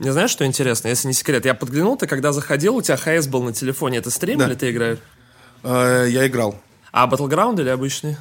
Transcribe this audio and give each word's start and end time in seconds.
Мне 0.00 0.12
знаешь, 0.12 0.30
что 0.30 0.46
интересно, 0.46 0.88
если 0.88 1.08
не 1.08 1.12
секрет? 1.14 1.44
Я 1.44 1.52
подглянул, 1.54 1.94
ты 1.94 2.06
когда 2.06 2.32
заходил, 2.32 2.74
у 2.76 2.80
тебя 2.82 2.96
ХС 2.96 3.26
был 3.26 3.42
на 3.42 3.52
телефоне. 3.52 3.98
Это 3.98 4.10
стрим 4.10 4.38
Да. 4.38 4.46
или 4.46 4.54
ты 4.54 4.70
играешь? 4.70 4.98
Э, 5.62 6.06
Я 6.08 6.26
играл. 6.26 6.58
А 6.90 7.06
Battleground 7.06 7.60
или 7.60 7.68
обычный? 7.68 8.16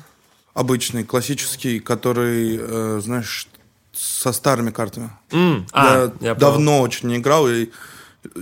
Обычный, 0.54 1.05
классический, 1.05 1.79
который, 1.79 2.57
э, 2.62 3.00
знаешь, 3.02 3.47
со 3.94 4.34
старыми 4.34 4.71
картами. 4.71 5.10
М, 5.31 5.65
а, 5.71 5.86
я 5.86 6.02
я 6.02 6.36
понял. 6.36 6.36
давно 6.36 6.81
очень 6.81 7.07
не 7.07 7.15
играл, 7.18 7.47
и 7.50 7.70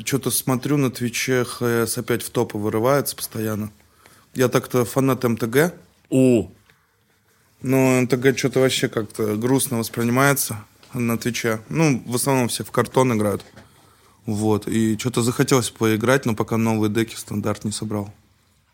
что-то 0.03 0.31
смотрю 0.31 0.77
на 0.77 0.89
Твиче, 0.89 1.43
ХС 1.45 1.97
опять 1.99 2.23
в 2.23 2.31
топы 2.31 2.57
вырывается 2.57 3.15
постоянно. 3.15 3.71
Я 4.33 4.49
так-то 4.49 4.83
фанат 4.83 5.23
МТГ, 5.23 5.73
У, 6.09 6.47
но 7.61 8.01
МТГ 8.01 8.35
что-то 8.37 8.61
вообще 8.61 8.87
как-то 8.87 9.35
грустно 9.35 9.77
воспринимается 9.77 10.57
на 10.93 11.17
Твиче. 11.17 11.61
Ну, 11.69 12.01
в 12.05 12.15
основном 12.15 12.47
все 12.47 12.63
в 12.63 12.71
картон 12.71 13.13
играют. 13.13 13.43
Вот, 14.25 14.67
и 14.67 14.97
что-то 14.97 15.21
захотелось 15.21 15.69
поиграть, 15.69 16.25
но 16.25 16.35
пока 16.35 16.57
новые 16.57 16.91
деки 16.91 17.15
стандарт 17.15 17.63
не 17.63 17.71
собрал. 17.71 18.13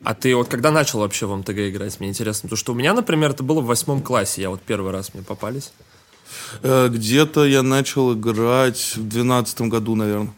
А 0.03 0.15
ты 0.15 0.35
вот 0.35 0.49
когда 0.49 0.71
начал 0.71 0.99
вообще 0.99 1.27
в 1.27 1.35
МТГ 1.35 1.69
играть, 1.69 1.99
мне 1.99 2.09
интересно. 2.09 2.47
Потому 2.47 2.57
что 2.57 2.73
у 2.73 2.75
меня, 2.75 2.93
например, 2.93 3.31
это 3.31 3.43
было 3.43 3.61
в 3.61 3.65
восьмом 3.65 4.01
классе. 4.01 4.41
Я 4.41 4.49
вот 4.49 4.61
первый 4.61 4.91
раз 4.91 5.13
мне 5.13 5.23
попались. 5.23 5.71
Э, 6.61 6.89
Где-то 6.89 7.45
я 7.45 7.61
начал 7.61 8.13
играть 8.13 8.95
в 8.95 9.07
двенадцатом 9.07 9.69
году, 9.69 9.95
наверное. 9.95 10.33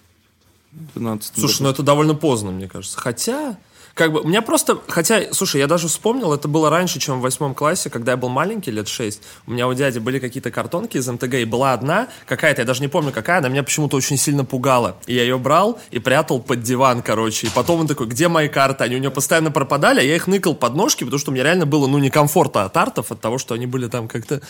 В 0.72 1.00
12 1.00 1.40
Слушай, 1.40 1.62
ну 1.64 1.70
это 1.70 1.84
довольно 1.84 2.14
поздно, 2.16 2.52
мне 2.52 2.68
кажется. 2.68 3.00
Хотя, 3.00 3.58
как 3.96 4.12
бы, 4.12 4.20
у 4.20 4.28
меня 4.28 4.42
просто, 4.42 4.78
хотя, 4.90 5.32
слушай, 5.32 5.58
я 5.58 5.68
даже 5.68 5.88
вспомнил, 5.88 6.34
это 6.34 6.50
было 6.50 6.70
раньше, 6.70 7.00
чем 7.00 7.20
в 7.20 7.22
восьмом 7.22 7.56
классе, 7.56 7.90
когда 7.90 8.12
я 8.12 8.18
был 8.18 8.28
маленький, 8.28 8.70
лет 8.70 8.90
6. 8.90 9.22
У 9.48 9.52
меня 9.52 9.70
у 9.70 9.74
дяди 9.74 10.00
были 10.00 10.20
какие-то 10.20 10.52
картонки 10.52 10.98
из 10.98 11.08
МТГ, 11.08 11.36
и 11.36 11.46
была 11.46 11.72
одна, 11.72 12.10
какая-то, 12.28 12.62
я 12.62 12.66
даже 12.66 12.82
не 12.82 12.90
помню 12.90 13.14
какая, 13.14 13.38
она 13.38 13.48
меня 13.48 13.64
почему-то 13.64 13.96
очень 13.96 14.18
сильно 14.18 14.44
пугала. 14.44 14.98
И 15.08 15.16
я 15.16 15.24
ее 15.24 15.38
брал 15.38 15.80
и 15.92 16.00
прятал 16.00 16.42
под 16.42 16.62
диван, 16.62 17.04
короче. 17.04 17.48
И 17.48 17.50
потом 17.50 17.80
он 17.80 17.88
такой, 17.88 18.08
где 18.08 18.28
мои 18.28 18.50
карты? 18.50 18.84
Они 18.84 18.98
у 18.98 19.00
него 19.00 19.14
постоянно 19.14 19.50
пропадали, 19.50 20.02
а 20.02 20.04
я 20.04 20.18
их 20.18 20.28
ныкал 20.28 20.56
под 20.56 20.76
ножки, 20.76 21.06
потому 21.06 21.20
что 21.20 21.32
мне 21.32 21.42
реально 21.42 21.66
было, 21.66 21.88
ну, 21.88 21.98
некомфортно 21.98 22.66
от 22.66 22.76
артов, 22.76 23.14
от 23.14 23.22
того, 23.22 23.38
что 23.38 23.54
они 23.54 23.66
были 23.66 23.88
там 23.88 24.10
как-то... 24.10 24.42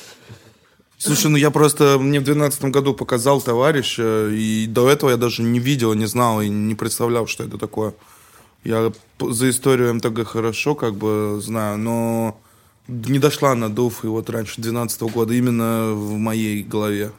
Слушай, 0.98 1.30
ну 1.30 1.38
я 1.38 1.52
просто, 1.52 2.00
мне 2.00 2.20
в 2.20 2.24
двенадцатом 2.24 2.72
году 2.72 2.96
показал 2.96 3.40
товарищ, 3.42 4.00
и 4.00 4.66
до 4.68 4.90
этого 4.90 5.12
я 5.12 5.18
даже 5.18 5.44
не 5.44 5.60
видел, 5.60 5.94
не 5.94 6.08
знал 6.08 6.42
и 6.42 6.50
не 6.50 6.74
представлял, 6.74 7.28
что 7.28 7.44
это 7.44 7.60
такое. 7.60 7.94
Я 8.66 8.92
за 9.20 9.50
историю 9.50 9.94
МТГ 9.94 10.26
хорошо 10.26 10.76
как 10.76 10.96
бы 10.96 11.40
знаю, 11.42 11.78
но 11.78 12.38
не 12.88 13.20
дошла 13.20 13.56
на 13.56 13.70
дуф 13.70 14.04
и 14.04 14.08
вот 14.08 14.30
раньше 14.30 14.60
12 14.60 15.02
года 15.04 15.34
именно 15.34 15.94
в 15.94 16.18
моей 16.18 16.64
голове, 16.64 17.12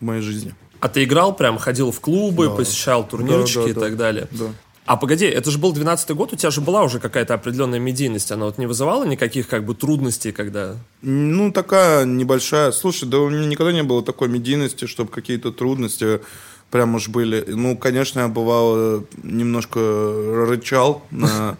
в 0.00 0.04
моей 0.04 0.22
жизни. 0.22 0.54
А 0.80 0.88
ты 0.88 1.04
играл 1.04 1.36
прям, 1.36 1.58
ходил 1.58 1.92
в 1.92 2.00
клубы, 2.00 2.54
посещал 2.56 3.06
турнирчики 3.06 3.58
Да, 3.58 3.64
да, 3.64 3.70
и 3.70 3.74
да. 3.74 3.80
так 3.80 3.96
далее? 3.96 4.28
Да. 4.30 4.46
А 4.86 4.96
погоди, 4.96 5.26
это 5.26 5.50
же 5.50 5.58
был 5.58 5.74
12-й 5.74 6.14
год, 6.14 6.32
у 6.32 6.36
тебя 6.36 6.50
же 6.50 6.62
была 6.62 6.82
уже 6.82 6.98
какая-то 6.98 7.34
определенная 7.34 7.78
медийность, 7.78 8.32
она 8.32 8.46
вот 8.46 8.56
не 8.56 8.66
вызывала 8.66 9.04
никаких 9.04 9.46
как 9.46 9.66
бы 9.66 9.74
трудностей, 9.74 10.32
когда... 10.32 10.76
Ну, 11.02 11.52
такая 11.52 12.06
небольшая. 12.06 12.72
Слушай, 12.72 13.06
да 13.06 13.18
у 13.18 13.28
меня 13.28 13.46
никогда 13.46 13.70
не 13.70 13.82
было 13.82 14.02
такой 14.02 14.28
медийности, 14.28 14.86
чтобы 14.86 15.10
какие-то 15.10 15.52
трудности 15.52 16.20
прям 16.70 16.94
уж 16.94 17.08
были. 17.08 17.44
Ну, 17.46 17.76
конечно, 17.76 18.20
я 18.20 18.28
бывало 18.28 19.04
немножко 19.22 19.80
рычал 20.46 21.02
на, 21.10 21.56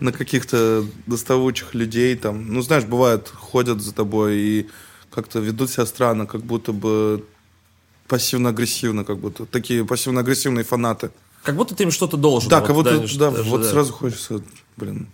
на 0.00 0.12
каких-то 0.12 0.84
доставучих 1.06 1.74
людей 1.74 2.16
там. 2.16 2.52
Ну, 2.52 2.62
знаешь, 2.62 2.84
бывает, 2.84 3.28
ходят 3.28 3.80
за 3.80 3.94
тобой 3.94 4.36
и 4.36 4.68
как-то 5.10 5.38
ведут 5.38 5.70
себя 5.70 5.86
странно, 5.86 6.26
как 6.26 6.42
будто 6.42 6.72
бы 6.72 7.24
пассивно-агрессивно, 8.08 9.04
как 9.04 9.18
будто. 9.18 9.46
Такие 9.46 9.84
пассивно-агрессивные 9.84 10.64
фанаты. 10.64 11.10
Как 11.42 11.56
будто 11.56 11.74
ты 11.74 11.84
им 11.84 11.90
что-то 11.90 12.16
должен. 12.16 12.48
Да, 12.48 12.60
вот 12.60 12.66
как 12.66 12.76
будто, 12.76 12.90
куда-нибудь 12.90 13.18
да, 13.18 13.30
даже, 13.30 13.48
вот 13.48 13.62
да. 13.62 13.70
сразу 13.70 13.92
хочется, 13.92 14.42
блин, 14.76 15.08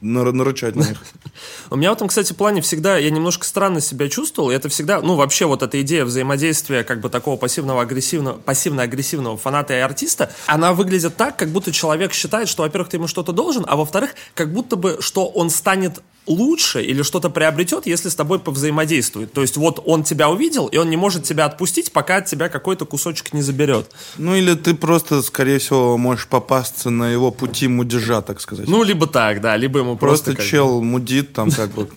нарычать 0.00 0.76
на 0.76 0.82
них. 0.82 0.98
У 1.70 1.76
меня 1.76 1.90
в 1.90 1.94
этом, 1.94 2.08
кстати, 2.08 2.32
плане 2.32 2.62
всегда, 2.62 2.96
я 2.96 3.10
немножко 3.10 3.44
странно 3.44 3.80
себя 3.80 4.08
чувствовал, 4.08 4.50
и 4.50 4.54
это 4.54 4.68
всегда, 4.68 5.00
ну, 5.00 5.14
вообще 5.14 5.46
вот 5.46 5.62
эта 5.62 5.80
идея 5.82 6.04
взаимодействия 6.04 6.84
как 6.84 7.00
бы 7.00 7.08
такого 7.08 7.36
пассивного 7.36 7.82
агрессивного, 7.82 8.38
пассивно-агрессивного 8.38 9.36
фаната 9.36 9.74
и 9.74 9.78
артиста, 9.78 10.32
она 10.46 10.72
выглядит 10.72 11.16
так, 11.16 11.36
как 11.36 11.50
будто 11.50 11.72
человек 11.72 12.12
считает, 12.12 12.48
что, 12.48 12.62
во-первых, 12.62 12.88
ты 12.88 12.96
ему 12.96 13.08
что-то 13.08 13.32
должен, 13.32 13.64
а 13.68 13.76
во-вторых, 13.76 14.10
как 14.34 14.52
будто 14.52 14.76
бы, 14.76 14.98
что 15.00 15.26
он 15.26 15.50
станет 15.50 16.00
лучше 16.26 16.82
или 16.82 17.02
что-то 17.02 17.30
приобретет, 17.30 17.86
если 17.86 18.08
с 18.08 18.14
тобой 18.14 18.38
повзаимодействует. 18.38 19.32
То 19.32 19.42
есть 19.42 19.56
вот 19.56 19.82
он 19.84 20.04
тебя 20.04 20.30
увидел, 20.30 20.66
и 20.66 20.76
он 20.76 20.90
не 20.90 20.96
может 20.96 21.24
тебя 21.24 21.46
отпустить, 21.46 21.92
пока 21.92 22.16
от 22.16 22.26
тебя 22.26 22.48
какой-то 22.48 22.84
кусочек 22.84 23.32
не 23.32 23.42
заберет. 23.42 23.90
Ну, 24.16 24.34
или 24.34 24.54
ты 24.54 24.74
просто, 24.74 25.22
скорее 25.22 25.58
всего, 25.58 25.96
можешь 25.96 26.28
попасться 26.28 26.90
на 26.90 27.10
его 27.10 27.30
пути 27.30 27.68
мудежа, 27.68 28.22
так 28.22 28.40
сказать. 28.40 28.68
Ну, 28.68 28.82
либо 28.82 29.06
так, 29.06 29.40
да, 29.40 29.56
либо 29.56 29.80
ему 29.80 29.89
просто... 29.96 30.26
просто 30.26 30.30
как 30.32 30.44
бы- 30.44 30.50
чел 30.50 30.82
мудит, 30.82 31.32
там 31.32 31.50
как 31.50 31.70
бы 31.72 31.88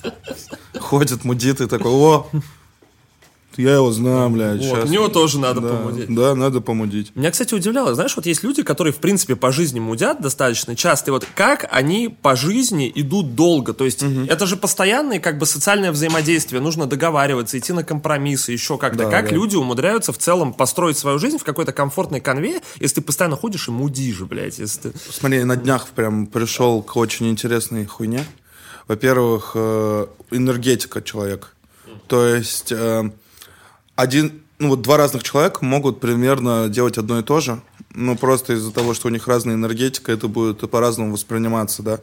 ходит, 0.79 1.23
мудит, 1.23 1.61
и 1.61 1.67
такой, 1.67 1.91
о, 1.91 2.27
я 3.57 3.75
его 3.75 3.91
знаю, 3.91 4.29
блядь, 4.29 4.65
Вот, 4.65 4.79
щас». 4.79 4.89
у 4.89 4.91
него 4.91 5.07
тоже 5.07 5.39
надо 5.39 5.61
да, 5.61 5.69
помудеть. 5.69 6.15
Да, 6.15 6.35
надо 6.35 6.61
помудить. 6.61 7.15
Меня, 7.15 7.31
кстати, 7.31 7.53
удивляло, 7.53 7.93
знаешь, 7.95 8.15
вот 8.15 8.25
есть 8.25 8.43
люди, 8.43 8.63
которые, 8.63 8.93
в 8.93 8.97
принципе, 8.97 9.35
по 9.35 9.51
жизни 9.51 9.79
мудят 9.79 10.21
достаточно 10.21 10.75
часто, 10.75 11.11
и 11.11 11.13
вот 11.13 11.27
как 11.35 11.67
они 11.71 12.09
по 12.09 12.35
жизни 12.35 12.91
идут 12.93 13.35
долго, 13.35 13.73
то 13.73 13.85
есть 13.85 14.03
это 14.27 14.45
же 14.45 14.57
постоянное 14.57 15.19
как 15.19 15.37
бы 15.37 15.45
социальное 15.45 15.91
взаимодействие, 15.91 16.61
нужно 16.61 16.85
договариваться, 16.85 17.57
идти 17.57 17.73
на 17.73 17.83
компромиссы, 17.83 18.51
еще 18.51 18.77
как-то. 18.77 19.05
Да, 19.05 19.09
как 19.09 19.29
да. 19.29 19.35
люди 19.35 19.55
умудряются 19.55 20.13
в 20.13 20.17
целом 20.17 20.53
построить 20.53 20.97
свою 20.97 21.19
жизнь 21.19 21.37
в 21.37 21.43
какой-то 21.43 21.71
комфортной 21.71 22.19
конве, 22.19 22.61
если 22.79 22.95
ты 22.95 23.01
постоянно 23.01 23.35
ходишь 23.35 23.67
и 23.67 23.71
мудишь, 23.71 24.21
блядь, 24.21 24.59
если 24.59 24.89
ты... 24.89 24.93
Смотри, 25.11 25.43
на 25.43 25.55
днях 25.55 25.87
прям 25.89 26.27
пришел 26.27 26.81
к 26.81 26.95
очень 26.95 27.29
интересной 27.29 27.85
хуйне. 27.85 28.25
Во-первых, 28.87 29.51
э, 29.55 30.07
энергетика 30.31 31.01
человека. 31.01 31.47
То 32.07 32.25
есть 32.25 32.71
э, 32.71 33.11
один, 33.95 34.41
ну 34.59 34.69
вот 34.69 34.81
два 34.81 34.97
разных 34.97 35.23
человека 35.23 35.63
могут 35.63 35.99
примерно 35.99 36.67
делать 36.69 36.97
одно 36.97 37.19
и 37.19 37.23
то 37.23 37.39
же, 37.39 37.61
но 37.93 38.15
просто 38.15 38.53
из-за 38.53 38.71
того, 38.71 38.93
что 38.93 39.07
у 39.07 39.11
них 39.11 39.27
разная 39.27 39.55
энергетика, 39.55 40.11
это 40.11 40.27
будет 40.27 40.69
по-разному 40.69 41.13
восприниматься, 41.13 41.83
да. 41.83 41.99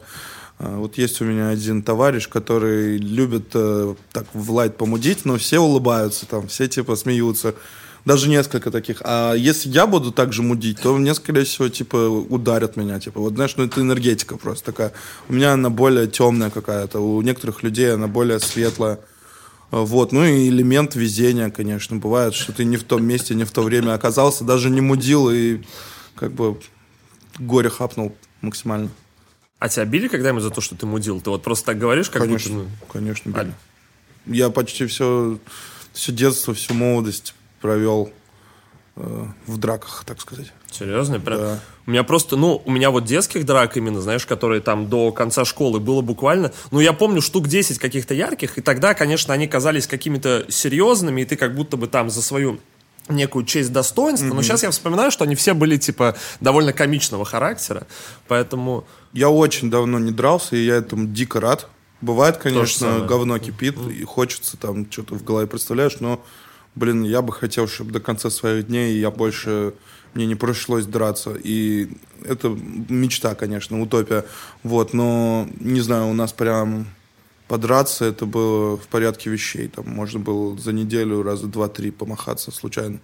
А, 0.59 0.77
Вот 0.77 0.97
есть 0.97 1.21
у 1.21 1.25
меня 1.25 1.49
один 1.49 1.83
товарищ, 1.83 2.29
который 2.29 2.97
любит 2.97 3.49
э, 3.53 3.95
так 4.11 4.25
в 4.33 4.51
лайт 4.51 4.77
помудить, 4.77 5.25
но 5.25 5.37
все 5.37 5.59
улыбаются 5.59 6.25
там, 6.25 6.47
все 6.47 6.67
типа 6.67 6.95
смеются. 6.95 7.55
Даже 8.03 8.29
несколько 8.29 8.71
таких. 8.71 9.01
А 9.03 9.33
если 9.33 9.69
я 9.69 9.85
буду 9.85 10.11
так 10.11 10.33
же 10.33 10.41
мудить, 10.41 10.81
то 10.81 10.95
мне, 10.97 11.13
скорее 11.13 11.43
всего, 11.43 11.69
типа, 11.69 11.97
ударят 12.07 12.75
меня. 12.75 12.99
Типа, 12.99 13.19
вот 13.19 13.33
знаешь, 13.33 13.53
ну 13.57 13.65
это 13.65 13.79
энергетика 13.79 14.37
просто 14.37 14.65
такая. 14.65 14.91
У 15.29 15.33
меня 15.33 15.53
она 15.53 15.69
более 15.69 16.07
темная 16.07 16.49
какая-то. 16.49 16.99
У 16.99 17.21
некоторых 17.21 17.61
людей 17.61 17.93
она 17.93 18.07
более 18.07 18.39
светлая. 18.39 18.99
А, 19.71 19.81
Вот, 19.83 20.11
ну 20.11 20.23
и 20.23 20.49
элемент 20.49 20.95
везения, 20.95 21.49
конечно, 21.49 21.95
бывает, 21.97 22.33
что 22.33 22.51
ты 22.53 22.65
не 22.65 22.77
в 22.77 22.83
том 22.83 23.03
месте, 23.03 23.33
не 23.33 23.45
в 23.45 23.51
то 23.51 23.61
время 23.63 23.93
оказался, 23.93 24.43
даже 24.43 24.69
не 24.69 24.81
мудил 24.81 25.29
и 25.31 25.61
как 26.15 26.33
бы 26.33 26.59
горе 27.39 27.69
хапнул 27.69 28.15
максимально. 28.41 28.89
А 29.59 29.69
тебя 29.69 29.85
били 29.85 30.07
когда-нибудь 30.07 30.43
за 30.43 30.49
то, 30.49 30.59
что 30.59 30.75
ты 30.75 30.85
мудил? 30.85 31.21
Ты 31.21 31.29
вот 31.29 31.43
просто 31.43 31.67
так 31.67 31.79
говоришь, 31.79 32.09
как 32.09 32.23
конечно, 32.23 32.55
будто... 32.55 32.69
ну, 32.69 32.87
конечно. 32.91 33.31
А- 33.35 33.43
били. 33.43 33.53
Я 34.25 34.49
почти 34.49 34.85
все, 34.85 35.39
все 35.93 36.11
детство, 36.11 36.53
всю 36.53 36.73
молодость 36.73 37.33
провел 37.59 38.11
в 39.47 39.57
драках, 39.57 40.03
так 40.05 40.21
сказать. 40.21 40.53
Серьезно? 40.71 41.19
Прям... 41.19 41.39
Да. 41.39 41.59
У 41.85 41.91
меня 41.91 42.03
просто, 42.03 42.37
ну, 42.37 42.61
у 42.63 42.71
меня 42.71 42.91
вот 42.91 43.05
детских 43.05 43.45
драк 43.45 43.75
именно, 43.77 44.01
знаешь, 44.01 44.25
которые 44.25 44.61
там 44.61 44.89
до 44.89 45.11
конца 45.11 45.45
школы 45.45 45.79
было 45.79 46.01
буквально, 46.01 46.51
ну, 46.71 46.79
я 46.79 46.93
помню 46.93 47.21
штук 47.21 47.47
10 47.47 47.79
каких-то 47.79 48.13
ярких, 48.13 48.57
и 48.57 48.61
тогда, 48.61 48.93
конечно, 48.93 49.33
они 49.33 49.47
казались 49.47 49.87
какими-то 49.87 50.45
серьезными, 50.49 51.21
и 51.21 51.25
ты 51.25 51.35
как 51.35 51.55
будто 51.55 51.77
бы 51.77 51.87
там 51.87 52.09
за 52.09 52.21
свою 52.21 52.59
некую 53.09 53.45
честь 53.45 53.73
достоинства, 53.73 54.27
но 54.27 54.41
сейчас 54.41 54.63
я 54.63 54.71
вспоминаю, 54.71 55.11
что 55.11 55.23
они 55.23 55.35
все 55.35 55.53
были, 55.53 55.77
типа, 55.77 56.15
довольно 56.39 56.71
комичного 56.71 57.25
характера, 57.25 57.87
поэтому... 58.27 58.85
Я 59.13 59.29
очень 59.29 59.69
давно 59.69 59.99
не 59.99 60.11
дрался, 60.11 60.55
и 60.55 60.65
я 60.65 60.75
этому 60.75 61.07
дико 61.07 61.41
рад. 61.41 61.67
Бывает, 61.99 62.37
конечно, 62.37 63.01
говно 63.01 63.37
кипит, 63.37 63.77
и 63.77 64.03
хочется 64.03 64.57
там 64.57 64.89
что-то 64.89 65.15
в 65.15 65.23
голове 65.23 65.45
представляешь, 65.45 65.97
но, 65.99 66.23
блин, 66.75 67.03
я 67.03 67.21
бы 67.21 67.33
хотел, 67.33 67.67
чтобы 67.67 67.91
до 67.91 67.99
конца 67.99 68.29
своих 68.29 68.67
дней 68.67 68.97
я 68.97 69.11
больше 69.11 69.73
мне 70.13 70.25
не 70.25 70.35
пришлось 70.35 70.85
драться. 70.85 71.35
И 71.41 71.89
это 72.25 72.49
мечта, 72.49 73.35
конечно, 73.35 73.81
утопия. 73.81 74.25
Вот, 74.63 74.93
но 74.93 75.47
не 75.59 75.81
знаю, 75.81 76.07
у 76.07 76.13
нас 76.13 76.33
прям 76.33 76.87
подраться 77.47 78.05
это 78.05 78.25
было 78.25 78.77
в 78.77 78.87
порядке 78.87 79.29
вещей. 79.29 79.67
Там 79.67 79.89
можно 79.89 80.19
было 80.19 80.57
за 80.57 80.73
неделю 80.73 81.23
раза 81.23 81.47
два-три 81.47 81.91
помахаться 81.91 82.51
случайно. 82.51 82.99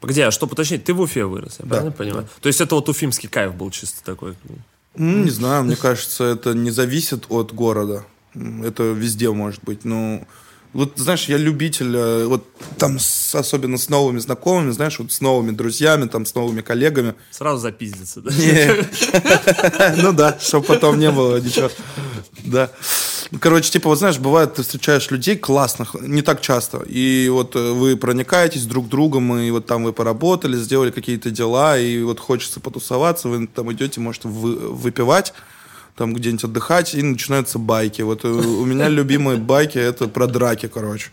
Погоди, 0.00 0.20
а 0.20 0.30
что 0.30 0.46
уточнить, 0.46 0.84
ты 0.84 0.92
в 0.92 1.00
Уфе 1.00 1.24
вырос, 1.24 1.56
я 1.58 1.64
Да, 1.64 1.68
правильно 1.68 1.92
понимаю? 1.92 2.28
То 2.40 2.48
есть 2.48 2.60
это 2.60 2.74
вот 2.74 2.88
уфимский 2.88 3.28
кайф 3.28 3.54
был 3.54 3.70
чисто 3.70 4.04
такой? 4.04 4.34
Ну, 4.94 5.24
не 5.24 5.30
знаю, 5.30 5.64
мне 5.64 5.76
кажется, 5.76 6.24
это 6.24 6.54
не 6.54 6.70
зависит 6.70 7.26
от 7.28 7.52
города. 7.52 8.04
Это 8.34 8.84
везде 8.84 9.30
может 9.30 9.64
быть. 9.64 9.84
Ну, 9.84 10.26
Вот, 10.76 10.92
знаешь, 10.96 11.24
я 11.24 11.38
любитель, 11.38 11.96
э, 11.96 12.26
вот 12.26 12.44
там, 12.76 12.98
с, 12.98 13.34
особенно 13.34 13.78
с 13.78 13.88
новыми 13.88 14.18
знакомыми, 14.18 14.72
знаешь, 14.72 14.98
вот 14.98 15.10
с 15.10 15.22
новыми 15.22 15.52
друзьями, 15.52 16.06
там, 16.06 16.26
с 16.26 16.34
новыми 16.34 16.60
коллегами. 16.60 17.14
Сразу 17.30 17.62
запиздиться, 17.62 18.20
да? 18.20 18.30
Ну 19.96 20.12
да, 20.12 20.36
чтобы 20.38 20.66
потом 20.66 20.98
не 20.98 21.10
было 21.10 21.38
ничего. 21.38 21.70
Да. 22.44 22.70
Короче, 23.40 23.70
типа, 23.70 23.88
вот 23.88 23.98
знаешь, 23.98 24.18
бывает, 24.18 24.52
ты 24.52 24.62
встречаешь 24.62 25.10
людей 25.10 25.38
классных, 25.38 25.94
не 25.94 26.20
так 26.20 26.42
часто, 26.42 26.82
и 26.82 27.30
вот 27.30 27.56
э, 27.56 27.72
вы 27.72 27.96
проникаетесь 27.96 28.66
друг 28.66 28.90
другом, 28.90 29.34
и 29.38 29.50
вот 29.50 29.64
там 29.64 29.82
вы 29.82 29.94
поработали, 29.94 30.58
сделали 30.58 30.90
какие-то 30.90 31.30
дела, 31.30 31.78
и 31.78 32.02
вот 32.02 32.20
хочется 32.20 32.60
потусоваться, 32.60 33.28
вы 33.30 33.46
там 33.46 33.72
идете, 33.72 34.00
может, 34.00 34.26
вы, 34.26 34.56
выпивать, 34.74 35.32
там 35.96 36.14
где-нибудь 36.14 36.44
отдыхать, 36.44 36.94
и 36.94 37.02
начинаются 37.02 37.58
байки. 37.58 38.02
Вот 38.02 38.24
у 38.24 38.64
меня 38.64 38.88
любимые 38.88 39.38
байки 39.38 39.78
это 39.78 40.06
про 40.08 40.26
драки, 40.26 40.68
короче. 40.68 41.10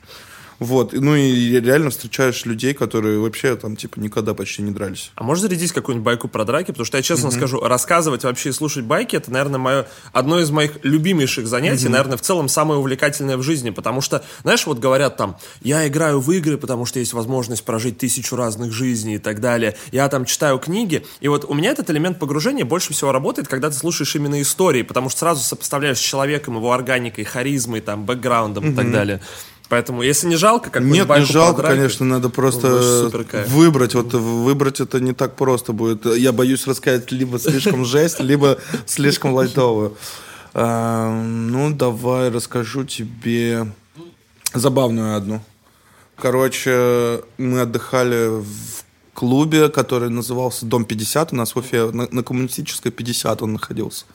Вот. 0.63 0.93
Ну 0.93 1.15
и 1.15 1.59
реально 1.59 1.89
встречаешь 1.89 2.45
людей, 2.45 2.73
которые 2.73 3.19
вообще 3.19 3.55
там, 3.55 3.75
типа, 3.75 3.99
никогда 3.99 4.33
почти 4.33 4.61
не 4.61 4.71
дрались. 4.71 5.11
А 5.15 5.23
можешь 5.23 5.41
зарядить 5.41 5.73
какую-нибудь 5.73 6.05
байку 6.05 6.27
про 6.27 6.45
драки? 6.45 6.67
Потому 6.67 6.85
что 6.85 6.97
я 6.97 7.03
честно 7.03 7.27
mm-hmm. 7.27 7.37
скажу, 7.37 7.59
рассказывать 7.59 8.23
вообще 8.23 8.49
и 8.49 8.51
слушать 8.53 8.85
байки, 8.85 9.17
это, 9.17 9.31
наверное, 9.31 9.59
мое, 9.59 9.87
одно 10.13 10.39
из 10.39 10.51
моих 10.51 10.83
любимейших 10.83 11.47
занятий, 11.47 11.85
mm-hmm. 11.85 11.89
наверное, 11.89 12.17
в 12.17 12.21
целом 12.21 12.47
самое 12.47 12.79
увлекательное 12.79 13.35
в 13.35 13.43
жизни. 13.43 13.71
Потому 13.71 13.99
что, 14.01 14.23
знаешь, 14.43 14.65
вот 14.65 14.79
говорят 14.79 15.17
там, 15.17 15.37
я 15.61 15.87
играю 15.87 16.21
в 16.21 16.31
игры, 16.31 16.57
потому 16.57 16.85
что 16.85 16.99
есть 16.99 17.13
возможность 17.13 17.65
прожить 17.65 17.97
тысячу 17.97 18.35
разных 18.35 18.71
жизней 18.71 19.15
и 19.15 19.19
так 19.19 19.41
далее. 19.41 19.75
Я 19.91 20.07
там 20.07 20.25
читаю 20.25 20.59
книги. 20.59 21.05
И 21.19 21.27
вот 21.27 21.45
у 21.45 21.53
меня 21.53 21.71
этот 21.71 21.89
элемент 21.89 22.19
погружения 22.19 22.63
больше 22.63 22.93
всего 22.93 23.11
работает, 23.11 23.47
когда 23.47 23.69
ты 23.69 23.75
слушаешь 23.75 24.15
именно 24.15 24.41
истории, 24.41 24.83
потому 24.83 25.09
что 25.09 25.19
сразу 25.19 25.43
сопоставляешь 25.43 25.97
с 25.97 26.01
человеком, 26.01 26.55
его 26.55 26.71
органикой, 26.71 27.25
харизмой, 27.25 27.81
там, 27.81 28.05
бэкграундом 28.05 28.63
mm-hmm. 28.63 28.71
и 28.71 28.75
так 28.75 28.91
далее. 28.91 29.21
Поэтому, 29.73 30.03
если 30.03 30.27
не 30.27 30.35
жалко, 30.35 30.69
как 30.69 30.83
Нет, 30.83 31.09
не 31.09 31.25
жалко, 31.25 31.63
конечно, 31.63 32.05
надо 32.05 32.29
просто 32.29 33.09
выбрать. 33.47 33.95
Вот 33.95 34.13
выбрать 34.13 34.79
это 34.79 34.99
не 34.99 35.13
так 35.13 35.35
просто 35.35 35.73
будет. 35.73 36.05
Я 36.05 36.31
боюсь 36.31 36.67
рассказать 36.67 37.11
либо 37.11 37.39
слишком 37.39 37.83
жесть, 37.93 38.19
либо 38.19 38.59
слишком 38.85 39.33
лайтовую. 39.33 39.97
А, 40.53 41.09
ну, 41.23 41.71
давай 41.71 42.29
расскажу 42.29 42.83
тебе 42.83 43.65
забавную 44.53 45.17
одну. 45.17 45.41
Короче, 46.17 47.21
мы 47.39 47.61
отдыхали 47.61 48.27
в 48.27 48.83
клубе, 49.15 49.69
который 49.69 50.11
назывался 50.11 50.67
Дом 50.67 50.85
50. 50.85 51.33
У 51.33 51.35
нас 51.35 51.55
в 51.55 51.57
Уфе 51.57 51.89
на, 51.89 52.07
на 52.11 52.21
коммунистической 52.21 52.91
50 52.91 53.41
он 53.41 53.53
находился. 53.53 54.05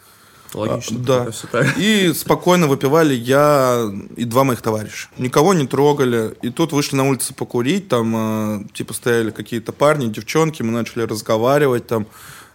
Логично. 0.54 0.98
А, 1.08 1.30
да. 1.52 1.66
И 1.76 2.12
спокойно 2.14 2.66
выпивали 2.66 3.14
я 3.14 3.90
и 4.16 4.24
два 4.24 4.44
моих 4.44 4.62
товарища. 4.62 5.08
Никого 5.18 5.54
не 5.54 5.66
трогали. 5.66 6.34
И 6.42 6.50
тут 6.50 6.72
вышли 6.72 6.96
на 6.96 7.08
улицу 7.08 7.34
покурить. 7.34 7.88
Там, 7.88 8.14
э, 8.16 8.64
типа, 8.72 8.94
стояли 8.94 9.30
какие-то 9.30 9.72
парни, 9.72 10.06
девчонки. 10.06 10.62
Мы 10.62 10.72
начали 10.72 11.02
разговаривать 11.02 11.86
там. 11.86 12.06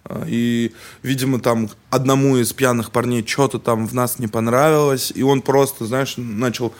Э, 0.05 0.25
и, 0.27 0.73
видимо, 1.03 1.39
там 1.39 1.69
одному 1.89 2.37
из 2.37 2.51
пьяных 2.53 2.91
парней 2.91 3.25
что-то 3.25 3.59
там 3.59 3.87
в 3.87 3.93
нас 3.93 4.19
не 4.19 4.27
понравилось. 4.27 5.11
И 5.15 5.23
он 5.23 5.41
просто, 5.41 5.85
знаешь, 5.85 6.15
начал 6.17 6.73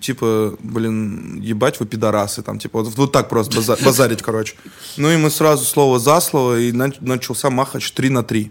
типа, 0.00 0.56
блин, 0.58 1.40
ебать 1.40 1.78
вы 1.78 1.86
пидорасы, 1.86 2.42
там, 2.42 2.58
типа, 2.58 2.82
вот, 2.82 2.94
вот 2.96 3.12
так 3.12 3.28
просто 3.28 3.60
базарить, 3.84 4.22
короче. 4.22 4.56
Ну 4.96 5.10
и 5.10 5.16
мы 5.16 5.30
сразу 5.30 5.64
слово 5.64 5.98
за 5.98 6.20
слово, 6.20 6.58
и 6.58 6.72
начался 6.72 7.50
махач 7.50 7.92
3 7.92 8.10
на 8.10 8.24
3. 8.24 8.50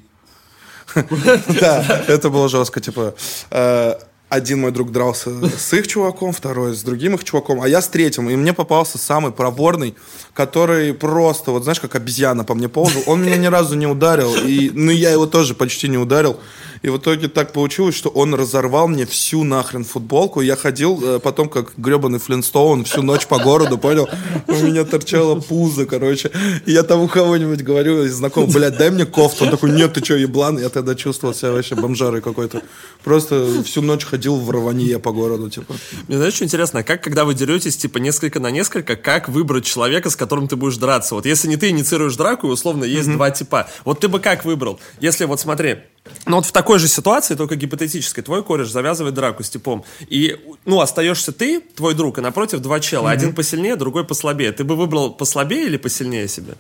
Да, 1.60 2.04
это 2.08 2.30
было 2.30 2.50
жестко, 2.50 2.80
типа 2.80 3.16
э, 3.52 3.96
один 4.30 4.62
мой 4.62 4.72
друг 4.72 4.92
дрался 4.92 5.32
с 5.58 5.74
их 5.74 5.88
чуваком, 5.88 6.34
второй 6.34 6.76
с 6.76 6.84
другим 6.84 7.16
их 7.16 7.24
чуваком, 7.24 7.62
а 7.62 7.68
я 7.68 7.82
с 7.82 7.88
третьим. 7.88 8.30
И 8.30 8.36
мне 8.36 8.54
попался 8.54 8.98
самый 8.98 9.32
проворный, 9.32 9.96
который 10.34 10.94
просто, 10.94 11.52
вот 11.52 11.64
знаешь, 11.64 11.80
как 11.80 11.96
обезьяна 11.96 12.44
по 12.44 12.56
мне 12.56 12.68
ползал. 12.68 13.04
Он 13.06 13.24
меня 13.24 13.38
ни 13.38 13.48
разу 13.48 13.76
не 13.76 13.88
ударил, 13.88 14.36
и, 14.36 14.72
ну 14.74 14.92
я 14.92 15.12
его 15.12 15.26
тоже 15.26 15.54
почти 15.54 15.88
не 15.88 15.98
ударил. 15.98 16.40
И 16.86 16.90
в 16.90 16.98
итоге 16.98 17.30
так 17.30 17.52
получилось, 17.52 17.96
что 17.96 18.10
он 18.10 18.36
разорвал 18.36 18.88
мне 18.88 19.08
всю 19.08 19.44
нахрен 19.44 19.84
футболку. 19.84 20.42
Я 20.42 20.56
ходил 20.56 21.02
э, 21.04 21.20
потом, 21.20 21.50
как 21.50 21.74
гребаный 21.78 22.20
Флинстоун, 22.20 22.84
всю 22.86 23.02
ночь 23.02 23.26
по 23.26 23.40
городу, 23.40 23.80
понял? 23.80 24.08
У 24.48 24.54
меня 24.54 24.84
торчало 24.84 25.40
пузо, 25.40 25.88
короче. 25.88 26.30
И 26.68 26.72
я 26.72 26.84
там 26.84 27.02
у 27.02 27.08
кого-нибудь 27.08 27.64
говорю, 27.64 28.04
из 28.04 28.14
знакомых, 28.14 28.54
блядь, 28.54 28.78
дай 28.78 28.92
мне 28.92 29.08
кофту. 29.08 29.46
Он 29.46 29.50
такой, 29.50 29.72
нет, 29.72 29.94
ты 29.94 30.06
что, 30.06 30.16
еблан? 30.16 30.60
Я 30.60 30.70
тогда 30.70 30.94
чувствовал 30.94 31.34
себя 31.34 31.54
вообще 31.54 31.74
бомжарой 31.74 32.22
какой-то. 32.22 32.62
Просто 33.04 33.64
всю 33.64 33.82
ночь 33.82 34.06
ходил 34.06 34.36
в 34.36 34.48
рванье 34.52 35.00
по 35.00 35.12
городу, 35.12 35.50
типа. 35.50 35.74
Мне 36.08 36.18
знаешь, 36.18 36.36
что 36.36 36.46
интересно, 36.46 36.84
как, 36.84 37.02
когда 37.02 37.26
вы 37.26 37.34
деретесь, 37.34 37.78
типа, 37.78 37.98
несколько 37.98 38.40
на 38.40 38.52
несколько, 38.52 38.96
как 38.96 39.28
выбрать 39.28 39.66
человека, 39.66 40.12
с 40.12 40.16
которым 40.16 40.48
ты 40.48 40.56
будешь 40.56 40.78
драться? 40.78 41.16
Вот 41.16 41.26
если 41.26 41.48
не 41.48 41.58
ты 41.58 41.70
инициируешь 41.70 42.16
драку, 42.16 42.46
условно, 42.46 42.84
есть 42.84 43.10
mm-hmm. 43.10 43.14
два 43.14 43.32
типа. 43.32 43.68
Вот 43.86 44.02
ты 44.02 44.08
бы 44.08 44.20
как 44.20 44.46
выбрал? 44.46 44.80
Если 45.00 45.26
вот 45.26 45.40
смотри, 45.40 45.78
ну 46.26 46.38
вот 46.38 46.46
в 46.46 46.52
такой 46.52 46.80
же 46.80 46.88
ситуации, 46.88 47.36
только 47.36 47.56
гипотетической, 47.56 48.24
твой 48.24 48.44
кореш 48.44 48.70
завязывает 48.70 49.14
драку 49.14 49.44
с 49.44 49.50
типом, 49.50 49.84
и, 50.08 50.40
ну, 50.66 50.82
остаешься 50.82 51.32
ты, 51.32 51.60
твой 51.60 51.94
друг, 51.94 52.18
и 52.18 52.22
напротив 52.22 52.60
два 52.60 52.80
чела, 52.80 53.10
mm-hmm. 53.10 53.14
один 53.14 53.36
посильнее, 53.36 53.76
другой 53.76 54.06
послабее. 54.06 54.52
Ты 54.52 54.64
бы 54.64 54.76
выбрал 54.76 55.12
послабее 55.12 55.66
или 55.66 55.78
посильнее 55.78 56.28
себе? 56.28 56.56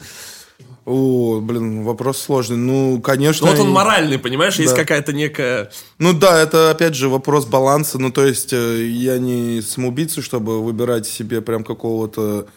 О, 0.85 1.39
блин, 1.41 1.83
вопрос 1.83 2.21
сложный. 2.21 2.57
Ну, 2.57 3.01
конечно. 3.01 3.47
Ну, 3.47 3.53
вот 3.53 3.59
он 3.59 3.71
моральный, 3.71 4.19
понимаешь, 4.19 4.57
да. 4.57 4.63
есть 4.63 4.75
какая-то 4.75 5.13
некая. 5.13 5.71
Ну 5.97 6.13
да, 6.13 6.39
это 6.39 6.69
опять 6.69 6.93
же 6.93 7.09
вопрос 7.09 7.45
баланса. 7.45 7.97
Ну, 7.97 8.11
то 8.11 8.23
есть, 8.23 8.53
э, 8.53 8.85
я 8.85 9.17
не 9.17 9.61
самоубийца, 9.61 10.21
чтобы 10.21 10.63
выбирать 10.63 11.07
себе 11.07 11.41
прям 11.41 11.63
какого-то 11.63 12.47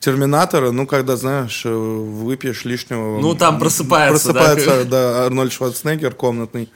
Терминатора, 0.00 0.70
ну, 0.70 0.86
когда, 0.86 1.16
знаешь, 1.16 1.62
э, 1.64 1.70
выпьешь 1.70 2.64
лишнего... 2.64 3.18
Ну, 3.20 3.34
там 3.34 3.58
просыпается, 3.58 4.32
Просыпается, 4.32 4.84
да, 4.84 4.84
да 4.84 5.24
Арнольд 5.24 5.52
Шварценеггер 5.52 6.14
комнатный. 6.14 6.68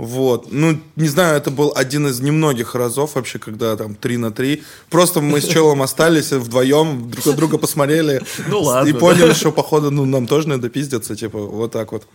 Вот. 0.00 0.50
Ну, 0.50 0.80
не 0.96 1.08
знаю, 1.08 1.36
это 1.36 1.50
был 1.50 1.72
один 1.76 2.06
из 2.06 2.20
немногих 2.20 2.74
разов 2.74 3.16
вообще, 3.16 3.38
когда 3.38 3.76
там 3.76 3.94
3 3.94 4.16
на 4.16 4.30
3. 4.30 4.62
Просто 4.88 5.20
мы 5.20 5.42
с 5.42 5.46
челом 5.46 5.82
остались 5.82 6.32
вдвоем, 6.32 7.10
друг 7.10 7.26
на 7.26 7.32
друга 7.32 7.58
посмотрели. 7.58 8.22
Ну 8.48 8.62
ладно. 8.62 8.88
И 8.88 8.94
поняли, 8.94 9.34
что, 9.34 9.52
походу, 9.52 9.90
ну, 9.90 10.06
нам 10.06 10.26
тоже 10.26 10.48
надо 10.48 10.70
пиздиться, 10.70 11.16
типа, 11.16 11.38
вот 11.38 11.72
так 11.72 11.92
вот. 11.92 12.06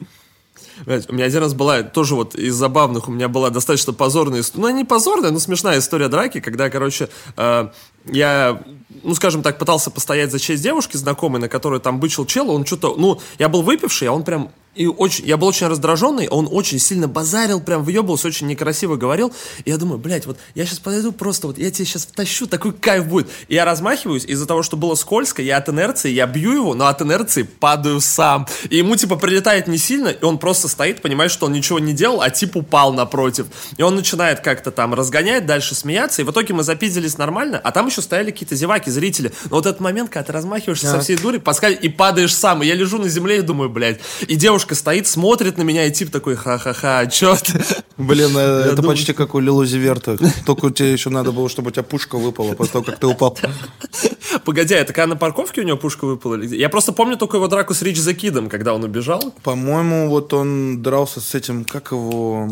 У 0.85 1.13
меня 1.13 1.25
один 1.25 1.39
раз 1.39 1.53
была, 1.53 1.83
тоже 1.83 2.15
вот 2.15 2.35
из 2.35 2.55
забавных, 2.55 3.07
у 3.07 3.11
меня 3.11 3.27
была 3.27 3.49
достаточно 3.49 3.93
позорная 3.93 4.41
история, 4.41 4.67
ну, 4.67 4.77
не 4.77 4.83
позорная, 4.83 5.31
но 5.31 5.39
смешная 5.39 5.79
история 5.79 6.07
драки, 6.07 6.39
когда, 6.39 6.69
короче, 6.69 7.09
э, 7.37 7.69
я 8.05 8.61
ну, 9.03 9.15
скажем 9.15 9.43
так, 9.43 9.57
пытался 9.57 9.91
постоять 9.91 10.31
за 10.31 10.39
честь 10.39 10.63
девушки 10.63 10.97
знакомой, 10.97 11.41
на 11.41 11.49
которую 11.49 11.81
там 11.81 11.99
бычил 11.99 12.25
чел, 12.25 12.49
он 12.51 12.65
что-то, 12.65 12.95
ну, 12.97 13.19
я 13.39 13.49
был 13.49 13.61
выпивший, 13.61 14.07
а 14.07 14.13
он 14.13 14.23
прям 14.23 14.51
и 14.75 14.87
очень, 14.87 15.25
я 15.25 15.37
был 15.37 15.47
очень 15.47 15.67
раздраженный, 15.67 16.27
он 16.27 16.49
очень 16.51 16.79
сильно 16.79 17.07
базарил, 17.07 17.61
прям 17.61 17.83
въебывался, 17.83 18.27
очень 18.27 18.47
некрасиво 18.47 18.97
говорил. 18.97 19.33
И 19.63 19.69
я 19.69 19.77
думаю, 19.77 19.97
блядь, 19.97 20.25
вот 20.25 20.37
я 20.53 20.65
сейчас 20.65 20.79
подойду 20.79 21.13
просто, 21.13 21.47
вот 21.47 21.57
я 21.57 21.71
тебе 21.71 21.85
сейчас 21.85 22.05
втащу, 22.05 22.45
такой 22.45 22.73
кайф 22.73 23.07
будет. 23.07 23.29
И 23.47 23.53
я 23.53 23.63
размахиваюсь, 23.63 24.25
из-за 24.25 24.45
того, 24.45 24.63
что 24.63 24.75
было 24.75 24.95
скользко, 24.95 25.41
я 25.41 25.57
от 25.57 25.69
инерции, 25.69 26.11
я 26.11 26.27
бью 26.27 26.51
его, 26.51 26.73
но 26.73 26.87
от 26.87 27.01
инерции 27.01 27.43
падаю 27.43 28.01
сам. 28.01 28.47
И 28.69 28.77
ему, 28.77 28.97
типа, 28.97 29.15
прилетает 29.15 29.67
не 29.67 29.77
сильно, 29.77 30.09
и 30.09 30.23
он 30.25 30.37
просто 30.37 30.64
стоит, 30.67 31.01
понимает, 31.01 31.31
что 31.31 31.45
он 31.45 31.53
ничего 31.53 31.79
не 31.79 31.93
делал, 31.93 32.21
а 32.21 32.29
тип 32.29 32.55
упал 32.55 32.93
напротив. 32.93 33.47
И 33.77 33.83
он 33.83 33.95
начинает 33.95 34.39
как-то 34.41 34.71
там 34.71 34.93
разгонять, 34.93 35.45
дальше 35.45 35.75
смеяться, 35.75 36.21
и 36.21 36.25
в 36.25 36.31
итоге 36.31 36.53
мы 36.53 36.63
запиздились 36.63 37.17
нормально, 37.17 37.59
а 37.63 37.71
там 37.71 37.87
еще 37.87 38.01
стояли 38.01 38.31
какие-то 38.31 38.55
зеваки, 38.55 38.89
зрители. 38.89 39.31
Но 39.45 39.57
вот 39.57 39.65
этот 39.65 39.81
момент, 39.81 40.09
когда 40.09 40.27
ты 40.27 40.33
размахиваешься 40.33 40.87
а. 40.87 40.91
со 40.91 40.99
всей 41.01 41.17
дури, 41.17 41.37
подскакиваешь 41.37 41.83
и 41.83 41.89
падаешь 41.89 42.35
сам, 42.35 42.63
и 42.63 42.67
я 42.67 42.75
лежу 42.75 42.97
на 42.97 43.09
земле 43.09 43.39
и 43.39 43.41
думаю, 43.41 43.69
блядь, 43.69 43.99
и 44.27 44.35
девушка 44.35 44.75
стоит, 44.75 45.07
смотрит 45.07 45.57
на 45.57 45.63
меня, 45.63 45.85
и 45.85 45.91
тип 45.91 46.11
такой, 46.11 46.35
ха-ха-ха, 46.35 47.05
чё 47.07 47.35
ты? 47.35 47.63
Блин, 47.97 48.35
э, 48.35 48.63
это 48.65 48.75
думаю... 48.77 48.91
почти 48.91 49.13
как 49.13 49.35
у 49.35 49.39
Лилу 49.39 49.65
Зиверта. 49.65 50.17
Только 50.45 50.69
тебе 50.71 50.91
еще 50.91 51.09
надо 51.09 51.31
было, 51.31 51.49
чтобы 51.49 51.69
у 51.69 51.71
тебя 51.71 51.83
пушка 51.83 52.17
выпала 52.17 52.53
после 52.53 52.73
того, 52.73 52.85
как 52.85 52.99
ты 52.99 53.07
упал. 53.07 53.37
Погоди, 54.45 54.73
это 54.73 54.93
когда 54.93 55.07
на 55.07 55.15
парковке 55.15 55.61
у 55.61 55.63
него 55.63 55.77
пушка 55.77 56.05
выпала? 56.05 56.41
Я 56.41 56.69
просто 56.69 56.91
помню 56.91 57.17
только 57.17 57.37
его 57.37 57.47
драку 57.47 57.73
с 57.73 57.81
Рич 57.81 57.97
за 57.97 58.13
Кидом, 58.13 58.49
когда 58.49 58.73
он 58.73 58.83
убежал. 58.83 59.33
По-моему, 59.43 60.09
вот 60.09 60.33
он 60.33 60.54
дрался 60.81 61.21
с 61.21 61.35
этим, 61.35 61.65
как 61.65 61.91
его... 61.91 62.49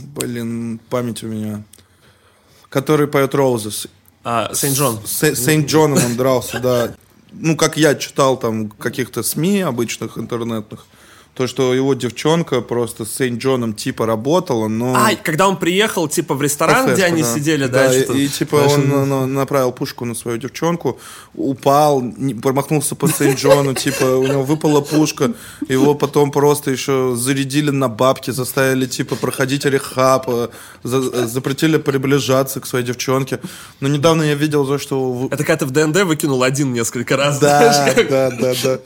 Блин, 0.00 0.80
память 0.88 1.22
у 1.22 1.26
меня. 1.26 1.62
Который 2.68 3.06
поет 3.06 3.34
Roses. 3.34 3.88
А, 4.24 4.52
Saint 4.54 4.76
Jhn. 4.76 5.00
Saint 5.06 5.68
Jhn 5.68 5.90
ом 5.90 6.04
он 6.04 6.16
дрался, 6.16 6.60
да. 6.60 6.94
Ну, 7.32 7.56
как 7.56 7.76
я 7.76 7.94
читал 7.94 8.36
там 8.36 8.68
каких-то 8.68 9.22
СМИ 9.22 9.60
обычных 9.60 10.18
интернетных. 10.18 10.86
То, 11.34 11.46
что 11.46 11.72
его 11.72 11.94
девчонка 11.94 12.60
просто 12.60 13.04
с 13.04 13.12
Saint 13.18 13.45
Jhn 13.45 13.61
ом 13.61 13.72
типа 13.74 14.04
работала, 14.04 14.68
но... 14.68 14.94
А, 14.94 15.10
когда 15.22 15.48
он 15.48 15.56
приехал, 15.56 16.08
типа, 16.08 16.34
в 16.34 16.42
ресторан, 16.42 16.92
где 16.92 17.04
они 17.04 17.22
да. 17.22 17.34
сидели, 17.34 17.66
да? 17.66 17.88
да, 17.88 17.96
и, 17.96 18.24
и, 18.24 18.28
типа 18.28 18.58
Знаешь, 18.58 18.72
он 18.74 18.88
на- 18.88 19.06
на- 19.06 19.26
направил 19.26 19.72
пушку 19.72 20.04
на 20.04 20.14
свою 20.14 20.38
девчонку, 20.38 20.98
упал, 21.34 22.02
не- 22.02 22.34
промахнулся 22.34 22.94
по 22.94 23.06
Сейнт-Джону, 23.06 23.74
типа 23.74 24.04
у 24.04 24.26
него 24.26 24.42
выпала 24.42 24.80
пушка, 24.80 25.32
его 25.68 25.94
потом 25.94 26.30
просто 26.30 26.72
еще 26.72 27.14
зарядили 27.16 27.70
на 27.70 27.88
бабки, 27.88 28.32
заставили 28.32 28.86
типа 28.86 29.16
проходить 29.16 29.64
рехаб, 29.64 30.24
э, 30.28 30.48
за- 30.82 31.26
запретили 31.26 31.78
приближаться 31.78 32.60
к 32.60 32.66
своей 32.66 32.84
девчонке. 32.84 33.38
Но 33.80 33.88
недавно 33.88 34.24
я 34.24 34.34
видел 34.34 34.66
за 34.66 34.78
что 34.78 35.28
Это 35.30 35.44
когда 35.44 35.56
ты 35.56 35.66
в 35.66 35.70
ДНД 35.70 36.02
выкинул 36.04 36.42
один 36.42 36.72
несколько 36.72 37.16
раз. 37.16 37.38
да, 37.38 37.94
да, 38.10 38.30
да, 38.30 38.52
да. 38.62 38.78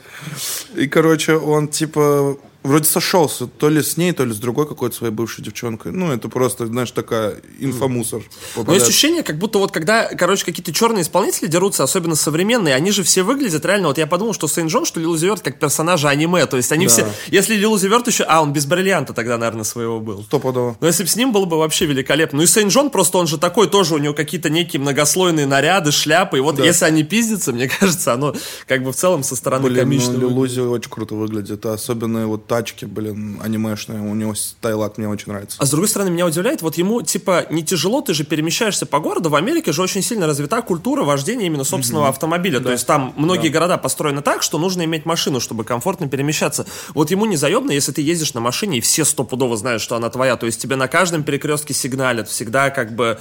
И, 0.75 0.87
короче, 0.87 1.35
он, 1.35 1.67
типа, 1.67 2.37
вроде 2.65 2.85
сошелся, 2.85 3.47
то 3.47 3.69
ли 3.69 3.81
с 3.81 3.97
ней, 3.97 4.11
то 4.11 4.25
ли 4.25 4.33
с 4.33 4.37
другой 4.37 4.67
какой-то 4.67 4.95
своей 4.95 5.13
бывшей 5.13 5.43
девчонкой. 5.43 5.91
Ну, 5.91 6.11
это 6.11 6.27
просто, 6.29 6.65
знаешь, 6.67 6.91
такая 6.91 7.35
инфомусор. 7.59 8.19
Но 8.19 8.25
есть 8.25 8.53
попадает. 8.55 8.83
ощущение, 8.83 9.23
как 9.23 9.37
будто 9.37 9.59
вот 9.59 9.71
когда, 9.71 10.07
короче, 10.09 10.45
какие-то 10.45 10.73
черные 10.73 11.03
исполнители 11.03 11.47
дерутся, 11.47 11.83
особенно 11.83 12.15
современные, 12.15 12.75
они 12.75 12.91
же 12.91 13.03
все 13.03 13.23
выглядят 13.23 13.65
реально, 13.65 13.87
вот 13.89 13.97
я 13.97 14.07
подумал, 14.07 14.33
что 14.33 14.47
Сейн 14.47 14.67
Джон, 14.67 14.85
что 14.85 14.99
Лил 14.99 15.15
Зиверт 15.17 15.41
как 15.41 15.59
персонажи 15.59 16.07
аниме, 16.07 16.45
то 16.45 16.57
есть 16.57 16.71
они 16.71 16.87
Да. 16.87 16.91
все, 16.91 17.07
если 17.27 17.55
Лил 17.55 17.77
Зиверт 17.77 18.07
еще, 18.07 18.23
а, 18.23 18.41
он 18.41 18.53
без 18.53 18.65
бриллианта 18.65 19.13
тогда, 19.13 19.37
наверное, 19.37 19.63
своего 19.63 19.99
был. 19.99 20.23
Стопудово. 20.23 20.77
Но 20.79 20.87
если 20.87 21.03
бы 21.03 21.09
с 21.09 21.15
ним 21.15 21.31
было 21.31 21.45
бы 21.45 21.57
вообще 21.57 21.85
великолепно. 21.85 22.37
Ну 22.37 22.43
и 22.43 22.47
Сейн 22.47 22.67
Джон 22.69 22.89
просто, 22.89 23.17
он 23.17 23.27
же 23.27 23.37
такой, 23.37 23.67
тоже 23.69 23.93
у 23.95 23.97
него 23.97 24.13
какие-то 24.13 24.49
некие 24.49 24.81
многослойные 24.81 25.45
наряды, 25.45 25.91
шляпы, 25.91 26.37
и 26.37 26.41
вот 26.41 26.55
Да. 26.55 26.63
если 26.65 26.85
они 26.85 27.03
пиздятся, 27.03 27.53
мне 27.53 27.67
кажется, 27.79 28.13
оно 28.13 28.33
как 28.67 28.83
бы 28.83 28.91
в 28.91 28.95
целом 28.95 29.23
со 29.23 29.35
стороны 29.35 29.67
Блин, 29.69 29.79
комично 29.83 30.13
ну. 30.13 30.21
Лилузи 30.29 30.59
очень 30.59 30.89
круто 30.89 31.15
выглядит. 31.15 31.65
А 31.65 31.73
особенно 31.73 32.27
вот 32.27 32.47
тачки, 32.55 32.85
блин, 32.85 33.37
анимешные. 33.43 33.99
У 33.99 34.15
него 34.15 34.33
стайлак 34.33 34.97
мне 34.97 35.09
очень 35.09 35.27
нравится. 35.27 35.57
А 35.59 35.65
с 35.65 35.71
другой 35.71 35.89
стороны, 35.89 36.09
меня 36.09 36.25
удивляет, 36.25 36.61
вот 36.61 36.77
ему, 36.77 37.01
типа, 37.01 37.47
не 37.49 37.65
тяжело, 37.65 37.99
ты 37.99 38.13
же 38.13 38.23
перемещаешься 38.23 38.85
по 38.85 38.99
городу, 38.99 39.29
в 39.29 39.35
Америке 39.35 39.73
же 39.73 39.81
очень 39.81 40.01
сильно 40.01 40.25
развита 40.25 40.61
культура 40.61 41.03
вождения 41.03 41.47
именно 41.47 41.65
собственного 41.65 42.07
автомобиля, 42.07 42.61
то 42.61 42.71
есть 42.71 42.87
там 42.87 43.13
многие 43.17 43.49
города 43.49 43.77
построены 43.77 44.21
так, 44.21 44.41
что 44.41 44.57
нужно 44.57 44.85
иметь 44.85 45.05
машину, 45.05 45.41
чтобы 45.41 45.65
комфортно 45.65 46.07
перемещаться. 46.07 46.65
Вот 46.93 47.11
ему 47.11 47.25
не 47.25 47.35
заебно, 47.35 47.71
если 47.71 47.91
ты 47.91 48.01
ездишь 48.01 48.33
на 48.33 48.39
машине, 48.39 48.77
и 48.77 48.81
все 48.81 49.03
стопудово 49.03 49.57
знают, 49.57 49.81
что 49.81 49.97
она 49.97 50.09
твоя, 50.09 50.37
то 50.37 50.45
есть 50.45 50.61
тебе 50.61 50.77
на 50.77 50.87
каждом 50.87 51.23
перекрестке 51.23 51.73
сигналят, 51.73 52.29
всегда 52.29 52.69
как 52.69 52.95
бы 52.95 53.19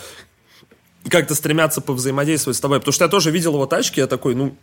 как-то 1.09 1.35
стремятся 1.35 1.81
повзаимодействовать 1.81 2.57
с 2.57 2.61
тобой, 2.61 2.79
потому 2.79 2.93
что 2.93 3.05
я 3.05 3.09
тоже 3.09 3.33
видел 3.33 3.55
его 3.55 3.67
тачки, 3.67 3.99
я 3.99 4.07
такой, 4.07 4.37
ну, 4.37 4.57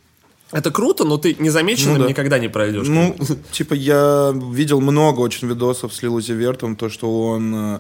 это 0.51 0.72
круто, 0.72 1.03
но 1.05 1.17
ты 1.17 1.36
незамеченным 1.39 1.98
Ну 1.98 2.03
да. 2.03 2.10
никогда 2.10 2.39
не 2.39 2.50
пройдешь. 2.50 2.88
Ну, 2.88 3.15
типа, 3.51 3.74
я 3.74 4.34
видел 4.51 4.81
много 4.81 5.20
очень 5.22 5.48
видосов 5.48 5.93
с 5.93 6.01
Лилузи 6.03 6.34
Вертом, 6.34 6.75
то, 6.75 6.89
что 6.89 7.27
он, 7.27 7.55
э, 7.55 7.79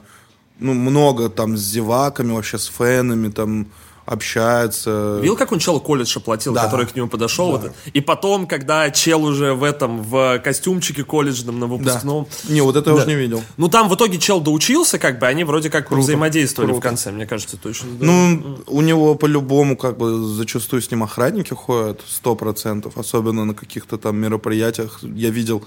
ну, 0.59 0.73
много 0.73 1.29
там 1.29 1.57
с 1.57 1.61
зеваками, 1.61 2.31
вообще 2.31 2.57
с 2.57 2.65
фенами, 2.67 3.29
там, 3.29 3.67
общается. 4.11 5.19
Видел, 5.21 5.35
как 5.37 5.51
он 5.51 5.59
чел 5.59 5.79
колледж 5.79 6.17
оплатил, 6.17 6.53
Да. 6.53 6.63
который 6.65 6.85
к 6.85 6.95
нему 6.95 7.07
подошел? 7.07 7.51
вот 7.51 7.63
это? 7.65 7.73
И 7.93 8.01
потом, 8.01 8.47
когда 8.47 8.89
чел 8.91 9.23
уже 9.23 9.53
в 9.53 9.63
этом, 9.63 10.01
в 10.03 10.39
костюмчике 10.39 11.03
колледжном 11.03 11.59
на 11.59 11.67
Да. 11.67 11.73
выпускном. 11.73 12.27
Не, 12.49 12.61
вот 12.61 12.75
это 12.75 12.89
я 12.89 12.95
Да. 12.95 13.01
уже 13.01 13.09
не 13.11 13.15
видел. 13.15 13.41
Ну, 13.57 13.67
там 13.69 13.89
в 13.89 13.95
итоге 13.95 14.19
чел 14.19 14.41
доучился, 14.41 14.99
как 14.99 15.19
бы, 15.19 15.27
они 15.27 15.43
вроде 15.43 15.69
как 15.69 15.91
взаимодействовали 15.91 16.71
в 16.71 16.73
круто. 16.75 16.87
конце, 16.89 17.11
мне 17.11 17.25
кажется, 17.25 17.57
точно. 17.57 17.89
да. 17.99 18.05
Ну, 18.05 18.57
у 18.67 18.81
него 18.81 19.15
по-любому, 19.15 19.75
как 19.77 19.97
бы, 19.97 20.23
зачастую 20.23 20.81
с 20.81 20.91
ним 20.91 21.03
охранники 21.03 21.53
ходят, 21.53 22.01
сто 22.07 22.35
процентов, 22.35 22.97
особенно 22.97 23.45
на 23.45 23.53
каких-то 23.53 23.97
там 23.97 24.17
мероприятиях. 24.17 24.99
Я 25.03 25.29
видел, 25.29 25.63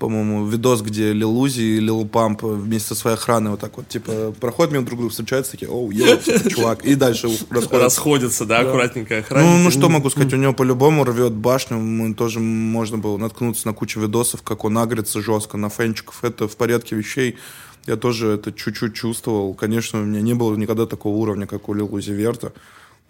по-моему, 0.00 0.46
видос, 0.46 0.80
где 0.80 1.12
Лил 1.12 1.38
Узи 1.38 1.60
и 1.60 1.78
Лил 1.78 2.06
Памп 2.06 2.42
вместе 2.42 2.88
со 2.88 2.94
своей 2.94 3.16
охраной 3.16 3.50
вот 3.50 3.60
так 3.60 3.76
вот, 3.76 3.86
типа, 3.86 4.34
проходят 4.40 4.72
мимо 4.72 4.86
друг 4.86 4.98
друга, 4.98 5.10
встречаются, 5.10 5.52
такие, 5.52 5.70
оу, 5.70 5.90
йоу, 5.90 6.16
типа, 6.24 6.50
чувак, 6.50 6.84
и 6.86 6.94
дальше 6.94 7.28
расходятся. 7.50 7.78
Расходятся, 7.78 8.44
да, 8.46 8.60
аккуратненько 8.60 9.14
Ну, 9.14 9.20
охранники. 9.20 9.62
ну, 9.64 9.70
что 9.70 9.88
могу 9.90 10.08
сказать, 10.08 10.32
у 10.32 10.36
него 10.36 10.54
по-любому 10.54 11.04
рвет 11.04 11.34
башню, 11.34 11.76
мы 11.76 12.14
тоже 12.14 12.40
можно 12.40 12.96
было 12.96 13.18
наткнуться 13.18 13.66
на 13.68 13.74
кучу 13.74 14.00
видосов, 14.00 14.42
как 14.42 14.64
он 14.64 14.78
агрится 14.78 15.20
жестко 15.20 15.58
на 15.58 15.68
фенчиков, 15.68 16.24
это 16.24 16.48
в 16.48 16.56
порядке 16.56 16.96
вещей. 16.96 17.36
Я 17.86 17.96
тоже 17.96 18.28
это 18.32 18.52
чуть-чуть 18.52 18.94
чувствовал. 18.94 19.54
Конечно, 19.54 20.00
у 20.00 20.04
меня 20.04 20.20
не 20.20 20.34
было 20.34 20.54
никогда 20.56 20.86
такого 20.86 21.16
уровня, 21.16 21.46
как 21.46 21.68
у 21.68 21.74
Лил 21.74 21.92
Узи 21.94 22.12
Верта. 22.12 22.52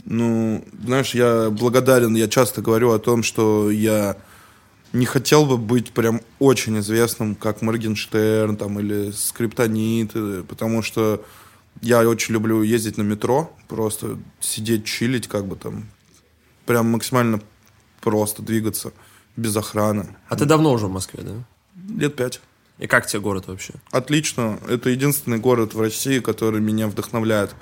Ну, 0.05 0.65
знаешь, 0.85 1.15
я 1.15 1.51
благодарен, 1.51 2.15
я 2.17 2.29
часто 2.29 2.63
говорю 2.63 2.93
о 2.93 2.99
том, 2.99 3.23
что 3.23 3.71
я 3.71 4.17
не 4.93 5.07
хотел 5.07 5.47
бы 5.47 5.57
быть 5.57 5.93
прям 5.93 6.21
очень 6.39 6.79
известным, 6.81 7.35
как 7.35 7.63
Моргенштерн 7.63 8.57
там, 8.57 8.81
или 8.81 9.11
Скриптонит, 9.13 10.13
э, 10.15 10.45
потому 10.49 10.83
что 10.83 11.25
я 11.81 12.07
очень 12.09 12.35
люблю 12.35 12.63
ездить 12.63 12.97
на 12.99 13.03
метро, 13.03 13.53
просто 13.69 14.19
сидеть, 14.41 14.85
чилить, 14.85 15.29
как 15.29 15.47
бы 15.47 15.57
там, 15.57 15.87
прям 16.67 16.91
максимально 16.91 17.41
просто 18.01 18.43
двигаться, 18.43 18.93
без 19.37 19.57
охраны. 19.57 20.17
А 20.29 20.37
ты 20.37 20.45
давно 20.45 20.73
уже 20.73 20.87
в 20.87 20.93
Москве, 20.93 21.23
да? 21.23 21.33
Лет 21.97 22.17
пять. 22.17 22.41
И 22.79 22.87
как 22.87 23.07
тебе 23.07 23.21
город 23.21 23.47
вообще? 23.47 23.75
Отлично. 23.91 24.59
Это 24.69 24.91
единственный 24.91 25.39
город 25.39 25.75
в 25.75 25.81
России, 25.81 26.19
который 26.19 26.61
меня 26.61 26.89
вдохновляет, 26.89 27.55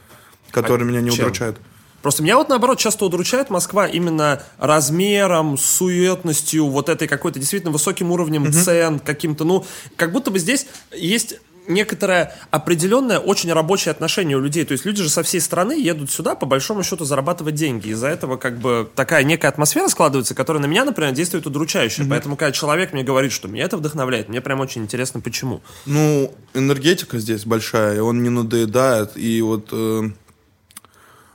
который 0.51 0.83
А 0.83 0.87
меня 0.87 1.01
не 1.01 1.11
чем? 1.11 1.27
удручает. 1.27 1.57
Просто 2.03 2.23
меня 2.23 2.37
вот 2.37 2.49
наоборот 2.49 2.79
часто 2.79 3.05
удручает 3.05 3.51
Москва 3.51 3.87
именно 3.87 4.43
размером, 4.59 5.59
суетностью, 5.59 6.67
вот 6.67 6.89
этой 6.89 7.09
какой-то 7.09 7.39
действительно 7.39 7.73
высоким 7.73 8.13
уровнем 8.13 8.53
цен, 8.53 8.99
каким-то, 8.99 9.45
ну, 9.45 9.65
как 9.97 10.13
будто 10.13 10.31
бы 10.31 10.39
здесь 10.39 10.67
есть 10.93 11.37
некоторое 11.69 12.35
определенное 12.51 13.19
очень 13.19 13.53
рабочее 13.53 13.91
отношение 13.93 14.37
у 14.37 14.41
людей. 14.41 14.65
То 14.65 14.73
есть 14.73 14.85
люди 14.85 15.03
же 15.03 15.11
со 15.11 15.23
всей 15.23 15.41
страны 15.41 15.79
едут 15.79 16.11
сюда, 16.11 16.35
по 16.35 16.47
большому 16.47 16.83
счету, 16.83 17.05
зарабатывать 17.05 17.55
деньги. 17.55 17.89
Из-за 17.91 18.09
этого 18.09 18.37
как 18.37 18.59
бы 18.59 18.89
такая 18.95 19.23
некая 19.23 19.49
атмосфера 19.49 19.89
складывается, 19.89 20.35
которая 20.35 20.63
на 20.63 20.67
меня, 20.67 20.85
например, 20.85 21.13
действует 21.13 21.47
удручающе. 21.47 22.05
Поэтому, 22.09 22.37
когда 22.37 22.53
человек 22.53 22.93
мне 22.93 23.05
говорит, 23.05 23.33
что 23.33 23.49
меня 23.49 23.65
это 23.65 23.77
вдохновляет, 23.77 24.29
мне 24.29 24.41
прям 24.41 24.61
очень 24.61 24.83
интересно, 24.83 25.21
почему. 25.21 25.61
Ну, 25.87 26.35
энергетика 26.55 27.19
здесь 27.19 27.45
большая, 27.45 27.97
и 27.97 27.99
он 27.99 28.23
не 28.23 28.31
надоедает. 28.31 29.17
И 29.17 29.41
вот 29.43 29.69
э, 29.73 30.11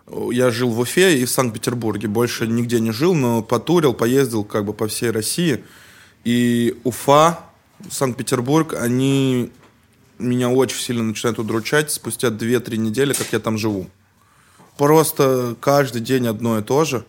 я 0.07 0.51
жил 0.51 0.69
в 0.69 0.79
Уфе 0.79 1.17
и 1.17 1.25
в 1.25 1.29
Санкт-Петербурге. 1.29 2.07
Больше 2.07 2.47
нигде 2.47 2.79
не 2.79 2.91
жил, 2.91 3.13
но 3.13 3.41
потурил, 3.41 3.93
поездил 3.93 4.43
как 4.43 4.65
бы 4.65 4.73
по 4.73 4.87
всей 4.87 5.11
России. 5.11 5.63
И 6.23 6.77
Уфа, 6.83 7.39
Санкт-Петербург, 7.89 8.73
они 8.73 9.51
меня 10.19 10.49
очень 10.49 10.79
сильно 10.79 11.03
начинают 11.03 11.39
удручать 11.39 11.91
спустя 11.91 12.29
2-3 12.29 12.77
недели, 12.77 13.13
как 13.13 13.31
я 13.31 13.39
там 13.39 13.57
живу. 13.57 13.89
Просто 14.77 15.55
каждый 15.59 16.01
день 16.01 16.27
одно 16.27 16.59
и 16.59 16.61
то 16.63 16.83
же. 16.85 17.05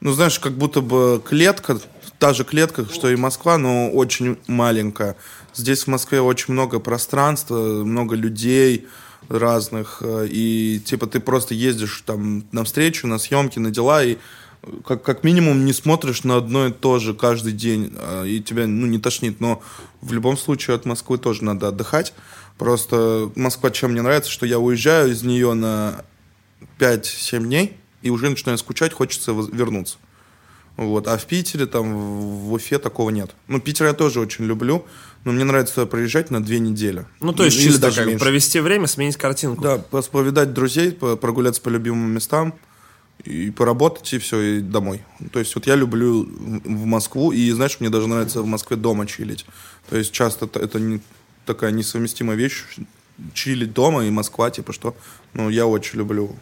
Ну, 0.00 0.12
знаешь, 0.12 0.38
как 0.38 0.52
будто 0.52 0.80
бы 0.80 1.22
клетка, 1.24 1.78
та 2.18 2.34
же 2.34 2.44
клетка, 2.44 2.86
что 2.92 3.10
и 3.10 3.16
Москва, 3.16 3.58
но 3.58 3.90
очень 3.90 4.36
маленькая. 4.46 5.16
Здесь 5.54 5.84
в 5.84 5.86
Москве 5.88 6.20
очень 6.20 6.52
много 6.52 6.78
пространства, 6.78 7.84
много 7.84 8.14
людей 8.14 8.86
разных, 9.28 9.98
э, 10.00 10.28
и 10.30 10.80
типа 10.84 11.06
ты 11.06 11.20
просто 11.20 11.54
ездишь 11.54 12.02
там 12.06 12.44
на 12.52 12.64
встречу, 12.64 13.06
на 13.06 13.18
съемки, 13.18 13.58
на 13.58 13.70
дела, 13.70 14.04
и 14.04 14.18
как, 14.84 15.02
как 15.02 15.24
минимум 15.24 15.64
не 15.64 15.72
смотришь 15.72 16.24
на 16.24 16.36
одно 16.36 16.68
и 16.68 16.72
то 16.72 16.98
же 16.98 17.14
каждый 17.14 17.52
день, 17.52 17.92
а, 17.96 18.24
и 18.24 18.40
тебя 18.40 18.66
ну, 18.66 18.86
не 18.86 18.98
тошнит. 18.98 19.40
Но 19.40 19.62
в 20.00 20.12
любом 20.12 20.36
случае 20.36 20.76
от 20.76 20.84
Москвы 20.84 21.18
тоже 21.18 21.44
надо 21.44 21.68
отдыхать. 21.68 22.14
Просто 22.58 23.30
Москва 23.34 23.70
чем 23.70 23.92
мне 23.92 24.02
нравится, 24.02 24.30
что 24.30 24.46
я 24.46 24.58
уезжаю 24.58 25.10
из 25.10 25.22
нее 25.22 25.54
на 25.54 26.04
5-7 26.78 27.42
дней, 27.42 27.76
и 28.02 28.10
уже 28.10 28.28
начинаю 28.28 28.58
скучать, 28.58 28.92
хочется 28.92 29.32
вернуться. 29.32 29.96
Вот. 30.76 31.06
А 31.08 31.16
в 31.16 31.24
Питере, 31.26 31.66
там, 31.66 31.94
в 31.94 32.52
Уфе 32.52 32.78
такого 32.78 33.10
нет. 33.10 33.34
Ну, 33.48 33.60
Питер 33.60 33.86
я 33.86 33.92
тоже 33.92 34.20
очень 34.20 34.44
люблю, 34.44 34.84
но 35.24 35.32
мне 35.32 35.44
нравится 35.44 35.74
туда 35.74 35.86
приезжать 35.86 36.30
на 36.30 36.42
две 36.42 36.58
недели. 36.58 37.06
Ну, 37.20 37.32
то 37.32 37.44
есть 37.44 37.56
Или 37.56 37.64
чисто 37.64 37.80
даже 37.80 37.96
как 37.96 38.06
меньше. 38.06 38.24
провести 38.24 38.60
время, 38.60 38.86
сменить 38.86 39.16
картинку. 39.16 39.62
Да, 39.62 39.78
повидать 39.78 40.52
друзей, 40.52 40.92
прогуляться 40.92 41.60
по 41.60 41.70
любимым 41.70 42.10
местам, 42.10 42.54
и 43.24 43.50
поработать, 43.50 44.12
и 44.12 44.18
все, 44.18 44.40
и 44.40 44.60
домой. 44.60 45.02
То 45.32 45.38
есть 45.38 45.54
вот 45.54 45.66
я 45.66 45.76
люблю 45.76 46.24
в 46.24 46.84
Москву, 46.84 47.32
и, 47.32 47.50
знаешь, 47.52 47.78
мне 47.80 47.88
даже 47.88 48.06
нравится 48.06 48.42
в 48.42 48.46
Москве 48.46 48.76
дома 48.76 49.06
чилить. 49.06 49.46
То 49.88 49.96
есть 49.96 50.12
часто 50.12 50.48
это 50.58 50.78
не, 50.78 51.00
такая 51.46 51.70
несовместимая 51.70 52.36
вещь, 52.36 52.64
чилить 53.32 53.72
дома 53.72 54.04
и 54.04 54.10
Москва, 54.10 54.50
типа 54.50 54.72
что. 54.72 54.94
Ну, 55.32 55.48
я 55.48 55.66
очень 55.66 55.98
люблю 55.98 56.36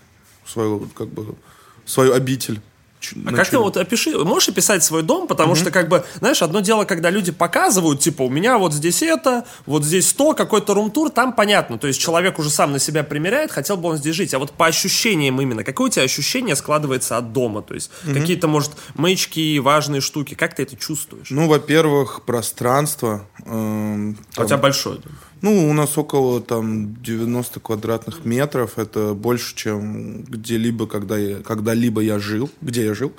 свою, 0.46 0.88
как 0.94 1.08
бы, 1.08 1.34
свою 1.84 2.14
обитель. 2.14 2.60
А 3.26 3.32
как 3.32 3.48
ты 3.48 3.58
вот 3.58 3.76
опиши, 3.76 4.16
можешь 4.18 4.48
описать 4.48 4.82
свой 4.84 5.02
дом, 5.02 5.26
потому 5.26 5.54
что, 5.54 5.70
как 5.70 5.88
бы, 5.88 6.04
знаешь, 6.18 6.42
одно 6.42 6.60
дело, 6.60 6.84
когда 6.84 7.10
люди 7.10 7.32
показывают, 7.32 8.00
типа, 8.00 8.22
у 8.22 8.28
меня 8.30 8.58
вот 8.58 8.72
здесь 8.72 9.02
это, 9.02 9.44
вот 9.66 9.84
здесь 9.84 10.12
то, 10.12 10.34
какой-то 10.34 10.74
рум-тур, 10.74 11.10
там 11.10 11.32
понятно, 11.32 11.78
то 11.78 11.86
есть 11.86 12.00
человек 12.00 12.38
уже 12.38 12.50
сам 12.50 12.72
на 12.72 12.78
себя 12.78 13.02
примеряет, 13.02 13.50
хотел 13.52 13.76
бы 13.76 13.88
он 13.88 13.96
здесь 13.96 14.14
жить, 14.14 14.34
а 14.34 14.38
вот 14.38 14.52
по 14.52 14.66
ощущениям 14.66 15.40
именно, 15.40 15.64
какое 15.64 15.88
у 15.88 15.90
тебя 15.90 16.04
ощущение 16.04 16.56
складывается 16.56 17.16
от 17.16 17.32
дома, 17.32 17.62
то 17.62 17.74
есть 17.74 17.90
какие-то, 18.04 18.48
может, 18.48 18.72
маячки, 18.94 19.58
важные 19.58 20.00
штуки, 20.00 20.34
как 20.34 20.54
ты 20.54 20.62
это 20.62 20.76
чувствуешь? 20.76 21.28
Ну, 21.30 21.48
во-первых, 21.48 22.22
пространство. 22.24 23.26
эм, 23.44 24.18
А 24.36 24.42
у 24.42 24.44
тебя 24.44 24.56
большой 24.56 24.98
дом. 24.98 25.12
Ну, 25.42 25.68
у 25.68 25.72
нас 25.72 25.98
около 25.98 26.40
там 26.40 27.02
90 27.02 27.58
квадратных 27.58 28.24
метров. 28.24 28.78
Это 28.78 29.12
больше, 29.12 29.56
чем 29.56 30.22
где-либо, 30.22 30.86
когда 30.86 31.18
я, 31.18 31.38
когда-либо 31.38 32.00
я 32.00 32.20
жил, 32.20 32.48
где 32.60 32.84
я 32.84 32.94
жил. 32.94 33.12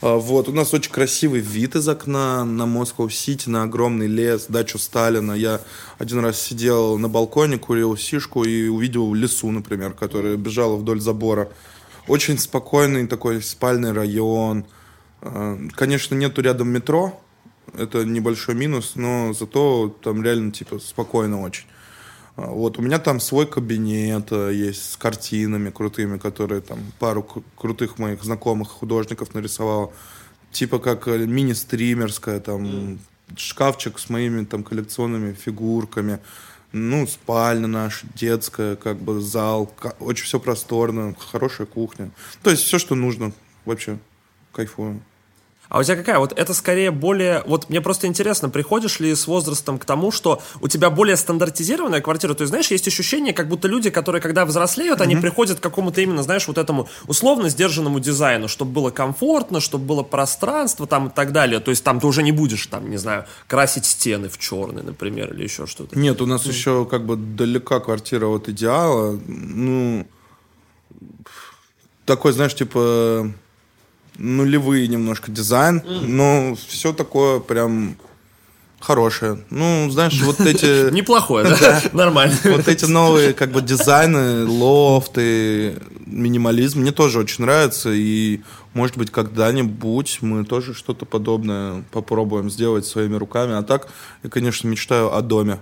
А, 0.00 0.14
Вот, 0.16 0.48
у 0.48 0.52
нас 0.52 0.72
очень 0.72 0.92
красивый 0.92 1.40
вид 1.40 1.74
из 1.74 1.88
окна 1.88 2.44
на 2.44 2.66
Москва-Сити, 2.66 3.48
на 3.48 3.64
огромный 3.64 4.06
лес, 4.06 4.46
дачу 4.48 4.78
Сталина. 4.78 5.32
Я 5.32 5.60
один 5.98 6.20
раз 6.20 6.40
сидел 6.40 6.96
на 6.96 7.08
балконе, 7.08 7.58
курил 7.58 7.96
сишку 7.96 8.44
и 8.44 8.68
увидел 8.68 9.12
лесу, 9.12 9.50
например, 9.50 9.94
которая 9.94 10.36
бежала 10.36 10.76
вдоль 10.76 11.00
забора. 11.00 11.48
Очень 12.06 12.38
спокойный 12.38 13.08
такой 13.08 13.42
спальный 13.42 13.90
район. 13.90 14.64
А, 15.22 15.58
Конечно, 15.74 16.14
нету 16.14 16.40
рядом 16.40 16.68
метро, 16.68 17.20
это 17.72 18.04
небольшой 18.04 18.54
минус, 18.54 18.92
но 18.96 19.32
зато 19.32 19.88
там 20.02 20.22
реально 20.22 20.52
типа 20.52 20.78
спокойно 20.78 21.40
очень. 21.40 21.66
А, 22.36 22.50
Вот, 22.50 22.78
у 22.78 22.82
меня 22.82 22.98
там 22.98 23.20
свой 23.20 23.46
кабинет 23.46 24.28
э, 24.32 24.52
есть 24.52 24.92
с 24.92 24.96
картинами 24.96 25.70
крутыми, 25.70 26.18
которые 26.18 26.60
там 26.60 26.78
пару 26.98 27.22
кру- 27.22 27.44
крутых 27.56 27.98
моих 27.98 28.22
знакомых 28.22 28.68
художников 28.68 29.34
нарисовал. 29.34 29.92
Типа 30.52 30.78
как 30.78 31.08
э, 31.08 31.26
мини-стримерская, 31.26 32.40
там 32.40 32.98
шкафчик 33.36 33.98
с 33.98 34.10
моими 34.10 34.44
там 34.44 34.62
коллекционными 34.64 35.32
фигурками. 35.32 36.18
Ну, 36.72 37.06
спальня 37.06 37.68
наша, 37.68 38.04
детская, 38.16 38.74
как 38.74 38.96
бы 38.96 39.20
зал, 39.20 39.72
очень 40.00 40.24
все 40.24 40.40
просторно, 40.40 41.14
хорошая 41.16 41.68
кухня. 41.68 42.10
То 42.42 42.50
есть 42.50 42.64
все, 42.64 42.78
что 42.80 42.96
нужно, 42.96 43.32
вообще 43.64 43.98
кайфую. 44.52 45.00
А 45.68 45.78
у 45.78 45.82
тебя 45.82 45.96
какая? 45.96 46.18
Вот 46.18 46.32
это 46.38 46.54
скорее 46.54 46.90
более... 46.90 47.42
Вот 47.46 47.68
мне 47.70 47.80
просто 47.80 48.06
интересно, 48.06 48.48
приходишь 48.48 49.00
ли 49.00 49.14
с 49.14 49.26
возрастом 49.26 49.78
к 49.78 49.84
тому, 49.84 50.12
что 50.12 50.42
у 50.60 50.68
тебя 50.68 50.90
более 50.90 51.16
стандартизированная 51.16 52.00
квартира? 52.00 52.34
То 52.34 52.42
есть, 52.42 52.50
знаешь, 52.50 52.70
есть 52.70 52.86
ощущение, 52.86 53.32
как 53.32 53.48
будто 53.48 53.66
люди, 53.66 53.90
которые 53.90 54.20
когда 54.20 54.44
взрослеют, 54.44 55.00
они 55.00 55.16
приходят 55.16 55.58
к 55.58 55.62
какому-то 55.62 56.00
именно, 56.00 56.22
знаешь, 56.22 56.46
вот 56.46 56.58
этому 56.58 56.88
условно 57.06 57.48
сдержанному 57.48 57.98
дизайну, 57.98 58.48
чтобы 58.48 58.72
было 58.72 58.90
комфортно, 58.90 59.60
чтобы 59.60 59.86
было 59.86 60.02
пространство 60.02 60.86
там 60.86 61.08
и 61.08 61.10
так 61.10 61.32
далее. 61.32 61.60
То 61.60 61.70
есть 61.70 61.82
там 61.82 61.98
ты 61.98 62.06
уже 62.06 62.22
не 62.22 62.32
будешь, 62.32 62.66
там, 62.66 62.90
не 62.90 62.96
знаю, 62.96 63.24
красить 63.48 63.86
стены 63.86 64.28
в 64.28 64.38
черный, 64.38 64.82
например, 64.82 65.32
или 65.32 65.44
еще 65.44 65.66
что-то. 65.66 65.98
Нет, 65.98 66.20
у 66.20 66.26
нас 66.26 66.46
еще 66.46 66.84
как 66.84 67.06
бы 67.06 67.16
далека 67.16 67.80
квартира 67.80 68.26
от 68.26 68.48
идеала. 68.48 69.18
Ну, 69.26 70.06
такой, 72.04 72.32
знаешь, 72.32 72.54
типа 72.54 73.32
нулевые 74.16 74.88
немножко 74.88 75.30
дизайн, 75.30 75.82
но 75.86 76.56
все 76.68 76.92
такое 76.92 77.40
прям 77.40 77.96
хорошее. 78.84 79.38
Ну, 79.50 79.90
знаешь, 79.90 80.20
вот 80.22 80.40
эти... 80.40 80.90
Неплохое, 80.92 81.56
да? 81.58 81.82
Нормально. 81.92 82.36
Вот 82.44 82.68
эти 82.68 82.84
новые 82.84 83.32
как 83.32 83.50
бы 83.50 83.62
дизайны, 83.62 84.46
лофты, 84.46 85.80
минимализм 86.06 86.80
мне 86.80 86.92
тоже 86.92 87.18
очень 87.18 87.44
нравится. 87.44 87.90
И, 87.92 88.42
может 88.74 88.98
быть, 88.98 89.10
когда-нибудь 89.10 90.18
мы 90.20 90.44
тоже 90.44 90.74
что-то 90.74 91.06
подобное 91.06 91.84
попробуем 91.92 92.50
сделать 92.50 92.86
своими 92.86 93.16
руками. 93.16 93.54
А 93.54 93.62
так, 93.62 93.88
я, 94.22 94.28
конечно, 94.28 94.68
мечтаю 94.68 95.14
о 95.14 95.22
доме. 95.22 95.60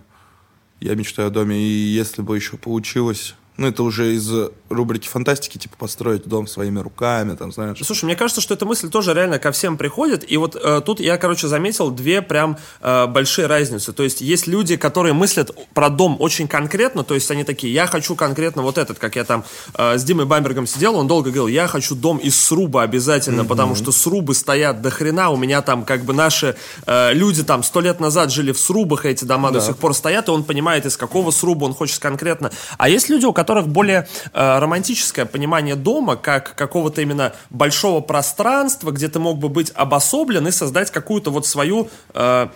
Я 0.81 0.97
мечтаю 0.97 1.29
о 1.29 1.31
доме. 1.31 1.57
И 1.57 1.71
если 1.71 2.23
бы 2.23 2.37
еще 2.37 2.57
получилось... 2.57 3.37
Ну, 3.63 3.69
это 3.69 3.85
уже 3.85 4.17
из 4.17 4.29
рубрики 4.69 5.07
фантастики, 5.07 5.57
типа 5.57 5.77
построить 5.77 6.25
дом 6.25 6.49
своими 6.49 6.81
руками, 6.81 7.37
там, 7.37 7.53
знаешь. 7.53 7.79
Слушай, 7.81 8.07
мне 8.07 8.17
кажется, 8.17 8.41
что 8.41 8.55
эта 8.55 8.67
мысль 8.67 8.91
тоже 8.91 9.15
реально 9.15 9.39
ко 9.39 9.53
всем 9.53 9.77
приходит. 9.77 10.29
И 10.29 10.37
вот 10.37 10.57
э, 10.57 10.81
тут 10.85 10.99
я, 10.99 11.17
короче, 11.17 11.47
заметил 11.47 11.93
две 11.93 12.23
прям 12.23 12.59
э, 12.81 13.07
большие 13.07 13.47
разницы. 13.47 13.93
То 13.93 14.03
есть 14.03 14.21
есть 14.21 14.49
люди, 14.49 14.77
которые 14.77 15.13
мыслят 15.13 15.53
про 15.75 15.91
дом 15.91 16.17
очень 16.19 16.49
конкретно. 16.49 17.05
То 17.05 17.15
есть 17.15 17.31
они 17.31 17.45
такие, 17.45 17.73
я 17.73 17.87
хочу 17.87 18.17
конкретно 18.17 18.63
вот 18.63 18.79
этот, 18.79 18.99
как 18.99 19.15
я 19.15 19.23
там 19.23 19.45
э, 19.75 19.97
с 19.97 20.03
Димой 20.03 20.27
Бамбергом 20.27 20.67
сидел, 20.67 20.97
он 20.97 21.07
долго 21.07 21.31
говорил, 21.31 21.47
я 21.47 21.69
хочу 21.69 21.95
дом 21.95 22.19
из 22.19 22.45
сруба 22.45 22.83
обязательно, 22.83 23.45
потому 23.45 23.77
что 23.77 23.93
срубы 23.93 24.35
стоят 24.35 24.83
до 24.83 24.91
хрена. 24.91 25.31
У 25.31 25.37
меня 25.37 25.63
там 25.63 25.85
как 25.85 26.05
бы 26.05 26.13
наши 26.15 26.57
э, 26.87 27.13
люди 27.13 27.45
там 27.45 27.63
сто 27.63 27.81
лет 27.81 28.01
назад 28.01 28.33
жили 28.33 28.51
в 28.51 28.59
срубах, 28.59 29.07
эти 29.07 29.25
дома 29.25 29.53
до 29.53 29.61
сих 29.61 29.77
пор 29.77 29.95
стоят, 29.95 30.27
и 30.27 30.33
он 30.33 30.43
понимает, 30.43 30.85
из 30.85 30.97
какого 30.97 31.31
сруба 31.31 31.65
он 31.67 31.75
хочет 31.75 32.01
конкретно. 32.01 32.51
А 32.77 32.89
есть 32.89 33.09
люди, 33.09 33.25
у 33.25 33.33
которых 33.33 33.52
более 33.61 34.09
э, 34.33 34.59
романтическое 34.59 35.27
понимание 35.27 35.77
дома, 35.77 36.17
как 36.17 36.55
какого-то 36.55 37.03
именно 37.03 37.33
большого 37.51 38.01
пространства, 38.01 38.91
где 38.91 39.09
ты 39.09 39.19
мог 39.19 39.39
бы 39.39 39.49
быть 39.49 39.71
обособлен 39.75 40.47
и 40.49 40.51
создать 40.51 40.91
какую-то 40.91 41.31
вот 41.31 41.47
свою... 41.47 41.89
э, 42.15 42.49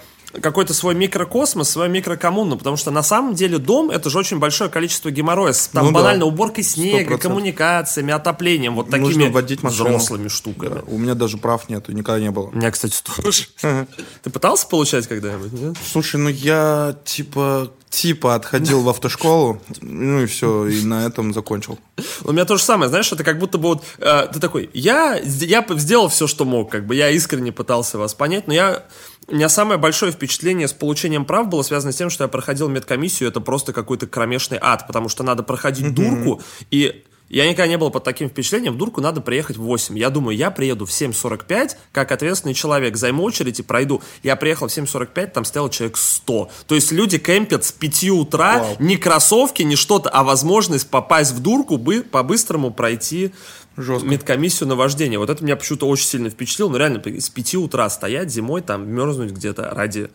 какой-то 0.43 0.75
свой 0.75 0.95
микрокосмос, 0.95 1.71
свою 1.71 1.91
микрокоммуну, 1.91 2.59
потому 2.59 2.77
что 2.77 2.91
на 2.91 3.03
самом 3.03 3.35
деле 3.35 3.57
дом 3.57 3.91
это 3.91 4.11
же 4.11 4.19
очень 4.19 4.39
большое 4.39 4.69
количество 4.69 5.11
геморроя, 5.11 5.53
с 5.53 5.69
там 5.69 5.87
Ну 5.87 5.93
да. 5.93 5.99
банально 6.01 6.27
уборкой 6.27 6.63
снега, 6.63 7.15
100%. 7.15 7.19
коммуникациями, 7.19 8.13
отоплением, 8.13 8.75
вот 8.75 8.91
такими 8.91 9.05
Нужно 9.07 9.31
водить 9.31 9.63
машину. 9.63 9.89
взрослыми 9.89 10.29
штуками. 10.29 10.75
Да, 10.75 10.83
У 10.89 10.99
меня 10.99 11.15
даже 11.15 11.39
прав 11.39 11.69
нету, 11.71 11.93
никогда 11.93 12.21
не 12.21 12.31
было. 12.31 12.49
У 12.49 12.57
меня, 12.57 12.71
кстати, 12.71 12.97
тоже. 13.03 13.45
Ты 14.23 14.29
пытался 14.31 14.67
получать 14.67 15.07
когда-нибудь? 15.07 15.79
Слушай, 15.91 16.17
ну 16.17 16.29
я 16.29 16.97
типа 17.07 17.71
типа 17.91 18.35
отходил 18.35 18.83
в 18.83 18.89
автошколу, 18.89 19.61
ну 19.81 20.23
и 20.23 20.27
все, 20.27 20.67
и 20.67 20.83
на 20.83 21.07
этом 21.07 21.33
закончил. 21.33 21.79
У 22.25 22.33
меня 22.33 22.45
то 22.45 22.57
же 22.57 22.63
самое, 22.63 22.89
знаешь, 22.89 23.11
это 23.13 23.25
как 23.25 23.39
будто 23.39 23.59
бы 23.59 23.69
вот 23.69 23.85
э, 23.99 24.29
ты 24.33 24.41
такой, 24.41 24.71
я, 24.75 25.19
я 25.23 25.65
сделал 25.71 26.09
все, 26.09 26.27
что 26.27 26.45
мог, 26.45 26.71
как 26.71 26.87
бы 26.87 26.95
я 26.95 27.11
искренне 27.11 27.53
пытался 27.53 27.99
вас 27.99 28.15
понять, 28.15 28.47
но 28.47 28.55
я 28.55 28.85
у 29.29 29.35
меня 29.35 29.49
самое 29.49 29.79
большое 29.79 30.13
впечатление 30.13 30.69
с 30.69 30.73
получением 30.73 31.25
прав 31.25 31.49
было 31.49 31.63
связано 31.63 31.93
с 31.93 31.97
тем, 31.97 32.11
что 32.11 32.25
я 32.25 32.29
проходил 32.29 32.69
медкомиссию, 32.69 33.29
это 33.29 33.41
просто 33.41 33.73
какой-то 33.73 34.07
кромешный 34.07 34.59
ад, 34.61 34.87
потому 34.87 35.09
что 35.09 35.25
надо 35.25 35.43
проходить 35.43 35.95
дурку, 35.95 36.41
и 36.71 37.05
я 37.29 37.49
никогда 37.49 37.67
не 37.67 37.77
был 37.77 37.91
под 37.91 38.05
таким 38.05 38.29
впечатлением, 38.29 38.75
в 38.75 38.77
дурку 38.77 39.01
надо 39.01 39.21
приехать 39.21 39.57
в 39.57 39.63
8. 39.63 39.99
Я 39.99 40.11
думаю, 40.11 40.37
я 40.37 40.51
приеду 40.51 40.87
в 40.87 40.91
7.45, 40.91 41.77
как 41.91 42.13
ответственный 42.13 42.55
человек, 42.55 42.97
займу 42.97 43.25
очередь 43.25 43.59
и 43.59 43.63
пройду. 43.63 44.01
Я 44.23 44.37
приехал 44.37 44.69
в 44.69 44.71
7.45, 44.71 45.27
там 45.33 45.45
стоял 45.45 45.69
человек 45.69 45.97
100. 45.97 46.51
То 46.69 46.75
есть 46.77 46.93
люди 46.93 47.19
кемпят 47.19 47.65
с 47.65 47.73
5 47.73 48.05
утра, 48.11 48.59
Вау. 48.59 48.77
ни 48.79 48.97
кроссовки, 48.97 49.63
ни 49.63 49.75
что-то, 49.75 50.09
а 50.11 50.23
возможность 50.23 50.89
попасть 50.89 51.33
в 51.33 51.41
дурку, 51.41 51.79
бы, 51.79 52.03
по-быстрому 52.03 52.73
пройти 52.73 53.33
Жестко. 53.77 54.09
медкомиссию 54.09 54.69
на 54.69 54.77
вождение. 54.77 55.19
Вот 55.19 55.29
это 55.29 55.43
меня 55.43 55.57
почему-то 55.57 55.89
очень 55.89 56.07
сильно 56.07 56.31
впечатлило. 56.31 56.69
Ну, 56.69 56.77
реально, 56.77 57.03
с 57.21 57.29
5 57.29 57.55
утра 57.57 57.91
стоять 57.91 58.31
зимой, 58.31 58.63
там, 58.63 58.89
мерзнуть 58.89 59.33
где-то 59.33 59.71
ради... 59.73 60.11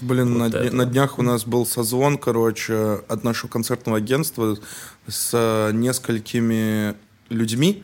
Блин, 0.00 0.38
на, 0.38 0.44
Вот 0.44 0.52
дня- 0.52 0.60
это. 0.64 0.76
на 0.76 0.84
днях 0.84 1.18
у 1.18 1.22
нас 1.22 1.44
был 1.44 1.66
созвон, 1.66 2.18
короче, 2.18 3.00
от 3.08 3.24
нашего 3.24 3.50
концертного 3.50 3.98
агентства 3.98 4.56
с 5.08 5.30
э, 5.32 5.72
несколькими 5.72 6.94
людьми, 7.28 7.82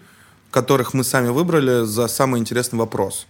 которых 0.50 0.94
мы 0.94 1.04
сами 1.04 1.28
выбрали 1.28 1.84
за 1.84 2.08
самый 2.08 2.40
интересный 2.40 2.78
вопрос. 2.78 3.26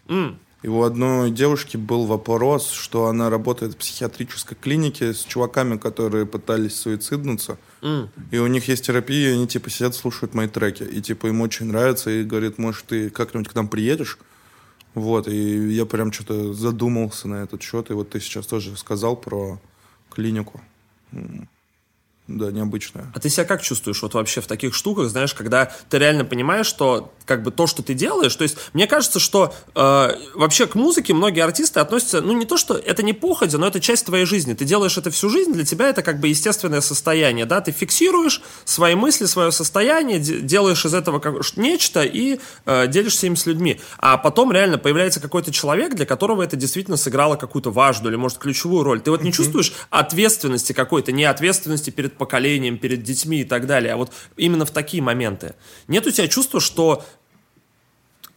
И 0.62 0.68
у 0.68 0.82
одной 0.84 1.32
девушки 1.32 1.76
был 1.76 2.06
вопрос, 2.06 2.70
что 2.70 3.06
она 3.06 3.30
работает 3.30 3.72
в 3.72 3.76
психиатрической 3.78 4.56
клинике 4.60 5.12
с 5.12 5.24
чуваками, 5.24 5.76
которые 5.76 6.24
пытались 6.24 6.76
суициднуться. 6.76 7.58
И 8.30 8.38
у 8.38 8.46
них 8.46 8.68
есть 8.68 8.86
терапия, 8.86 9.30
и 9.30 9.32
они 9.34 9.48
типа 9.48 9.70
сидят, 9.70 9.96
слушают 9.96 10.34
мои 10.34 10.46
треки. 10.46 10.84
И 10.84 11.00
типа 11.02 11.26
им 11.26 11.40
очень 11.40 11.66
нравится, 11.66 12.10
и 12.10 12.22
говорит, 12.22 12.58
может, 12.58 12.84
ты 12.86 13.10
как-нибудь 13.10 13.48
к 13.48 13.54
нам 13.56 13.66
приедешь? 13.66 14.18
Вот, 14.94 15.26
и 15.28 15.72
я 15.72 15.86
прям 15.86 16.12
что-то 16.12 16.52
задумался 16.52 17.28
на 17.28 17.36
этот 17.36 17.62
счет. 17.62 17.90
И 17.90 17.94
вот 17.94 18.10
ты 18.10 18.20
сейчас 18.20 18.46
тоже 18.46 18.76
сказал 18.76 19.16
про 19.16 19.58
клинику. 20.10 20.60
Да, 22.28 22.52
необычная. 22.52 23.10
А 23.14 23.18
ты 23.18 23.28
себя 23.28 23.44
как 23.44 23.62
чувствуешь 23.62 24.00
вот 24.00 24.14
вообще 24.14 24.40
в 24.40 24.46
таких 24.46 24.74
штуках, 24.74 25.08
знаешь, 25.08 25.34
когда 25.34 25.72
ты 25.90 25.98
реально 25.98 26.24
понимаешь, 26.24 26.66
что 26.66 27.12
как 27.26 27.42
бы 27.42 27.50
то, 27.50 27.66
что 27.66 27.82
ты 27.82 27.94
делаешь, 27.94 28.34
то 28.36 28.42
есть 28.42 28.56
мне 28.72 28.86
кажется, 28.86 29.18
что 29.18 29.52
э, 29.74 30.10
вообще 30.34 30.66
к 30.66 30.76
музыке 30.76 31.14
многие 31.14 31.40
артисты 31.40 31.80
относятся, 31.80 32.20
ну 32.20 32.32
не 32.32 32.46
то, 32.46 32.56
что 32.56 32.74
это 32.74 33.02
не 33.02 33.12
походя, 33.12 33.58
но 33.58 33.66
это 33.66 33.80
часть 33.80 34.06
твоей 34.06 34.24
жизни. 34.24 34.54
Ты 34.54 34.64
делаешь 34.64 34.96
это 34.96 35.10
всю 35.10 35.30
жизнь, 35.30 35.52
для 35.52 35.64
тебя 35.64 35.88
это 35.88 36.02
как 36.02 36.20
бы 36.20 36.28
естественное 36.28 36.80
состояние, 36.80 37.44
да, 37.44 37.60
ты 37.60 37.72
фиксируешь 37.72 38.40
свои 38.64 38.94
мысли, 38.94 39.26
свое 39.26 39.50
состояние, 39.50 40.20
де- 40.20 40.40
делаешь 40.40 40.84
из 40.84 40.94
этого 40.94 41.18
как, 41.18 41.34
нечто 41.56 42.02
и 42.04 42.38
э, 42.66 42.86
делишься 42.86 43.26
им 43.26 43.34
с 43.34 43.46
людьми. 43.46 43.80
А 43.98 44.16
потом 44.16 44.52
реально 44.52 44.78
появляется 44.78 45.18
какой-то 45.18 45.50
человек, 45.52 45.96
для 45.96 46.06
которого 46.06 46.42
это 46.42 46.56
действительно 46.56 46.96
сыграло 46.96 47.34
какую-то 47.34 47.72
важную 47.72 48.12
или, 48.12 48.16
может, 48.16 48.38
ключевую 48.38 48.84
роль. 48.84 49.00
Ты 49.00 49.10
вот 49.10 49.22
не 49.22 49.32
чувствуешь 49.32 49.72
ответственности 49.90 50.72
какой-то, 50.72 51.10
не 51.10 51.24
ответственности 51.24 51.90
перед 51.90 52.11
поколением, 52.16 52.78
перед 52.78 53.02
детьми 53.02 53.40
и 53.40 53.44
так 53.44 53.66
далее, 53.66 53.94
а 53.94 53.96
вот 53.96 54.12
именно 54.36 54.64
в 54.64 54.70
такие 54.70 55.02
моменты. 55.02 55.54
Нет 55.88 56.06
у 56.06 56.10
тебя 56.10 56.28
чувства, 56.28 56.60
что 56.60 57.04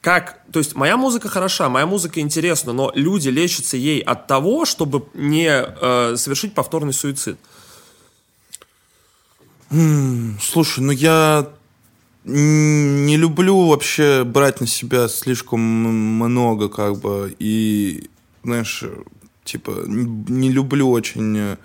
как, 0.01 0.41
то 0.51 0.59
есть 0.59 0.75
моя 0.75 0.97
музыка 0.97 1.29
хороша, 1.29 1.67
моя 1.67 1.87
музыка 1.87 2.19
интересна, 2.19 2.73
но 2.73 2.91
люди 2.93 3.29
лечатся 3.29 3.75
ей 3.75 4.01
от 4.01 4.27
того, 4.27 4.65
чтобы 4.65 5.07
не 5.15 5.49
э, 5.49 6.15
совершить 6.15 6.53
повторный 6.53 6.93
суицид. 6.93 7.37
Слушай, 10.39 10.81
ну 10.81 10.91
я 10.91 11.49
не 12.23 13.17
люблю 13.17 13.67
вообще 13.67 14.23
брать 14.23 14.61
на 14.61 14.67
себя 14.67 15.07
слишком 15.07 15.59
много, 15.59 16.69
как 16.69 16.99
бы, 16.99 17.35
и, 17.39 18.09
знаешь, 18.43 18.83
типа, 19.43 19.85
не 19.87 20.51
люблю 20.51 20.89
очень 20.89 21.37
э, 21.37 21.57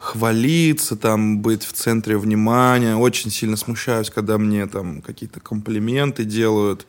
хвалиться, 0.00 0.96
там, 0.96 1.40
быть 1.40 1.62
в 1.62 1.72
центре 1.72 2.16
внимания. 2.16 2.96
Очень 2.96 3.30
сильно 3.30 3.56
смущаюсь, 3.56 4.08
когда 4.08 4.38
мне 4.38 4.66
там 4.66 5.02
какие-то 5.02 5.40
комплименты 5.40 6.24
делают. 6.24 6.86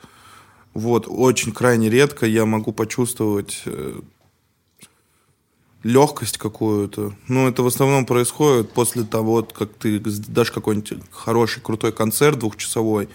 Вот, 0.74 1.06
очень 1.10 1.52
крайне 1.52 1.90
редко 1.90 2.26
я 2.26 2.46
могу 2.46 2.72
почувствовать 2.72 3.64
э, 3.66 4.00
легкость 5.84 6.38
какую-то. 6.38 7.14
Ну, 7.28 7.50
это 7.50 7.64
в 7.64 7.68
основном 7.68 8.06
происходит 8.06 8.72
после 8.72 9.04
того, 9.04 9.44
как 9.44 9.74
ты 9.74 10.00
дашь 10.00 10.52
какой-нибудь 10.52 10.94
хороший, 11.12 11.62
крутой 11.62 11.92
концерт 11.92 12.40
двухчасовой, 12.40 13.10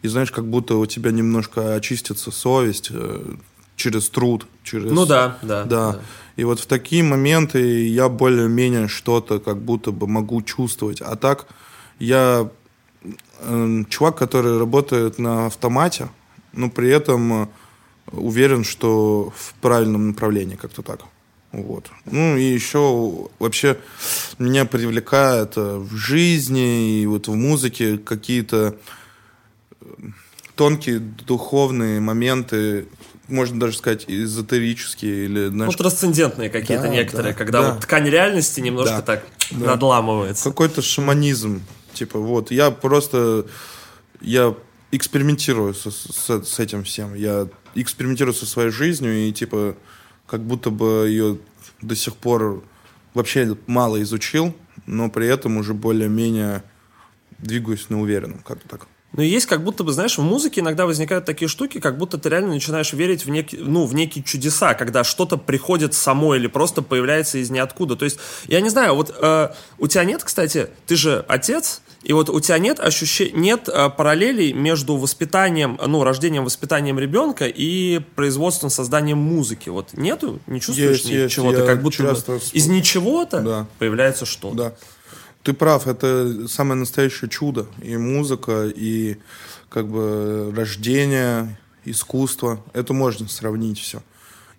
и 0.00 0.08
знаешь, 0.08 0.32
как 0.32 0.48
будто 0.48 0.76
у 0.76 0.86
тебя 0.86 1.10
немножко 1.10 1.74
очистится 1.74 2.30
совесть 2.30 2.88
э, 2.90 3.34
через 3.76 4.08
труд, 4.08 4.46
через... 4.62 4.90
Ну 4.90 5.06
да, 5.06 5.38
да. 5.42 5.64
Да. 5.64 5.92
да. 5.92 6.00
И 6.36 6.44
вот 6.44 6.60
в 6.60 6.66
такие 6.66 7.02
моменты 7.02 7.86
я 7.88 8.08
более-менее 8.08 8.88
что-то 8.88 9.38
как 9.38 9.58
будто 9.58 9.92
бы 9.92 10.06
могу 10.06 10.42
чувствовать. 10.42 11.00
А 11.00 11.16
так 11.16 11.46
я 11.98 12.48
э, 13.40 13.84
чувак, 13.88 14.16
который 14.16 14.58
работает 14.58 15.18
на 15.18 15.46
автомате, 15.46 16.08
но 16.52 16.70
при 16.70 16.88
этом 16.90 17.32
э, 17.32 17.46
уверен, 18.12 18.64
что 18.64 19.32
в 19.36 19.54
правильном 19.60 20.08
направлении 20.08 20.56
как-то 20.56 20.82
так. 20.82 21.00
Вот. 21.52 21.90
Ну 22.06 22.36
и 22.38 22.42
еще 22.42 23.28
вообще 23.38 23.78
меня 24.38 24.64
привлекает 24.64 25.52
э, 25.56 25.76
в 25.76 25.94
жизни 25.94 27.02
и 27.02 27.06
вот 27.06 27.28
в 27.28 27.34
музыке 27.34 27.98
какие-то 27.98 28.74
э, 29.80 29.84
тонкие 30.56 30.98
духовные 30.98 32.00
моменты, 32.00 32.86
можно 33.28 33.60
даже 33.60 33.76
сказать, 33.76 34.04
эзотерические 34.08 35.24
или... 35.24 35.46
Знаешь, 35.48 35.72
ну, 35.72 35.78
трансцендентные 35.78 36.50
какие-то 36.50 36.84
да, 36.84 36.88
некоторые, 36.88 37.32
да, 37.32 37.38
когда 37.38 37.62
да. 37.62 37.72
вот 37.72 37.82
ткань 37.82 38.08
реальности 38.08 38.60
немножко 38.60 38.96
да, 38.96 39.02
так 39.02 39.26
да. 39.50 39.66
надламывается. 39.66 40.44
Какой-то 40.44 40.82
шаманизм. 40.82 41.62
Типа 41.92 42.18
вот, 42.18 42.50
я 42.50 42.70
просто... 42.70 43.46
Я 44.20 44.54
экспериментирую 44.92 45.74
с, 45.74 45.90
с, 45.90 46.44
с 46.44 46.58
этим 46.60 46.84
всем. 46.84 47.14
Я 47.14 47.48
экспериментирую 47.74 48.34
со 48.34 48.46
своей 48.46 48.70
жизнью 48.70 49.28
и 49.28 49.32
типа 49.32 49.76
как 50.26 50.42
будто 50.42 50.70
бы 50.70 51.06
ее 51.08 51.38
до 51.80 51.96
сих 51.96 52.16
пор 52.16 52.62
вообще 53.14 53.56
мало 53.66 54.00
изучил, 54.02 54.54
но 54.86 55.10
при 55.10 55.26
этом 55.26 55.56
уже 55.56 55.74
более-менее 55.74 56.62
двигаюсь 57.38 57.88
на 57.90 58.00
уверенном, 58.00 58.38
как-то 58.38 58.68
так. 58.68 58.86
Ну, 59.14 59.22
есть 59.22 59.46
как 59.46 59.62
будто 59.62 59.84
бы, 59.84 59.92
знаешь, 59.92 60.16
в 60.16 60.22
музыке 60.22 60.60
иногда 60.60 60.86
возникают 60.86 61.24
такие 61.26 61.48
штуки, 61.48 61.80
как 61.80 61.98
будто 61.98 62.16
ты 62.16 62.28
реально 62.30 62.54
начинаешь 62.54 62.92
верить 62.92 63.26
в, 63.26 63.30
нек... 63.30 63.48
ну, 63.52 63.84
в 63.84 63.94
некие 63.94 64.24
чудеса, 64.24 64.74
когда 64.74 65.04
что-то 65.04 65.36
приходит 65.36 65.92
само 65.92 66.34
или 66.34 66.46
просто 66.46 66.80
появляется 66.80 67.38
из 67.38 67.50
ниоткуда. 67.50 67.96
То 67.96 68.06
есть, 68.06 68.18
я 68.48 68.60
не 68.60 68.70
знаю, 68.70 68.94
вот 68.94 69.14
э, 69.20 69.48
у 69.78 69.86
тебя 69.86 70.04
нет, 70.04 70.24
кстати, 70.24 70.68
ты 70.86 70.96
же 70.96 71.24
отец, 71.28 71.82
и 72.02 72.12
вот 72.14 72.30
у 72.30 72.40
тебя 72.40 72.58
нет 72.58 72.80
ощущения, 72.80 73.32
нет 73.38 73.68
э, 73.68 73.90
параллелей 73.90 74.52
между 74.54 74.96
воспитанием, 74.96 75.78
ну, 75.86 76.02
рождением, 76.04 76.44
воспитанием 76.44 76.98
ребенка 76.98 77.46
и 77.46 78.00
производством, 78.16 78.70
созданием 78.70 79.18
музыки. 79.18 79.68
Вот 79.68 79.92
нету, 79.92 80.40
не 80.46 80.60
чувствуешь 80.60 81.02
есть, 81.02 81.34
чего-то, 81.34 81.66
как 81.66 81.82
будто 81.82 82.18
из 82.52 82.66
ничего-то 82.66 83.40
да. 83.40 83.66
появляется 83.78 84.24
что-то. 84.24 84.56
Да. 84.56 84.74
Ты 85.42 85.54
прав, 85.54 85.88
это 85.88 86.46
самое 86.48 86.78
настоящее 86.78 87.28
чудо. 87.28 87.66
И 87.82 87.96
музыка, 87.96 88.68
и 88.68 89.18
как 89.68 89.88
бы 89.88 90.52
рождение, 90.54 91.58
искусство. 91.84 92.64
Это 92.72 92.92
можно 92.92 93.28
сравнить 93.28 93.78
все. 93.78 94.02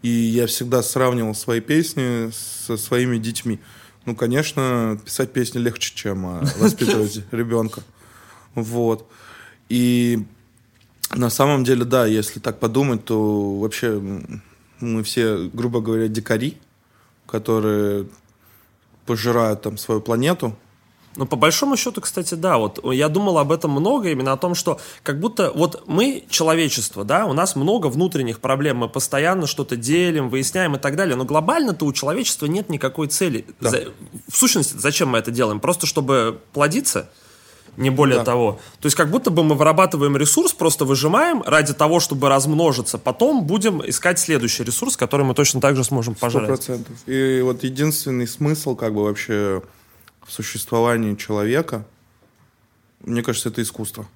И 0.01 0.09
я 0.09 0.47
всегда 0.47 0.83
сравнивал 0.83 1.33
свои 1.33 1.61
песни 1.61 2.29
со 2.31 2.75
своими 2.75 3.17
детьми. 3.17 3.59
Ну, 4.05 4.15
конечно, 4.15 4.99
писать 5.05 5.31
песни 5.31 5.59
легче, 5.59 5.95
чем 5.95 6.25
а, 6.25 6.43
воспитывать 6.59 7.23
ребенка. 7.31 7.81
Вот. 8.53 9.09
И 9.69 10.25
на 11.13 11.29
самом 11.29 11.63
деле, 11.63 11.85
да, 11.85 12.05
если 12.05 12.39
так 12.39 12.59
подумать, 12.59 13.05
то 13.05 13.57
вообще 13.59 14.01
мы 14.81 15.03
все, 15.03 15.49
грубо 15.53 15.79
говоря, 15.79 16.09
дикари, 16.09 16.57
которые 17.25 18.07
пожирают 19.05 19.61
там 19.61 19.77
свою 19.77 20.01
планету, 20.01 20.57
ну, 21.15 21.25
по 21.25 21.35
большому 21.35 21.77
счету, 21.77 22.01
кстати, 22.01 22.35
да, 22.35 22.57
вот 22.57 22.83
я 22.93 23.09
думал 23.09 23.37
об 23.37 23.51
этом 23.51 23.71
много, 23.71 24.09
именно 24.09 24.33
о 24.33 24.37
том, 24.37 24.55
что 24.55 24.79
как 25.03 25.19
будто 25.19 25.51
вот 25.53 25.83
мы, 25.87 26.23
человечество, 26.29 27.03
да, 27.03 27.25
у 27.25 27.33
нас 27.33 27.55
много 27.55 27.87
внутренних 27.87 28.39
проблем, 28.39 28.77
мы 28.77 28.89
постоянно 28.89 29.47
что-то 29.47 29.75
делим, 29.75 30.29
выясняем 30.29 30.75
и 30.75 30.79
так 30.79 30.95
далее, 30.95 31.15
но 31.15 31.25
глобально-то 31.25 31.85
у 31.85 31.93
человечества 31.93 32.47
нет 32.47 32.69
никакой 32.69 33.07
цели. 33.07 33.45
Да. 33.59 33.69
За, 33.69 33.83
в 34.29 34.37
сущности, 34.37 34.75
зачем 34.77 35.09
мы 35.09 35.19
это 35.19 35.31
делаем? 35.31 35.59
Просто 35.59 35.85
чтобы 35.85 36.39
плодиться? 36.53 37.09
не 37.77 37.89
более 37.89 38.19
да. 38.19 38.25
того. 38.25 38.59
То 38.79 38.85
есть 38.85 38.95
как 38.95 39.09
будто 39.09 39.31
бы 39.31 39.43
мы 39.43 39.55
вырабатываем 39.55 40.15
ресурс, 40.15 40.53
просто 40.53 40.85
выжимаем 40.85 41.41
ради 41.43 41.73
того, 41.73 41.99
чтобы 41.99 42.29
размножиться. 42.29 42.97
Потом 42.97 43.45
будем 43.45 43.81
искать 43.87 44.19
следующий 44.19 44.63
ресурс, 44.63 44.95
который 44.95 45.25
мы 45.25 45.33
точно 45.33 45.59
так 45.59 45.75
же 45.75 45.83
сможем 45.83 46.15
пожрать. 46.15 46.43
Сто 46.43 46.55
процентов. 46.55 46.95
И 47.07 47.41
вот 47.43 47.63
единственный 47.63 48.27
смысл 48.27 48.75
как 48.75 48.93
бы 48.93 49.03
вообще 49.03 49.63
в 50.25 50.31
существовании 50.31 51.15
человека, 51.15 51.85
мне 53.01 53.21
кажется, 53.23 53.49
это 53.49 53.61
искусство. 53.61 54.07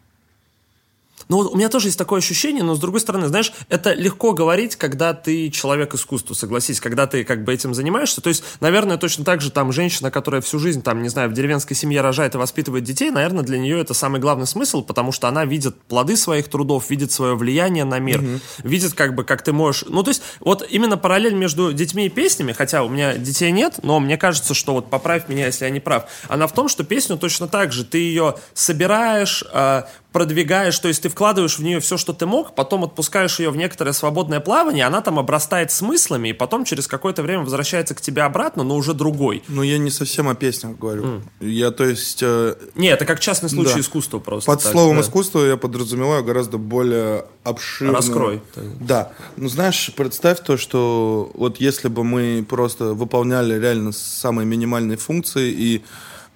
Ну, 1.29 1.37
вот 1.37 1.53
у 1.53 1.57
меня 1.57 1.69
тоже 1.69 1.87
есть 1.87 1.97
такое 1.97 2.19
ощущение, 2.19 2.63
но 2.63 2.75
с 2.75 2.79
другой 2.79 3.01
стороны, 3.01 3.27
знаешь, 3.27 3.51
это 3.69 3.93
легко 3.93 4.33
говорить, 4.33 4.75
когда 4.75 5.13
ты 5.13 5.49
человек 5.49 5.93
искусства, 5.93 6.33
согласись, 6.33 6.79
когда 6.79 7.07
ты 7.07 7.23
как 7.23 7.43
бы 7.43 7.53
этим 7.53 7.73
занимаешься. 7.73 8.21
То 8.21 8.29
есть, 8.29 8.43
наверное, 8.61 8.97
точно 8.97 9.25
так 9.25 9.41
же 9.41 9.51
там 9.51 9.71
женщина, 9.71 10.11
которая 10.11 10.41
всю 10.41 10.59
жизнь, 10.59 10.81
там, 10.81 11.01
не 11.01 11.09
знаю, 11.09 11.29
в 11.29 11.33
деревенской 11.33 11.75
семье 11.75 12.01
рожает 12.01 12.35
и 12.35 12.37
воспитывает 12.37 12.83
детей, 12.83 13.11
наверное, 13.11 13.43
для 13.43 13.57
нее 13.57 13.79
это 13.79 13.93
самый 13.93 14.21
главный 14.21 14.47
смысл, 14.47 14.83
потому 14.83 15.11
что 15.11 15.27
она 15.27 15.45
видит 15.45 15.75
плоды 15.83 16.15
своих 16.15 16.47
трудов, 16.47 16.89
видит 16.89 17.11
свое 17.11 17.35
влияние 17.35 17.83
на 17.83 17.99
мир, 17.99 18.19
угу. 18.19 18.39
видит 18.63 18.93
как 18.93 19.15
бы, 19.15 19.23
как 19.23 19.41
ты 19.41 19.51
можешь... 19.51 19.85
Ну, 19.87 20.03
то 20.03 20.09
есть, 20.09 20.21
вот 20.39 20.65
именно 20.69 20.97
параллель 20.97 21.33
между 21.33 21.73
детьми 21.73 22.05
и 22.05 22.09
песнями, 22.09 22.53
хотя 22.53 22.83
у 22.83 22.89
меня 22.89 23.17
детей 23.17 23.51
нет, 23.51 23.79
но 23.83 23.99
мне 23.99 24.17
кажется, 24.17 24.53
что 24.53 24.73
вот 24.73 24.89
поправь 24.89 25.27
меня, 25.27 25.47
если 25.47 25.65
я 25.65 25.71
не 25.71 25.79
прав, 25.79 26.05
она 26.29 26.47
в 26.47 26.53
том, 26.53 26.69
что 26.69 26.83
песню 26.83 27.17
точно 27.17 27.47
так 27.47 27.71
же, 27.71 27.83
ты 27.83 27.97
ее 27.97 28.35
собираешь, 28.53 29.43
а, 29.51 29.87
продвигаешь, 30.17 30.79
то 30.79 30.87
есть 30.87 31.03
ты 31.03 31.09
вкладываешь 31.09 31.59
в 31.59 31.63
нее 31.63 31.79
все, 31.79 31.95
что 31.95 32.11
ты 32.11 32.25
мог, 32.25 32.55
потом 32.55 32.83
отпускаешь 32.83 33.39
ее 33.39 33.51
в 33.51 33.55
некоторое 33.55 33.93
свободное 33.93 34.39
плавание, 34.39 34.85
она 34.85 35.01
там 35.01 35.19
обрастает 35.19 35.71
смыслами, 35.71 36.29
и 36.29 36.33
потом 36.33 36.65
через 36.65 36.87
какое-то 36.87 37.21
время 37.21 37.43
возвращается 37.43 37.93
к 37.93 38.01
тебе 38.01 38.23
обратно, 38.23 38.63
но 38.63 38.75
уже 38.75 38.95
другой. 38.95 39.43
Ну, 39.47 39.61
я 39.61 39.77
не 39.77 39.91
совсем 39.91 40.27
о 40.27 40.33
песнях 40.33 40.75
говорю. 40.79 41.03
Mm. 41.03 41.21
Я, 41.41 41.69
то 41.69 41.85
есть... 41.85 42.23
Э... 42.23 42.55
Не, 42.73 42.87
это 42.87 43.05
как 43.05 43.19
частный 43.19 43.47
случай 43.47 43.75
да. 43.75 43.79
искусства 43.81 44.17
просто. 44.17 44.49
Под 44.49 44.63
так, 44.63 44.71
словом 44.71 44.95
да. 44.95 45.03
искусство 45.03 45.45
я 45.45 45.55
подразумеваю 45.55 46.23
гораздо 46.23 46.57
более 46.57 47.25
обширно. 47.43 47.93
Раскрой. 47.93 48.41
Да. 48.79 49.11
Ну, 49.35 49.49
знаешь, 49.49 49.91
представь 49.95 50.39
то, 50.39 50.57
что 50.57 51.29
вот 51.35 51.59
если 51.59 51.89
бы 51.89 52.03
мы 52.03 52.43
просто 52.49 52.95
выполняли 52.95 53.59
реально 53.59 53.91
самые 53.91 54.47
минимальные 54.47 54.97
функции 54.97 55.51
и 55.51 55.83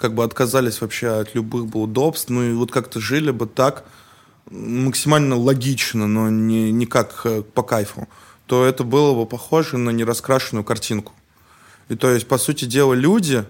как 0.01 0.13
бы 0.13 0.23
отказались 0.23 0.81
вообще 0.81 1.07
от 1.07 1.35
любых 1.35 1.67
бы 1.67 1.81
удобств, 1.81 2.29
ну 2.29 2.43
и 2.43 2.53
вот 2.53 2.71
как-то 2.71 2.99
жили 2.99 3.31
бы 3.31 3.45
так 3.45 3.85
максимально 4.49 5.37
логично, 5.37 6.07
но 6.07 6.29
не, 6.29 6.71
не 6.71 6.85
как 6.85 7.21
э, 7.23 7.41
по 7.41 7.63
кайфу, 7.63 8.09
то 8.47 8.65
это 8.65 8.83
было 8.83 9.13
бы 9.13 9.25
похоже 9.25 9.77
на 9.77 9.91
нераскрашенную 9.91 10.63
картинку. 10.63 11.13
И 11.87 11.95
то 11.95 12.09
есть, 12.09 12.27
по 12.27 12.37
сути 12.37 12.65
дела, 12.65 12.93
люди, 12.93 13.45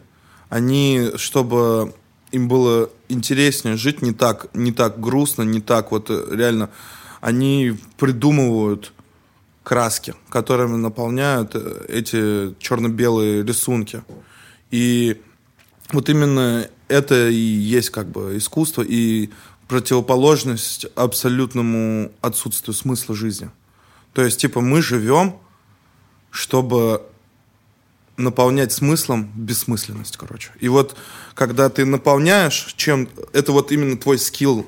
они, 0.50 1.12
чтобы 1.16 1.94
им 2.32 2.48
было 2.48 2.90
интереснее 3.08 3.78
жить 3.78 4.02
не 4.02 4.12
так, 4.12 4.48
не 4.54 4.72
так 4.72 5.00
грустно, 5.00 5.44
не 5.44 5.62
так 5.62 5.92
вот 5.92 6.10
э, 6.10 6.28
реально, 6.32 6.70
они 7.22 7.78
придумывают 7.98 8.94
краски, 9.64 10.16
которыми 10.30 10.76
наполняют 10.76 11.52
э, 11.56 11.86
эти 11.88 12.56
черно-белые 12.60 13.44
рисунки. 13.44 14.04
И 14.70 15.22
вот 15.91 16.10
именно 16.10 16.67
это 16.88 17.30
и 17.30 17.36
есть 17.36 17.89
как 17.89 18.08
бы 18.08 18.38
искусство 18.38 18.82
и 18.82 19.30
противоположность 19.67 20.86
абсолютному 20.95 22.12
отсутствию 22.21 22.73
смысла 22.73 23.15
жизни. 23.15 23.49
То 24.13 24.21
есть, 24.21 24.41
типа, 24.41 24.60
мы 24.60 24.82
живем, 24.82 25.38
чтобы 26.30 27.04
наполнять 28.17 28.71
смыслом 28.73 29.32
бессмысленность, 29.36 30.17
короче. 30.17 30.51
И 30.60 30.67
вот, 30.67 30.95
когда 31.34 31.69
ты 31.69 31.86
наполняешь 31.86 32.73
чем... 32.75 33.08
Это 33.32 33.51
вот 33.54 33.71
именно 33.71 33.97
твой 33.97 34.19
скилл 34.19 34.67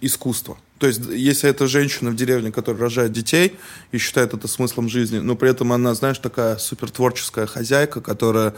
искусства. 0.00 0.56
То 0.78 0.86
есть, 0.86 1.02
если 1.10 1.48
это 1.48 1.66
женщина 1.66 2.10
в 2.10 2.16
деревне, 2.16 2.50
которая 2.50 2.80
рожает 2.82 3.12
детей 3.12 3.56
и 3.92 3.98
считает 3.98 4.34
это 4.34 4.48
смыслом 4.48 4.88
жизни, 4.88 5.18
но 5.18 5.36
при 5.36 5.50
этом 5.50 5.72
она, 5.72 5.94
знаешь, 5.94 6.18
такая 6.18 6.56
супер 6.56 6.90
творческая 6.90 7.46
хозяйка, 7.46 8.00
которая 8.00 8.54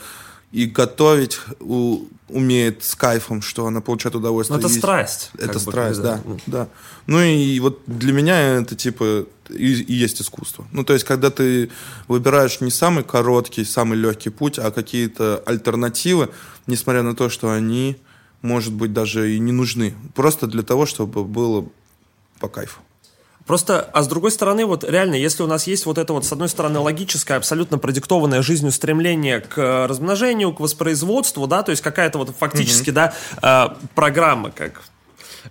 и 0.54 0.66
готовить 0.66 1.40
у, 1.58 2.04
умеет 2.28 2.84
с 2.84 2.94
кайфом, 2.94 3.42
что 3.42 3.66
она 3.66 3.80
получает 3.80 4.14
удовольствие. 4.14 4.60
Ну, 4.60 4.64
это 4.64 4.72
страсть. 4.72 5.32
Это 5.36 5.58
страсть, 5.58 5.98
бы, 5.98 6.04
да, 6.04 6.20
да, 6.24 6.38
да. 6.46 6.68
Ну 7.08 7.20
и 7.20 7.58
вот 7.58 7.82
для 7.88 8.12
меня 8.12 8.60
это 8.60 8.76
типа 8.76 9.26
и, 9.48 9.82
и 9.82 9.92
есть 9.92 10.22
искусство. 10.22 10.64
Ну 10.70 10.84
то 10.84 10.92
есть 10.92 11.04
когда 11.04 11.30
ты 11.30 11.70
выбираешь 12.06 12.60
не 12.60 12.70
самый 12.70 13.02
короткий, 13.02 13.64
самый 13.64 13.98
легкий 13.98 14.30
путь, 14.30 14.60
а 14.60 14.70
какие-то 14.70 15.42
альтернативы, 15.44 16.30
несмотря 16.68 17.02
на 17.02 17.16
то, 17.16 17.28
что 17.28 17.50
они, 17.50 17.96
может 18.40 18.74
быть, 18.74 18.92
даже 18.92 19.34
и 19.34 19.40
не 19.40 19.50
нужны, 19.50 19.96
просто 20.14 20.46
для 20.46 20.62
того, 20.62 20.86
чтобы 20.86 21.24
было 21.24 21.66
по 22.38 22.46
кайфу. 22.46 22.78
Просто, 23.46 23.88
а 23.92 24.02
с 24.02 24.08
другой 24.08 24.30
стороны, 24.30 24.64
вот 24.64 24.84
реально, 24.84 25.16
если 25.16 25.42
у 25.42 25.46
нас 25.46 25.66
есть 25.66 25.84
вот 25.84 25.98
это 25.98 26.12
вот, 26.14 26.24
с 26.24 26.32
одной 26.32 26.48
стороны, 26.48 26.78
логическое, 26.78 27.36
абсолютно 27.36 27.78
продиктованное 27.78 28.40
жизнью 28.40 28.72
стремление 28.72 29.40
к 29.40 29.86
размножению, 29.86 30.54
к 30.54 30.60
воспроизводству, 30.60 31.46
да, 31.46 31.62
то 31.62 31.70
есть 31.70 31.82
какая-то 31.82 32.18
вот 32.18 32.34
фактически, 32.38 32.90
mm-hmm. 32.90 33.10
да, 33.42 33.74
э, 33.76 33.86
программа, 33.94 34.50
как 34.50 34.82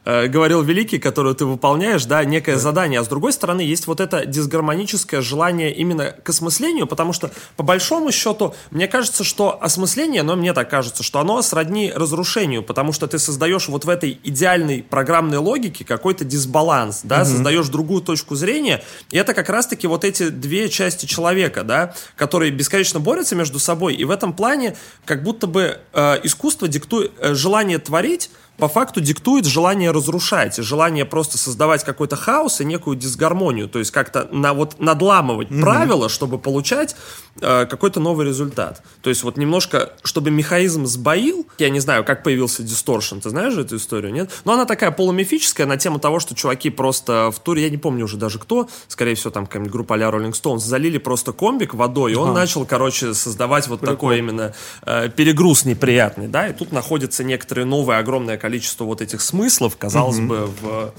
э, 0.05 0.27
говорил 0.27 0.61
Великий, 0.61 0.99
которую 0.99 1.35
ты 1.35 1.45
выполняешь, 1.45 2.05
да, 2.05 2.23
некое 2.23 2.53
да. 2.53 2.59
задание, 2.59 2.99
а 2.99 3.03
с 3.03 3.07
другой 3.07 3.33
стороны 3.33 3.61
есть 3.61 3.87
вот 3.87 3.99
это 3.99 4.25
дисгармоническое 4.25 5.21
желание 5.21 5.73
именно 5.73 6.11
к 6.11 6.29
осмыслению, 6.29 6.87
потому 6.87 7.13
что 7.13 7.31
по 7.55 7.63
большому 7.63 8.11
счету 8.11 8.55
мне 8.71 8.87
кажется, 8.87 9.23
что 9.23 9.61
осмысление, 9.61 10.23
но 10.23 10.35
мне 10.35 10.53
так 10.53 10.69
кажется, 10.69 11.03
что 11.03 11.19
оно 11.19 11.41
сродни 11.41 11.91
разрушению, 11.93 12.63
потому 12.63 12.93
что 12.93 13.07
ты 13.07 13.19
создаешь 13.19 13.67
вот 13.67 13.85
в 13.85 13.89
этой 13.89 14.19
идеальной 14.23 14.83
программной 14.83 15.37
логике 15.37 15.85
какой-то 15.85 16.25
дисбаланс, 16.25 17.01
да, 17.03 17.21
угу. 17.21 17.25
создаешь 17.25 17.67
другую 17.67 18.01
точку 18.01 18.35
зрения, 18.35 18.83
и 19.11 19.17
это 19.17 19.33
как 19.33 19.49
раз-таки 19.49 19.87
вот 19.87 20.03
эти 20.03 20.29
две 20.29 20.69
части 20.69 21.05
человека, 21.05 21.63
да, 21.63 21.93
которые 22.15 22.51
бесконечно 22.51 22.99
борются 22.99 23.35
между 23.35 23.59
собой, 23.59 23.95
и 23.95 24.05
в 24.05 24.11
этом 24.11 24.33
плане 24.33 24.75
как 25.05 25.23
будто 25.23 25.47
бы 25.47 25.79
э, 25.93 26.19
искусство 26.23 26.67
диктует 26.67 27.11
э, 27.19 27.33
желание 27.33 27.79
творить, 27.79 28.29
по 28.57 28.67
факту 28.67 29.01
диктует 29.01 29.45
желание 29.45 29.91
разрушать, 29.91 30.57
желание 30.57 31.05
просто 31.05 31.37
создавать 31.37 31.83
какой-то 31.83 32.15
хаос 32.15 32.61
и 32.61 32.65
некую 32.65 32.95
дисгармонию, 32.95 33.67
то 33.67 33.79
есть 33.79 33.91
как-то 33.91 34.27
на, 34.31 34.53
вот 34.53 34.79
надламывать 34.79 35.49
mm-hmm. 35.49 35.61
правила, 35.61 36.09
чтобы 36.09 36.37
получать 36.37 36.95
э, 37.41 37.65
какой-то 37.65 37.99
новый 37.99 38.27
результат. 38.27 38.83
То 39.01 39.09
есть 39.09 39.23
вот 39.23 39.37
немножко, 39.37 39.93
чтобы 40.03 40.29
механизм 40.29 40.85
сбоил, 40.85 41.47
я 41.57 41.69
не 41.69 41.79
знаю, 41.79 42.03
как 42.03 42.23
появился 42.23 42.63
дисторшн, 42.63 43.19
ты 43.19 43.29
знаешь 43.29 43.53
же 43.53 43.61
эту 43.61 43.77
историю, 43.77 44.13
нет? 44.13 44.29
Но 44.45 44.53
она 44.53 44.65
такая 44.65 44.91
полумифическая 44.91 45.65
на 45.65 45.77
тему 45.77 45.99
того, 45.99 46.19
что 46.19 46.35
чуваки 46.35 46.69
просто 46.69 47.31
в 47.31 47.39
туре, 47.39 47.63
я 47.63 47.69
не 47.69 47.77
помню 47.77 48.05
уже 48.05 48.17
даже 48.17 48.37
кто, 48.37 48.69
скорее 48.87 49.15
всего 49.15 49.31
там 49.31 49.47
какая-нибудь 49.47 49.71
группа 49.71 49.95
а 49.95 49.97
Rolling 49.97 50.33
Stones, 50.33 50.59
залили 50.59 50.99
просто 50.99 51.33
комбик 51.33 51.73
водой, 51.73 52.11
и 52.11 52.15
он 52.15 52.29
а. 52.29 52.33
начал, 52.33 52.65
короче, 52.65 53.13
создавать 53.13 53.67
вот 53.67 53.79
Прикол. 53.79 53.95
такой 53.95 54.19
именно 54.19 54.53
э, 54.83 55.09
перегруз 55.09 55.65
неприятный, 55.65 56.27
да, 56.27 56.47
и 56.47 56.53
тут 56.53 56.71
находится 56.71 57.23
некоторые 57.23 57.65
новые 57.65 57.99
огромное 57.99 58.37
количество 58.43 58.83
вот 58.83 59.01
этих 59.01 59.21
смыслов, 59.21 59.77
казалось 59.77 60.17
mm-hmm. 60.17 60.27
бы, 60.27 60.51
в 60.61 60.93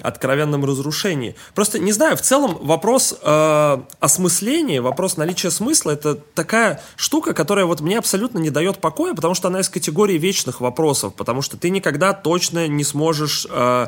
откровенном 0.00 0.64
разрушении. 0.64 1.36
Просто 1.54 1.78
не 1.78 1.92
знаю, 1.92 2.16
в 2.16 2.22
целом 2.22 2.58
вопрос 2.60 3.14
э, 3.22 3.78
осмысления, 4.00 4.82
вопрос 4.82 5.16
наличия 5.16 5.52
смысла 5.52 5.92
это 5.92 6.16
такая 6.16 6.82
штука, 6.96 7.34
которая 7.34 7.66
вот 7.66 7.80
мне 7.80 7.98
абсолютно 7.98 8.38
не 8.38 8.50
дает 8.50 8.78
покоя, 8.78 9.14
потому 9.14 9.34
что 9.34 9.46
она 9.46 9.60
из 9.60 9.68
категории 9.68 10.18
вечных 10.18 10.60
вопросов, 10.60 11.14
потому 11.14 11.40
что 11.40 11.56
ты 11.56 11.70
никогда 11.70 12.14
точно 12.14 12.66
не 12.66 12.82
сможешь 12.82 13.46
э, 13.48 13.86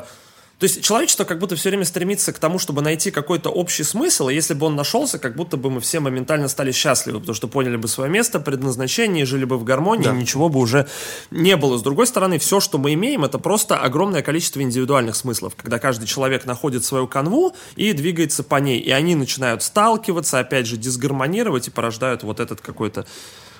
то 0.59 0.63
есть 0.63 0.81
человечество 0.81 1.25
как 1.25 1.39
будто 1.39 1.55
все 1.57 1.69
время 1.69 1.83
стремится 1.83 2.31
к 2.31 2.39
тому, 2.39 2.59
чтобы 2.59 2.81
найти 2.81 3.11
какой-то 3.11 3.49
общий 3.49 3.83
смысл, 3.83 4.29
и 4.29 4.33
если 4.33 4.53
бы 4.53 4.65
он 4.67 4.75
нашелся, 4.75 5.19
как 5.19 5.35
будто 5.35 5.57
бы 5.57 5.69
мы 5.69 5.81
все 5.81 5.99
моментально 5.99 6.47
стали 6.47 6.71
счастливы, 6.71 7.19
потому 7.19 7.35
что 7.35 7.49
поняли 7.49 7.75
бы 7.75 7.89
свое 7.89 8.09
место, 8.09 8.39
предназначение, 8.39 9.25
жили 9.25 9.43
бы 9.43 9.57
в 9.57 9.65
гармонии, 9.65 10.05
да. 10.05 10.13
ничего 10.13 10.47
бы 10.47 10.59
уже 10.59 10.87
не 11.29 11.57
было. 11.57 11.77
С 11.77 11.81
другой 11.81 12.07
стороны, 12.07 12.39
все, 12.39 12.61
что 12.61 12.77
мы 12.77 12.93
имеем, 12.93 13.25
это 13.25 13.37
просто 13.37 13.77
огромное 13.77 14.21
количество 14.21 14.61
индивидуальных 14.61 15.17
смыслов, 15.17 15.55
когда 15.57 15.77
каждый 15.77 16.05
человек 16.05 16.45
находит 16.45 16.85
свою 16.85 17.07
канву 17.07 17.53
и 17.75 17.91
двигается 17.91 18.43
по 18.43 18.55
ней, 18.55 18.79
и 18.79 18.91
они 18.91 19.15
начинают 19.15 19.61
сталкиваться, 19.61 20.39
опять 20.39 20.67
же, 20.67 20.77
дисгармонировать 20.77 21.67
и 21.67 21.71
порождают 21.71 22.23
вот 22.23 22.39
этот 22.39 22.61
какой-то... 22.61 23.05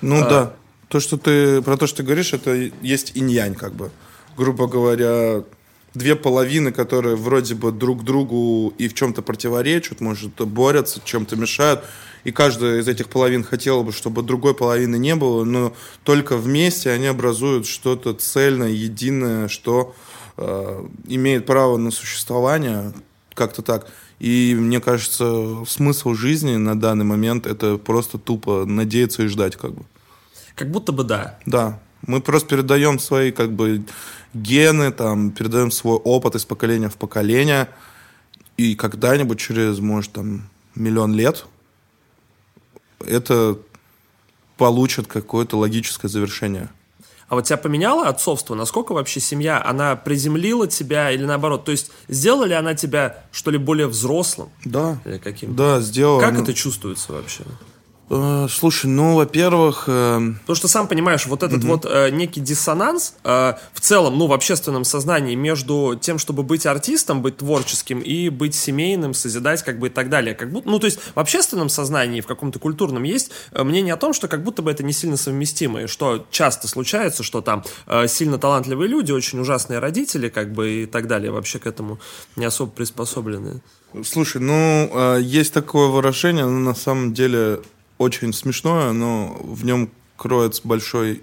Ну 0.00 0.24
а... 0.24 0.28
да, 0.28 0.52
то, 0.88 1.00
что 1.00 1.18
ты, 1.18 1.60
про 1.60 1.76
то, 1.76 1.86
что 1.86 1.98
ты 1.98 2.02
говоришь, 2.04 2.32
это 2.32 2.70
есть 2.80 3.12
инь-янь, 3.14 3.54
как 3.54 3.74
бы. 3.74 3.90
Грубо 4.36 4.66
говоря, 4.66 5.42
две 5.96 6.14
половины, 6.14 6.72
которые 6.72 7.16
вроде 7.16 7.54
бы 7.54 7.72
друг 7.72 8.04
другу 8.04 8.72
и 8.78 8.88
в 8.88 8.94
чем-то 8.94 9.22
противоречат, 9.22 10.00
может, 10.00 10.34
борются, 10.34 11.00
чем-то 11.04 11.36
мешают. 11.36 11.84
И 12.24 12.32
каждая 12.32 12.80
из 12.80 12.88
этих 12.88 13.08
половин 13.08 13.44
хотела 13.44 13.82
бы, 13.82 13.92
чтобы 13.92 14.22
другой 14.22 14.54
половины 14.54 14.96
не 14.96 15.14
было, 15.14 15.44
но 15.44 15.72
только 16.02 16.36
вместе 16.36 16.90
они 16.90 17.06
образуют 17.06 17.66
что-то 17.66 18.14
цельное, 18.14 18.70
единое, 18.70 19.48
что 19.48 19.94
э, 20.36 20.86
имеет 21.06 21.46
право 21.46 21.76
на 21.76 21.90
существование, 21.90 22.92
как-то 23.32 23.62
так. 23.62 23.86
И 24.18 24.56
мне 24.58 24.80
кажется, 24.80 25.64
смысл 25.68 26.14
жизни 26.14 26.56
на 26.56 26.78
данный 26.78 27.04
момент 27.04 27.46
это 27.46 27.76
просто 27.76 28.18
тупо 28.18 28.64
надеяться 28.66 29.22
и 29.22 29.26
ждать, 29.26 29.56
как 29.56 29.72
бы. 29.72 29.84
Как 30.56 30.70
будто 30.70 30.92
бы 30.92 31.04
да. 31.04 31.38
Да. 31.46 31.80
Мы 32.02 32.20
просто 32.20 32.48
передаем 32.48 32.98
свои, 32.98 33.32
как 33.32 33.52
бы, 33.52 33.84
гены, 34.34 34.92
там, 34.92 35.30
передаем 35.30 35.70
свой 35.70 35.96
опыт 35.96 36.34
из 36.34 36.44
поколения 36.44 36.88
в 36.88 36.96
поколение, 36.96 37.68
и 38.56 38.74
когда-нибудь 38.74 39.38
через, 39.38 39.78
может, 39.78 40.12
там, 40.12 40.48
миллион 40.74 41.14
лет 41.14 41.46
это 43.04 43.58
получит 44.56 45.06
какое-то 45.06 45.58
логическое 45.58 46.08
завершение. 46.08 46.70
А 47.28 47.34
вот 47.34 47.44
тебя 47.44 47.56
поменяло 47.56 48.06
отцовство? 48.06 48.54
Насколько 48.54 48.92
вообще 48.92 49.18
семья, 49.18 49.62
она 49.64 49.96
приземлила 49.96 50.68
тебя 50.68 51.10
или 51.10 51.24
наоборот? 51.24 51.64
То 51.64 51.72
есть 51.72 51.90
сделала 52.08 52.44
ли 52.44 52.54
она 52.54 52.74
тебя, 52.74 53.24
что 53.32 53.50
ли, 53.50 53.58
более 53.58 53.88
взрослым? 53.88 54.48
Да. 54.64 55.00
Или 55.04 55.18
каким? 55.18 55.56
Да, 55.56 55.80
сделала. 55.80 56.20
Как 56.20 56.38
это 56.38 56.54
чувствуется 56.54 57.12
вообще? 57.12 57.42
Э, 58.08 58.46
слушай, 58.48 58.86
ну, 58.86 59.16
во-первых... 59.16 59.84
Э... 59.88 60.20
Потому 60.40 60.56
что, 60.56 60.68
сам 60.68 60.86
понимаешь, 60.86 61.26
вот 61.26 61.42
этот 61.42 61.64
угу. 61.64 61.72
вот 61.72 61.86
э, 61.86 62.10
некий 62.10 62.40
диссонанс 62.40 63.14
э, 63.24 63.54
в 63.72 63.80
целом, 63.80 64.16
ну, 64.18 64.26
в 64.26 64.32
общественном 64.32 64.84
сознании 64.84 65.34
между 65.34 65.98
тем, 66.00 66.18
чтобы 66.18 66.42
быть 66.44 66.66
артистом, 66.66 67.20
быть 67.20 67.38
творческим 67.38 68.00
и 68.00 68.28
быть 68.28 68.54
семейным, 68.54 69.12
созидать, 69.12 69.62
как 69.64 69.78
бы 69.78 69.88
и 69.88 69.90
так 69.90 70.08
далее. 70.08 70.34
Как 70.34 70.52
будто, 70.52 70.68
ну, 70.68 70.78
то 70.78 70.86
есть 70.86 71.00
в 71.14 71.18
общественном 71.18 71.68
сознании, 71.68 72.20
в 72.20 72.26
каком-то 72.26 72.60
культурном 72.60 73.02
есть 73.02 73.32
э, 73.50 73.64
мнение 73.64 73.94
о 73.94 73.96
том, 73.96 74.12
что 74.12 74.28
как 74.28 74.44
будто 74.44 74.62
бы 74.62 74.70
это 74.70 74.84
не 74.84 74.92
сильно 74.92 75.16
совместимо, 75.16 75.82
и 75.82 75.86
что 75.86 76.26
часто 76.30 76.68
случается, 76.68 77.24
что 77.24 77.40
там 77.40 77.64
э, 77.86 78.06
сильно 78.06 78.38
талантливые 78.38 78.88
люди, 78.88 79.10
очень 79.10 79.40
ужасные 79.40 79.80
родители, 79.80 80.28
как 80.28 80.52
бы 80.52 80.82
и 80.82 80.86
так 80.86 81.08
далее, 81.08 81.32
вообще 81.32 81.58
к 81.58 81.66
этому 81.66 81.98
не 82.36 82.44
особо 82.44 82.70
приспособлены. 82.70 83.62
Слушай, 84.04 84.40
ну, 84.40 84.90
э, 84.92 85.20
есть 85.22 85.52
такое 85.52 85.88
выражение, 85.88 86.44
но 86.44 86.58
на 86.58 86.74
самом 86.74 87.12
деле 87.14 87.60
очень 87.98 88.32
смешное, 88.32 88.92
но 88.92 89.38
в 89.42 89.64
нем 89.64 89.90
кроется 90.16 90.62
большой 90.64 91.22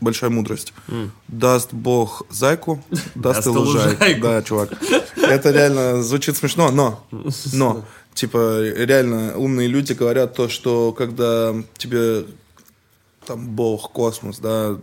большая 0.00 0.30
мудрость. 0.30 0.72
Mm. 0.88 1.10
Даст 1.28 1.72
Бог 1.72 2.22
зайку, 2.30 2.82
даст 3.14 3.46
и 3.46 3.48
лужайку. 3.48 4.04
Да, 4.22 4.42
чувак. 4.42 4.70
Это 5.16 5.50
реально 5.50 6.02
звучит 6.02 6.36
смешно, 6.36 6.70
но, 6.70 7.04
но, 7.52 7.84
типа, 8.14 8.62
реально 8.62 9.36
умные 9.36 9.68
люди 9.68 9.92
говорят 9.92 10.34
то, 10.34 10.48
что 10.48 10.92
когда 10.92 11.54
тебе 11.76 12.26
там 13.26 13.48
Бог, 13.48 13.92
космос, 13.92 14.38
да, 14.38 14.78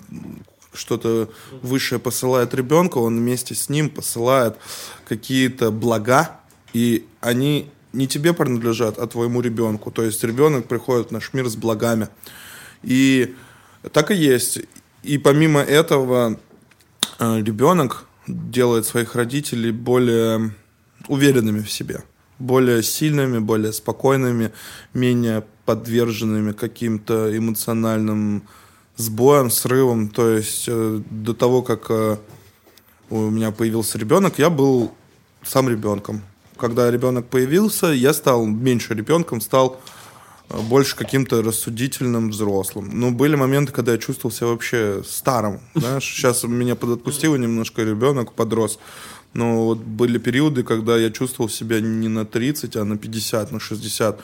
что-то 0.74 1.30
высшее 1.62 2.00
посылает 2.00 2.54
ребенка, 2.54 2.98
он 2.98 3.18
вместе 3.18 3.56
с 3.56 3.70
ним 3.70 3.90
посылает 3.90 4.58
какие-то 5.08 5.72
блага, 5.72 6.40
и 6.74 7.08
они 7.22 7.72
не 7.96 8.08
тебе 8.08 8.34
принадлежат, 8.34 8.98
а 8.98 9.08
твоему 9.08 9.42
ребенку. 9.42 9.92
То 9.92 10.04
есть 10.04 10.24
ребенок 10.24 10.68
приходит 10.68 11.10
в 11.10 11.12
наш 11.12 11.34
мир 11.34 11.48
с 11.48 11.56
благами. 11.56 12.10
И 12.84 13.36
так 13.92 14.12
и 14.12 14.16
есть. 14.16 14.60
И 15.04 15.18
помимо 15.18 15.62
этого 15.62 16.40
э, 17.20 17.42
ребенок 17.42 18.06
делает 18.28 18.86
своих 18.86 19.16
родителей 19.16 19.72
более 19.72 20.54
уверенными 21.08 21.62
в 21.62 21.72
себе, 21.72 22.04
более 22.40 22.84
сильными, 22.84 23.40
более 23.40 23.72
спокойными, 23.72 24.52
менее 24.94 25.44
подверженными 25.66 26.52
каким-то 26.52 27.36
эмоциональным 27.36 28.44
сбоям, 28.98 29.50
срывам. 29.50 30.10
То 30.10 30.30
есть 30.30 30.66
э, 30.68 31.02
до 31.10 31.34
того, 31.34 31.62
как 31.62 31.90
э, 31.90 32.18
у 33.10 33.30
меня 33.30 33.52
появился 33.52 33.98
ребенок, 33.98 34.40
я 34.40 34.50
был 34.50 34.92
сам 35.44 35.70
ребенком 35.70 36.24
когда 36.58 36.90
ребенок 36.92 37.28
появился, 37.28 37.88
я 37.88 38.14
стал 38.14 38.46
меньше 38.46 38.94
ребенком, 38.94 39.42
стал 39.42 39.80
э, 40.50 40.60
больше 40.62 40.96
каким-то 40.96 41.42
рассудительным 41.42 42.30
взрослым. 42.30 42.90
Но 42.94 43.12
были 43.12 43.36
моменты, 43.36 43.72
когда 43.72 43.94
я 43.94 43.98
чувствовал 43.98 44.34
себя 44.34 44.48
вообще 44.48 45.04
старым. 45.06 45.60
Знаешь, 45.76 46.04
сейчас 46.04 46.44
меня 46.44 46.76
подотпустило 46.76 47.36
немножко 47.36 47.84
ребенок, 47.84 48.34
подрос. 48.34 48.80
Но 49.34 49.66
вот 49.66 49.80
были 49.80 50.18
периоды, 50.18 50.64
когда 50.64 50.98
я 50.98 51.12
чувствовал 51.12 51.50
себя 51.50 51.82
не 51.82 52.08
на 52.08 52.26
30, 52.26 52.76
а 52.78 52.86
на 52.86 52.98
50, 52.98 53.52
на 53.52 53.60
60. 53.60 54.20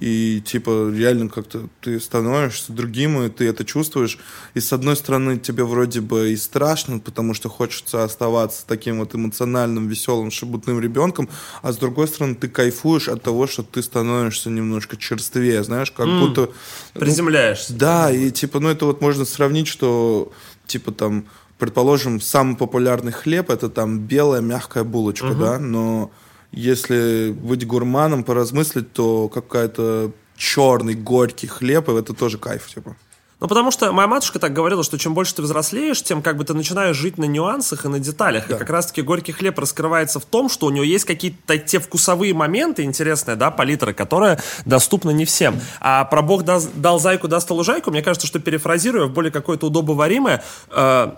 И 0.00 0.40
типа 0.40 0.90
реально 0.90 1.28
как-то 1.28 1.68
ты 1.82 2.00
становишься 2.00 2.72
другим, 2.72 3.22
и 3.22 3.28
ты 3.28 3.46
это 3.46 3.66
чувствуешь. 3.66 4.18
И 4.54 4.60
с 4.60 4.72
одной 4.72 4.96
стороны 4.96 5.38
тебе 5.38 5.62
вроде 5.64 6.00
бы 6.00 6.32
и 6.32 6.36
страшно, 6.36 6.98
потому 6.98 7.34
что 7.34 7.50
хочется 7.50 8.02
оставаться 8.02 8.66
таким 8.66 8.98
вот 8.98 9.14
эмоциональным, 9.14 9.88
веселым, 9.88 10.30
шебутным 10.30 10.80
ребенком, 10.80 11.28
а 11.60 11.72
с 11.72 11.76
другой 11.76 12.08
стороны 12.08 12.34
ты 12.34 12.48
кайфуешь 12.48 13.08
от 13.08 13.22
того, 13.22 13.46
что 13.46 13.62
ты 13.62 13.82
становишься 13.82 14.48
немножко 14.48 14.96
черствее, 14.96 15.62
знаешь, 15.62 15.90
как 15.90 16.06
mm. 16.06 16.20
будто... 16.20 16.50
Приземляешься. 16.94 17.72
Ну, 17.72 17.78
да, 17.78 18.10
и 18.10 18.30
типа, 18.30 18.58
ну 18.58 18.70
это 18.70 18.86
вот 18.86 19.02
можно 19.02 19.26
сравнить, 19.26 19.68
что 19.68 20.32
типа 20.66 20.92
там 20.92 21.26
предположим, 21.58 22.22
самый 22.22 22.56
популярный 22.56 23.12
хлеб 23.12 23.50
это 23.50 23.68
там 23.68 23.98
белая 23.98 24.40
мягкая 24.40 24.82
булочка, 24.82 25.26
угу. 25.26 25.40
да, 25.40 25.58
но 25.58 26.10
если 26.52 27.32
быть 27.32 27.66
гурманом, 27.66 28.24
поразмыслить, 28.24 28.92
то 28.92 29.28
какая-то 29.28 30.12
черный, 30.36 30.94
горький 30.94 31.46
хлеб, 31.46 31.88
и 31.88 31.92
это 31.92 32.14
тоже 32.14 32.38
кайф, 32.38 32.66
типа. 32.66 32.96
Ну, 33.40 33.48
потому 33.48 33.70
что 33.70 33.90
моя 33.92 34.06
матушка 34.06 34.38
так 34.38 34.52
говорила, 34.52 34.84
что 34.84 34.98
чем 34.98 35.14
больше 35.14 35.34
ты 35.34 35.40
взрослеешь, 35.40 36.02
тем 36.02 36.20
как 36.20 36.36
бы 36.36 36.44
ты 36.44 36.52
начинаешь 36.52 36.94
жить 36.94 37.16
на 37.16 37.24
нюансах 37.24 37.86
и 37.86 37.88
на 37.88 37.98
деталях. 37.98 38.46
Да. 38.46 38.56
И 38.56 38.58
как 38.58 38.68
раз-таки 38.68 39.00
горький 39.00 39.32
хлеб 39.32 39.58
раскрывается 39.58 40.20
в 40.20 40.26
том, 40.26 40.50
что 40.50 40.66
у 40.66 40.70
него 40.70 40.84
есть 40.84 41.06
какие-то 41.06 41.56
те 41.56 41.78
вкусовые 41.78 42.34
моменты 42.34 42.82
интересные, 42.82 43.36
да, 43.36 43.50
палитры, 43.50 43.94
которые 43.94 44.38
доступны 44.66 45.12
не 45.12 45.24
всем. 45.24 45.58
А 45.80 46.04
про 46.04 46.20
Бог 46.20 46.44
дал, 46.44 46.60
дал 46.74 47.00
зайку, 47.00 47.28
даст 47.28 47.50
лужайку, 47.50 47.90
мне 47.90 48.02
кажется, 48.02 48.26
что 48.26 48.40
перефразируя 48.40 49.06
в 49.06 49.12
более 49.12 49.32
какое-то 49.32 49.68
удобоваримое, 49.68 50.42
э, 50.70 51.12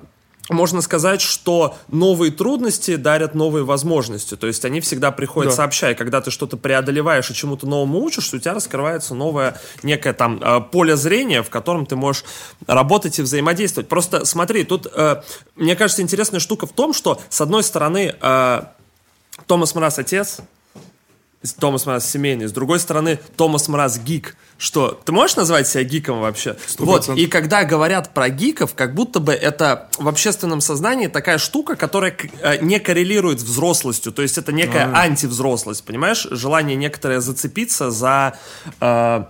можно 0.50 0.80
сказать, 0.80 1.20
что 1.20 1.76
новые 1.88 2.32
трудности 2.32 2.96
дарят 2.96 3.34
новые 3.34 3.64
возможности. 3.64 4.36
То 4.36 4.46
есть 4.46 4.64
они 4.64 4.80
всегда 4.80 5.12
приходят 5.12 5.52
да. 5.52 5.56
сообща. 5.56 5.92
И 5.92 5.94
когда 5.94 6.20
ты 6.20 6.30
что-то 6.30 6.56
преодолеваешь 6.56 7.30
и 7.30 7.34
чему-то 7.34 7.66
новому 7.66 8.00
учишься, 8.00 8.36
у 8.36 8.38
тебя 8.38 8.54
раскрывается 8.54 9.14
новое 9.14 9.60
некое 9.82 10.12
там 10.12 10.40
э, 10.42 10.60
поле 10.60 10.96
зрения, 10.96 11.42
в 11.42 11.50
котором 11.50 11.86
ты 11.86 11.96
можешь 11.96 12.24
работать 12.66 13.18
и 13.18 13.22
взаимодействовать. 13.22 13.88
Просто 13.88 14.24
смотри, 14.24 14.64
тут, 14.64 14.86
э, 14.92 15.22
мне 15.56 15.76
кажется, 15.76 16.02
интересная 16.02 16.40
штука 16.40 16.66
в 16.66 16.72
том, 16.72 16.92
что, 16.92 17.20
с 17.28 17.40
одной 17.40 17.62
стороны, 17.62 18.14
э, 18.20 18.62
Томас 19.46 19.74
Мраз 19.74 19.98
отец, 19.98 20.40
Томас 21.58 21.86
Мраз 21.86 22.10
семейный, 22.10 22.46
с 22.46 22.52
другой 22.52 22.78
стороны, 22.78 23.18
Томас 23.36 23.68
Мраз 23.68 23.98
гик. 23.98 24.36
Что, 24.58 25.00
ты 25.04 25.10
можешь 25.10 25.36
назвать 25.36 25.66
себя 25.66 25.82
гиком 25.82 26.20
вообще? 26.20 26.50
100%. 26.50 26.84
Вот, 26.84 27.08
и 27.10 27.26
когда 27.26 27.64
говорят 27.64 28.14
про 28.14 28.28
гиков, 28.28 28.74
как 28.74 28.94
будто 28.94 29.18
бы 29.18 29.32
это 29.32 29.88
в 29.98 30.06
общественном 30.06 30.60
сознании 30.60 31.08
такая 31.08 31.38
штука, 31.38 31.74
которая 31.74 32.16
э, 32.40 32.58
не 32.62 32.78
коррелирует 32.78 33.40
с 33.40 33.42
взрослостью, 33.42 34.12
то 34.12 34.22
есть 34.22 34.38
это 34.38 34.52
некая 34.52 34.90
а. 34.92 35.00
антивзрослость, 35.00 35.84
понимаешь? 35.84 36.28
Желание 36.30 36.76
некоторое 36.76 37.20
зацепиться 37.20 37.90
за... 37.90 38.38
Э, 38.80 39.24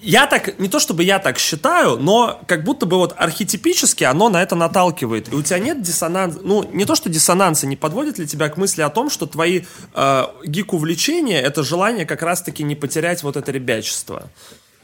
я 0.00 0.26
так, 0.26 0.58
не 0.58 0.68
то 0.68 0.78
чтобы 0.78 1.04
я 1.04 1.18
так 1.18 1.38
считаю, 1.38 1.96
но 1.96 2.40
как 2.46 2.64
будто 2.64 2.86
бы 2.86 2.96
вот 2.96 3.14
архетипически 3.16 4.04
оно 4.04 4.28
на 4.28 4.42
это 4.42 4.54
наталкивает. 4.54 5.32
И 5.32 5.34
у 5.36 5.42
тебя 5.42 5.58
нет 5.58 5.82
диссонанса, 5.82 6.40
ну, 6.42 6.68
не 6.72 6.84
то 6.84 6.94
что 6.94 7.08
диссонанса, 7.08 7.66
не 7.66 7.76
подводит 7.76 8.18
ли 8.18 8.26
тебя 8.26 8.48
к 8.48 8.56
мысли 8.56 8.82
о 8.82 8.90
том, 8.90 9.10
что 9.10 9.26
твои 9.26 9.62
э, 9.94 10.24
гик-увлечения— 10.44 11.40
это 11.42 11.62
желание 11.62 12.06
как 12.06 12.22
раз-таки 12.22 12.62
не 12.62 12.74
потерять 12.74 13.22
вот 13.22 13.36
это 13.36 13.52
ребячество? 13.52 14.28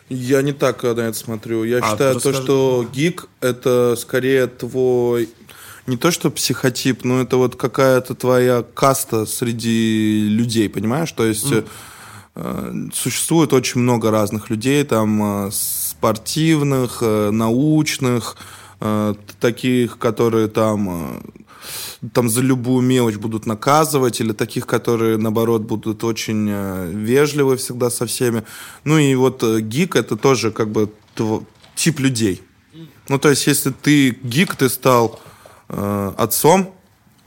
Я 0.09 0.41
не 0.43 0.53
так 0.53 0.83
на 0.83 1.01
это 1.01 1.19
смотрю. 1.19 1.65
Я 1.65 1.79
а, 1.79 1.91
считаю 1.91 2.21
то, 2.21 2.33
что 2.33 2.87
гик— 2.93 3.29
это 3.41 3.97
скорее 3.97 4.47
твой 4.47 5.29
не 5.87 5.97
то 5.97 6.11
что 6.11 6.31
психотип, 6.31 7.03
но 7.05 7.23
это 7.23 7.39
вот 7.39 7.57
какая-то 7.57 8.15
твоя 8.15 8.63
каста 8.63 9.25
среди 9.25 10.29
людей, 10.29 10.69
понимаешь? 10.69 11.13
То 11.13 11.25
есть... 11.25 11.47
Mm 11.47 11.67
Э, 11.67 11.98
существует 12.95 13.53
очень 13.53 13.81
много 13.81 14.11
разных 14.11 14.51
людей, 14.51 14.85
там 14.85 15.47
э, 15.47 15.51
спортивных, 15.53 16.99
э, 17.03 17.31
научных, 17.31 18.37
таких, 19.41 19.99
которые 19.99 20.47
там 20.47 21.21
там 22.15 22.29
за 22.29 22.43
любую 22.43 22.81
мелочь 22.83 23.17
будут 23.17 23.45
наказывать, 23.45 24.21
или 24.21 24.33
таких, 24.33 24.69
которые, 24.69 25.19
наоборот, 25.19 25.63
будут 25.63 26.05
очень 26.05 26.49
вежливы 27.05 27.57
всегда 27.57 27.91
со 27.91 28.07
всеми. 28.07 28.45
Ну 28.85 28.99
и 28.99 29.17
вот 29.17 29.43
гик— 29.43 29.97
это 29.97 30.17
тоже 30.17 30.53
как 30.53 30.71
бы 30.71 30.93
тип 31.75 31.99
людей. 31.99 32.41
Ну, 33.09 33.19
то 33.19 33.31
есть, 33.31 33.47
если 33.47 33.71
ты 33.71 34.11
гик, 34.11 34.55
ты 34.55 34.69
стал 34.69 35.21
э, 35.69 36.13
отцом, 36.17 36.75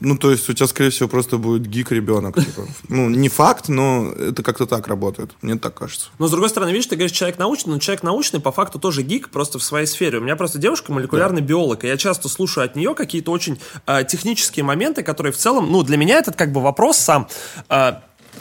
ну, 0.02 0.16
то 0.16 0.30
есть 0.30 0.48
у 0.48 0.52
тебя, 0.52 0.66
скорее 0.66 0.90
всего, 0.90 1.08
просто 1.08 1.38
будет 1.38 1.66
гик-ребенок. 1.66 2.34
Типа. 2.34 2.62
Ну, 2.88 3.08
не 3.08 3.28
факт, 3.28 3.68
но 3.68 4.12
это 4.12 4.42
как-то 4.42 4.66
так 4.66 4.88
работает. 4.88 5.30
Мне 5.42 5.56
так 5.56 5.74
кажется. 5.74 6.08
Но, 6.18 6.26
с 6.26 6.30
другой 6.30 6.50
стороны, 6.50 6.70
видишь, 6.70 6.86
ты 6.86 6.96
говоришь, 6.96 7.16
человек 7.16 7.38
научный, 7.38 7.70
но 7.70 7.78
человек 7.78 8.02
научный 8.02 8.40
по 8.40 8.52
факту 8.52 8.78
тоже 8.78 9.02
гик, 9.02 9.30
просто 9.30 9.58
в 9.58 9.62
своей 9.62 9.86
сфере. 9.86 10.18
У 10.18 10.20
меня 10.20 10.36
просто 10.36 10.58
девушка 10.58 10.92
молекулярный 10.92 11.40
да. 11.40 11.46
биолог, 11.46 11.84
и 11.84 11.86
я 11.86 11.96
часто 11.96 12.28
слушаю 12.28 12.64
от 12.64 12.76
нее 12.76 12.94
какие-то 12.94 13.30
очень 13.30 13.60
э, 13.86 14.04
технические 14.04 14.64
моменты, 14.64 15.02
которые 15.02 15.32
в 15.32 15.36
целом, 15.36 15.70
ну, 15.70 15.82
для 15.82 15.96
меня 15.96 16.18
этот 16.18 16.36
как 16.36 16.52
бы 16.52 16.60
вопрос 16.60 16.98
сам... 16.98 17.28
Э, 17.68 17.94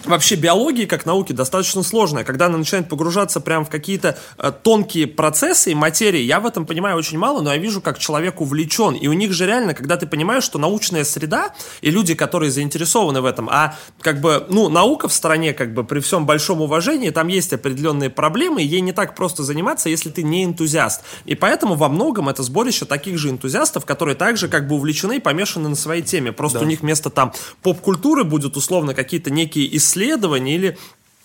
вообще 0.05 0.35
биологии 0.35 0.85
как 0.85 1.05
науки 1.05 1.33
достаточно 1.33 1.83
сложная. 1.83 2.23
Когда 2.23 2.47
она 2.47 2.57
начинает 2.57 2.89
погружаться 2.89 3.39
прямо 3.39 3.65
в 3.65 3.69
какие-то 3.69 4.17
э, 4.37 4.51
тонкие 4.63 5.07
процессы 5.07 5.71
и 5.71 5.75
материи, 5.75 6.21
я 6.21 6.39
в 6.39 6.45
этом 6.45 6.65
понимаю 6.65 6.97
очень 6.97 7.17
мало, 7.17 7.41
но 7.41 7.53
я 7.53 7.59
вижу, 7.59 7.81
как 7.81 7.99
человек 7.99 8.41
увлечен. 8.41 8.95
И 8.95 9.07
у 9.07 9.13
них 9.13 9.33
же 9.33 9.45
реально, 9.45 9.73
когда 9.73 9.97
ты 9.97 10.07
понимаешь, 10.07 10.43
что 10.43 10.59
научная 10.59 11.03
среда 11.03 11.53
и 11.81 11.91
люди, 11.91 12.15
которые 12.15 12.51
заинтересованы 12.51 13.21
в 13.21 13.25
этом, 13.25 13.49
а 13.49 13.75
как 14.01 14.21
бы, 14.21 14.45
ну, 14.49 14.69
наука 14.69 15.07
в 15.07 15.13
стране, 15.13 15.53
как 15.53 15.73
бы 15.73 15.83
при 15.83 15.99
всем 15.99 16.25
большом 16.25 16.61
уважении, 16.61 17.09
там 17.09 17.27
есть 17.27 17.53
определенные 17.53 18.09
проблемы, 18.09 18.63
и 18.63 18.65
ей 18.65 18.81
не 18.81 18.93
так 18.93 19.15
просто 19.15 19.43
заниматься, 19.43 19.89
если 19.89 20.09
ты 20.09 20.23
не 20.23 20.43
энтузиаст. 20.45 21.01
И 21.25 21.35
поэтому 21.35 21.75
во 21.75 21.89
многом 21.89 22.29
это 22.29 22.43
сборище 22.43 22.85
таких 22.85 23.17
же 23.17 23.29
энтузиастов, 23.29 23.85
которые 23.85 24.15
также 24.15 24.47
как 24.47 24.67
бы 24.67 24.75
увлечены 24.75 25.17
и 25.17 25.19
помешаны 25.19 25.69
на 25.69 25.75
своей 25.75 26.01
теме. 26.01 26.31
Просто 26.31 26.59
да. 26.59 26.65
у 26.65 26.67
них 26.67 26.81
вместо 26.81 27.09
там 27.09 27.33
поп-культуры 27.61 28.23
будет 28.23 28.57
условно 28.57 28.93
какие-то 28.93 29.29
некие 29.29 29.75
исследования 29.81 30.55
или 30.55 30.77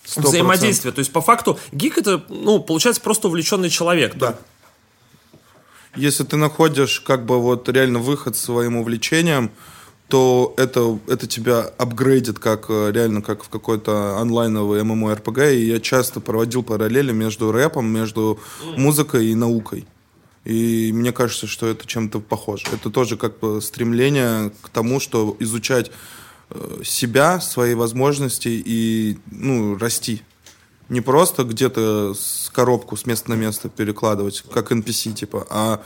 100%. 0.05 0.21
взаимодействия. 0.21 0.91
То 0.91 0.99
есть, 0.99 1.11
по 1.11 1.21
факту, 1.21 1.59
гик 1.71 1.97
это, 1.97 2.23
ну, 2.29 2.59
получается, 2.59 3.01
просто 3.01 3.27
увлеченный 3.27 3.69
человек. 3.69 4.15
Да. 4.15 4.37
Если 5.95 6.23
ты 6.23 6.37
находишь, 6.37 6.99
как 6.99 7.25
бы, 7.25 7.41
вот 7.41 7.69
реально 7.69 7.99
выход 7.99 8.35
своим 8.35 8.75
увлечением, 8.77 9.51
то 10.07 10.53
это, 10.57 10.99
это 11.07 11.27
тебя 11.27 11.59
апгрейдит 11.77 12.39
как 12.39 12.67
э, 12.69 12.91
реально 12.93 13.21
как 13.21 13.43
в 13.43 13.49
какой-то 13.49 14.17
онлайновый 14.19 14.81
MMORPG. 14.81 15.55
И 15.55 15.65
я 15.67 15.79
часто 15.79 16.21
проводил 16.21 16.63
параллели 16.63 17.11
между 17.11 17.51
рэпом, 17.51 17.87
между 17.87 18.39
музыкой 18.77 19.27
и 19.27 19.35
наукой. 19.35 19.85
И 20.45 20.91
мне 20.93 21.11
кажется, 21.11 21.45
что 21.45 21.67
это 21.67 21.85
чем-то 21.85 22.21
похоже. 22.21 22.67
Это 22.71 22.89
тоже 22.89 23.17
как 23.17 23.39
бы 23.39 23.61
стремление 23.61 24.51
к 24.61 24.69
тому, 24.69 25.01
что 25.01 25.35
изучать 25.39 25.91
себя, 26.83 27.39
свои 27.41 27.73
возможности 27.73 28.49
и 28.49 29.17
ну, 29.31 29.77
расти. 29.77 30.21
Не 30.89 31.01
просто 31.01 31.43
где-то 31.43 32.13
с 32.13 32.49
коробку 32.53 32.95
с 32.95 33.05
места 33.05 33.29
на 33.31 33.35
место 33.35 33.67
перекладывать, 33.67 34.43
как 34.51 34.71
NPC, 34.71 35.13
типа, 35.13 35.45
а 35.49 35.83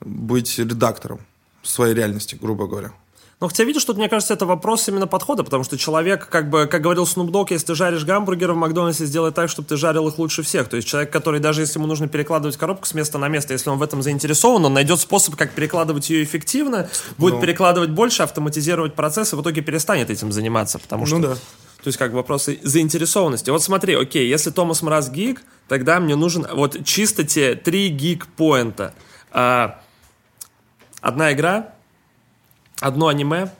быть 0.00 0.58
редактором 0.58 1.20
своей 1.62 1.94
реальности, 1.94 2.38
грубо 2.40 2.66
говоря. 2.66 2.92
Но 3.40 3.46
хотя 3.46 3.62
видишь, 3.62 3.84
тут, 3.84 3.96
мне 3.96 4.08
кажется, 4.08 4.34
это 4.34 4.46
вопрос 4.46 4.88
именно 4.88 5.06
подхода, 5.06 5.44
потому 5.44 5.62
что 5.62 5.78
человек, 5.78 6.28
как 6.28 6.50
бы, 6.50 6.66
как 6.66 6.82
говорил 6.82 7.04
Snoop 7.04 7.28
Dogg, 7.28 7.46
если 7.50 7.68
ты 7.68 7.74
жаришь 7.76 8.04
гамбургеры 8.04 8.52
в 8.52 8.56
Макдональдсе, 8.56 9.06
сделай 9.06 9.30
так, 9.30 9.48
чтобы 9.48 9.68
ты 9.68 9.76
жарил 9.76 10.08
их 10.08 10.18
лучше 10.18 10.42
всех. 10.42 10.68
То 10.68 10.74
есть 10.74 10.88
человек, 10.88 11.12
который 11.12 11.38
даже 11.38 11.60
если 11.60 11.78
ему 11.78 11.86
нужно 11.86 12.08
перекладывать 12.08 12.56
коробку 12.56 12.86
с 12.86 12.94
места 12.94 13.16
на 13.18 13.28
место, 13.28 13.52
если 13.52 13.70
он 13.70 13.78
в 13.78 13.82
этом 13.82 14.02
заинтересован, 14.02 14.64
он 14.64 14.74
найдет 14.74 14.98
способ, 14.98 15.36
как 15.36 15.52
перекладывать 15.52 16.10
ее 16.10 16.24
эффективно, 16.24 16.88
будет 17.16 17.34
ну. 17.34 17.40
перекладывать 17.40 17.90
больше, 17.90 18.24
автоматизировать 18.24 18.94
процесс 18.94 19.32
и 19.32 19.36
в 19.36 19.42
итоге 19.42 19.62
перестанет 19.62 20.10
этим 20.10 20.32
заниматься, 20.32 20.80
потому 20.80 21.02
ну 21.02 21.06
что... 21.06 21.16
Ну 21.18 21.22
да. 21.28 21.34
То 21.34 21.86
есть 21.86 21.96
как 21.96 22.12
вопросы 22.12 22.58
заинтересованности. 22.64 23.50
Вот 23.50 23.62
смотри, 23.62 23.94
окей, 23.94 24.28
если 24.28 24.50
Томас 24.50 24.82
Мраз 24.82 25.10
гик, 25.10 25.42
тогда 25.68 26.00
мне 26.00 26.16
нужен 26.16 26.44
вот 26.52 26.84
чисто 26.84 27.22
те 27.22 27.54
три 27.54 27.88
гик-поинта. 27.88 28.94
А, 29.30 29.80
одна 31.00 31.32
игра, 31.32 31.72
одно 32.80 33.08
аниме 33.08 33.50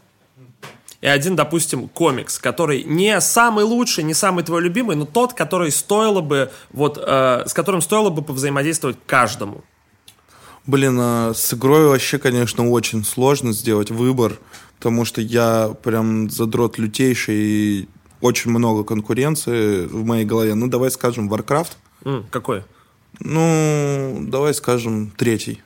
и 1.00 1.06
один, 1.06 1.36
допустим, 1.36 1.88
комикс, 1.88 2.38
который 2.38 2.82
не 2.82 3.20
самый 3.20 3.64
лучший, 3.64 4.02
не 4.02 4.14
самый 4.14 4.42
твой 4.42 4.62
любимый, 4.62 4.96
но 4.96 5.04
тот, 5.04 5.32
который 5.32 5.70
стоило 5.70 6.20
бы, 6.20 6.50
вот, 6.72 6.98
э, 7.00 7.44
с 7.46 7.54
которым 7.54 7.80
стоило 7.80 8.10
бы 8.10 8.22
повзаимодействовать 8.22 8.96
каждому. 9.06 9.62
Блин, 10.66 10.98
а 11.00 11.32
с 11.34 11.54
игрой 11.54 11.86
вообще, 11.86 12.18
конечно, 12.18 12.68
очень 12.68 13.04
сложно 13.04 13.52
сделать 13.52 13.90
выбор, 13.90 14.38
потому 14.76 15.04
что 15.04 15.20
я 15.20 15.74
прям 15.82 16.28
задрот 16.30 16.78
лютейший 16.78 17.36
и 17.36 17.88
очень 18.20 18.50
много 18.50 18.82
конкуренции 18.82 19.86
в 19.86 20.04
моей 20.04 20.24
голове. 20.24 20.54
Ну, 20.54 20.66
давай 20.66 20.90
скажем, 20.90 21.32
Warcraft. 21.32 21.70
Mm, 22.02 22.24
какой? 22.30 22.64
Ну, 23.20 24.18
давай 24.22 24.52
скажем, 24.52 25.12
третий. 25.16 25.62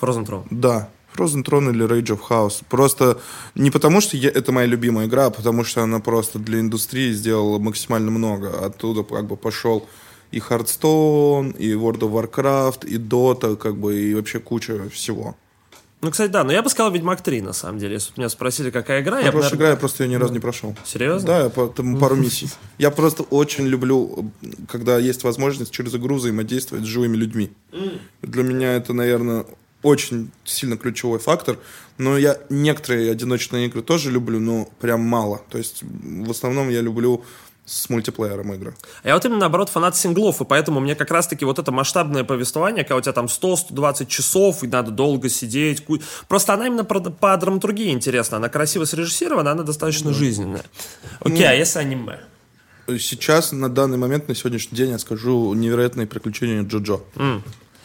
Frozen 0.00 0.24
Throne. 0.24 0.46
Да. 0.50 0.90
Throne 1.24 1.70
или 1.70 1.86
Rage 1.86 2.16
of 2.16 2.20
House. 2.28 2.62
Просто 2.68 3.18
не 3.54 3.70
потому, 3.70 4.00
что 4.00 4.16
я, 4.16 4.28
это 4.30 4.52
моя 4.52 4.66
любимая 4.66 5.06
игра, 5.06 5.26
а 5.26 5.30
потому 5.30 5.64
что 5.64 5.82
она 5.82 6.00
просто 6.00 6.38
для 6.38 6.60
индустрии 6.60 7.12
сделала 7.12 7.58
максимально 7.58 8.10
много. 8.10 8.64
Оттуда 8.66 9.02
как 9.02 9.26
бы 9.26 9.36
пошел 9.36 9.86
и 10.32 10.38
Hearthstone, 10.38 11.56
и 11.56 11.72
World 11.72 12.00
of 12.00 12.12
Warcraft, 12.12 12.86
и 12.86 12.98
Dota, 12.98 13.56
как 13.56 13.76
бы, 13.76 13.98
и 13.98 14.14
вообще 14.14 14.38
куча 14.40 14.88
всего. 14.90 15.36
Ну, 16.02 16.10
кстати, 16.10 16.30
да, 16.30 16.44
но 16.44 16.52
я 16.52 16.62
бы 16.62 16.68
сказал 16.68 16.92
Ведьмак 16.92 17.22
3, 17.22 17.40
на 17.40 17.52
самом 17.54 17.78
деле. 17.78 17.94
Если 17.94 18.08
бы 18.10 18.14
меня 18.18 18.28
спросили, 18.28 18.70
какая 18.70 19.00
игра, 19.02 19.18
я 19.18 19.26
бы, 19.26 19.30
Хорошая 19.32 19.42
наверное- 19.52 19.56
игра, 19.58 19.70
я 19.70 19.76
просто 19.76 20.04
ее 20.04 20.10
ни 20.10 20.14
разу 20.16 20.32
не 20.34 20.40
прошел. 20.40 20.76
Серьезно? 20.84 21.26
Да, 21.26 21.42
я 21.44 21.48
по- 21.48 21.68
там 21.68 21.96
пару 22.00 22.16
миссий. 22.16 22.50
Я 22.78 22.90
просто 22.90 23.22
очень 23.22 23.66
люблю, 23.66 24.30
когда 24.68 24.98
есть 24.98 25.24
возможность 25.24 25.72
через 25.72 25.94
игру 25.94 26.16
взаимодействовать 26.16 26.84
с 26.84 26.88
живыми 26.88 27.16
людьми. 27.16 27.50
Для 28.22 28.42
меня 28.42 28.74
это, 28.74 28.92
наверное, 28.92 29.46
очень 29.86 30.30
сильно 30.44 30.76
ключевой 30.76 31.18
фактор. 31.18 31.58
Но 31.98 32.18
я 32.18 32.36
некоторые 32.50 33.10
одиночные 33.10 33.66
игры 33.66 33.82
тоже 33.82 34.10
люблю, 34.10 34.38
но 34.40 34.68
прям 34.80 35.00
мало. 35.00 35.40
То 35.50 35.58
есть 35.58 35.82
в 35.82 36.30
основном 36.30 36.68
я 36.70 36.80
люблю 36.82 37.24
с 37.64 37.88
мультиплеером 37.90 38.52
игры. 38.54 38.76
А 39.02 39.08
я 39.08 39.14
вот 39.14 39.24
именно, 39.24 39.40
наоборот, 39.40 39.70
фанат 39.70 39.96
синглов, 39.96 40.40
и 40.40 40.44
поэтому 40.44 40.78
мне 40.80 40.94
как 40.94 41.10
раз-таки 41.10 41.44
вот 41.44 41.58
это 41.58 41.72
масштабное 41.72 42.22
повествование, 42.22 42.84
когда 42.84 42.96
у 42.96 43.00
тебя 43.00 43.12
там 43.12 43.26
100-120 43.26 44.06
часов, 44.06 44.62
и 44.62 44.68
надо 44.68 44.90
долго 44.92 45.28
сидеть. 45.28 45.84
ку- 45.84 45.98
Просто 46.28 46.54
она 46.54 46.66
именно 46.68 46.84
про- 46.84 47.00
по 47.00 47.36
драматургии 47.36 47.90
интересна. 47.90 48.36
Она 48.36 48.48
красиво 48.48 48.84
срежиссирована, 48.84 49.50
она 49.50 49.62
достаточно 49.64 50.12
жизненная. 50.12 50.64
Окей, 51.20 51.44
а 51.48 51.54
если 51.54 51.80
аниме? 51.80 52.20
Сейчас, 53.00 53.50
на 53.50 53.68
данный 53.68 53.98
момент, 53.98 54.28
на 54.28 54.34
сегодняшний 54.36 54.76
день, 54.76 54.90
я 54.90 54.98
скажу 54.98 55.52
«Невероятные 55.54 56.06
приключения 56.06 56.62
Джоджо». 56.62 57.00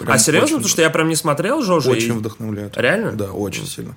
Прям 0.02 0.16
а 0.16 0.20
серьезно? 0.20 0.46
очень- 0.46 0.56
Потому 0.58 0.70
что 0.70 0.82
я 0.82 0.90
прям 0.90 1.08
не 1.10 1.16
смотрел 1.16 1.62
Жожи. 1.62 1.90
Очень 1.90 2.10
и- 2.10 2.18
вдохновляет. 2.18 2.78
Реально? 2.78 3.12
Да, 3.14 3.32
очень 3.32 3.66
сильно. 3.68 3.96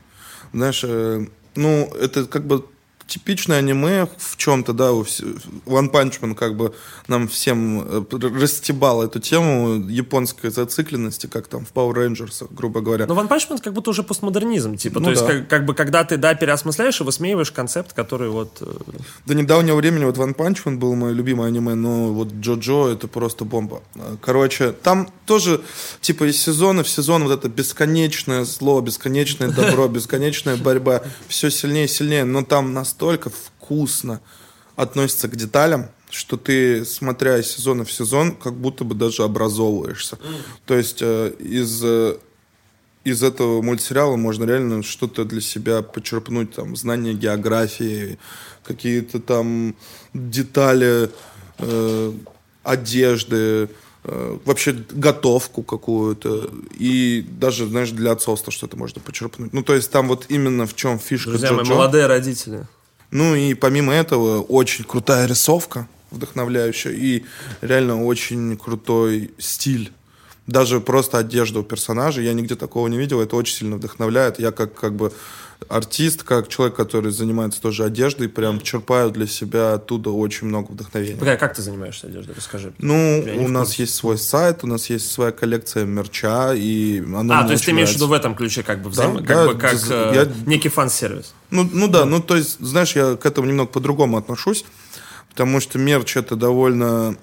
Знаешь, 0.52 0.82
э, 0.84 1.26
ну, 1.56 1.92
это 2.00 2.26
как 2.26 2.46
бы 2.46 2.64
типичное 3.06 3.58
аниме 3.58 4.08
в 4.18 4.36
чем-то, 4.36 4.72
да, 4.72 4.92
у 4.92 5.02
вс- 5.02 5.22
One 5.66 5.90
Punch 5.90 6.20
Man 6.20 6.34
как 6.34 6.56
бы 6.56 6.74
нам 7.06 7.28
всем 7.28 7.82
э, 7.86 8.04
расстебал 8.40 9.02
эту 9.02 9.20
тему 9.20 9.74
японской 9.88 10.50
зацикленности, 10.50 11.26
как 11.26 11.46
там 11.48 11.66
в 11.66 11.72
Power 11.72 11.92
Rangers, 11.94 12.46
грубо 12.50 12.80
говоря. 12.80 13.06
Но 13.06 13.14
One 13.14 13.28
Punch 13.28 13.50
Man 13.50 13.62
как 13.62 13.72
будто 13.74 13.90
уже 13.90 14.02
постмодернизм, 14.02 14.76
типа, 14.76 15.00
Ну 15.00 15.04
то 15.06 15.10
есть 15.10 15.22
да. 15.26 15.32
как, 15.32 15.48
как 15.48 15.66
бы 15.66 15.74
когда 15.74 16.04
ты, 16.04 16.16
да, 16.16 16.34
переосмысляешь 16.34 17.00
и 17.00 17.04
высмеиваешь 17.04 17.50
концепт, 17.52 17.92
который 17.92 18.30
вот... 18.30 18.58
э, 18.60 18.66
До 19.26 19.34
недавнего 19.34 19.76
времени 19.76 20.04
вот 20.04 20.16
One 20.16 20.34
Punch 20.34 20.64
Man 20.64 20.76
был 20.78 20.94
мое 20.94 21.12
любимое 21.12 21.48
аниме, 21.48 21.74
но 21.74 22.12
вот 22.12 22.28
Джо-Джо 22.32 22.92
это 22.92 23.06
просто 23.08 23.44
бомба. 23.44 23.82
Э, 23.96 24.16
Короче, 24.22 24.72
там 24.72 25.10
тоже, 25.26 25.60
типа, 26.00 26.24
из 26.24 26.40
сезона 26.40 26.82
в 26.82 26.88
сезон 26.88 27.24
вот 27.24 27.32
это 27.32 27.48
бесконечное 27.48 28.44
зло, 28.44 28.80
бесконечное 28.80 29.50
добро, 29.50 29.88
бесконечная 29.94 30.56
борьба, 30.56 31.02
все 31.28 31.50
сильнее 31.50 31.84
и 31.84 31.88
сильнее, 31.88 32.24
но 32.24 32.42
там 32.42 32.72
настолько 32.94 33.30
вкусно 33.30 34.20
относится 34.76 35.28
к 35.28 35.36
деталям, 35.36 35.88
что 36.10 36.36
ты, 36.36 36.84
смотря 36.84 37.38
из 37.38 37.48
сезона 37.48 37.84
в 37.84 37.92
сезон, 37.92 38.36
как 38.36 38.54
будто 38.54 38.84
бы 38.84 38.94
даже 38.94 39.24
образовываешься. 39.24 40.18
То 40.64 40.76
есть 40.76 40.98
э, 41.00 41.32
из 41.40 41.80
э, 41.82 42.16
из 43.04 43.22
этого 43.22 43.60
мультсериала 43.60 44.16
можно 44.16 44.44
реально 44.44 44.82
что-то 44.82 45.24
для 45.24 45.40
себя 45.40 45.82
почерпнуть, 45.82 46.54
там, 46.54 46.74
знания 46.76 47.12
географии, 47.12 48.18
какие-то 48.64 49.20
там 49.20 49.74
детали 50.14 51.10
э, 51.58 52.12
одежды, 52.62 53.68
э, 54.04 54.38
вообще 54.44 54.72
готовку 54.72 55.62
какую-то, 55.62 56.50
и 56.78 57.26
даже, 57.28 57.66
знаешь, 57.66 57.90
для 57.90 58.12
отцовства 58.12 58.50
что-то 58.52 58.76
можно 58.78 59.02
почерпнуть. 59.02 59.52
Ну, 59.52 59.62
то 59.62 59.74
есть 59.74 59.90
там 59.90 60.08
вот 60.08 60.26
именно 60.30 60.66
в 60.66 60.74
чем 60.74 60.98
фишка 60.98 61.30
Друзья 61.30 61.52
мои, 61.52 61.66
молодые 61.66 62.06
родители. 62.06 62.66
Ну 63.14 63.36
и 63.36 63.54
помимо 63.54 63.94
этого, 63.94 64.42
очень 64.42 64.84
крутая 64.84 65.26
рисовка, 65.26 65.86
вдохновляющая, 66.10 66.90
и 66.90 67.22
реально 67.60 68.04
очень 68.04 68.56
крутой 68.56 69.30
стиль. 69.38 69.92
Даже 70.48 70.80
просто 70.80 71.18
одежда 71.18 71.60
у 71.60 71.62
персонажей, 71.62 72.24
я 72.24 72.32
нигде 72.32 72.56
такого 72.56 72.88
не 72.88 72.98
видел, 72.98 73.20
это 73.20 73.36
очень 73.36 73.54
сильно 73.54 73.76
вдохновляет. 73.76 74.40
Я 74.40 74.50
как, 74.50 74.74
как 74.74 74.96
бы 74.96 75.12
артист, 75.68 76.22
как 76.22 76.48
человек, 76.48 76.76
который 76.76 77.10
занимается 77.12 77.60
тоже 77.60 77.84
одеждой, 77.84 78.28
прям 78.28 78.60
черпаю 78.60 79.10
для 79.10 79.26
себя 79.26 79.74
оттуда 79.74 80.10
очень 80.10 80.46
много 80.48 80.72
вдохновения. 80.72 81.16
Погоди, 81.16 81.38
как 81.38 81.54
ты 81.54 81.62
занимаешься 81.62 82.06
одеждой? 82.06 82.34
Расскажи. 82.36 82.72
Ну, 82.78 83.24
у 83.38 83.48
нас 83.48 83.74
есть 83.74 83.94
свой 83.94 84.18
сайт, 84.18 84.64
у 84.64 84.66
нас 84.66 84.90
есть 84.90 85.10
своя 85.10 85.32
коллекция 85.32 85.84
мерча, 85.84 86.54
и 86.54 87.00
она 87.00 87.40
А, 87.40 87.44
то 87.44 87.52
есть 87.52 87.64
ты 87.64 87.70
имеешь 87.72 87.90
в 87.90 87.94
виду 87.96 88.08
в 88.08 88.12
этом 88.12 88.34
ключе, 88.34 88.62
как 88.62 88.82
бы, 88.82 88.90
взаимо- 88.90 89.18
как, 89.18 89.26
да, 89.26 89.46
бы, 89.46 89.54
как 89.58 89.74
э, 89.90 90.12
я- 90.14 90.28
некий 90.46 90.68
фан-сервис. 90.68 91.34
Ну, 91.50 91.68
ну 91.72 91.88
да, 91.88 92.04
ну 92.04 92.20
то 92.20 92.36
есть, 92.36 92.58
знаешь, 92.60 92.94
я 92.96 93.16
к 93.16 93.24
этому 93.26 93.46
немного 93.46 93.70
по-другому 93.70 94.16
отношусь, 94.16 94.64
потому 95.30 95.60
что 95.60 95.78
мерч 95.78 96.16
это 96.16 96.36
довольно 96.36 97.16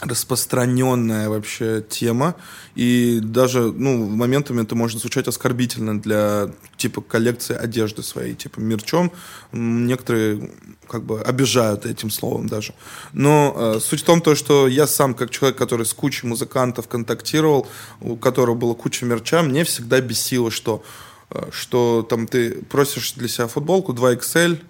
распространенная 0.00 1.28
вообще 1.28 1.84
тема, 1.88 2.36
и 2.76 3.18
даже, 3.20 3.72
ну, 3.72 4.08
моментами 4.08 4.62
это 4.62 4.76
может 4.76 5.00
звучать 5.00 5.26
оскорбительно 5.26 6.00
для, 6.00 6.50
типа, 6.76 7.00
коллекции 7.00 7.56
одежды 7.56 8.02
своей, 8.02 8.34
типа, 8.34 8.60
мерчом. 8.60 9.10
Некоторые, 9.52 10.52
как 10.86 11.02
бы, 11.02 11.20
обижают 11.20 11.84
этим 11.84 12.10
словом 12.10 12.48
даже. 12.48 12.74
Но 13.12 13.54
э, 13.56 13.80
суть 13.80 14.02
в 14.02 14.04
том, 14.04 14.20
то, 14.20 14.36
что 14.36 14.68
я 14.68 14.86
сам, 14.86 15.14
как 15.14 15.30
человек, 15.30 15.58
который 15.58 15.84
с 15.84 15.92
кучей 15.92 16.28
музыкантов 16.28 16.86
контактировал, 16.86 17.66
у 18.00 18.16
которого 18.16 18.54
было 18.54 18.74
куча 18.74 19.04
мерча, 19.04 19.42
мне 19.42 19.64
всегда 19.64 20.00
бесило, 20.00 20.52
что 20.52 20.84
э, 21.30 21.48
что 21.50 22.06
там 22.08 22.28
ты 22.28 22.62
просишь 22.70 23.14
для 23.14 23.26
себя 23.26 23.48
футболку 23.48 23.92
2XL, 23.92 24.60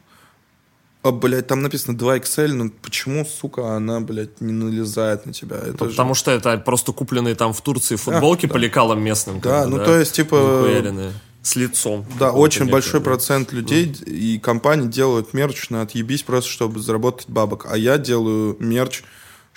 а, 1.08 1.12
блядь, 1.12 1.46
там 1.46 1.62
написано 1.62 1.96
2XL, 1.96 2.52
ну 2.52 2.70
почему, 2.82 3.24
сука, 3.24 3.76
она, 3.76 4.00
блядь, 4.00 4.40
не 4.40 4.52
налезает 4.52 5.26
на 5.26 5.32
тебя? 5.32 5.56
Это 5.56 5.84
же- 5.84 5.90
Потому 5.90 6.14
что 6.14 6.30
это 6.30 6.58
просто 6.58 6.92
купленные 6.92 7.34
там 7.34 7.52
в 7.52 7.60
Турции 7.60 7.96
футболки 7.96 8.46
да. 8.46 8.52
по 8.52 8.56
лекалам 8.58 9.02
местным. 9.02 9.40
Да, 9.40 9.66
ну, 9.66 9.78
то 9.78 9.98
есть, 9.98 10.14
типа, 10.14 10.36
Захуяренные. 10.36 11.12
С 11.42 11.56
лицом. 11.56 12.04
Да, 12.18 12.32
очень 12.32 12.62
некого, 12.62 12.72
большой 12.72 13.00
да. 13.00 13.04
процент 13.04 13.52
людей 13.52 13.86
и 14.06 14.38
компаний 14.38 14.88
делают 14.88 15.32
мерч 15.32 15.70
на 15.70 15.82
отъебись 15.82 16.22
просто, 16.22 16.50
чтобы 16.50 16.80
заработать 16.80 17.28
бабок. 17.28 17.66
А 17.70 17.78
я 17.78 17.96
делаю 17.96 18.56
мерч, 18.58 19.02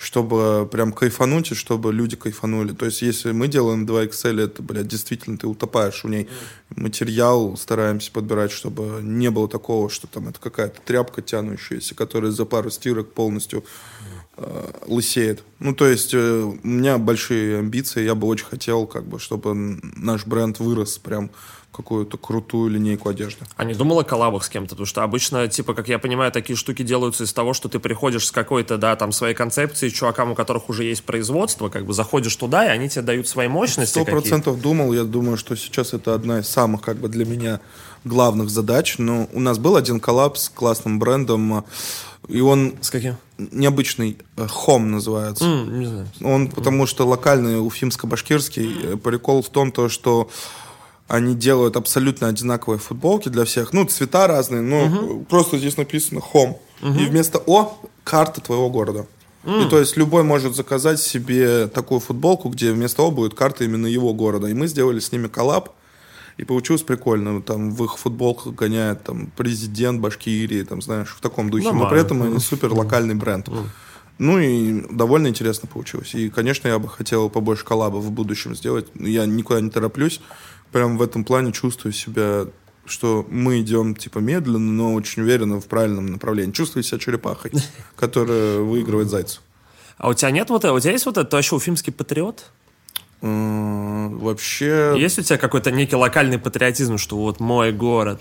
чтобы 0.02 0.68
прям 0.70 0.92
кайфануть 0.92 1.52
и 1.52 1.54
чтобы 1.54 1.92
люди 1.92 2.16
кайфанули. 2.16 2.72
То 2.72 2.86
есть, 2.86 3.02
если 3.02 3.30
мы 3.30 3.46
делаем 3.46 3.86
2XL, 3.86 4.42
это, 4.42 4.60
блядь, 4.60 4.88
действительно 4.88 5.38
ты 5.38 5.46
утопаешь 5.46 6.02
в 6.02 6.08
ней. 6.08 6.28
Материал 6.70 7.56
стараемся 7.56 8.10
подбирать, 8.10 8.50
чтобы 8.50 9.00
не 9.00 9.30
было 9.30 9.48
такого, 9.48 9.88
что 9.88 10.08
там 10.08 10.28
это 10.28 10.40
какая-то 10.40 10.80
тряпка 10.84 11.22
тянущаяся, 11.22 11.94
которая 11.94 12.32
за 12.32 12.44
пару 12.46 12.68
стирок 12.70 13.12
полностью 13.12 13.64
лысеет. 14.86 15.42
Ну, 15.58 15.74
то 15.74 15.86
есть, 15.86 16.12
э, 16.14 16.42
у 16.42 16.66
меня 16.66 16.98
большие 16.98 17.58
амбиции, 17.58 18.04
я 18.04 18.14
бы 18.14 18.26
очень 18.26 18.46
хотел, 18.46 18.86
как 18.86 19.04
бы, 19.04 19.18
чтобы 19.18 19.54
наш 19.54 20.26
бренд 20.26 20.58
вырос 20.58 20.98
прям 20.98 21.30
в 21.72 21.76
какую-то 21.76 22.18
крутую 22.18 22.70
линейку 22.70 23.08
одежды. 23.08 23.44
А 23.56 23.64
не 23.64 23.74
думал 23.74 24.00
о 24.00 24.04
коллабах 24.04 24.44
с 24.44 24.48
кем-то? 24.48 24.70
Потому 24.70 24.86
что 24.86 25.02
обычно, 25.02 25.48
типа, 25.48 25.72
как 25.72 25.88
я 25.88 25.98
понимаю, 25.98 26.30
такие 26.30 26.56
штуки 26.56 26.82
делаются 26.82 27.24
из 27.24 27.32
того, 27.32 27.54
что 27.54 27.68
ты 27.68 27.78
приходишь 27.78 28.26
с 28.26 28.32
какой-то, 28.32 28.76
да, 28.76 28.94
там, 28.96 29.12
своей 29.12 29.34
концепцией, 29.34 29.90
чувакам, 29.92 30.32
у 30.32 30.34
которых 30.34 30.68
уже 30.68 30.84
есть 30.84 31.04
производство, 31.04 31.68
как 31.68 31.86
бы 31.86 31.94
заходишь 31.94 32.36
туда, 32.36 32.66
и 32.66 32.68
они 32.68 32.88
тебе 32.88 33.02
дают 33.02 33.28
свои 33.28 33.48
мощности 33.48 33.92
Сто 33.92 34.04
процентов 34.04 34.60
думал, 34.60 34.92
я 34.92 35.04
думаю, 35.04 35.36
что 35.36 35.56
сейчас 35.56 35.94
это 35.94 36.14
одна 36.14 36.40
из 36.40 36.48
самых, 36.48 36.82
как 36.82 36.98
бы, 36.98 37.08
для 37.08 37.24
меня 37.24 37.60
главных 38.04 38.50
задач. 38.50 38.96
Но 38.98 39.28
у 39.32 39.40
нас 39.40 39.58
был 39.58 39.76
один 39.76 40.00
коллаб 40.00 40.36
с 40.38 40.48
классным 40.48 40.98
брендом, 40.98 41.58
э, 41.58 41.62
и 42.28 42.40
он 42.40 42.74
С 42.80 42.90
каким? 42.90 43.16
необычный, 43.38 44.16
э, 44.36 44.46
Home 44.66 44.84
называется. 44.86 45.44
М, 45.44 45.80
не 45.80 45.86
знаю. 45.86 46.08
Он 46.22 46.48
потому 46.48 46.86
что 46.86 47.06
локальный 47.06 47.58
уфимско-башкирский. 47.60 48.94
Э, 48.94 48.96
Прикол 48.96 49.42
в 49.42 49.48
том, 49.48 49.72
то, 49.72 49.88
что 49.88 50.28
они 51.08 51.34
делают 51.34 51.76
абсолютно 51.76 52.28
одинаковые 52.28 52.78
футболки 52.78 53.28
для 53.28 53.44
всех. 53.44 53.72
Ну, 53.72 53.84
цвета 53.84 54.26
разные, 54.26 54.62
но 54.62 54.76
э, 54.86 55.24
просто 55.28 55.58
здесь 55.58 55.76
написано 55.76 56.20
Home. 56.32 56.56
И 56.82 57.04
вместо 57.04 57.38
О 57.46 57.78
карта 58.02 58.40
твоего 58.40 58.68
города. 58.68 59.06
И 59.44 59.68
то 59.68 59.78
есть 59.78 59.96
любой 59.96 60.22
может 60.22 60.54
заказать 60.56 61.00
себе 61.00 61.66
такую 61.66 62.00
футболку, 62.00 62.48
где 62.48 62.72
вместо 62.72 63.02
О 63.02 63.10
будет 63.10 63.34
карта 63.34 63.64
именно 63.64 63.86
его 63.86 64.12
города. 64.14 64.46
И 64.48 64.54
мы 64.54 64.66
сделали 64.68 64.98
с 65.00 65.10
ними 65.12 65.26
коллаб. 65.28 65.70
И 66.42 66.44
получилось 66.44 66.82
прикольно. 66.82 67.40
Там 67.40 67.70
в 67.70 67.84
их 67.84 67.98
футболках 67.98 68.54
гоняет 68.54 69.04
там 69.04 69.30
президент 69.36 70.00
Башкирии, 70.00 70.64
там, 70.64 70.82
знаешь, 70.82 71.14
в 71.16 71.20
таком 71.20 71.50
духе. 71.50 71.66
Но 71.66 71.70
Нормально. 71.70 71.90
при 71.90 72.00
этом 72.00 72.22
они 72.24 72.40
супер 72.40 72.72
локальный 72.72 73.14
бренд. 73.14 73.48
Ну 74.18 74.40
и 74.40 74.84
довольно 74.90 75.28
интересно 75.28 75.68
получилось. 75.68 76.16
И, 76.16 76.30
конечно, 76.30 76.66
я 76.66 76.80
бы 76.80 76.88
хотел 76.88 77.30
побольше 77.30 77.64
коллабов 77.64 78.02
в 78.02 78.10
будущем 78.10 78.56
сделать. 78.56 78.88
Я 78.96 79.24
никуда 79.24 79.60
не 79.60 79.70
тороплюсь. 79.70 80.20
Прям 80.72 80.98
в 80.98 81.02
этом 81.02 81.22
плане 81.22 81.52
чувствую 81.52 81.92
себя, 81.92 82.46
что 82.86 83.24
мы 83.30 83.60
идем 83.60 83.94
типа 83.94 84.18
медленно, 84.18 84.72
но 84.72 84.94
очень 84.94 85.22
уверенно 85.22 85.60
в 85.60 85.66
правильном 85.66 86.06
направлении. 86.06 86.50
Чувствую 86.50 86.82
себя 86.82 86.98
черепахой, 86.98 87.52
которая 87.94 88.58
выигрывает 88.58 89.10
зайцу. 89.10 89.42
А 89.96 90.08
у 90.08 90.14
тебя 90.14 90.32
нет 90.32 90.50
вот 90.50 90.64
этого? 90.64 90.78
У 90.78 90.80
тебя 90.80 90.90
есть 90.90 91.06
вот 91.06 91.18
это, 91.18 91.30
ты 91.30 91.36
вообще 91.36 91.54
уфимский 91.54 91.92
патриот? 91.92 92.50
Вообще... 93.22 94.94
Есть 94.98 95.18
у 95.18 95.22
тебя 95.22 95.38
какой-то 95.38 95.70
некий 95.70 95.96
локальный 95.96 96.38
патриотизм, 96.38 96.98
что 96.98 97.16
вот 97.16 97.40
мой 97.40 97.72
город. 97.72 98.20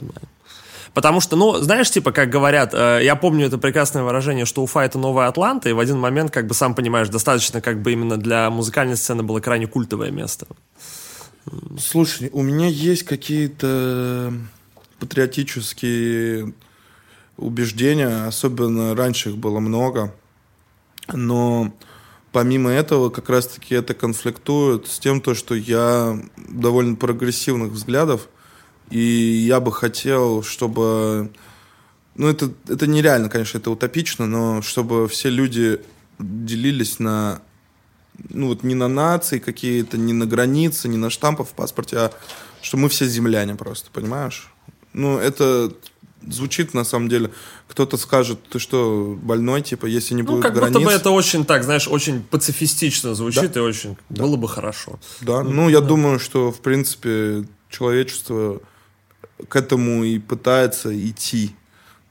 Потому 0.94 1.22
что, 1.22 1.36
ну, 1.36 1.58
знаешь, 1.58 1.90
типа, 1.90 2.12
как 2.12 2.30
говорят, 2.30 2.74
э, 2.74 3.00
я 3.04 3.16
помню 3.16 3.48
это 3.48 3.58
прекрасное 3.58 4.04
выражение, 4.04 4.46
что 4.46 4.62
Уфа— 4.62 4.82
это 4.84 5.00
новая 5.00 5.28
Атланта, 5.28 5.70
и 5.70 5.74
в 5.74 5.80
один 5.80 5.98
момент, 5.98 6.32
как 6.32 6.48
бы, 6.48 6.54
сам 6.54 6.76
понимаешь, 6.76 7.08
достаточно, 7.08 7.62
как 7.62 7.82
бы, 7.82 7.94
именно 7.94 8.18
для 8.18 8.50
музыкальной 8.50 8.98
сцены 8.98 9.24
было 9.24 9.40
крайне 9.40 9.68
культовое 9.68 10.12
место. 10.12 10.48
Слушай, 11.80 12.30
у 12.34 12.44
меня 12.44 12.68
есть 12.68 13.04
какие-то 13.04 14.34
патриотические 15.00 16.54
убеждения, 17.38 18.26
особенно 18.28 18.94
раньше 18.94 19.30
их 19.30 19.38
было 19.38 19.60
много, 19.60 20.14
но 21.12 21.74
помимо 22.32 22.70
этого 22.70 23.10
как 23.10 23.30
раз-таки 23.30 23.76
это 23.76 23.94
конфликтует 23.94 24.88
с 24.88 25.00
тем, 25.00 25.22
то, 25.22 25.34
что 25.34 25.56
я 25.56 26.20
довольно 26.38 26.96
прогрессивных 26.96 27.72
взглядов, 27.72 28.28
и 28.90 29.00
я 29.00 29.60
бы 29.60 29.72
хотел, 29.72 30.44
чтобы... 30.44 31.32
Ну, 32.16 32.28
это, 32.28 32.52
это 32.68 32.88
нереально, 32.88 33.30
конечно, 33.30 33.58
это 33.58 33.72
утопично, 33.72 34.28
но 34.28 34.62
чтобы 34.62 35.08
все 35.08 35.30
люди 35.30 35.82
делились 36.20 37.00
на... 37.00 37.42
Ну, 38.30 38.48
вот 38.48 38.64
не 38.64 38.76
на 38.76 38.88
нации 38.88 39.40
какие-то, 39.40 39.98
не 39.98 40.14
на 40.14 40.26
границы, 40.26 40.88
не 40.88 40.98
на 40.98 41.10
штампы 41.10 41.44
в 41.44 41.54
паспорте, 41.54 41.98
а 41.98 42.12
что 42.62 42.78
мы 42.78 42.90
все 42.90 43.06
земляне 43.06 43.56
просто, 43.56 43.90
понимаешь? 43.92 44.52
Ну, 44.94 45.18
это 45.18 45.74
звучит 46.28 46.74
на 46.74 46.84
самом 46.84 47.10
деле. 47.10 47.32
Кто-то 47.68 47.98
скажет, 47.98 48.40
ты 48.50 48.60
что, 48.60 49.18
больной, 49.22 49.62
типа, 49.62 49.86
если 49.86 50.14
не 50.14 50.22
Ну, 50.24 50.34
будет 50.34 50.44
как 50.44 50.54
границ. 50.54 50.74
будто 50.74 50.86
бы 50.86 50.92
это 50.92 51.10
очень 51.12 51.46
так, 51.46 51.64
знаешь, 51.64 51.88
очень 51.88 52.22
пацифистично 52.24 53.16
звучит 53.16 53.56
и 53.58 53.60
очень 53.60 53.98
было 54.10 54.36
бы 54.36 54.48
хорошо. 54.48 55.00
Да, 55.22 55.44
ну, 55.44 55.70
я 55.70 55.82
думаю, 55.82 56.20
что, 56.20 56.52
в 56.52 56.60
принципе, 56.62 57.46
человечество 57.70 58.62
к 59.48 59.56
этому 59.56 60.04
и 60.04 60.20
пытается 60.20 60.96
идти. 61.10 61.56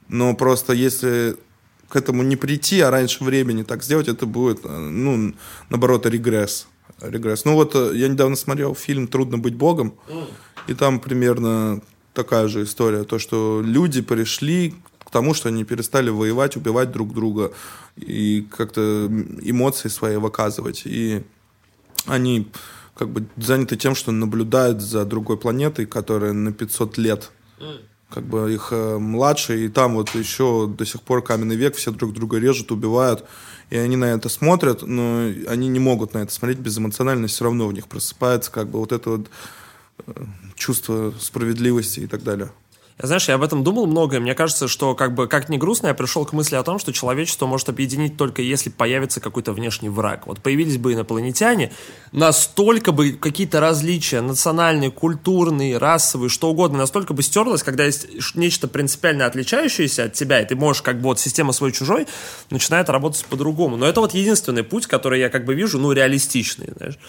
Но 0.07 0.35
просто 0.35 0.73
если 0.73 1.37
к 1.87 1.95
этому 1.95 2.23
не 2.23 2.35
прийти, 2.35 2.81
а 2.81 2.89
раньше 2.91 3.23
времени 3.23 3.63
так 3.63 3.83
сделать, 3.83 4.07
это 4.07 4.25
будет, 4.25 4.59
э, 4.63 4.69
ну, 4.69 5.33
наоборот, 5.69 6.05
регресс. 6.05 6.67
Регресс. 7.01 7.45
Ну 7.45 7.53
вот 7.53 7.75
э, 7.75 7.91
я 7.95 8.07
недавно 8.07 8.35
смотрел 8.35 8.75
фильм 8.75 9.07
«Трудно 9.07 9.37
быть 9.37 9.55
богом», 9.55 9.93
и 10.67 10.73
там 10.73 10.99
примерно 10.99 11.81
такая 12.13 12.47
же 12.47 12.63
история, 12.63 13.03
то, 13.03 13.19
что 13.19 13.61
люди 13.63 14.01
пришли 14.01 14.75
к 14.99 15.11
тому, 15.11 15.33
что 15.33 15.49
они 15.49 15.63
перестали 15.63 16.09
воевать, 16.09 16.55
убивать 16.55 16.91
друг 16.91 17.13
друга 17.13 17.51
и 17.97 18.47
как-то 18.55 19.07
эмоции 19.41 19.89
свои 19.89 20.17
выказывать. 20.17 20.83
И 20.85 21.23
они 22.05 22.49
как 22.95 23.09
бы 23.09 23.25
заняты 23.37 23.77
тем, 23.77 23.95
что 23.95 24.11
наблюдают 24.11 24.81
за 24.81 25.05
другой 25.05 25.37
планетой, 25.37 25.85
которая 25.85 26.33
на 26.33 26.51
500 26.51 26.97
лет. 26.97 27.31
Как 28.09 28.25
бы 28.25 28.53
их 28.53 28.69
э, 28.71 28.97
младше, 28.97 29.65
и 29.65 29.69
там 29.69 29.95
вот 29.95 30.13
еще 30.15 30.67
до 30.67 30.85
сих 30.85 31.01
пор 31.01 31.23
каменный 31.23 31.55
век, 31.55 31.75
все 31.75 31.91
друг 31.91 32.11
друга 32.11 32.39
режут, 32.39 32.71
убивают, 32.71 33.23
и 33.69 33.77
они 33.77 33.95
на 33.95 34.03
это 34.03 34.27
смотрят, 34.27 34.81
но 34.81 35.29
они 35.47 35.69
не 35.69 35.79
могут 35.79 36.13
на 36.13 36.17
это 36.17 36.33
смотреть 36.33 36.59
безэмоционально, 36.59 37.27
все 37.27 37.45
равно 37.45 37.67
в 37.67 37.73
них 37.73 37.87
просыпается 37.87 38.51
как 38.51 38.69
бы 38.69 38.79
вот 38.79 38.91
это 38.91 39.11
вот 39.11 39.29
чувство 40.55 41.13
справедливости 41.19 42.01
и 42.01 42.07
так 42.07 42.23
далее. 42.23 42.51
Знаешь, 43.03 43.27
я 43.29 43.35
об 43.35 43.41
этом 43.41 43.63
думал 43.63 43.87
много, 43.87 44.17
и 44.17 44.19
мне 44.19 44.35
кажется, 44.35 44.67
что 44.67 44.93
как 44.93 45.15
бы, 45.15 45.27
как 45.27 45.49
ни 45.49 45.57
грустно, 45.57 45.87
я 45.87 45.93
пришел 45.95 46.23
к 46.23 46.33
мысли 46.33 46.55
о 46.55 46.61
том, 46.61 46.77
что 46.77 46.93
человечество 46.93 47.47
может 47.47 47.67
объединить 47.69 48.15
только 48.15 48.43
если 48.43 48.69
появится 48.69 49.19
какой-то 49.19 49.53
внешний 49.53 49.89
враг. 49.89 50.27
Вот 50.27 50.39
появились 50.39 50.77
бы 50.77 50.93
инопланетяне, 50.93 51.71
настолько 52.11 52.91
бы 52.91 53.13
какие-то 53.13 53.59
различия, 53.59 54.21
национальные, 54.21 54.91
культурные, 54.91 55.77
расовые, 55.77 56.29
что 56.29 56.49
угодно, 56.51 56.77
настолько 56.77 57.13
бы 57.13 57.23
стерлось, 57.23 57.63
когда 57.63 57.85
есть 57.85 58.35
нечто 58.35 58.67
принципиально 58.67 59.25
отличающееся 59.25 60.05
от 60.05 60.13
тебя, 60.13 60.41
и 60.41 60.45
ты 60.45 60.55
можешь 60.55 60.83
как 60.83 60.97
бы 60.97 61.03
вот 61.03 61.19
система 61.19 61.53
свой-чужой 61.53 62.07
начинает 62.51 62.89
работать 62.89 63.25
по-другому. 63.25 63.77
Но 63.77 63.87
это 63.87 64.01
вот 64.01 64.13
единственный 64.13 64.63
путь, 64.63 64.85
который 64.85 65.19
я 65.19 65.29
как 65.29 65.45
бы 65.45 65.55
вижу, 65.55 65.79
ну, 65.79 65.91
реалистичный, 65.91 66.69
знаешь. 66.77 66.99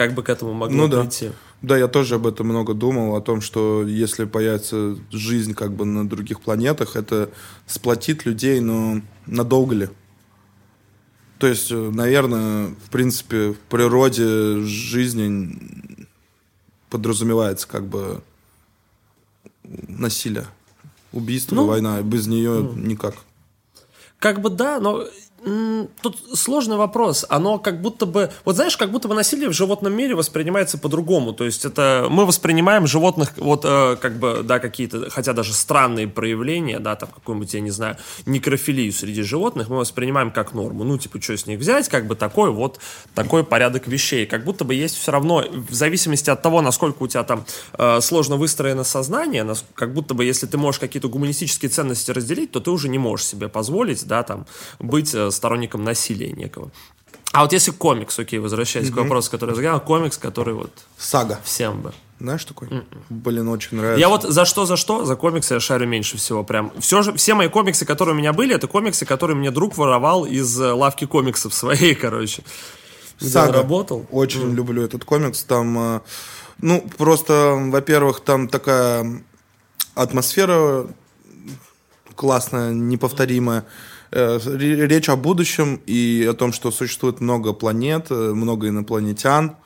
Как 0.00 0.14
бы 0.14 0.22
к 0.22 0.30
этому 0.30 0.54
могло 0.54 0.74
Ну 0.74 0.88
да. 0.88 1.02
прийти. 1.02 1.30
Да, 1.60 1.76
я 1.76 1.86
тоже 1.86 2.14
об 2.14 2.26
этом 2.26 2.46
много 2.46 2.72
думал, 2.72 3.16
о 3.16 3.20
том, 3.20 3.42
что 3.42 3.86
если 3.86 4.24
появится 4.24 4.96
жизнь 5.10 5.52
как 5.52 5.74
бы 5.74 5.84
на 5.84 6.08
других 6.08 6.40
планетах, 6.40 6.96
это 6.96 7.28
сплотит 7.66 8.24
людей, 8.24 8.60
но 8.60 9.02
надолго 9.26 9.74
ли? 9.74 9.88
То 11.38 11.46
есть, 11.48 11.70
э, 11.70 11.74
наверное, 11.92 12.68
в 12.82 12.88
принципе, 12.90 13.50
в 13.52 13.58
природе 13.58 14.60
жизни 14.60 16.06
подразумевается 16.88 17.68
как 17.68 17.84
бы 17.84 18.22
насилие, 19.86 20.46
убийство, 21.12 21.56
Ну, 21.56 21.66
война. 21.66 22.00
Без 22.00 22.26
нее 22.26 22.72
никак. 22.74 23.16
Как 24.18 24.40
бы 24.40 24.48
да, 24.48 24.80
но 24.80 25.04
тут 26.02 26.18
сложный 26.34 26.76
вопрос. 26.76 27.24
Оно 27.28 27.58
как 27.58 27.80
будто 27.80 28.06
бы... 28.06 28.30
Вот 28.44 28.56
знаешь, 28.56 28.76
как 28.76 28.90
будто 28.90 29.08
бы 29.08 29.14
насилие 29.14 29.48
в 29.48 29.52
животном 29.52 29.94
мире 29.94 30.14
воспринимается 30.14 30.78
по-другому. 30.78 31.32
То 31.32 31.44
есть 31.44 31.64
это... 31.64 32.06
Мы 32.10 32.26
воспринимаем 32.26 32.86
животных 32.86 33.32
вот 33.36 33.64
э, 33.64 33.96
как 33.96 34.18
бы, 34.18 34.42
да, 34.42 34.58
какие-то, 34.58 35.10
хотя 35.10 35.32
даже 35.32 35.52
странные 35.52 36.08
проявления, 36.08 36.78
да, 36.78 36.96
там 36.96 37.08
какую-нибудь, 37.08 37.54
я 37.54 37.60
не 37.60 37.70
знаю, 37.70 37.96
некрофилию 38.26 38.92
среди 38.92 39.22
животных 39.22 39.68
мы 39.68 39.78
воспринимаем 39.78 40.30
как 40.30 40.52
норму. 40.52 40.84
Ну, 40.84 40.98
типа, 40.98 41.20
что 41.20 41.36
с 41.36 41.46
них 41.46 41.58
взять? 41.58 41.88
Как 41.88 42.06
бы 42.06 42.16
такой 42.16 42.50
вот, 42.50 42.78
такой 43.14 43.44
порядок 43.44 43.86
вещей. 43.86 44.26
Как 44.26 44.44
будто 44.44 44.64
бы 44.64 44.74
есть 44.74 44.96
все 44.96 45.12
равно, 45.12 45.44
в 45.50 45.74
зависимости 45.74 46.30
от 46.30 46.42
того, 46.42 46.60
насколько 46.60 47.02
у 47.02 47.06
тебя 47.06 47.24
там 47.24 47.44
э, 47.78 48.00
сложно 48.00 48.36
выстроено 48.36 48.84
сознание, 48.84 49.44
нас- 49.44 49.64
как 49.74 49.94
будто 49.94 50.14
бы 50.14 50.24
если 50.24 50.46
ты 50.46 50.58
можешь 50.58 50.78
какие-то 50.78 51.08
гуманистические 51.08 51.70
ценности 51.70 52.10
разделить, 52.10 52.52
то 52.52 52.60
ты 52.60 52.70
уже 52.70 52.88
не 52.88 52.98
можешь 52.98 53.26
себе 53.26 53.48
позволить, 53.48 54.06
да, 54.06 54.22
там, 54.22 54.46
быть 54.78 55.14
э, 55.14 55.29
сторонником 55.30 55.84
насилия 55.84 56.32
некого. 56.32 56.70
А 57.32 57.42
вот 57.42 57.52
если 57.52 57.70
комикс, 57.70 58.18
окей, 58.18 58.40
возвращаясь 58.40 58.90
к 58.90 58.96
вопросу, 58.96 59.30
который 59.30 59.50
я 59.50 59.56
загадал, 59.56 59.80
комикс, 59.80 60.18
который 60.18 60.54
вот 60.54 60.72
Сага. 60.98 61.38
всем 61.44 61.80
бы. 61.80 61.92
Знаешь 62.18 62.44
такой? 62.44 62.68
Блин, 63.08 63.48
очень 63.48 63.78
нравится. 63.78 64.00
Я 64.00 64.08
вот 64.08 64.24
за 64.24 64.44
что, 64.44 64.66
за 64.66 64.76
что, 64.76 65.04
за 65.04 65.16
комиксы 65.16 65.54
я 65.54 65.60
шарю 65.60 65.86
меньше 65.86 66.18
всего. 66.18 66.42
Прям 66.44 66.72
все 66.78 67.02
же, 67.02 67.14
все 67.14 67.34
мои 67.34 67.48
комиксы, 67.48 67.86
которые 67.86 68.14
у 68.14 68.18
меня 68.18 68.32
были, 68.32 68.54
это 68.54 68.66
комиксы, 68.66 69.06
которые 69.06 69.36
мне 69.36 69.50
друг 69.50 69.78
воровал 69.78 70.26
из 70.26 70.60
э, 70.60 70.72
лавки 70.72 71.06
комиксов 71.06 71.54
своей, 71.54 71.94
короче. 72.00 72.42
Сага. 73.18 73.52
работал. 73.52 74.06
Очень 74.10 74.52
люблю 74.54 74.82
этот 74.82 75.04
комикс. 75.04 75.44
Там, 75.44 75.78
э, 75.78 76.00
ну, 76.58 76.86
просто, 76.98 77.56
во-первых, 77.68 78.20
там 78.20 78.48
такая 78.48 79.22
атмосфера 79.94 80.86
классная, 82.16 82.72
неповторимая. 82.72 83.64
Речь 84.12 85.08
о 85.08 85.16
будущем 85.16 85.80
и 85.86 86.26
о 86.28 86.34
том, 86.34 86.52
что 86.52 86.70
существует 86.70 87.20
много 87.20 87.52
планет, 87.52 88.06
э, 88.10 88.32
много 88.34 88.68
инопланетян. 88.68 89.56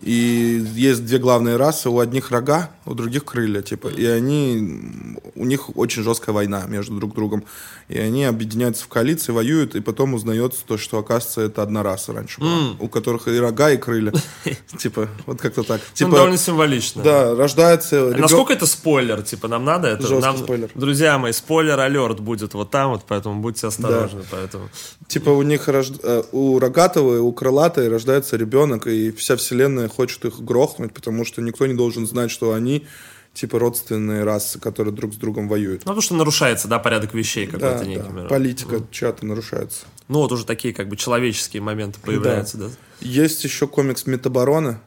И 0.00 0.64
есть 0.74 1.04
две 1.04 1.18
главные 1.18 1.56
расы. 1.56 1.90
У 1.90 1.98
одних 1.98 2.30
рога, 2.30 2.70
у 2.86 2.94
других 2.94 3.24
крылья, 3.24 3.62
типа. 3.62 3.88
И 3.88 4.04
они... 4.06 5.18
У 5.34 5.44
них 5.44 5.76
очень 5.76 6.02
жесткая 6.02 6.34
война 6.34 6.64
между 6.66 6.96
друг 6.96 7.14
другом. 7.14 7.44
И 7.88 7.98
они 7.98 8.24
объединяются 8.24 8.84
в 8.84 8.88
коалиции, 8.88 9.30
воюют, 9.32 9.74
и 9.74 9.80
потом 9.80 10.14
узнается 10.14 10.60
то, 10.66 10.78
что, 10.78 10.98
оказывается, 10.98 11.42
это 11.42 11.62
одна 11.62 11.82
раса 11.82 12.12
раньше 12.12 12.40
была. 12.40 12.76
У 12.80 12.88
которых 12.88 13.28
и 13.28 13.38
рога, 13.38 13.70
и 13.72 13.76
крылья. 13.76 14.12
Типа, 14.78 15.08
вот 15.26 15.40
как-то 15.40 15.62
так. 15.62 15.80
Ну, 15.80 15.94
Типа, 15.94 16.10
довольно 16.12 16.38
символично. 16.38 17.02
да, 17.02 17.34
рождается... 17.34 17.96
ребё- 18.10 18.20
Насколько 18.20 18.54
это 18.54 18.66
спойлер? 18.66 19.22
Типа, 19.22 19.48
нам 19.48 19.64
надо 19.64 19.88
это? 19.88 20.06
Спойлер. 20.38 20.70
Друзья 20.74 21.18
мои, 21.18 21.32
спойлер-алерт 21.32 22.20
будет 22.20 22.54
вот 22.54 22.70
там 22.70 22.90
вот, 22.92 23.04
поэтому 23.06 23.40
будьте 23.40 23.66
осторожны. 23.66 24.22
Поэтому. 24.30 24.68
Типа 25.06 25.30
у 25.30 25.42
них 25.42 25.68
э, 25.68 26.22
у 26.32 26.58
рогатого 26.58 27.16
и 27.16 27.18
у 27.18 27.32
крылатой 27.32 27.88
рождается 27.88 28.36
ребенок, 28.36 28.86
и 28.86 29.10
вся 29.12 29.36
вселенная 29.36 29.88
хочет 29.88 30.24
их 30.24 30.40
грохнуть, 30.40 30.92
потому 30.94 31.24
что 31.24 31.42
никто 31.42 31.66
не 31.66 31.74
должен 31.74 32.06
знать, 32.06 32.30
что 32.30 32.52
они 32.52 32.86
типа 33.34 33.58
родственные 33.58 34.24
расы, 34.24 34.58
которые 34.60 34.94
друг 34.94 35.12
с 35.12 35.16
другом 35.16 35.48
воюют. 35.48 35.80
Ну, 35.80 35.90
потому 35.90 36.00
что 36.00 36.14
нарушается, 36.14 36.68
да, 36.68 36.78
порядок 36.78 37.12
вещей 37.14 37.46
Да, 37.46 37.52
какой-то 37.52 37.78
да. 37.80 37.84
некий. 37.84 38.28
Политика 38.28 38.80
чата 38.90 39.26
нарушается. 39.26 39.84
Ну, 40.08 40.20
вот 40.20 40.32
уже 40.32 40.46
такие 40.46 40.72
как 40.72 40.88
бы 40.88 40.96
человеческие 40.96 41.60
моменты 41.60 41.98
появляются, 42.00 42.56
да. 42.58 42.70
Есть 43.00 43.44
еще 43.44 43.66
комикс 43.66 44.06
Метаборона. 44.06 44.80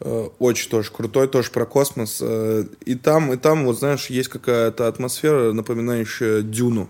Э, 0.00 0.28
Очень 0.38 0.70
тоже 0.70 0.90
крутой, 0.90 1.28
тоже 1.28 1.50
про 1.50 1.64
космос. 1.66 2.18
Э, 2.20 2.64
И 2.84 2.94
там, 2.96 3.32
и 3.32 3.36
там, 3.36 3.64
вот 3.64 3.78
знаешь, 3.78 4.06
есть 4.06 4.28
какая-то 4.28 4.88
атмосфера, 4.88 5.52
напоминающая 5.52 6.42
Дюну. 6.42 6.88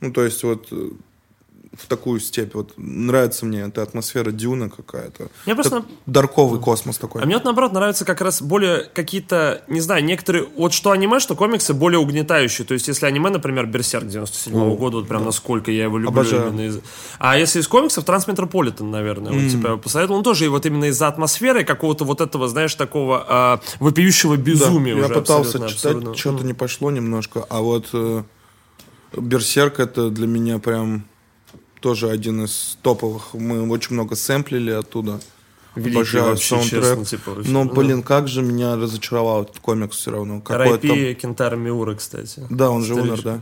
Ну, 0.00 0.10
то 0.12 0.24
есть 0.24 0.42
вот 0.42 0.68
э, 0.70 0.90
в 1.76 1.86
такую 1.86 2.20
степь. 2.20 2.54
Вот 2.54 2.72
нравится 2.76 3.46
мне 3.46 3.60
эта 3.62 3.82
атмосфера 3.82 4.30
дюна 4.30 4.68
какая-то. 4.68 5.28
Мне 5.46 5.54
просто... 5.54 5.80
Так, 5.80 5.84
дарковый 6.06 6.60
космос 6.60 6.98
такой. 6.98 7.22
А 7.22 7.26
мне 7.26 7.34
вот 7.34 7.44
наоборот 7.44 7.72
нравится 7.72 8.04
как 8.04 8.20
раз 8.20 8.42
более 8.42 8.84
какие-то, 8.84 9.62
не 9.68 9.80
знаю, 9.80 10.04
некоторые, 10.04 10.46
вот 10.56 10.72
что 10.72 10.90
аниме, 10.90 11.20
что 11.20 11.34
комиксы 11.34 11.74
более 11.74 11.98
угнетающие. 11.98 12.66
То 12.66 12.74
есть 12.74 12.88
если 12.88 13.06
аниме, 13.06 13.30
например, 13.30 13.66
Берсерк 13.66 14.06
97 14.06 14.54
-го 14.54 14.76
года, 14.76 14.98
вот 14.98 15.08
прям 15.08 15.22
да. 15.22 15.26
насколько 15.26 15.70
я 15.70 15.84
его 15.84 15.98
люблю. 15.98 16.10
Обожаю. 16.10 16.48
Именно 16.48 16.66
из... 16.66 16.80
А 17.18 17.36
если 17.38 17.60
из 17.60 17.68
комиксов, 17.68 18.04
Трансметрополитен, 18.04 18.90
наверное, 18.90 19.32
mm. 19.32 19.42
вот 19.42 19.50
типа 19.50 19.68
я 19.68 19.76
посоветовал. 19.76 20.18
Он 20.18 20.24
тоже 20.24 20.44
и 20.44 20.48
вот 20.48 20.66
именно 20.66 20.86
из-за 20.86 21.08
атмосферы 21.08 21.64
какого-то 21.64 22.04
вот 22.04 22.20
этого, 22.20 22.48
знаешь, 22.48 22.74
такого 22.74 23.24
а, 23.28 23.60
вопиющего 23.80 24.36
безумия 24.36 24.94
да, 24.94 25.00
уже 25.00 25.08
Я 25.08 25.14
пытался 25.14 25.58
абсолютно, 25.58 25.68
читать, 25.68 25.96
абсолютно. 25.96 26.14
что-то 26.14 26.44
не 26.44 26.54
пошло 26.54 26.90
немножко, 26.90 27.44
а 27.48 27.60
вот 27.60 27.88
э, 27.92 28.22
Берсерк 29.16 29.80
это 29.80 30.10
для 30.10 30.26
меня 30.26 30.58
прям 30.58 31.04
тоже 31.84 32.08
один 32.08 32.44
из 32.46 32.78
топовых. 32.80 33.34
Мы 33.34 33.68
очень 33.68 33.92
много 33.94 34.16
сэмплили 34.16 34.70
оттуда. 34.70 35.20
Великий 35.74 35.96
Обожаю 35.98 36.24
вообще, 36.30 36.48
саундтрек. 36.48 36.82
честно, 36.82 37.04
типа, 37.04 37.30
вообще. 37.34 37.50
Но, 37.50 37.64
Ну. 37.64 37.72
блин, 37.74 38.02
как 38.02 38.26
же 38.26 38.40
меня 38.40 38.76
разочаровал 38.76 39.42
этот 39.42 39.58
комикс 39.58 39.98
все 39.98 40.12
равно. 40.12 40.40
Какой-то 40.40 40.78
там- 40.88 40.90
Райпи 40.96 41.20
Кентара 41.20 41.56
Миура, 41.56 41.94
кстати. 41.94 42.46
Да, 42.48 42.70
он 42.70 42.84
же 42.84 42.94
умер, 42.94 43.20
да. 43.22 43.40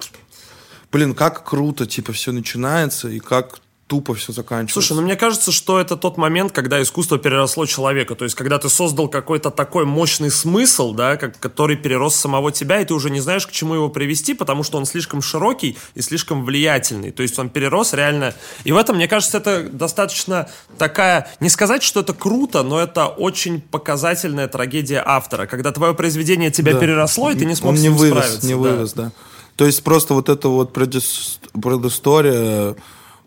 Блин, 0.90 1.14
как 1.14 1.44
круто, 1.48 1.86
типа, 1.86 2.12
все 2.12 2.32
начинается, 2.32 3.08
и 3.08 3.20
как 3.20 3.60
тупо 3.92 4.14
все 4.14 4.32
заканчивается. 4.32 4.72
Слушай, 4.72 4.94
ну 4.96 5.02
мне 5.02 5.16
кажется, 5.16 5.52
что 5.52 5.78
это 5.78 5.98
тот 5.98 6.16
момент, 6.16 6.50
когда 6.52 6.80
искусство 6.80 7.18
переросло 7.18 7.66
человека. 7.66 8.14
То 8.14 8.24
есть, 8.24 8.34
когда 8.34 8.58
ты 8.58 8.70
создал 8.70 9.06
какой-то 9.06 9.50
такой 9.50 9.84
мощный 9.84 10.30
смысл, 10.30 10.94
да, 10.94 11.18
как, 11.18 11.38
который 11.38 11.76
перерос 11.76 12.16
самого 12.16 12.52
тебя, 12.52 12.80
и 12.80 12.86
ты 12.86 12.94
уже 12.94 13.10
не 13.10 13.20
знаешь, 13.20 13.46
к 13.46 13.50
чему 13.52 13.74
его 13.74 13.90
привести, 13.90 14.32
потому 14.32 14.62
что 14.62 14.78
он 14.78 14.86
слишком 14.86 15.20
широкий 15.20 15.76
и 15.94 16.00
слишком 16.00 16.42
влиятельный. 16.46 17.10
То 17.10 17.22
есть 17.22 17.38
он 17.38 17.50
перерос 17.50 17.92
реально. 17.92 18.32
И 18.64 18.72
в 18.72 18.78
этом, 18.78 18.96
мне 18.96 19.08
кажется, 19.08 19.36
это 19.36 19.68
достаточно 19.70 20.48
такая, 20.78 21.28
не 21.40 21.50
сказать, 21.50 21.82
что 21.82 22.00
это 22.00 22.14
круто, 22.14 22.62
но 22.62 22.80
это 22.80 23.08
очень 23.08 23.60
показательная 23.60 24.48
трагедия 24.48 25.02
автора, 25.04 25.44
когда 25.44 25.70
твое 25.70 25.92
произведение 25.92 26.50
тебя 26.50 26.72
Да. 26.72 26.80
переросло, 26.80 27.30
и 27.30 27.34
ты 27.34 27.44
не 27.44 27.54
смог 27.54 27.72
Он 27.72 27.76
с 27.76 27.80
не 27.80 27.88
ним 27.88 27.96
вывез, 27.98 28.24
справиться. 28.24 28.46
не 28.46 28.54
да. 28.54 28.58
вывез, 28.58 28.92
да. 28.94 29.12
То 29.56 29.66
есть 29.66 29.82
просто 29.84 30.14
вот 30.14 30.30
эта 30.30 30.48
вот 30.48 30.74
предыс- 30.74 31.38
предыстория 31.62 32.74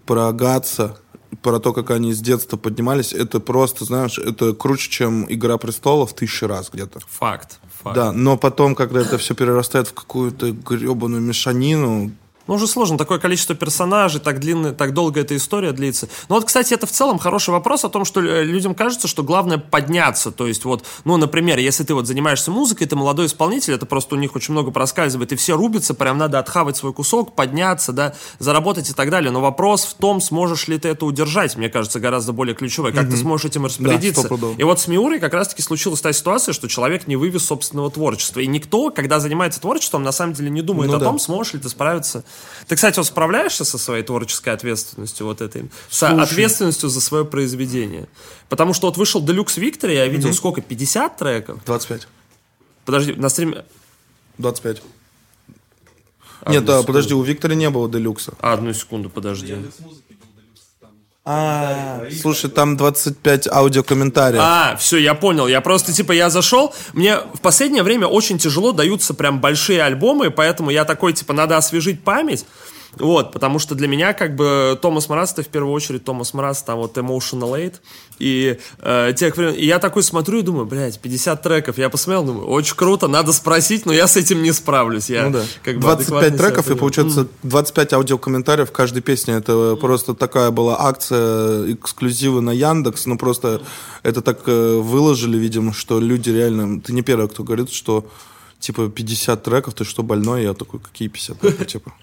про 0.06 0.32
Гатса, 0.32 0.98
про 1.42 1.60
то, 1.60 1.74
как 1.74 1.92
они 1.92 2.14
с 2.14 2.20
детства 2.20 2.58
поднимались, 2.58 3.14
это 3.14 3.40
просто, 3.40 3.86
знаешь, 3.86 4.18
это 4.18 4.54
круче, 4.54 4.90
чем 4.90 5.26
«Игра 5.32 5.58
престолов» 5.58 6.14
тысячи 6.14 6.46
раз 6.46 6.70
где-то. 6.72 7.00
Факт. 7.08 7.60
факт. 7.82 7.96
Да, 7.96 8.12
но 8.12 8.38
потом, 8.38 8.76
когда 8.76 9.02
это 9.02 9.18
все 9.18 9.36
перерастает 9.36 9.88
в 9.88 9.94
какую-то 9.94 10.52
гребаную 10.52 11.22
мешанину, 11.22 12.12
Ну, 12.48 12.56
уже 12.56 12.68
сложно, 12.68 12.98
такое 12.98 13.18
количество 13.18 13.56
персонажей, 13.56 14.22
так 14.22 14.40
длинная, 14.40 14.72
так 14.72 14.94
долго 14.94 15.20
эта 15.20 15.36
история 15.36 15.72
длится. 15.72 16.08
Но 16.30 16.36
вот, 16.36 16.46
кстати, 16.46 16.74
это 16.74 16.86
в 16.86 16.92
целом 16.92 17.18
хороший 17.18 17.50
вопрос 17.50 17.86
о 17.86 17.90
том, 17.90 18.06
что 18.06 18.22
э, 18.22 18.44
людям 18.44 18.76
кажется, 18.76 19.08
что 19.08 19.24
главное 19.24 19.58
подняться. 19.58 20.32
То 20.32 20.46
есть, 20.46 20.66
вот, 20.66 20.86
ну, 21.06 21.18
например, 21.18 21.58
если 21.58 21.84
ты 21.84 21.94
вот 21.94 22.06
занимаешься 22.06 22.52
музыкой, 22.52 22.88
ты 22.88 22.96
молодой 22.96 23.26
исполнитель, 23.26 23.74
это 23.74 23.86
просто 23.86 24.16
у 24.16 24.18
них 24.18 24.36
очень 24.36 24.54
много 24.54 24.72
проскальзывает, 24.72 25.32
и 25.32 25.36
все 25.36 25.56
рубятся, 25.56 25.94
прям 25.94 26.18
надо 26.18 26.40
отхавать 26.40 26.78
свой 26.78 26.94
кусок, 26.94 27.36
подняться, 27.36 27.94
да, 27.94 28.14
заработать 28.40 28.90
и 28.90 28.94
так 28.94 29.10
далее. 29.10 29.32
Но 29.32 29.42
вопрос 29.42 29.86
в 29.86 29.96
том, 29.96 30.22
сможешь 30.22 30.68
ли 30.68 30.78
ты 30.78 30.90
это 30.90 31.06
удержать, 31.06 31.56
мне 31.58 31.70
кажется, 31.70 32.00
гораздо 32.00 32.32
более 32.34 32.56
ключевой. 32.56 32.94
Как 32.94 33.10
ты 33.10 33.18
сможешь 33.18 33.46
этим 33.46 33.66
распорядиться. 33.66 34.22
стопудово. 34.22 34.56
и 34.58 34.64
вот 34.64 34.80
с 34.80 34.88
Миурой 34.88 35.20
как 35.20 35.34
раз-таки 35.34 35.62
случилась 35.62 36.02
та 36.02 36.14
ситуация, 36.14 36.54
что 36.54 36.68
человек 36.68 37.08
не 37.08 37.16
вывез 37.16 37.46
собственного 37.46 37.90
творчества. 37.90 38.40
И 38.40 38.48
никто, 38.48 38.92
когда 38.92 39.20
занимается 39.20 39.60
творчеством, 39.60 40.04
на 40.04 40.12
самом 40.12 40.34
деле 40.34 40.50
не 40.50 40.62
думает 40.62 40.92
Ну 40.92 40.98
о 40.98 41.00
да. 41.00 41.06
том, 41.06 41.20
сможешь 41.20 41.54
ли 41.54 41.60
ты 41.60 41.70
справиться. 41.70 42.24
Ты, 42.68 42.76
кстати, 42.76 42.98
вот 42.98 43.06
справляешься 43.06 43.64
со 43.64 43.78
своей 43.78 44.04
творческой 44.04 44.50
ответственностью 44.50 45.28
вот 45.28 45.42
этой? 45.42 45.70
Слушай. 45.90 46.20
ответственностью 46.22 46.90
за 46.90 47.00
свое 47.02 47.24
произведение. 47.24 48.08
Потому 48.50 48.74
что 48.74 48.88
вот 48.88 48.98
вышел 48.98 49.24
Deluxe 49.24 49.58
Victory, 49.58 49.94
я 49.94 50.08
видел 50.08 50.34
сколько? 50.34 50.62
50 50.62 51.18
треков? 51.18 51.64
25. 51.66 52.08
Подожди, 52.86 53.14
на 53.14 53.30
стриме... 53.30 53.66
25. 54.38 54.82
Одну 56.42 56.54
Нет, 56.54 56.66
да, 56.66 56.74
секунду. 56.74 56.88
подожди, 56.88 57.14
у 57.14 57.22
Виктора 57.24 57.56
не 57.56 57.70
было 57.70 57.90
делюкса. 57.90 58.34
А, 58.40 58.54
одну 58.54 58.74
секунду, 58.74 59.10
подожди. 59.10 59.58
А, 61.28 62.04
слушай, 62.22 62.52
там 62.52 62.78
25 62.78 63.48
аудиокомментариев. 63.48 64.42
А, 64.44 64.76
все, 64.78 64.98
я 64.98 65.16
понял. 65.16 65.48
Я 65.48 65.60
просто, 65.60 65.92
типа, 65.92 66.12
я 66.12 66.30
зашел. 66.30 66.76
Мне 66.94 67.18
в 67.18 67.42
последнее 67.42 67.82
время 67.82 68.06
очень 68.06 68.38
тяжело 68.38 68.72
даются 68.74 69.16
прям 69.16 69.42
большие 69.42 69.82
альбомы, 69.82 70.30
поэтому 70.30 70.70
я 70.70 70.86
такой, 70.86 71.14
типа, 71.14 71.34
надо 71.34 71.58
освежить 71.58 72.04
память. 72.04 72.46
Вот, 73.00 73.32
потому 73.34 73.60
что 73.60 73.76
для 73.76 73.88
меня, 73.88 74.14
как 74.14 74.36
бы, 74.36 74.78
Томас 74.82 75.10
Мраз, 75.10 75.34
это 75.34 75.44
в 75.44 75.48
первую 75.48 75.74
очередь 75.74 76.04
Томас 76.04 76.34
Мраз, 76.34 76.64
там 76.64 76.78
вот 76.80 76.98
Emotional 76.98 77.52
Aid. 77.60 77.76
И, 78.20 78.58
э, 78.80 79.14
тех 79.16 79.36
времен- 79.38 79.56
и 79.56 79.66
я 79.66 79.80
такой 79.80 80.04
смотрю 80.04 80.40
и 80.40 80.42
думаю, 80.42 80.66
блядь, 80.66 81.00
50 81.00 81.42
треков. 81.42 81.78
Я 81.78 81.90
посмотрел, 81.90 82.24
думаю, 82.24 82.48
очень 82.48 82.76
круто, 82.76 83.08
надо 83.08 83.34
спросить, 83.34 83.86
но 83.86 83.92
я 83.94 84.08
с 84.08 84.16
этим 84.16 84.42
не 84.42 84.54
справлюсь. 84.54 85.10
Я, 85.10 85.26
Ну 85.26 85.32
да. 85.32 85.44
как 85.64 85.76
бы, 85.76 85.82
25 85.82 86.00
адекватно 86.02 86.28
себя 86.30 86.38
треков 86.50 86.72
и 86.72 86.76
получается 86.76 87.28
25 87.44 87.94
аудиокомментариев 87.94 88.70
в 88.70 88.72
каждой 88.72 89.02
песне. 89.02 89.34
Это 89.36 89.76
просто 89.80 90.14
такая 90.14 90.52
была 90.52 90.78
акция 90.80 91.74
эксклюзивы 91.74 92.42
на 92.42 92.52
Яндекс. 92.52 93.06
Ну 93.06 93.18
просто 93.18 93.62
это 94.04 94.22
так 94.22 94.40
э, 94.48 94.76
выложили, 94.78 95.38
видимо, 95.38 95.74
что 95.74 96.00
люди 96.00 96.30
реально... 96.30 96.80
Ты 96.80 96.94
не 96.94 97.02
первый, 97.02 97.28
кто 97.28 97.44
говорит, 97.44 97.70
что 97.72 98.08
типа 98.60 98.88
50 98.90 99.44
треков, 99.44 99.74
ты 99.74 99.84
что, 99.84 100.04
больной? 100.04 100.44
Я 100.44 100.54
такой, 100.54 100.80
какие 100.80 101.08
50 101.10 101.40
треков, 101.40 101.68
типа? 101.68 101.94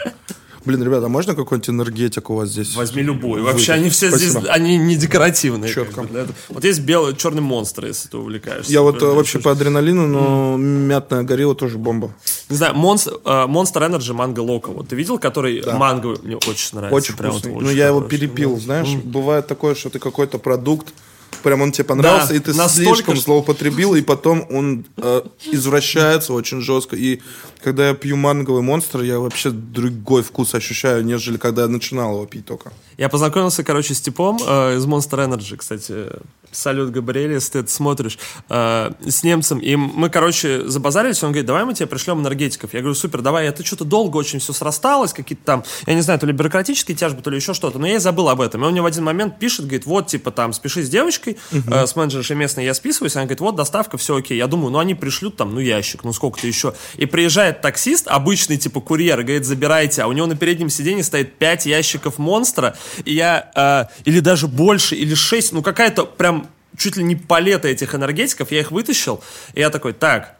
Блин, 0.65 0.83
ребята, 0.83 1.07
а 1.07 1.09
можно 1.09 1.35
какой-нибудь 1.35 1.71
энергетик 1.71 2.31
у 2.31 2.35
вас 2.37 2.51
здесь? 2.51 2.75
Возьми 2.77 3.03
любой. 3.03 3.43
Вообще, 3.43 3.73
они 3.73 3.91
все 3.91 4.09
Спасибо. 4.11 4.41
здесь, 4.41 4.51
они 4.51 4.77
не 4.79 4.97
декоративные. 4.97 5.71
это- 5.73 6.29
Вот 6.49 6.65
есть 6.65 6.81
белый, 6.81 7.17
черный 7.17 7.43
монстр, 7.43 7.87
если 7.87 8.09
ты 8.09 8.17
увлекаешься. 8.17 8.71
Я 8.73 8.83
вот 8.83 8.91
э, 8.91 8.95
Например, 8.97 9.17
вообще 9.17 9.39
по 9.41 9.51
адреналину, 9.51 10.07
но 10.07 10.57
мятная 10.57 11.23
горилла 11.23 11.55
тоже 11.55 11.79
бомба. 11.79 12.15
Не 12.49 12.57
знаю, 12.57 12.75
Monster, 12.75 13.21
э, 13.25 13.47
Monster 13.49 13.89
Energy 13.91 14.13
Манго 14.13 14.41
Локо. 14.41 14.71
Вот 14.71 14.89
ты 14.89 14.97
видел, 14.97 15.19
который 15.19 15.63
Да. 15.63 15.77
манго 15.77 16.17
мне 16.23 16.37
очень 16.37 16.77
нравится. 16.77 16.95
Очень 16.97 17.17
прям 17.17 17.33
вот 17.33 17.41
вкусный. 17.41 17.57
очень 17.57 17.67
Ну, 17.67 17.73
я 17.73 17.89
его 17.89 18.01
перепил, 18.01 18.59
знаешь. 18.59 18.89
Бывает 19.05 19.47
такое, 19.47 19.75
что 19.75 19.91
ты 19.91 19.99
какой-то 19.99 20.39
продукт, 20.39 20.93
прям 21.43 21.63
он 21.63 21.73
тебе 21.73 21.85
понравился, 21.85 22.29
Да, 22.29 22.35
и 22.37 22.39
ты 22.39 22.55
настолько, 22.55 22.95
слишком 22.95 23.17
злоупотребил, 23.17 23.95
и 23.95 24.03
потом 24.03 24.47
он 24.51 24.85
э, 24.97 25.23
извращается 25.51 26.33
очень 26.33 26.61
жестко. 26.61 26.97
И 26.97 27.21
когда 27.63 27.89
я 27.89 27.95
пью 27.95 28.17
манговый 28.17 28.63
монстр, 28.63 29.03
я 29.03 29.19
вообще 29.19 29.51
другой 29.51 30.23
вкус 30.23 30.55
ощущаю, 30.55 31.05
нежели 31.05 31.37
когда 31.37 31.63
я 31.63 31.69
начинал 31.69 32.15
его 32.15 32.27
пить 32.27 32.47
только. 32.47 32.73
Я 32.99 33.09
познакомился, 33.09 33.65
короче, 33.65 33.95
с 33.95 34.01
типом 34.01 34.39
э, 34.47 34.77
из 34.77 34.85
Monster 34.87 35.29
Energy, 35.29 35.57
кстати. 35.57 36.09
Салют, 36.53 36.91
Габриэль, 36.91 37.33
если 37.33 37.53
ты 37.53 37.59
это 37.61 37.71
смотришь. 37.71 38.19
э, 38.49 38.91
с 39.07 39.23
немцем. 39.25 39.59
И 39.59 39.75
мы, 39.77 40.11
короче, 40.11 40.69
забазарились. 40.69 41.23
Он 41.23 41.31
говорит, 41.31 41.47
давай 41.47 41.65
мы 41.65 41.75
тебе 41.75 41.87
пришлем 41.87 42.21
энергетиков. 42.21 42.75
Я 42.75 42.81
говорю, 42.81 42.95
супер, 42.95 43.23
давай. 43.23 43.47
Это 43.47 43.65
что-то 43.65 43.85
долго 43.85 44.17
очень 44.17 44.39
все 44.39 44.53
срасталось. 44.53 45.13
Какие-то 45.13 45.45
там, 45.45 45.65
я 45.87 45.95
не 45.95 46.03
знаю, 46.03 46.19
то 46.21 46.27
ли 46.27 46.33
бюрократические 46.33 46.97
тяжбы, 46.97 47.23
то 47.23 47.31
ли 47.31 47.37
еще 47.37 47.55
что-то. 47.55 47.79
Но 47.79 47.87
я 47.87 47.97
и 47.97 47.99
забыл 47.99 48.29
об 48.29 48.41
этом. 48.41 48.63
И 48.63 48.65
он 48.67 48.73
мне 48.73 48.83
в 48.83 48.87
один 48.87 49.05
момент 49.05 49.39
пишет, 49.39 49.63
говорит, 49.63 49.87
вот, 49.87 50.09
типа, 50.09 50.31
там, 50.31 50.53
спеши 50.53 50.83
с 50.83 50.89
девочкой, 50.89 51.39
э, 51.53 51.87
с 51.87 51.97
менеджершей 51.97 52.37
местной 52.37 52.65
я 52.65 52.75
списываюсь. 52.75 53.17
Она 53.17 53.25
говорит, 53.25 53.41
вот, 53.41 53.57
доставка, 53.57 53.97
все 53.97 54.17
окей. 54.17 54.37
Я 54.37 54.47
думаю, 54.47 54.71
ну, 54.71 54.79
они 54.79 54.95
пришлют 54.95 55.37
там, 55.37 55.55
ну, 55.55 55.61
ящик, 55.61 56.05
ну, 56.05 56.13
сколько-то 56.13 56.47
еще. 56.47 56.75
И 56.97 57.07
приезжает 57.07 57.61
таксист, 57.63 58.09
обычный, 58.09 58.59
типа, 58.59 58.81
курьер, 58.81 59.23
говорит, 59.23 59.47
забирайте. 59.47 60.03
А 60.03 60.07
у 60.07 60.13
него 60.13 60.27
на 60.27 60.37
переднем 60.37 60.69
сиденье 60.69 61.05
стоит 61.05 61.35
5 61.39 61.67
ящиков 61.67 62.19
монстра. 62.19 62.77
И 63.05 63.15
я, 63.15 63.51
э, 63.55 64.03
или 64.05 64.21
даже 64.21 64.49
больше, 64.49 64.95
или 64.97 65.15
6, 65.15 65.53
ну, 65.53 65.63
какая-то 65.63 66.05
прям 66.05 66.42
чуть 66.77 66.97
ли 66.97 67.05
не 67.05 67.17
палета 67.17 67.69
этих 67.69 67.95
энергетиков. 67.95 68.51
Я 68.51 68.61
их 68.61 68.71
вытащил, 68.71 69.23
и 69.55 69.61
я 69.61 69.71
такой, 69.71 69.93
так, 69.93 70.37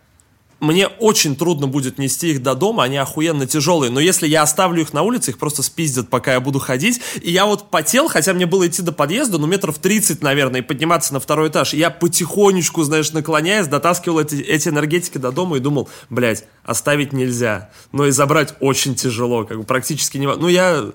мне 0.63 0.87
очень 0.87 1.35
трудно 1.35 1.67
будет 1.67 1.99
нести 1.99 2.31
их 2.31 2.41
до 2.41 2.55
дома, 2.55 2.85
они 2.85 2.97
охуенно 2.97 3.49
тяжелые, 3.49 3.91
но 3.91 3.99
если 3.99 4.29
я 4.29 4.43
оставлю 4.43 4.83
их 4.83 4.93
на 4.93 5.03
улице, 5.03 5.33
их 5.33 5.39
просто 5.39 5.61
спиздят, 5.65 6.09
пока 6.09 6.35
я 6.35 6.41
буду 6.41 6.61
ходить. 6.61 7.01
И 7.21 7.33
я 7.33 7.47
вот 7.47 7.69
потел, 7.69 8.07
хотя 8.07 8.33
мне 8.33 8.47
было 8.47 8.69
идти 8.69 8.81
до 8.81 8.93
подъезда, 8.93 9.39
ну, 9.39 9.49
метров 9.49 9.79
30, 9.79 10.23
наверное, 10.23 10.61
и 10.61 10.63
подниматься 10.63 11.15
на 11.15 11.19
второй 11.19 11.49
этаж. 11.49 11.75
И 11.75 11.79
я 11.79 11.91
потихонечку, 11.91 12.85
знаешь, 12.85 13.11
наклоняясь, 13.11 13.67
дотаскивал 13.67 14.21
эти, 14.21 14.37
эти 14.37 14.69
энергетики 14.69 15.19
до 15.19 15.33
дома 15.33 15.57
и 15.57 15.61
думал, 15.61 15.89
блядь, 16.11 16.45
оставить 16.63 17.13
нельзя. 17.13 17.71
Но 17.91 18.07
и 18.07 18.13
забрать 18.13 18.55
очень 18.61 18.95
тяжело, 18.95 19.45
как 19.45 19.59
бы 19.59 19.65
практически 19.65 20.17
не... 20.19 20.29
Ну, 20.29 20.47
я... 20.47 20.93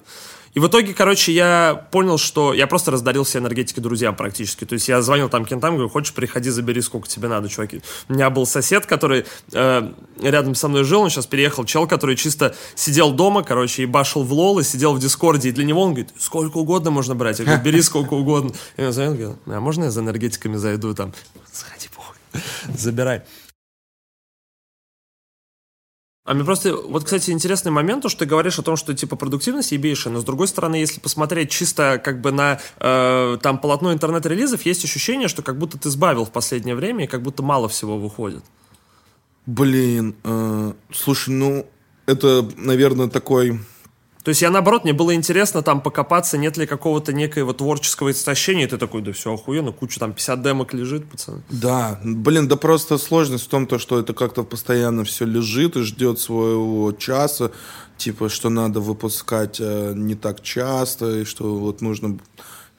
И 0.58 0.60
в 0.60 0.66
итоге, 0.70 0.96
короче, 0.96 1.32
я 1.34 1.86
понял, 1.92 2.18
что 2.18 2.52
я 2.52 2.66
просто 2.66 2.90
раздарил 2.90 3.24
все 3.24 3.38
энергетики 3.38 3.80
друзьям 3.80 4.16
практически. 4.16 4.66
То 4.66 4.74
есть 4.74 4.88
я 4.88 5.04
звонил 5.04 5.30
там 5.30 5.46
кентам, 5.46 5.76
говорю, 5.76 5.88
хочешь, 5.88 6.16
приходи, 6.16 6.50
забери, 6.50 6.82
сколько 6.82 7.08
тебе 7.08 7.28
надо, 7.28 7.48
чуваки. 7.48 7.84
У 8.10 8.14
меня 8.14 8.32
был 8.32 8.48
сосед, 8.48 8.88
который 8.88 9.26
э, 9.54 9.92
рядом 10.20 10.56
со 10.56 10.68
мной 10.68 10.84
жил, 10.84 11.02
он 11.02 11.12
сейчас 11.12 11.28
переехал, 11.28 11.64
чел, 11.64 11.86
который 11.86 12.16
чисто 12.16 12.56
сидел 12.74 13.12
дома, 13.12 13.44
короче, 13.44 13.84
и 13.84 13.86
башил 13.86 14.24
в 14.24 14.34
лол, 14.34 14.58
и 14.58 14.64
сидел 14.64 14.96
в 14.96 15.00
дискорде, 15.00 15.50
и 15.50 15.52
для 15.52 15.64
него 15.64 15.84
он 15.84 15.90
говорит, 15.90 16.10
сколько 16.18 16.58
угодно 16.58 16.90
можно 16.90 17.14
брать. 17.14 17.38
Я 17.38 17.46
говорю, 17.46 17.62
бери 17.62 17.84
сколько 17.84 18.16
угодно. 18.16 18.52
И 18.78 18.84
он 18.84 18.92
звонит, 18.92 19.20
говорит, 19.20 19.38
а 19.46 19.60
можно 19.60 19.84
я 19.84 19.92
за 19.92 20.00
энергетиками 20.02 20.56
зайду 20.56 20.96
там? 20.96 21.14
Заходи, 21.54 21.88
похуй. 21.94 22.16
Забирай. 22.76 23.22
А 26.28 26.34
мне 26.34 26.44
просто, 26.44 26.76
вот, 26.76 27.06
кстати, 27.06 27.32
интересный 27.32 27.72
момент, 27.72 28.04
то, 28.04 28.10
что 28.10 28.20
ты 28.20 28.26
говоришь 28.26 28.60
о 28.60 28.62
том, 28.62 28.76
что, 28.76 28.94
типа, 28.94 29.16
продуктивность 29.16 29.72
ебейшая, 29.72 30.12
но, 30.12 30.20
с 30.20 30.26
другой 30.26 30.50
стороны, 30.50 30.76
если 30.76 31.00
посмотреть 31.00 31.52
чисто, 31.52 32.02
как 32.04 32.20
бы, 32.20 32.34
на, 32.34 32.60
э, 32.82 33.38
там, 33.42 33.58
полотно 33.60 33.94
интернет-релизов, 33.94 34.66
есть 34.66 34.84
ощущение, 34.84 35.30
что 35.30 35.42
как 35.42 35.58
будто 35.58 35.78
ты 35.78 35.90
сбавил 35.90 36.26
в 36.26 36.32
последнее 36.34 36.76
время, 36.76 37.06
и 37.06 37.08
как 37.08 37.22
будто 37.22 37.44
мало 37.44 37.70
всего 37.70 37.98
выходит. 37.98 38.44
Блин, 39.46 40.18
э, 40.26 40.74
слушай, 40.92 41.30
ну, 41.30 41.66
это, 42.08 42.46
наверное, 42.58 43.08
такой 43.08 43.62
то 44.28 44.32
есть 44.32 44.42
я, 44.42 44.50
наоборот, 44.50 44.84
мне 44.84 44.92
было 44.92 45.16
интересно 45.16 45.62
там 45.62 45.80
покопаться, 45.80 46.38
нет 46.38 46.58
ли 46.58 46.66
какого-то 46.66 47.14
некоего 47.14 47.54
творческого 47.54 48.12
истощения, 48.12 48.66
и 48.66 48.68
ты 48.68 48.78
такой, 48.78 49.02
да 49.02 49.14
все 49.14 49.34
охуенно, 49.34 49.72
куча 49.72 50.02
там 50.02 50.12
50 50.12 50.44
демок 50.44 50.74
лежит, 50.74 51.10
пацаны. 51.10 51.44
Да, 51.50 51.98
блин, 52.04 52.50
да 52.50 52.58
просто 52.58 52.98
сложность 52.98 53.46
в 53.46 53.48
том, 53.48 53.68
то, 53.68 53.80
что 53.80 53.98
это 53.98 54.14
как-то 54.14 54.44
постоянно 54.44 55.06
все 55.06 55.24
лежит 55.24 55.78
и 55.78 55.84
ждет 55.84 56.20
своего 56.20 56.92
часа, 56.92 57.52
типа, 57.96 58.28
что 58.28 58.50
надо 58.50 58.82
выпускать 58.82 59.62
э, 59.62 59.94
не 59.96 60.16
так 60.16 60.44
часто, 60.44 61.22
и 61.22 61.24
что 61.24 61.56
вот 61.56 61.80
нужно 61.80 62.20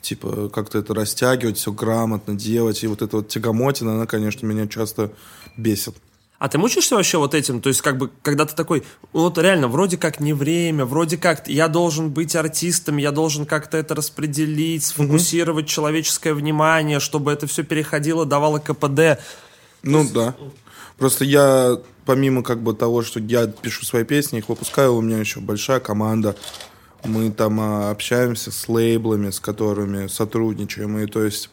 типа 0.03 0.51
как-то 0.51 0.77
это 0.77 0.93
растягивать, 0.93 1.57
все 1.57 1.73
грамотно 1.73 2.35
делать, 2.35 2.85
и 2.85 2.87
вот 2.87 3.01
эта 3.01 3.17
вот 3.17 3.29
тягомотина, 3.29 3.95
она, 3.95 4.05
конечно, 4.05 4.45
меня 4.45 4.67
часто 4.67 5.13
бесит. 5.57 5.97
А 6.39 6.49
ты 6.49 6.57
мучаешься 6.57 6.95
вообще 6.95 7.19
вот 7.19 7.35
этим? 7.35 7.61
То 7.61 7.69
есть, 7.69 7.81
как 7.83 7.99
бы, 7.99 8.11
когда 8.23 8.45
ты 8.45 8.55
такой, 8.55 8.85
вот 9.13 9.39
реально, 9.39 9.67
вроде 9.67 9.97
как 9.97 10.21
не 10.21 10.33
время, 10.33 10.85
вроде 10.85 11.17
как 11.17 11.49
я 11.49 11.67
должен 11.67 12.11
быть 12.11 12.37
артистом, 12.37 12.97
я 12.97 13.11
должен 13.11 13.45
как-то 13.45 13.77
это 13.77 13.97
распределить, 13.97 14.85
сфокусировать 14.85 15.65
mm-hmm. 15.65 15.69
человеческое 15.69 16.35
внимание, 16.35 17.01
чтобы 17.01 17.33
это 17.33 17.49
все 17.49 17.65
переходило, 17.65 18.25
давало 18.25 18.61
КПД. 18.61 19.21
Ну 19.83 20.03
есть... 20.03 20.13
да. 20.13 20.37
Просто 20.97 21.25
я, 21.25 21.81
помимо 22.05 22.45
как 22.45 22.63
бы 22.63 22.73
того, 22.73 23.03
что 23.03 23.19
я 23.19 23.49
пишу 23.49 23.85
свои 23.85 24.05
песни, 24.05 24.39
их 24.39 24.49
выпускаю, 24.49 24.95
у 24.95 25.01
меня 25.01 25.19
еще 25.19 25.41
большая 25.41 25.81
команда. 25.81 26.37
Мы 27.05 27.33
там 27.33 27.61
а, 27.61 27.91
общаемся 27.91 28.53
с 28.53 28.69
лейблами, 28.69 29.31
с 29.31 29.41
которыми 29.41 30.07
сотрудничаем. 30.07 30.99
И 30.99 31.07
то 31.07 31.23
есть, 31.25 31.51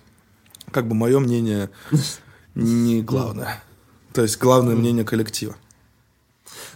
как 0.72 0.88
бы 0.88 0.94
мое 0.94 1.20
мнение 1.20 1.72
не 2.56 3.02
главное. 3.02 3.64
То 4.16 4.22
есть 4.22 4.40
главное 4.40 4.76
мнение 4.76 5.04
коллектива. 5.04 5.56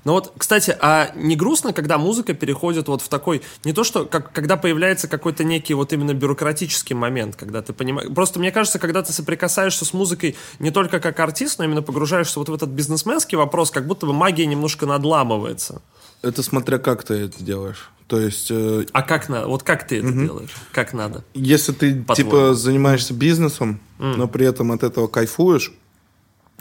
Ну 0.03 0.13
вот, 0.13 0.33
кстати, 0.37 0.75
а 0.79 1.11
не 1.15 1.35
грустно, 1.35 1.71
когда 1.71 1.97
музыка 1.97 2.33
переходит 2.33 2.87
вот 2.87 3.01
в 3.01 3.07
такой, 3.07 3.41
не 3.63 3.73
то 3.73 3.83
что, 3.83 4.05
как, 4.05 4.31
когда 4.33 4.57
появляется 4.57 5.07
какой-то 5.07 5.43
некий 5.43 5.73
вот 5.73 5.93
именно 5.93 6.13
бюрократический 6.13 6.95
момент, 6.95 7.35
когда 7.37 7.61
ты 7.61 7.71
понимаешь, 7.73 8.09
просто 8.13 8.39
мне 8.39 8.51
кажется, 8.51 8.79
когда 8.79 9.03
ты 9.03 9.13
соприкасаешься 9.13 9.85
с 9.85 9.93
музыкой 9.93 10.35
не 10.59 10.71
только 10.71 10.99
как 10.99 11.19
артист, 11.19 11.59
но 11.59 11.65
именно 11.65 11.81
погружаешься 11.81 12.39
вот 12.39 12.49
в 12.49 12.53
этот 12.53 12.69
бизнесменский 12.69 13.37
вопрос, 13.37 13.71
как 13.71 13.87
будто 13.87 14.05
бы 14.05 14.13
магия 14.13 14.45
немножко 14.45 14.85
надламывается. 14.85 15.81
Это 16.21 16.43
смотря 16.43 16.77
как 16.77 17.03
ты 17.03 17.13
это 17.13 17.41
делаешь. 17.41 17.89
То 18.07 18.19
есть... 18.19 18.47
Э... 18.49 18.85
А 18.91 19.01
как 19.03 19.29
надо? 19.29 19.47
Вот 19.47 19.63
как 19.63 19.87
ты 19.87 19.99
это 19.99 20.07
угу. 20.07 20.19
делаешь? 20.19 20.55
Как 20.71 20.93
надо? 20.93 21.23
Если 21.33 21.71
ты, 21.71 22.03
типа, 22.15 22.53
занимаешься 22.53 23.13
бизнесом, 23.13 23.79
mm. 23.99 24.15
но 24.15 24.27
при 24.27 24.47
этом 24.47 24.71
от 24.71 24.83
этого 24.83 25.07
кайфуешь, 25.07 25.71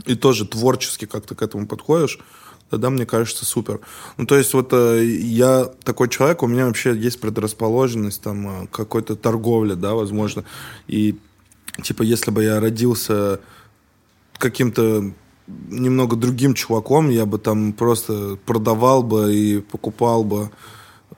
и 0.07 0.15
тоже 0.15 0.47
творчески 0.47 1.07
как-то 1.07 1.35
к 1.35 1.43
этому 1.43 1.67
подходишь, 1.67 2.19
тогда 2.71 2.91
мне 2.91 3.07
кажется 3.07 3.45
супер. 3.45 3.81
Ну, 4.17 4.27
то 4.27 4.37
есть 4.37 4.55
вот 4.55 4.73
э, 4.73 5.05
я 5.05 5.65
такой 5.85 6.09
человек, 6.09 6.43
у 6.43 6.47
меня 6.47 6.67
вообще 6.67 6.97
есть 6.97 7.21
предрасположенность 7.21 8.23
там 8.23 8.65
э, 8.65 8.67
какой-то 8.69 9.17
торговли, 9.17 9.75
да, 9.75 9.95
возможно. 9.95 10.45
И 10.87 11.19
типа 11.83 12.03
если 12.03 12.31
бы 12.31 12.45
я 12.45 12.61
родился 12.61 13.41
каким-то 14.39 15.13
немного 15.47 16.17
другим 16.17 16.55
чуваком, 16.55 17.09
я 17.09 17.27
бы 17.27 17.39
там 17.39 17.73
просто 17.73 18.39
продавал 18.45 19.03
бы 19.03 19.35
и 19.35 19.61
покупал 19.61 20.25
бы 20.25 20.51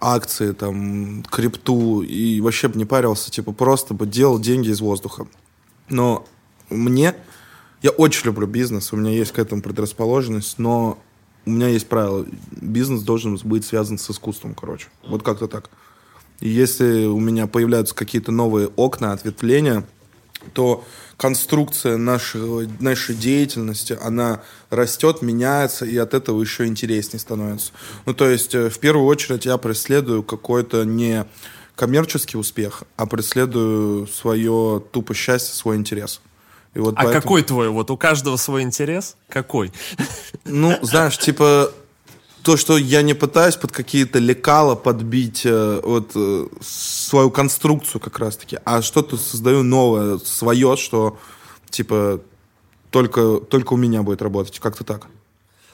акции, 0.00 0.52
там, 0.52 1.22
крипту, 1.24 2.02
и 2.02 2.40
вообще 2.40 2.68
бы 2.68 2.78
не 2.78 2.84
парился, 2.84 3.30
типа, 3.30 3.52
просто 3.52 3.92
бы 3.92 4.06
делал 4.06 4.38
деньги 4.38 4.70
из 4.70 4.80
воздуха. 4.80 5.26
Но 5.88 6.24
мне 6.70 7.14
я 7.82 7.90
очень 7.90 8.26
люблю 8.26 8.46
бизнес, 8.46 8.92
у 8.92 8.96
меня 8.96 9.10
есть 9.10 9.32
к 9.32 9.38
этому 9.38 9.62
предрасположенность, 9.62 10.58
но 10.58 10.98
у 11.46 11.50
меня 11.50 11.68
есть 11.68 11.88
правило. 11.88 12.26
Бизнес 12.50 13.02
должен 13.02 13.38
быть 13.44 13.64
связан 13.64 13.98
с 13.98 14.10
искусством, 14.10 14.54
короче. 14.54 14.88
Вот 15.06 15.22
как-то 15.22 15.48
так. 15.48 15.70
И 16.40 16.48
если 16.48 17.06
у 17.06 17.18
меня 17.18 17.46
появляются 17.46 17.94
какие-то 17.94 18.32
новые 18.32 18.68
окна, 18.76 19.12
ответвления, 19.12 19.84
то 20.54 20.84
конструкция 21.16 21.98
нашей, 21.98 22.68
нашей 22.80 23.14
деятельности, 23.14 23.98
она 24.00 24.42
растет, 24.70 25.20
меняется, 25.20 25.84
и 25.84 25.96
от 25.98 26.14
этого 26.14 26.40
еще 26.40 26.66
интереснее 26.66 27.20
становится. 27.20 27.72
Ну, 28.06 28.14
то 28.14 28.28
есть, 28.28 28.54
э, 28.54 28.70
в 28.70 28.78
первую 28.78 29.06
очередь, 29.06 29.44
я 29.44 29.58
преследую 29.58 30.22
какой-то 30.22 30.84
не 30.84 31.26
коммерческий 31.74 32.38
успех, 32.38 32.84
а 32.96 33.06
преследую 33.06 34.06
свое 34.06 34.82
тупо 34.92 35.14
счастье, 35.14 35.54
свой 35.54 35.76
интерес. 35.76 36.20
И 36.74 36.78
вот 36.78 36.94
а 36.96 37.04
поэтому... 37.04 37.22
какой 37.22 37.42
твой? 37.42 37.68
Вот 37.68 37.90
у 37.90 37.96
каждого 37.96 38.36
свой 38.36 38.62
интерес? 38.62 39.16
Какой? 39.28 39.72
Ну, 40.44 40.76
знаешь, 40.82 41.18
типа 41.18 41.72
то, 42.42 42.56
что 42.56 42.78
я 42.78 43.02
не 43.02 43.14
пытаюсь 43.14 43.56
под 43.56 43.72
какие-то 43.72 44.18
лекала 44.18 44.74
подбить 44.74 45.42
э, 45.44 45.80
вот 45.82 46.12
э, 46.14 46.46
свою 46.62 47.30
конструкцию 47.30 48.00
как 48.00 48.18
раз-таки, 48.18 48.58
а 48.64 48.82
что-то 48.82 49.16
создаю 49.16 49.62
новое, 49.62 50.18
свое, 50.18 50.76
что 50.76 51.18
типа 51.68 52.20
только, 52.90 53.38
только 53.38 53.74
у 53.74 53.76
меня 53.76 54.02
будет 54.02 54.22
работать, 54.22 54.58
как-то 54.58 54.84
так. 54.84 55.06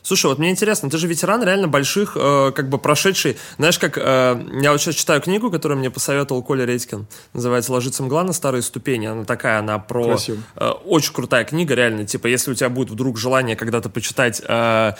Слушай, 0.06 0.26
вот 0.26 0.38
мне 0.38 0.50
интересно, 0.50 0.88
ты 0.88 0.98
же 0.98 1.08
ветеран 1.08 1.42
реально 1.42 1.66
больших, 1.66 2.12
э, 2.14 2.52
как 2.54 2.68
бы 2.68 2.78
прошедший, 2.78 3.36
знаешь, 3.58 3.76
как 3.76 3.98
э, 3.98 4.40
я 4.62 4.70
вот 4.70 4.80
сейчас 4.80 4.94
читаю 4.94 5.20
книгу, 5.20 5.50
которую 5.50 5.78
мне 5.80 5.90
посоветовал 5.90 6.44
Коля 6.44 6.64
Редькин, 6.64 7.08
называется 7.32 7.72
«Ложится 7.72 8.04
мгла 8.04 8.22
на 8.22 8.32
старые 8.32 8.62
ступени», 8.62 9.06
она 9.06 9.24
такая, 9.24 9.58
она 9.58 9.80
про... 9.80 10.16
Э, 10.54 10.70
очень 10.84 11.12
крутая 11.12 11.42
книга, 11.42 11.74
реально, 11.74 12.04
типа, 12.04 12.28
если 12.28 12.52
у 12.52 12.54
тебя 12.54 12.68
будет 12.68 12.90
вдруг 12.90 13.18
желание 13.18 13.56
когда-то 13.56 13.88
почитать, 13.88 14.40
э, 14.46 14.92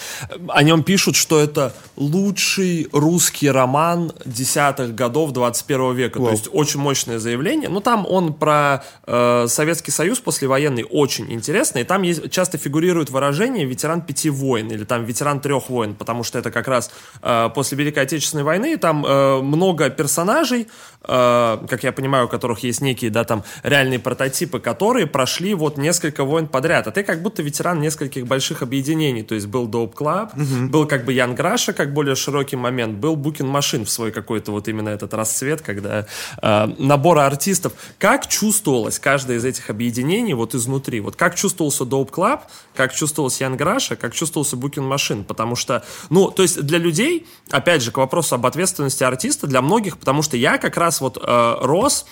о 0.49 0.63
нем 0.65 0.83
пишут, 0.83 1.15
что 1.15 1.39
это 1.39 1.73
лучший 1.95 2.89
русский 2.91 3.49
роман 3.49 4.11
десятых 4.25 4.93
годов 4.97 5.31
21 5.31 5.95
века, 5.95 6.19
Вау. 6.19 6.31
то 6.31 6.33
есть 6.33 6.49
очень 6.51 6.81
мощное 6.81 7.21
заявление, 7.21 7.69
ну 7.69 7.81
там 7.81 8.07
он 8.09 8.35
про 8.35 8.83
э, 9.07 9.47
Советский 9.47 9.93
Союз 9.93 10.19
послевоенный 10.19 10.85
очень 10.91 11.33
интересно, 11.33 11.79
и 11.79 11.85
там 11.85 12.03
есть, 12.03 12.29
часто 12.33 12.59
фигурирует 12.59 13.11
выражение 13.11 13.67
«ветеран 13.67 14.01
пяти 14.01 14.31
войн» 14.31 14.69
или 14.73 14.83
там 14.83 14.96
там 14.97 15.05
ветеран 15.05 15.41
трех 15.41 15.69
войн, 15.69 15.95
потому 15.95 16.25
что 16.25 16.39
это 16.39 16.51
как 16.51 16.69
раз 16.69 16.91
э, 17.23 17.51
после 17.55 17.77
Великой 17.77 18.05
Отечественной 18.05 18.45
войны, 18.45 18.79
там 18.79 19.05
э, 19.05 19.43
много 19.43 19.91
персонажей, 19.91 20.69
э, 21.03 21.59
как 21.69 21.85
я 21.85 21.93
понимаю, 21.93 22.27
у 22.27 22.29
которых 22.29 22.61
есть 22.61 22.81
некие, 22.81 23.11
да, 23.11 23.25
там, 23.25 23.45
реальные 23.63 23.99
прототипы, 23.99 24.59
которые 24.59 25.07
прошли 25.07 25.55
вот 25.55 25.77
несколько 25.77 26.25
войн 26.25 26.47
подряд, 26.47 26.87
а 26.87 26.91
ты 26.91 27.03
как 27.03 27.21
будто 27.23 27.43
ветеран 27.43 27.81
нескольких 27.81 28.27
больших 28.27 28.63
объединений, 28.63 29.23
то 29.23 29.35
есть 29.35 29.49
был 29.49 29.69
Dope 29.69 29.93
Club, 29.95 30.31
угу. 30.33 30.71
был 30.71 30.87
как 30.87 31.05
бы 31.05 31.13
Ян 31.13 31.35
Граша, 31.35 31.75
как 31.75 31.93
более 31.93 32.15
широкий 32.15 32.57
момент, 32.57 32.97
был 32.97 33.17
Букин 33.17 33.47
Машин 33.47 33.85
в 33.85 33.91
свой 33.91 34.13
какой-то 34.13 34.53
вот 34.53 34.69
именно 34.69 34.89
этот 34.89 35.13
расцвет, 35.13 35.61
когда 35.61 36.07
э, 36.41 36.67
набора 36.79 37.27
артистов. 37.27 37.75
Как 37.99 38.29
чувствовалось 38.29 38.99
каждое 38.99 39.37
из 39.37 39.45
этих 39.45 39.69
объединений 39.69 40.33
вот 40.33 40.55
изнутри? 40.55 41.01
Вот 41.01 41.17
как 41.17 41.35
чувствовался 41.35 41.85
Dope 41.85 42.11
Club, 42.11 42.41
как 42.75 42.95
чувствовался 42.95 43.45
Ян 43.45 43.57
Граша, 43.57 43.97
как 43.97 44.15
чувствовался 44.15 44.57
Букин 44.57 44.86
машин, 44.87 45.25
потому 45.25 45.57
что, 45.57 45.85
ну, 46.11 46.31
то 46.31 46.43
есть 46.43 46.63
для 46.63 46.79
людей, 46.79 47.27
опять 47.51 47.83
же, 47.83 47.93
к 47.93 47.99
вопросу 47.99 48.35
об 48.35 48.47
ответственности 48.47 49.05
артиста, 49.05 49.47
для 49.47 49.63
многих, 49.63 49.99
потому 49.99 50.23
что 50.23 50.37
я 50.37 50.59
как 50.59 50.77
раз 50.77 51.01
вот 51.01 51.19
э, 51.21 51.57
рос 51.61 52.07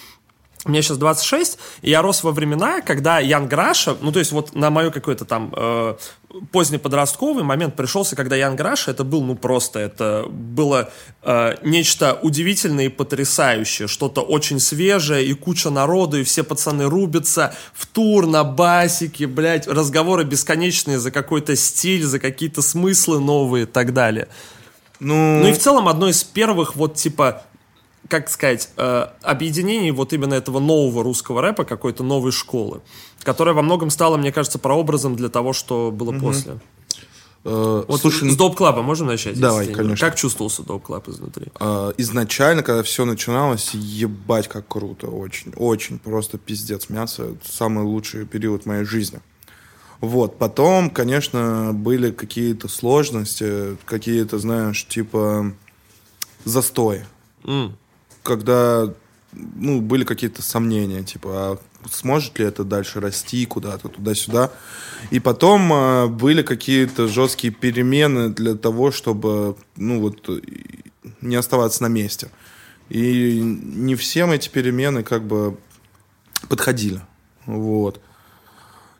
мне 0.64 0.82
сейчас 0.82 0.96
26, 0.96 1.58
и 1.82 1.90
я 1.90 2.02
рос 2.02 2.22
во 2.22 2.32
времена, 2.32 2.80
когда 2.80 3.18
Ян 3.18 3.46
Граша, 3.48 3.96
ну, 4.00 4.12
то 4.12 4.18
есть 4.18 4.32
вот 4.32 4.54
на 4.54 4.70
мою 4.70 4.90
какой-то 4.90 5.24
там 5.24 5.52
э, 5.56 5.96
поздний 6.52 6.78
подростковый 6.78 7.44
момент 7.44 7.76
пришелся, 7.76 8.16
когда 8.16 8.36
Ян 8.36 8.56
Граша, 8.56 8.90
это 8.90 9.04
был, 9.04 9.22
ну, 9.22 9.34
просто, 9.34 9.78
это 9.78 10.24
было 10.28 10.90
э, 11.22 11.56
нечто 11.62 12.18
удивительное 12.22 12.86
и 12.86 12.88
потрясающее, 12.88 13.88
что-то 13.88 14.22
очень 14.22 14.58
свежее, 14.58 15.26
и 15.26 15.34
куча 15.34 15.70
народу, 15.70 16.18
и 16.18 16.24
все 16.24 16.42
пацаны 16.42 16.84
рубятся 16.84 17.54
в 17.74 17.86
тур 17.86 18.26
на 18.26 18.42
басике, 18.42 19.26
блядь, 19.26 19.66
разговоры 19.66 20.24
бесконечные 20.24 20.98
за 20.98 21.10
какой-то 21.10 21.56
стиль, 21.56 22.04
за 22.04 22.18
какие-то 22.18 22.62
смыслы 22.62 23.20
новые 23.20 23.64
и 23.64 23.66
так 23.66 23.92
далее. 23.92 24.28
Ну... 25.00 25.40
ну 25.40 25.48
и 25.48 25.52
в 25.52 25.58
целом 25.58 25.88
одно 25.88 26.08
из 26.08 26.24
первых 26.24 26.76
вот 26.76 26.94
типа 26.94 27.42
как 28.08 28.28
сказать, 28.28 28.70
э, 28.76 29.06
объединение 29.22 29.92
вот 29.92 30.12
именно 30.12 30.34
этого 30.34 30.58
нового 30.58 31.02
русского 31.02 31.40
рэпа, 31.40 31.64
какой-то 31.64 32.02
новой 32.02 32.32
школы, 32.32 32.80
которая 33.22 33.54
во 33.54 33.62
многом 33.62 33.90
стала, 33.90 34.16
мне 34.16 34.32
кажется, 34.32 34.58
прообразом 34.58 35.16
для 35.16 35.28
того, 35.28 35.52
что 35.52 35.90
было 35.90 36.10
угу. 36.10 36.20
после. 36.20 36.60
Э, 37.44 37.84
вот 37.88 38.00
слушай, 38.00 38.30
с 38.30 38.36
Dope 38.36 38.56
Club 38.56 38.75
а 38.75 38.80
можем 38.80 39.06
начать? 39.06 39.38
Давай, 39.38 39.66
конечно. 39.66 40.08
Как 40.08 40.16
чувствовался 40.16 40.62
Dope 40.62 40.84
Club 40.84 41.08
изнутри? 41.10 41.48
Э, 41.56 41.94
изначально, 41.98 42.62
когда 42.62 42.82
все 42.82 43.04
начиналось, 43.04 43.74
ебать, 43.74 44.48
как 44.48 44.66
круто, 44.66 45.08
очень, 45.08 45.52
очень, 45.56 45.98
просто 45.98 46.38
пиздец 46.38 46.88
мясо. 46.88 47.36
Самый 47.44 47.84
лучший 47.84 48.24
период 48.24 48.64
моей 48.64 48.84
жизни. 48.84 49.20
Вот, 50.00 50.38
потом, 50.38 50.88
конечно, 50.88 51.72
были 51.74 52.12
какие-то 52.12 52.68
сложности, 52.68 53.76
какие-то, 53.84 54.38
знаешь, 54.38 54.86
типа 54.86 55.52
застои. 56.46 57.04
М. 57.44 57.76
Когда, 58.24 58.92
ну, 59.32 59.80
были 59.80 60.02
какие-то 60.02 60.42
сомнения, 60.42 61.04
типа, 61.04 61.30
а 61.32 61.58
сможет 61.90 62.38
ли 62.38 62.46
это 62.46 62.64
дальше 62.64 63.00
расти 63.00 63.46
куда-то, 63.46 63.88
туда-сюда. 63.88 64.50
И 65.10 65.20
потом 65.20 65.72
а, 65.72 66.08
были 66.08 66.42
какие-то 66.42 67.06
жесткие 67.06 67.52
перемены 67.52 68.30
для 68.30 68.56
того, 68.56 68.90
чтобы, 68.90 69.56
ну, 69.76 70.00
вот, 70.00 70.28
не 71.20 71.36
оставаться 71.36 71.82
на 71.82 71.88
месте. 71.88 72.30
И 72.88 73.40
не 73.40 73.94
всем 73.94 74.32
эти 74.32 74.48
перемены 74.48 75.02
как 75.02 75.24
бы 75.24 75.56
подходили. 76.48 77.00
Вот. 77.46 78.00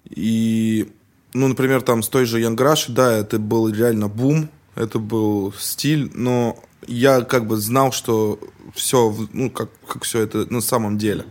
И, 0.04 0.92
ну, 1.32 1.48
например, 1.48 1.82
там 1.82 2.02
с 2.02 2.08
той 2.08 2.24
же 2.24 2.40
Янграши, 2.40 2.92
да, 2.92 3.12
это 3.16 3.38
был 3.38 3.68
реально 3.68 4.08
бум, 4.08 4.48
это 4.74 4.98
был 4.98 5.52
стиль, 5.58 6.10
но 6.14 6.58
я 6.86 7.22
как 7.22 7.46
бы 7.46 7.56
знал, 7.56 7.92
что 7.92 8.38
все, 8.74 9.14
ну, 9.32 9.50
как, 9.50 9.70
как 9.86 10.04
все 10.04 10.20
это 10.20 10.52
на 10.52 10.60
самом 10.60 10.98
деле. 10.98 11.26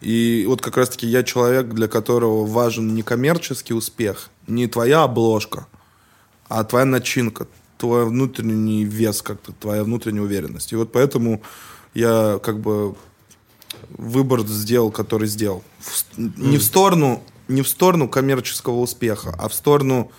И 0.00 0.44
вот 0.48 0.62
как 0.62 0.76
раз-таки 0.76 1.06
я 1.06 1.22
человек, 1.22 1.68
для 1.68 1.86
которого 1.88 2.46
важен 2.46 2.94
не 2.94 3.02
коммерческий 3.02 3.74
успех, 3.74 4.30
не 4.46 4.66
твоя 4.66 5.02
обложка, 5.02 5.66
а 6.48 6.64
твоя 6.64 6.86
начинка, 6.86 7.46
твой 7.76 8.06
внутренний 8.06 8.84
вес 8.84 9.22
как-то, 9.22 9.52
твоя 9.52 9.84
внутренняя 9.84 10.22
уверенность. 10.22 10.72
И 10.72 10.76
вот 10.76 10.92
поэтому 10.92 11.42
я 11.94 12.40
как 12.42 12.60
бы 12.60 12.94
выбор 13.90 14.40
сделал, 14.46 14.90
который 14.90 15.28
сделал. 15.28 15.62
В- 15.78 16.04
не 16.16 16.58
в 16.58 16.64
сторону, 16.64 17.22
не 17.48 17.62
в 17.62 17.68
сторону 17.68 18.08
коммерческого 18.08 18.80
успеха, 18.80 19.34
а 19.38 19.48
в 19.48 19.54
сторону 19.54 20.10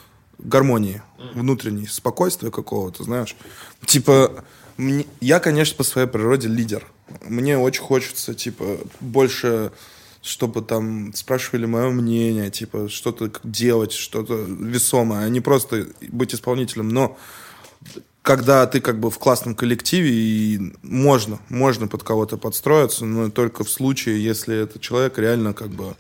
гармонии 0.43 1.01
внутренней, 1.33 1.87
спокойствия 1.87 2.51
какого-то, 2.51 3.03
знаешь. 3.03 3.35
Типа, 3.85 4.43
мне- 4.77 5.05
я, 5.19 5.39
конечно, 5.39 5.75
по 5.75 5.83
своей 5.83 6.07
природе 6.07 6.47
лидер. 6.47 6.85
Мне 7.25 7.57
очень 7.57 7.81
хочется, 7.81 8.33
типа, 8.33 8.77
больше 8.99 9.71
чтобы 10.21 10.61
там 10.61 11.13
спрашивали 11.15 11.65
мое 11.65 11.89
мнение, 11.89 12.51
типа, 12.51 12.89
что-то 12.89 13.31
делать, 13.43 13.91
что-то 13.91 14.35
весомое, 14.35 15.25
а 15.25 15.29
не 15.29 15.41
просто 15.41 15.87
быть 16.09 16.35
исполнителем. 16.35 16.89
Но 16.89 17.17
когда 18.21 18.67
ты 18.67 18.81
как 18.81 18.99
бы 18.99 19.09
в 19.09 19.17
классном 19.17 19.55
коллективе, 19.55 20.11
и 20.11 20.73
можно, 20.83 21.39
можно 21.49 21.87
под 21.87 22.03
кого-то 22.03 22.37
подстроиться, 22.37 23.05
но 23.05 23.31
только 23.31 23.63
в 23.63 23.69
случае, 23.69 24.23
если 24.23 24.55
этот 24.55 24.81
человек 24.81 25.17
реально 25.17 25.53
как 25.53 25.69
бы 25.69 25.95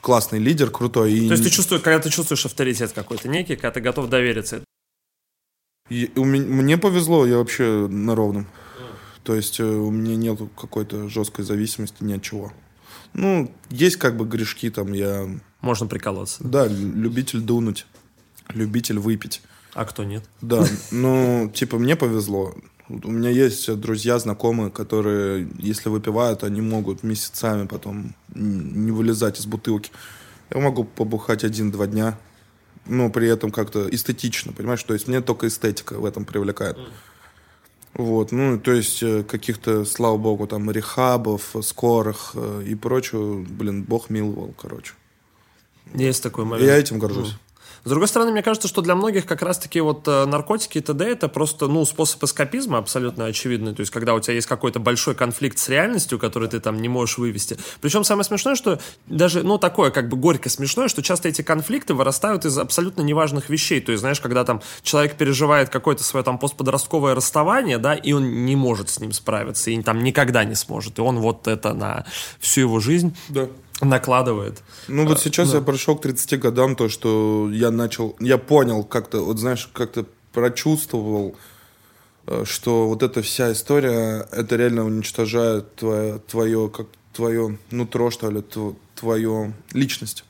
классный 0.00 0.38
лидер, 0.38 0.70
крутой. 0.70 1.12
И 1.12 1.26
То 1.28 1.32
есть 1.34 1.44
ты 1.44 1.50
чувствуешь, 1.50 1.82
когда 1.82 1.98
ты 2.00 2.10
чувствуешь 2.10 2.44
авторитет 2.46 2.92
какой-то 2.92 3.28
некий, 3.28 3.56
когда 3.56 3.70
ты 3.72 3.80
готов 3.80 4.08
довериться. 4.08 4.62
И 5.88 6.10
у 6.16 6.24
меня, 6.24 6.44
мне 6.46 6.76
повезло, 6.78 7.26
я 7.26 7.38
вообще 7.38 7.86
на 7.88 8.14
ровном. 8.14 8.46
То 9.24 9.34
есть 9.34 9.60
э, 9.60 9.64
у 9.64 9.90
меня 9.90 10.16
нет 10.16 10.38
какой-то 10.56 11.08
жесткой 11.08 11.44
зависимости 11.44 12.02
ни 12.04 12.12
от 12.14 12.22
чего. 12.22 12.52
Ну, 13.14 13.50
есть 13.70 13.96
как 13.96 14.16
бы 14.16 14.26
грешки 14.26 14.70
там, 14.70 14.92
я, 14.92 15.28
Можно 15.60 15.86
приколоться. 15.86 16.44
да, 16.44 16.66
лю- 16.66 16.92
любитель 16.94 17.40
дунуть, 17.40 17.86
любитель 18.50 18.98
выпить. 18.98 19.42
А 19.74 19.84
кто 19.84 20.04
нет? 20.04 20.24
Да, 20.40 20.64
ну, 20.90 21.50
типа, 21.54 21.78
мне 21.78 21.96
повезло. 21.96 22.54
У 22.88 23.10
меня 23.10 23.28
есть 23.30 23.70
друзья, 23.78 24.18
знакомые, 24.18 24.70
которые, 24.70 25.48
если 25.58 25.90
выпивают, 25.90 26.42
они 26.42 26.60
могут 26.62 27.02
месяцами 27.02 27.66
потом 27.66 28.14
не 28.38 28.90
вылезать 28.90 29.40
из 29.40 29.46
бутылки. 29.46 29.90
Я 30.50 30.60
могу 30.60 30.84
побухать 30.84 31.44
один-два 31.44 31.86
дня, 31.86 32.18
но 32.86 33.10
при 33.10 33.28
этом 33.28 33.50
как-то 33.50 33.88
эстетично, 33.90 34.52
понимаешь? 34.52 34.82
То 34.82 34.94
есть 34.94 35.08
мне 35.08 35.20
только 35.20 35.48
эстетика 35.48 35.94
в 35.94 36.04
этом 36.04 36.24
привлекает. 36.24 36.78
Вот, 37.94 38.32
ну, 38.32 38.60
то 38.60 38.72
есть 38.72 39.02
э, 39.02 39.24
каких-то, 39.24 39.84
слава 39.84 40.16
богу, 40.18 40.46
там, 40.46 40.70
рехабов, 40.70 41.56
скорых 41.62 42.32
э, 42.34 42.62
и 42.66 42.74
прочего, 42.74 43.42
блин, 43.42 43.82
бог 43.82 44.08
миловал, 44.08 44.54
короче. 44.56 44.92
Есть 45.94 46.22
такой 46.22 46.44
момент. 46.44 46.68
Я 46.68 46.76
этим 46.76 46.98
горжусь. 46.98 47.34
С 47.84 47.88
другой 47.88 48.08
стороны, 48.08 48.32
мне 48.32 48.42
кажется, 48.42 48.68
что 48.68 48.82
для 48.82 48.94
многих 48.94 49.26
как 49.26 49.42
раз-таки 49.42 49.80
вот 49.80 50.06
э, 50.06 50.24
наркотики 50.26 50.78
и 50.78 50.80
т.д. 50.80 51.04
это 51.04 51.28
просто, 51.28 51.68
ну, 51.68 51.84
способ 51.84 52.22
эскапизма 52.24 52.78
абсолютно 52.78 53.26
очевидный. 53.26 53.74
То 53.74 53.80
есть, 53.80 53.92
когда 53.92 54.14
у 54.14 54.20
тебя 54.20 54.34
есть 54.34 54.46
какой-то 54.46 54.80
большой 54.80 55.14
конфликт 55.14 55.58
с 55.58 55.68
реальностью, 55.68 56.18
который 56.18 56.48
ты 56.48 56.60
там 56.60 56.80
не 56.80 56.88
можешь 56.88 57.18
вывести. 57.18 57.58
Причем 57.80 58.04
самое 58.04 58.24
смешное, 58.24 58.54
что 58.54 58.80
даже, 59.06 59.42
ну, 59.42 59.58
такое 59.58 59.90
как 59.90 60.08
бы 60.08 60.16
горько 60.16 60.48
смешное, 60.48 60.88
что 60.88 61.02
часто 61.02 61.28
эти 61.28 61.42
конфликты 61.42 61.94
вырастают 61.94 62.44
из 62.44 62.58
абсолютно 62.58 63.02
неважных 63.02 63.48
вещей. 63.50 63.80
То 63.80 63.92
есть, 63.92 64.00
знаешь, 64.00 64.20
когда 64.20 64.44
там 64.44 64.62
человек 64.82 65.16
переживает 65.16 65.68
какое-то 65.68 66.02
свое 66.04 66.24
там 66.24 66.38
постподростковое 66.38 67.14
расставание, 67.14 67.78
да, 67.78 67.94
и 67.94 68.12
он 68.12 68.44
не 68.44 68.56
может 68.56 68.90
с 68.90 69.00
ним 69.00 69.12
справиться, 69.12 69.70
и 69.70 69.82
там 69.82 70.02
никогда 70.02 70.44
не 70.44 70.54
сможет. 70.54 70.98
И 70.98 71.02
он 71.02 71.18
вот 71.18 71.46
это 71.46 71.74
на 71.74 72.04
всю 72.40 72.62
его 72.62 72.80
жизнь 72.80 73.16
Да. 73.28 73.48
Накладывает. 73.80 74.62
Ну 74.88 75.06
вот 75.06 75.20
сейчас 75.20 75.54
я 75.54 75.60
пришел 75.60 75.96
к 75.96 76.02
30 76.02 76.38
годам, 76.40 76.74
то, 76.76 76.88
что 76.88 77.48
я 77.52 77.70
начал, 77.70 78.16
я 78.20 78.38
понял 78.38 78.84
как-то, 78.84 79.24
вот 79.24 79.38
знаешь, 79.38 79.68
как-то 79.72 80.04
прочувствовал, 80.32 81.36
э, 82.26 82.44
что 82.44 82.88
вот 82.88 83.02
эта 83.02 83.22
вся 83.22 83.52
история, 83.52 84.26
это 84.32 84.56
реально 84.56 84.84
уничтожает 84.84 85.74
твое, 85.76 86.18
твое, 86.18 86.68
как 86.68 86.86
твое 87.12 87.58
нутро, 87.70 88.10
что 88.10 88.30
ли, 88.30 88.40
тв- 88.40 88.76
твою 88.94 89.52
личность. 89.72 90.24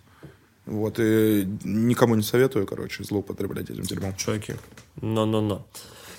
Вот, 0.67 0.99
и 0.99 1.49
никому 1.65 2.15
не 2.15 2.23
советую, 2.23 2.67
короче, 2.67 3.03
злоупотреблять 3.03 3.71
этим 3.71 3.85
дерьмом. 3.85 4.15
чуваки. 4.17 4.55
Но-но-но. 5.01 5.67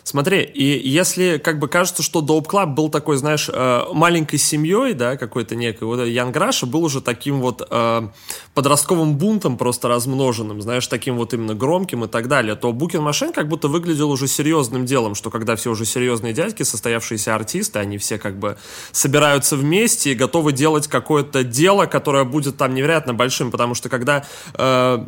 Смотри, 0.03 0.41
и 0.41 0.87
если 0.87 1.37
как 1.37 1.59
бы 1.59 1.67
кажется, 1.67 2.03
что 2.03 2.21
Dope 2.21 2.47
Club 2.47 2.73
был 2.73 2.89
такой, 2.89 3.17
знаешь, 3.17 3.49
э, 3.51 3.81
маленькой 3.93 4.39
семьей, 4.39 4.93
да, 4.93 5.17
какой-то 5.17 5.55
некой, 5.55 5.87
вот 5.87 6.03
Ян 6.05 6.31
Граша 6.31 6.65
был 6.65 6.83
уже 6.83 7.01
таким 7.01 7.41
вот 7.41 7.65
э, 7.69 8.07
подростковым 8.53 9.17
бунтом 9.17 9.57
просто 9.57 9.87
размноженным, 9.87 10.61
знаешь, 10.61 10.87
таким 10.87 11.17
вот 11.17 11.33
именно 11.33 11.53
громким 11.53 12.05
и 12.05 12.07
так 12.07 12.27
далее, 12.27 12.55
то 12.55 12.71
Букин 12.71 13.01
Машин 13.01 13.33
как 13.33 13.47
будто 13.47 13.67
выглядел 13.67 14.09
уже 14.09 14.27
серьезным 14.27 14.85
делом, 14.85 15.15
что 15.15 15.29
когда 15.29 15.55
все 15.55 15.71
уже 15.71 15.85
серьезные 15.85 16.33
дядьки, 16.33 16.63
состоявшиеся 16.63 17.35
артисты, 17.35 17.79
они 17.79 17.97
все 17.97 18.17
как 18.17 18.39
бы 18.39 18.57
собираются 18.91 19.55
вместе 19.55 20.11
и 20.11 20.15
готовы 20.15 20.53
делать 20.53 20.87
какое-то 20.87 21.43
дело, 21.43 21.85
которое 21.85 22.23
будет 22.23 22.57
там 22.57 22.73
невероятно 22.73 23.13
большим, 23.13 23.51
потому 23.51 23.75
что 23.75 23.89
когда... 23.89 24.25
э, 24.55 25.05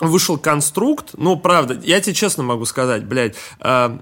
вышел 0.00 0.38
конструкт, 0.38 1.10
ну, 1.16 1.36
правда, 1.36 1.78
я 1.82 2.00
тебе 2.00 2.14
честно 2.14 2.42
могу 2.42 2.64
сказать, 2.64 3.04
блядь, 3.04 3.36
э, 3.60 3.98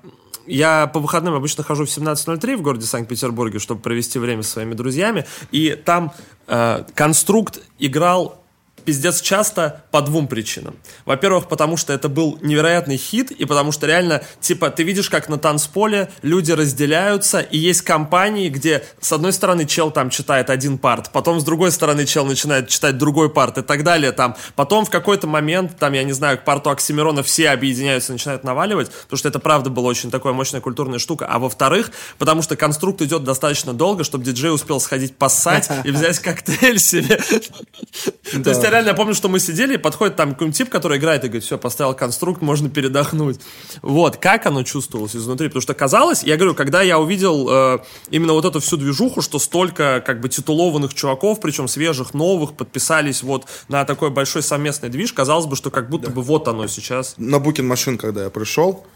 я 0.47 0.87
по 0.87 1.01
выходным 1.01 1.35
обычно 1.35 1.63
хожу 1.63 1.85
в 1.85 1.89
17.03 1.89 2.57
в 2.57 2.63
городе 2.63 2.87
Санкт-Петербурге, 2.87 3.59
чтобы 3.59 3.81
провести 3.81 4.19
время 4.19 4.43
со 4.43 4.53
своими 4.53 4.75
друзьями, 4.75 5.27
и 5.51 5.71
там 5.73 6.13
э, 6.47 6.85
конструкт 6.95 7.61
играл 7.79 8.43
пиздец 8.89 9.21
часто 9.21 9.85
по 9.91 10.01
двум 10.01 10.29
причинам. 10.29 10.75
Во-первых, 11.05 11.49
потому 11.49 11.77
что 11.77 11.93
это 11.93 12.09
был 12.09 12.39
невероятный 12.41 12.97
хит, 12.97 13.31
и 13.31 13.45
потому 13.45 13.71
что 13.71 13.87
реально, 13.87 14.23
типа, 14.41 14.71
ты 14.71 14.83
видишь, 14.83 15.11
как 15.11 15.29
на 15.29 15.37
танцполе 15.37 16.09
люди 16.23 16.53
разделяются, 16.53 17.41
и 17.41 17.59
есть 17.59 17.83
компании, 17.83 18.49
где 18.49 18.83
с 18.99 19.13
одной 19.13 19.35
стороны 19.35 19.67
чел 19.67 19.91
там 19.91 20.09
читает 20.09 20.49
один 20.49 20.79
парт, 20.79 21.13
потом 21.13 21.39
с 21.39 21.45
другой 21.45 21.71
стороны 21.71 22.07
чел 22.07 22.25
начинает 22.25 22.69
читать 22.71 22.97
другой 22.97 23.29
парт 23.29 23.59
и 23.59 23.63
так 23.63 23.85
далее. 23.85 24.13
Там. 24.13 24.37
Потом 24.57 24.87
в 24.87 24.91
какой-то 24.91 25.27
момент, 25.27 25.77
там, 25.79 25.93
я 25.93 26.03
не 26.03 26.13
знаю, 26.15 26.39
к 26.39 26.45
парту 26.45 26.71
Оксимирона 26.71 27.23
все 27.23 27.51
объединяются, 27.51 28.13
начинают 28.13 28.43
наваливать, 28.43 28.91
потому 28.91 29.19
что 29.19 29.29
это 29.29 29.39
правда 29.39 29.69
была 29.69 29.89
очень 29.89 30.11
такая 30.11 30.33
мощная 30.33 30.63
культурная 30.63 30.99
штука. 30.99 31.27
А 31.27 31.39
во-вторых, 31.39 31.91
потому 32.17 32.41
что 32.41 32.57
конструкт 32.57 33.03
идет 33.03 33.23
достаточно 33.23 33.75
долго, 33.75 34.03
чтобы 34.03 34.25
диджей 34.25 34.51
успел 34.51 34.81
сходить 34.81 35.15
поссать 35.15 35.69
и 35.85 35.91
взять 35.91 36.21
коктейль 36.21 36.79
себе. 36.79 37.21
То 38.33 38.49
есть 38.49 38.65
я 38.79 38.85
реально 38.85 38.97
помню, 38.97 39.15
что 39.15 39.29
мы 39.29 39.41
сидели, 39.41 39.75
и 39.75 39.77
подходит 39.77 40.17
там 40.17 40.33
какой-нибудь 40.33 40.57
тип, 40.57 40.69
который 40.69 40.99
играет, 40.99 41.25
и 41.25 41.29
говорит, 41.29 41.45
все, 41.45 41.59
поставил 41.59 41.95
конструкт, 41.95 42.43
можно 42.43 42.71
передохнуть. 42.71 43.41
Вот, 43.83 44.17
как 44.17 44.47
оно 44.47 44.63
чувствовалось 44.63 45.17
изнутри? 45.17 45.49
Потому 45.49 45.63
что 45.63 45.75
казалось, 45.75 46.23
я 46.23 46.37
говорю, 46.37 46.55
когда 46.55 46.83
я 46.83 46.99
увидел 46.99 47.49
э, 47.51 47.79
именно 48.11 48.33
вот 48.33 48.45
эту 48.45 48.61
всю 48.61 48.77
движуху, 48.77 49.21
что 49.21 49.39
столько 49.39 50.03
как 50.05 50.21
бы 50.21 50.29
титулованных 50.29 50.95
чуваков, 50.95 51.41
причем 51.41 51.69
свежих, 51.69 52.15
новых, 52.15 52.55
подписались 52.55 53.23
вот 53.23 53.47
на 53.69 53.85
такой 53.85 54.11
большой 54.11 54.43
совместный 54.43 54.89
движ, 54.89 55.13
казалось 55.13 55.47
бы, 55.47 55.57
что 55.57 55.71
как 55.71 55.89
будто 55.91 56.11
бы 56.11 56.23
вот 56.23 56.49
оно 56.49 56.67
сейчас. 56.67 57.15
на 57.17 57.39
Букин 57.39 57.67
машин, 57.67 57.99
когда 57.99 58.25
я 58.25 58.31
пришел, 58.31 58.87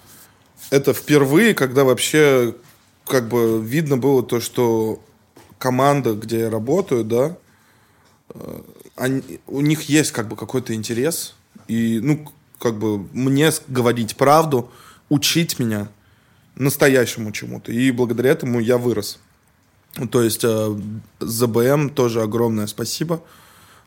это 0.70 0.94
впервые, 0.94 1.54
когда 1.54 1.84
вообще 1.84 2.54
как 3.06 3.28
бы 3.28 3.60
видно 3.60 3.96
было 3.96 4.22
то, 4.22 4.40
что 4.40 5.00
команда, 5.58 6.14
где 6.14 6.40
я 6.40 6.50
работаю, 6.50 7.04
да, 7.04 7.36
э, 8.34 8.60
они, 8.96 9.40
у 9.46 9.60
них 9.60 9.82
есть 9.82 10.12
как 10.12 10.28
бы 10.28 10.36
какой-то 10.36 10.74
интерес. 10.74 11.34
И, 11.68 12.00
ну, 12.00 12.30
как 12.58 12.78
бы 12.78 12.98
мне 13.12 13.50
говорить 13.68 14.16
правду, 14.16 14.70
учить 15.08 15.58
меня 15.58 15.88
настоящему 16.54 17.32
чему-то. 17.32 17.72
И 17.72 17.90
благодаря 17.90 18.30
этому 18.30 18.60
я 18.60 18.78
вырос. 18.78 19.18
То 20.10 20.22
есть 20.22 20.44
э, 20.44 20.80
ЗБМ 21.20 21.90
тоже 21.90 22.22
огромное 22.22 22.66
спасибо. 22.66 23.22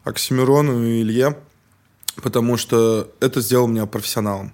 Оксимирону 0.03 0.84
и 0.84 1.01
Илье. 1.01 1.38
потому 2.22 2.58
что 2.58 3.12
это 3.20 3.41
сделало 3.41 3.68
меня 3.68 3.86
профессионалом. 3.86 4.53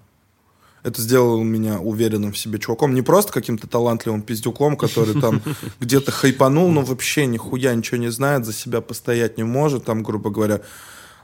Это 0.83 1.01
сделало 1.01 1.41
меня 1.43 1.79
уверенным 1.79 2.31
в 2.31 2.37
себе 2.37 2.59
чуваком. 2.59 2.95
Не 2.95 3.01
просто 3.01 3.31
каким-то 3.31 3.67
талантливым 3.67 4.21
пиздюком, 4.21 4.75
который 4.75 5.19
там 5.19 5.41
где-то 5.79 6.11
хайпанул, 6.11 6.71
но 6.71 6.81
вообще 6.81 7.25
нихуя 7.25 7.73
ничего 7.75 7.97
не 7.97 8.09
знает, 8.09 8.45
за 8.45 8.53
себя 8.53 8.81
постоять 8.81 9.37
не 9.37 9.43
может, 9.43 9.85
там, 9.85 10.03
грубо 10.03 10.29
говоря. 10.29 10.61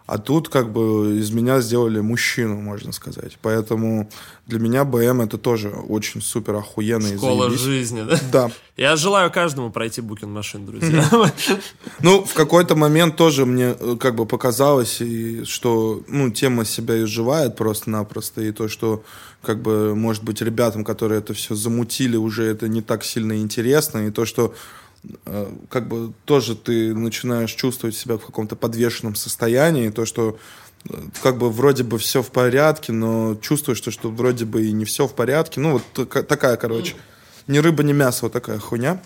А 0.07 0.19
тут 0.19 0.47
как 0.47 0.71
бы 0.71 1.17
из 1.19 1.31
меня 1.31 1.59
сделали 1.59 1.99
мужчину, 1.99 2.61
можно 2.61 2.93
сказать. 2.93 3.37
Поэтому 3.41 4.09
для 4.45 4.57
меня 4.57 4.85
БМ 4.85 5.19
это 5.19 5.37
тоже 5.37 5.67
очень 5.69 6.21
супер 6.21 6.55
охуенно. 6.55 7.09
Школа 7.17 7.49
жизни, 7.49 8.03
да? 8.03 8.19
Да. 8.31 8.51
Я 8.77 8.95
желаю 8.95 9.29
каждому 9.29 9.69
пройти 9.69 9.99
букинг 9.99 10.31
машин, 10.31 10.65
друзья. 10.65 11.03
Ну, 11.99 12.23
в 12.23 12.33
какой-то 12.33 12.75
момент 12.75 13.17
тоже 13.17 13.45
мне 13.45 13.75
э, 13.77 13.97
как 13.99 14.15
бы 14.15 14.25
показалось, 14.25 15.01
и 15.01 15.43
что 15.43 16.01
ну, 16.07 16.29
тема 16.29 16.63
себя 16.63 17.03
изживает 17.03 17.57
просто-напросто, 17.57 18.41
и 18.41 18.51
то, 18.51 18.69
что 18.69 19.03
как 19.47 19.61
бы, 19.63 19.95
может 19.95 20.23
быть, 20.23 20.41
ребятам, 20.41 20.83
которые 20.83 21.19
это 21.19 21.33
все 21.33 21.55
замутили, 21.55 22.17
уже 22.17 22.43
это 22.43 22.67
не 22.67 22.81
так 22.81 23.03
сильно 23.03 23.41
интересно, 23.41 24.07
и 24.07 24.11
то, 24.11 24.25
что 24.25 24.53
Э, 25.25 25.47
как 25.69 25.87
бы 25.87 26.13
тоже 26.25 26.55
ты 26.55 26.93
начинаешь 26.93 27.51
чувствовать 27.51 27.95
себя 27.95 28.17
в 28.17 28.25
каком-то 28.25 28.55
подвешенном 28.55 29.15
состоянии, 29.15 29.89
то, 29.89 30.05
что 30.05 30.37
э, 30.89 30.93
как 31.21 31.37
бы 31.37 31.49
вроде 31.49 31.83
бы 31.83 31.97
все 31.97 32.21
в 32.21 32.31
порядке, 32.31 32.91
но 32.91 33.35
чувствуешь, 33.35 33.77
что, 33.77 33.91
что 33.91 34.09
вроде 34.09 34.45
бы 34.45 34.65
и 34.65 34.71
не 34.71 34.85
все 34.85 35.07
в 35.07 35.13
порядке. 35.13 35.59
Ну, 35.59 35.73
вот 35.73 36.09
такая, 36.27 36.57
короче, 36.57 36.95
ни 37.47 37.57
рыба, 37.59 37.83
ни 37.83 37.93
мясо, 37.93 38.19
вот 38.23 38.33
такая 38.33 38.59
хуйня. 38.59 39.01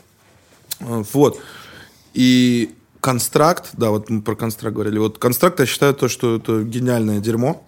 Э, 0.80 1.04
вот. 1.14 1.40
И 2.14 2.74
констракт, 3.00 3.70
да, 3.74 3.90
вот 3.90 4.10
мы 4.10 4.22
про 4.22 4.36
констракт 4.36 4.76
говорили. 4.76 4.98
Вот 4.98 5.18
констракт, 5.18 5.60
я 5.60 5.66
считаю, 5.66 5.94
то, 5.94 6.08
что 6.08 6.38
это 6.38 6.64
гениальное 6.64 7.20
дерьмо 7.20 7.66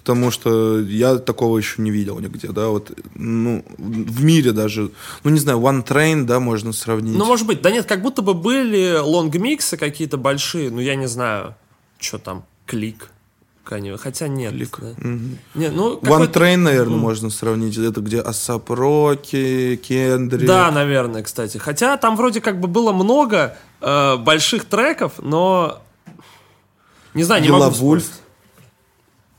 потому 0.00 0.30
что 0.30 0.80
я 0.80 1.18
такого 1.18 1.58
еще 1.58 1.82
не 1.82 1.90
видел 1.90 2.18
нигде, 2.18 2.48
да, 2.48 2.68
вот, 2.68 2.90
ну, 3.14 3.62
в 3.78 4.24
мире 4.24 4.52
даже, 4.52 4.90
ну, 5.24 5.30
не 5.30 5.38
знаю, 5.38 5.58
One 5.58 5.86
Train, 5.86 6.24
да, 6.24 6.40
можно 6.40 6.72
сравнить. 6.72 7.16
Ну, 7.16 7.26
может 7.26 7.46
быть, 7.46 7.60
да 7.60 7.70
нет, 7.70 7.86
как 7.86 8.00
будто 8.02 8.22
бы 8.22 8.32
были 8.32 8.96
лонгмиксы 8.98 9.76
какие-то 9.76 10.16
большие, 10.16 10.70
ну, 10.70 10.80
я 10.80 10.96
не 10.96 11.06
знаю, 11.06 11.54
что 11.98 12.18
там, 12.18 12.44
клик, 12.66 13.10
Хотя 13.98 14.26
нет. 14.26 14.52
Клик. 14.52 14.78
Да. 14.80 14.88
Угу. 14.88 15.18
Не, 15.54 15.68
ну, 15.68 15.98
One 15.98 16.32
Train, 16.32 16.56
наверное, 16.56 16.96
mm. 16.96 17.00
можно 17.00 17.30
сравнить. 17.30 17.78
Это 17.78 18.00
где 18.00 18.20
Асап 18.20 18.68
Роки, 18.68 19.76
Кендри. 19.76 20.44
Да, 20.44 20.72
наверное, 20.72 21.22
кстати. 21.22 21.58
Хотя 21.58 21.96
там 21.96 22.16
вроде 22.16 22.40
как 22.40 22.58
бы 22.58 22.66
было 22.66 22.90
много 22.92 23.56
э, 23.80 24.16
больших 24.16 24.64
треков, 24.64 25.12
но... 25.18 25.80
Не 27.14 27.22
знаю, 27.22 27.42
не 27.42 27.48
Вилла 27.48 27.66
могу 27.66 27.76
Вульф. 27.76 28.10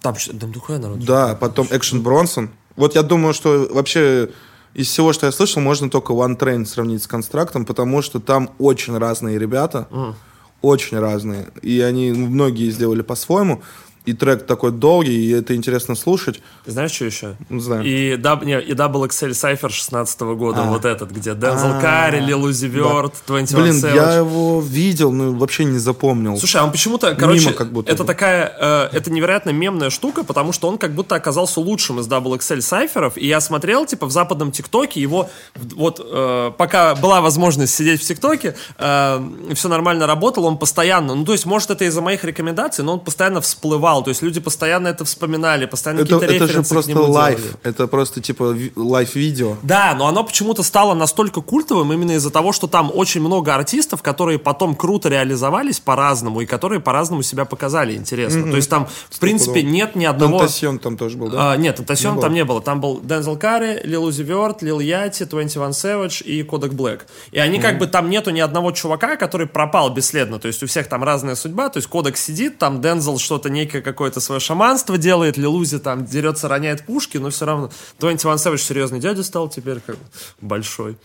Там, 0.01 0.15
там 0.39 0.51
духая 0.51 0.79
народ. 0.79 0.99
Да, 0.99 1.35
потом 1.35 1.67
Экшен 1.69 2.01
Бронсон. 2.01 2.49
Вот 2.75 2.95
я 2.95 3.03
думаю, 3.03 3.33
что 3.33 3.67
вообще 3.71 4.29
из 4.73 4.87
всего, 4.87 5.13
что 5.13 5.25
я 5.25 5.31
слышал, 5.31 5.61
можно 5.61 5.89
только 5.89 6.13
One 6.13 6.37
Train 6.37 6.65
сравнить 6.65 7.03
с 7.03 7.07
Констрактом, 7.07 7.65
потому 7.65 8.01
что 8.01 8.19
там 8.19 8.51
очень 8.57 8.97
разные 8.97 9.37
ребята. 9.37 9.87
Mm. 9.91 10.13
Очень 10.61 10.99
разные. 10.99 11.49
И 11.61 11.81
они 11.81 12.11
многие 12.11 12.69
сделали 12.69 13.01
по-своему 13.01 13.63
и 14.05 14.13
трек 14.13 14.47
такой 14.47 14.71
долгий, 14.71 15.27
и 15.27 15.31
это 15.31 15.55
интересно 15.55 15.95
слушать. 15.95 16.41
Знаешь, 16.65 16.91
что 16.91 17.05
еще? 17.05 17.35
Не 17.49 17.61
знаю. 17.61 17.83
И, 17.85 18.15
даб, 18.15 18.43
не, 18.43 18.59
и 18.59 18.73
Double 18.73 19.07
XL 19.07 19.29
Cypher 19.29 19.69
16 19.69 20.21
-го 20.21 20.35
года, 20.35 20.63
а. 20.63 20.69
вот 20.71 20.85
этот, 20.85 21.11
где 21.11 21.35
Denzel 21.35 21.79
Curry, 21.79 22.19
Lil 22.19 22.43
Uzi 22.43 22.65
Vert, 22.65 23.13
21 23.27 23.63
Блин, 23.63 23.95
я 23.95 24.15
его 24.15 24.59
видел, 24.61 25.11
но 25.11 25.33
вообще 25.33 25.65
не 25.65 25.77
запомнил. 25.77 26.35
Слушай, 26.37 26.61
а 26.61 26.63
он 26.63 26.71
почему-то, 26.71 27.13
короче, 27.13 27.45
Мимо 27.45 27.53
как 27.53 27.71
будто 27.71 27.91
это 27.91 28.03
бы. 28.03 28.07
такая, 28.07 28.51
э, 28.59 28.89
это 28.91 29.11
невероятно 29.11 29.51
мемная 29.51 29.91
штука, 29.91 30.23
потому 30.23 30.51
что 30.51 30.67
он 30.67 30.79
как 30.79 30.95
будто 30.95 31.13
оказался 31.13 31.59
лучшим 31.59 31.99
из 31.99 32.07
Double 32.07 32.37
XL 32.39 32.61
Cypher 32.61 32.99
ов, 32.99 33.17
и 33.17 33.27
я 33.27 33.39
смотрел, 33.39 33.85
типа, 33.85 34.07
в 34.07 34.11
западном 34.11 34.51
ТикТоке 34.51 34.99
его, 34.99 35.29
вот, 35.55 36.01
э, 36.03 36.51
пока 36.57 36.95
была 36.95 37.21
возможность 37.21 37.75
сидеть 37.75 38.01
в 38.01 38.07
ТикТоке, 38.07 38.55
э, 38.79 39.53
все 39.53 39.67
нормально 39.69 40.07
работало, 40.07 40.47
он 40.47 40.57
постоянно, 40.57 41.13
ну, 41.13 41.23
то 41.23 41.33
есть, 41.33 41.45
может, 41.45 41.69
это 41.69 41.85
из-за 41.85 42.01
моих 42.01 42.23
рекомендаций, 42.23 42.83
но 42.83 42.93
он 42.93 42.99
постоянно 42.99 43.41
всплывал 43.41 43.90
то 44.01 44.09
есть 44.09 44.21
люди 44.21 44.39
постоянно 44.39 44.87
это 44.87 45.03
вспоминали, 45.05 45.65
постоянно 45.65 46.01
это, 46.01 46.19
какие-то 46.19 46.45
Это 46.45 46.53
же 46.53 46.63
просто 46.63 46.99
live, 47.01 47.57
это 47.63 47.87
просто 47.87 48.21
типа 48.21 48.55
лайф-видео. 48.75 49.57
Да, 49.63 49.93
но 49.97 50.07
оно 50.07 50.23
почему-то 50.23 50.63
стало 50.63 50.93
настолько 50.93 51.41
культовым 51.41 51.91
именно 51.91 52.13
из-за 52.13 52.29
того, 52.29 52.53
что 52.53 52.67
там 52.67 52.91
очень 52.93 53.21
много 53.21 53.53
артистов, 53.53 54.01
которые 54.01 54.39
потом 54.39 54.75
круто 54.75 55.09
реализовались 55.09 55.79
по-разному 55.79 56.41
и 56.41 56.45
которые 56.45 56.79
по-разному 56.79 57.23
себя 57.23 57.45
показали 57.45 57.95
интересно. 57.95 58.39
Mm-hmm. 58.39 58.51
То 58.51 58.55
есть 58.57 58.69
там, 58.69 58.87
в 59.09 59.19
принципе, 59.19 59.63
нет 59.63 59.95
ни 59.95 60.05
одного... 60.05 60.39
Тентасьон 60.39 60.79
там 60.79 60.97
тоже 60.97 61.17
был, 61.17 61.29
да? 61.29 61.51
А, 61.51 61.57
нет, 61.57 61.77
Тентасьон 61.77 62.19
там 62.19 62.33
не 62.33 62.45
было. 62.45 62.61
Там 62.61 62.79
был 62.79 63.01
Дензел 63.01 63.37
Карри, 63.37 63.81
Лил 63.83 64.03
Узи 64.03 64.23
Верт, 64.23 64.61
Лил 64.61 64.79
Яти, 64.79 65.23
21 65.25 65.69
Savage 65.69 66.23
и 66.23 66.43
Кодек 66.43 66.73
Блэк. 66.73 67.01
И 67.31 67.39
они 67.39 67.57
mm-hmm. 67.57 67.61
как 67.61 67.77
бы 67.79 67.87
там 67.87 68.09
нету 68.09 68.31
ни 68.31 68.39
одного 68.39 68.71
чувака, 68.71 69.15
который 69.15 69.47
пропал 69.47 69.89
бесследно. 69.89 70.39
То 70.39 70.47
есть 70.47 70.61
у 70.63 70.67
всех 70.67 70.87
там 70.87 71.03
разная 71.03 71.35
судьба. 71.35 71.69
То 71.69 71.77
есть 71.77 71.87
Кодек 71.89 72.17
сидит, 72.17 72.57
там 72.57 72.81
Дензел 72.81 73.17
что-то 73.17 73.49
некое 73.49 73.80
какое-то 73.81 74.19
свое 74.19 74.39
шаманство 74.39 74.97
делает, 74.97 75.37
Лилузи 75.37 75.79
там 75.79 76.05
дерется, 76.05 76.47
роняет 76.47 76.85
пушки, 76.85 77.17
но 77.17 77.29
все 77.29 77.45
равно 77.45 77.71
21 77.99 78.35
Savage 78.35 78.57
серьезный 78.57 78.99
дядя 78.99 79.23
стал 79.23 79.49
теперь 79.49 79.79
как 79.79 79.97
большой. 80.39 80.97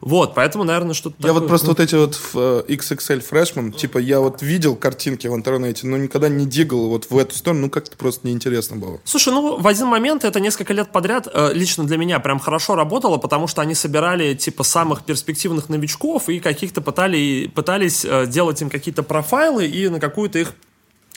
Вот, 0.00 0.34
поэтому, 0.34 0.64
наверное, 0.64 0.94
что-то 0.94 1.16
Я 1.18 1.28
такое. 1.28 1.40
вот 1.40 1.48
просто 1.48 1.66
вот 1.68 1.80
эти 1.80 1.94
вот 1.94 2.18
э, 2.34 2.62
XXL 2.68 3.28
Freshman, 3.28 3.72
типа, 3.72 3.98
я 3.98 4.20
вот 4.20 4.42
видел 4.42 4.76
картинки 4.76 5.26
в 5.26 5.34
интернете, 5.34 5.86
но 5.86 5.96
никогда 5.96 6.28
не 6.28 6.46
дигал 6.46 6.88
вот 6.88 7.10
в 7.10 7.16
эту 7.18 7.34
сторону, 7.34 7.62
ну, 7.62 7.70
как-то 7.70 7.96
просто 7.96 8.26
неинтересно 8.26 8.76
было. 8.76 9.00
Слушай, 9.04 9.32
ну, 9.32 9.58
в 9.58 9.66
один 9.66 9.86
момент 9.86 10.24
это 10.24 10.40
несколько 10.40 10.72
лет 10.72 10.92
подряд 10.92 11.28
э, 11.32 11.52
лично 11.54 11.84
для 11.84 11.96
меня 11.96 12.20
прям 12.20 12.38
хорошо 12.38 12.74
работало, 12.74 13.16
потому 13.16 13.46
что 13.46 13.62
они 13.62 13.74
собирали, 13.74 14.34
типа, 14.34 14.62
самых 14.62 15.04
перспективных 15.04 15.68
новичков 15.68 16.28
и 16.28 16.40
каких-то 16.40 16.80
пытали, 16.80 17.50
пытались 17.54 18.04
э, 18.04 18.26
делать 18.26 18.60
им 18.62 18.70
какие-то 18.70 19.02
профайлы 19.02 19.66
и 19.66 19.88
на 19.88 19.98
какую-то 19.98 20.38
их 20.38 20.52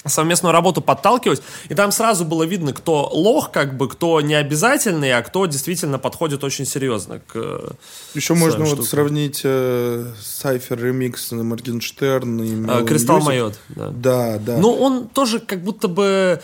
совместную 0.06 0.54
работу 0.54 0.82
подталкивать, 0.82 1.42
и 1.68 1.76
там 1.76 1.92
сразу 1.92 2.26
было 2.26 2.44
видно, 2.44 2.74
кто 2.74 3.10
лох, 3.12 3.52
как 3.52 3.78
бы, 3.78 3.88
кто 3.88 4.22
не 4.22 4.36
обязательный, 4.36 5.14
а 5.14 5.22
кто 5.22 5.46
действительно 5.46 6.00
подходит 6.00 6.44
очень 6.44 6.66
серьезно 6.66 7.20
к 7.20 7.36
э, 7.36 7.70
Еще 8.14 8.34
можно 8.34 8.66
штукам. 8.66 8.78
вот 8.78 8.88
сравнить 8.88 9.42
э, 9.44 10.12
ремикс 10.70 11.32
на 11.32 11.44
Моргенштерн 11.44 12.42
и 12.42 12.86
Кристалл 12.86 13.22
Майот. 13.22 13.60
Да. 13.70 13.90
да, 13.90 14.38
да. 14.38 14.58
Но 14.58 14.74
он 14.74 15.08
тоже 15.08 15.40
как 15.40 15.64
будто 15.64 15.88
бы 15.88 16.42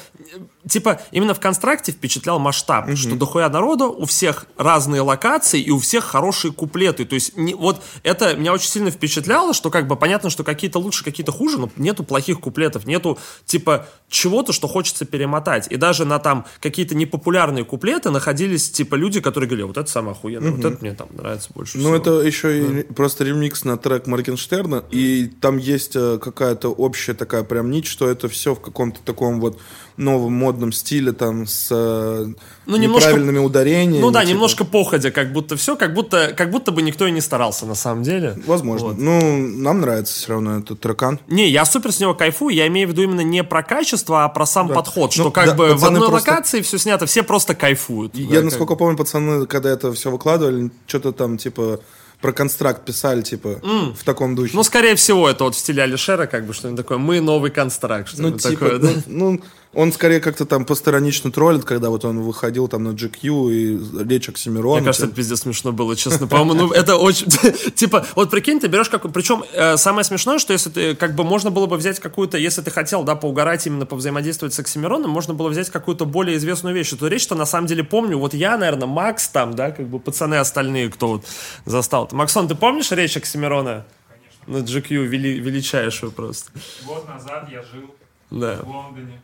типа, 0.67 1.01
именно 1.11 1.33
в 1.33 1.39
констракте 1.39 1.91
впечатлял 1.91 2.39
масштаб, 2.39 2.87
угу. 2.87 2.95
что 2.95 3.15
дохуя 3.15 3.49
народу, 3.49 3.93
у 3.97 4.05
всех 4.05 4.45
разные 4.57 5.01
локации 5.01 5.61
и 5.61 5.71
у 5.71 5.79
всех 5.79 6.03
хорошие 6.03 6.51
куплеты. 6.51 7.05
То 7.05 7.15
есть, 7.15 7.37
не, 7.37 7.53
вот 7.53 7.81
это 8.03 8.35
меня 8.35 8.53
очень 8.53 8.69
сильно 8.69 8.91
впечатляло, 8.91 9.53
что 9.53 9.69
как 9.69 9.87
бы 9.87 9.95
понятно, 9.95 10.29
что 10.29 10.43
какие-то 10.43 10.79
лучше, 10.79 11.03
какие-то 11.03 11.31
хуже, 11.31 11.59
но 11.59 11.69
нету 11.77 12.03
плохих 12.03 12.39
куплетов, 12.39 12.85
нету 12.85 13.17
типа 13.45 13.87
чего-то, 14.09 14.53
что 14.53 14.67
хочется 14.67 15.05
перемотать. 15.05 15.67
И 15.69 15.77
даже 15.77 16.05
на 16.05 16.19
там 16.19 16.45
какие-то 16.61 16.95
непопулярные 16.95 17.65
куплеты 17.65 18.09
находились 18.09 18.69
типа 18.69 18.95
люди, 18.95 19.21
которые 19.21 19.47
говорили, 19.47 19.67
вот 19.67 19.77
это 19.77 19.89
самое 19.89 20.13
охуенное, 20.13 20.51
угу. 20.51 20.61
вот 20.61 20.65
это 20.65 20.77
мне 20.81 20.93
там 20.93 21.07
нравится 21.11 21.49
больше 21.53 21.77
Ну, 21.77 21.93
это 21.95 22.21
еще 22.21 22.47
да. 22.47 22.79
и 22.79 22.83
просто 22.83 23.23
ремикс 23.23 23.63
на 23.63 23.77
трек 23.77 24.07
Моргенштерна, 24.07 24.83
и 24.91 25.27
там 25.41 25.57
есть 25.57 25.95
э, 25.95 26.17
какая-то 26.17 26.69
общая 26.69 27.13
такая 27.13 27.43
прям 27.43 27.69
нить, 27.69 27.85
что 27.85 28.09
это 28.09 28.27
все 28.29 28.55
в 28.55 28.61
каком-то 28.61 28.99
таком 29.03 29.39
вот 29.39 29.59
новом 29.97 30.33
модном 30.33 30.71
стиле, 30.71 31.11
там, 31.13 31.47
с 31.47 31.69
э, 31.71 32.27
ну, 32.65 32.77
неправильными 32.77 33.37
немножко, 33.37 33.45
ударениями. 33.45 34.01
Ну 34.01 34.11
да, 34.11 34.21
типа. 34.21 34.31
немножко 34.31 34.65
походя, 34.65 35.11
как 35.11 35.31
будто 35.31 35.55
все, 35.55 35.75
как 35.75 35.93
будто, 35.93 36.33
как 36.35 36.51
будто 36.51 36.71
бы 36.71 36.81
никто 36.81 37.07
и 37.07 37.11
не 37.11 37.21
старался 37.21 37.65
на 37.65 37.75
самом 37.75 38.03
деле. 38.03 38.37
Возможно. 38.45 38.89
Вот. 38.89 38.97
Ну, 38.97 39.37
нам 39.37 39.81
нравится 39.81 40.13
все 40.13 40.33
равно 40.33 40.59
этот 40.59 40.79
трекан. 40.79 41.19
Не, 41.27 41.49
я 41.49 41.65
супер 41.65 41.91
с 41.91 41.99
него 41.99 42.13
кайфую, 42.13 42.53
я 42.53 42.67
имею 42.67 42.87
в 42.87 42.91
виду 42.91 43.03
именно 43.03 43.21
не 43.21 43.43
про 43.43 43.63
качество, 43.63 44.25
а 44.25 44.29
про 44.29 44.45
сам 44.45 44.67
да. 44.67 44.75
подход, 44.75 45.13
что 45.13 45.25
ну, 45.25 45.31
как 45.31 45.47
да, 45.47 45.53
бы 45.53 45.75
в 45.75 45.85
одной 45.85 46.09
просто... 46.09 46.31
локации 46.31 46.61
все 46.61 46.77
снято, 46.77 47.05
все 47.05 47.23
просто 47.23 47.55
кайфуют. 47.55 48.15
Я, 48.15 48.39
да, 48.39 48.45
насколько 48.45 48.73
как... 48.73 48.79
помню, 48.79 48.97
пацаны, 48.97 49.45
когда 49.45 49.69
это 49.69 49.93
все 49.93 50.11
выкладывали, 50.11 50.71
что-то 50.87 51.11
там, 51.13 51.37
типа, 51.37 51.79
про 52.21 52.33
констракт 52.33 52.83
писали, 52.85 53.21
типа, 53.21 53.59
mm. 53.61 53.95
в 53.95 54.03
таком 54.03 54.35
духе. 54.35 54.51
Ну, 54.55 54.63
скорее 54.63 54.95
всего, 54.95 55.29
это 55.29 55.43
вот 55.43 55.55
в 55.55 55.57
стиле 55.59 55.83
Алишера, 55.83 56.25
как 56.25 56.45
бы, 56.45 56.53
что-нибудь 56.53 56.83
такое, 56.83 56.97
мы 56.97 57.21
новый 57.21 57.51
констракт, 57.51 58.09
что-нибудь 58.09 58.43
ну, 58.43 58.49
типа, 58.49 58.65
такое, 58.65 58.79
ну, 58.79 58.87
да? 58.87 59.01
Ну, 59.05 59.41
он 59.75 59.91
скорее 59.91 60.21
как-то 60.21 60.45
там 60.45 60.63
посторонично 60.63 61.31
троллит, 61.31 61.65
когда 61.65 61.89
вот 61.89 62.05
он 62.05 62.21
выходил 62.21 62.69
там 62.69 62.83
на 62.83 62.89
GQ 62.89 63.51
и 63.51 64.03
речь 64.07 64.29
Оксимирона. 64.29 64.77
Мне 64.77 64.85
кажется, 64.85 65.07
это 65.07 65.15
пиздец 65.15 65.41
смешно 65.41 65.73
было, 65.73 65.95
честно. 65.97 66.27
По-моему, 66.27 66.53
ну 66.53 66.71
это 66.71 66.95
очень... 66.95 67.27
Типа, 67.75 68.05
вот 68.15 68.31
прикинь, 68.31 68.61
ты 68.61 68.67
берешь 68.67 68.89
как... 68.89 69.11
Причем 69.11 69.43
э, 69.51 69.75
самое 69.75 70.05
смешное, 70.05 70.39
что 70.39 70.53
если 70.53 70.69
ты... 70.69 70.95
Как 70.95 71.13
бы 71.13 71.25
можно 71.25 71.51
было 71.51 71.65
бы 71.65 71.75
взять 71.75 71.99
какую-то... 71.99 72.37
Если 72.37 72.61
ты 72.61 72.71
хотел, 72.71 73.03
да, 73.03 73.15
поугарать 73.15 73.67
именно, 73.67 73.85
повзаимодействовать 73.85 74.53
с 74.53 74.59
Оксимироном, 74.59 75.11
можно 75.11 75.33
было 75.33 75.49
взять 75.49 75.69
какую-то 75.69 76.05
более 76.05 76.37
известную 76.37 76.73
вещь. 76.73 76.93
Эту 76.93 77.07
речь-то 77.07 77.35
на 77.35 77.45
самом 77.45 77.67
деле 77.67 77.83
помню. 77.83 78.17
Вот 78.17 78.33
я, 78.33 78.57
наверное, 78.57 78.87
Макс 78.87 79.27
там, 79.27 79.55
да, 79.55 79.71
как 79.71 79.87
бы 79.87 79.99
пацаны 79.99 80.35
остальные, 80.35 80.89
кто 80.89 81.07
вот 81.07 81.25
застал. 81.65 82.07
Максон, 82.13 82.47
ты 82.47 82.55
помнишь 82.55 82.91
речь 82.91 83.17
Оксимирона? 83.17 83.85
Конечно. 84.07 84.61
На 84.61 84.65
GQ 84.65 85.05
вели, 85.05 85.37
величайшую 85.37 86.13
просто. 86.13 86.51
Год 86.85 87.05
назад 87.09 87.49
я 87.51 87.61
жил 87.61 87.93
да. 88.31 88.59
в 88.63 88.69
Лондоне 88.69 89.21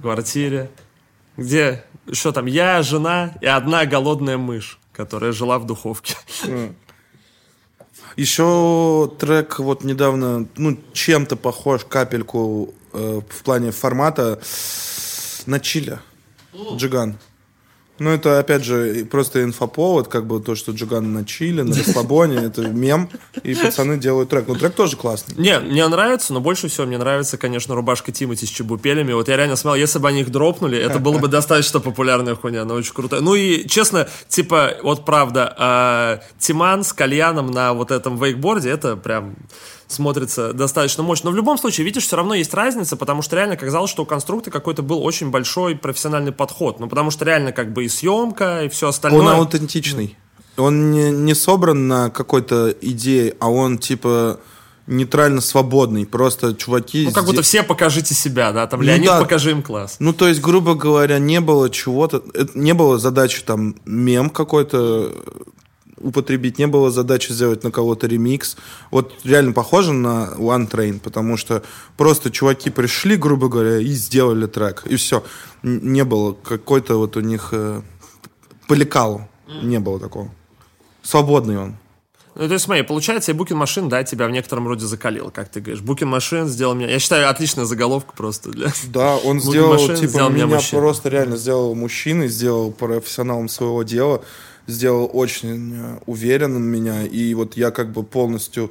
квартире. 0.00 0.70
Где, 1.36 1.84
что 2.12 2.32
там, 2.32 2.46
я, 2.46 2.82
жена 2.82 3.34
и 3.40 3.46
одна 3.46 3.86
голодная 3.86 4.38
мышь, 4.38 4.78
которая 4.92 5.32
жила 5.32 5.58
в 5.58 5.66
духовке. 5.66 6.16
Еще 8.16 9.10
трек 9.18 9.58
вот 9.58 9.82
недавно, 9.82 10.46
ну, 10.56 10.78
чем-то 10.92 11.36
похож, 11.36 11.84
капельку 11.84 12.72
э, 12.92 13.20
в 13.28 13.42
плане 13.42 13.72
формата 13.72 14.40
на 15.46 15.58
чиле. 15.58 15.98
Джиган. 16.76 17.18
Ну, 18.00 18.10
это, 18.10 18.40
опять 18.40 18.64
же, 18.64 19.04
просто 19.04 19.44
инфоповод, 19.44 20.08
как 20.08 20.26
бы 20.26 20.40
то, 20.40 20.56
что 20.56 20.72
Джиган 20.72 21.12
на 21.12 21.24
чили, 21.24 21.62
на 21.62 21.76
расслабоне, 21.76 22.38
это 22.38 22.62
мем, 22.62 23.08
и 23.44 23.54
пацаны 23.54 23.98
делают 23.98 24.30
трек. 24.30 24.48
Ну, 24.48 24.56
трек 24.56 24.74
тоже 24.74 24.96
классный. 24.96 25.36
Не, 25.36 25.60
мне 25.60 25.86
нравится, 25.86 26.32
но 26.32 26.40
больше 26.40 26.66
всего 26.68 26.86
мне 26.86 26.98
нравится, 26.98 27.38
конечно, 27.38 27.76
рубашка 27.76 28.10
Тимати 28.10 28.46
с 28.46 28.48
чебупелями. 28.48 29.12
Вот 29.12 29.28
я 29.28 29.36
реально 29.36 29.54
смотрел, 29.54 29.82
если 29.82 30.00
бы 30.00 30.08
они 30.08 30.22
их 30.22 30.30
дропнули, 30.30 30.76
это 30.76 30.98
было 30.98 31.18
бы 31.18 31.28
достаточно 31.28 31.78
популярная 31.78 32.34
хуйня, 32.34 32.62
она 32.62 32.74
очень 32.74 32.94
крутая. 32.94 33.20
Ну 33.20 33.36
и, 33.36 33.66
честно, 33.68 34.08
типа, 34.26 34.72
вот 34.82 35.04
правда, 35.04 36.20
э, 36.20 36.26
Тиман 36.38 36.82
с 36.82 36.92
кальяном 36.92 37.52
на 37.52 37.74
вот 37.74 37.92
этом 37.92 38.18
вейкборде, 38.18 38.70
это 38.70 38.96
прям 38.96 39.36
смотрится 39.94 40.52
достаточно 40.52 41.02
мощно. 41.02 41.30
Но 41.30 41.32
в 41.32 41.36
любом 41.36 41.58
случае, 41.58 41.84
видишь, 41.84 42.04
все 42.04 42.16
равно 42.16 42.34
есть 42.34 42.52
разница, 42.52 42.96
потому 42.96 43.22
что 43.22 43.36
реально 43.36 43.56
казалось, 43.56 43.90
что 43.90 44.02
у 44.02 44.06
конструкта 44.06 44.50
какой-то 44.50 44.82
был 44.82 45.02
очень 45.02 45.30
большой 45.30 45.76
профессиональный 45.76 46.32
подход. 46.32 46.80
Ну, 46.80 46.88
потому 46.88 47.10
что 47.10 47.24
реально 47.24 47.52
как 47.52 47.72
бы 47.72 47.84
и 47.84 47.88
съемка, 47.88 48.64
и 48.64 48.68
все 48.68 48.88
остальное. 48.88 49.20
Он 49.20 49.28
аутентичный. 49.28 50.16
Он 50.56 50.90
не, 50.90 51.10
не 51.10 51.34
собран 51.34 51.88
на 51.88 52.10
какой-то 52.10 52.74
идее, 52.80 53.34
а 53.40 53.50
он 53.50 53.78
типа 53.78 54.38
нейтрально 54.86 55.40
свободный. 55.40 56.06
Просто 56.06 56.54
чуваки... 56.54 57.06
Ну, 57.06 57.12
как 57.12 57.24
будто 57.24 57.42
все 57.42 57.62
покажите 57.62 58.14
себя, 58.14 58.52
да? 58.52 58.66
Там, 58.66 58.80
ну, 58.80 58.86
Леонид, 58.86 59.06
да. 59.06 59.20
покажи 59.20 59.50
им 59.50 59.62
класс. 59.62 59.96
Ну, 59.98 60.12
то 60.12 60.28
есть, 60.28 60.40
грубо 60.40 60.74
говоря, 60.74 61.18
не 61.18 61.40
было 61.40 61.70
чего-то... 61.70 62.22
Не 62.54 62.74
было 62.74 62.98
задачи 62.98 63.42
там 63.42 63.76
мем 63.84 64.30
какой-то 64.30 65.12
употребить, 66.04 66.58
не 66.58 66.66
было 66.66 66.90
задачи 66.90 67.32
сделать 67.32 67.64
на 67.64 67.70
кого-то 67.70 68.06
ремикс. 68.06 68.56
Вот 68.90 69.12
реально 69.24 69.52
похоже 69.52 69.92
на 69.92 70.34
One 70.36 70.70
Train, 70.70 71.00
потому 71.00 71.36
что 71.36 71.62
просто 71.96 72.30
чуваки 72.30 72.70
пришли, 72.70 73.16
грубо 73.16 73.48
говоря, 73.48 73.78
и 73.78 73.88
сделали 73.88 74.46
трек, 74.46 74.84
и 74.86 74.96
все. 74.96 75.24
Не 75.62 76.04
было 76.04 76.32
какой-то 76.34 76.96
вот 76.96 77.16
у 77.16 77.20
них 77.20 77.48
э, 77.52 77.80
по 78.68 78.74
лекалу, 78.74 79.28
не 79.62 79.78
было 79.78 79.98
такого. 79.98 80.30
Свободный 81.02 81.58
он. 81.58 81.76
Ну, 82.36 82.48
то 82.48 82.54
есть, 82.54 82.64
смотри, 82.64 82.82
получается, 82.82 83.30
и 83.30 83.34
Букин 83.34 83.56
Машин, 83.56 83.88
да, 83.88 84.02
тебя 84.02 84.26
в 84.26 84.30
некотором 84.32 84.66
роде 84.66 84.84
закалил, 84.86 85.30
как 85.30 85.48
ты 85.50 85.60
говоришь. 85.60 85.82
Букин 85.82 86.08
Машин 86.08 86.48
сделал 86.48 86.74
меня... 86.74 86.90
Я 86.90 86.98
считаю, 86.98 87.30
отличная 87.30 87.64
заголовка 87.64 88.12
просто 88.16 88.50
для... 88.50 88.72
Да, 88.88 89.16
он 89.16 89.40
сделал, 89.40 89.78
типа, 89.78 90.08
сделал 90.08 90.30
меня, 90.30 90.46
меня 90.46 90.60
просто 90.72 91.08
реально 91.10 91.36
сделал 91.36 91.76
мужчиной, 91.76 92.26
сделал 92.26 92.72
профессионалом 92.72 93.48
своего 93.48 93.84
дела 93.84 94.24
сделал 94.66 95.10
очень 95.12 95.74
э, 95.74 95.98
уверенным 96.06 96.62
меня, 96.62 97.04
и 97.04 97.34
вот 97.34 97.56
я 97.56 97.70
как 97.70 97.92
бы 97.92 98.02
полностью 98.02 98.70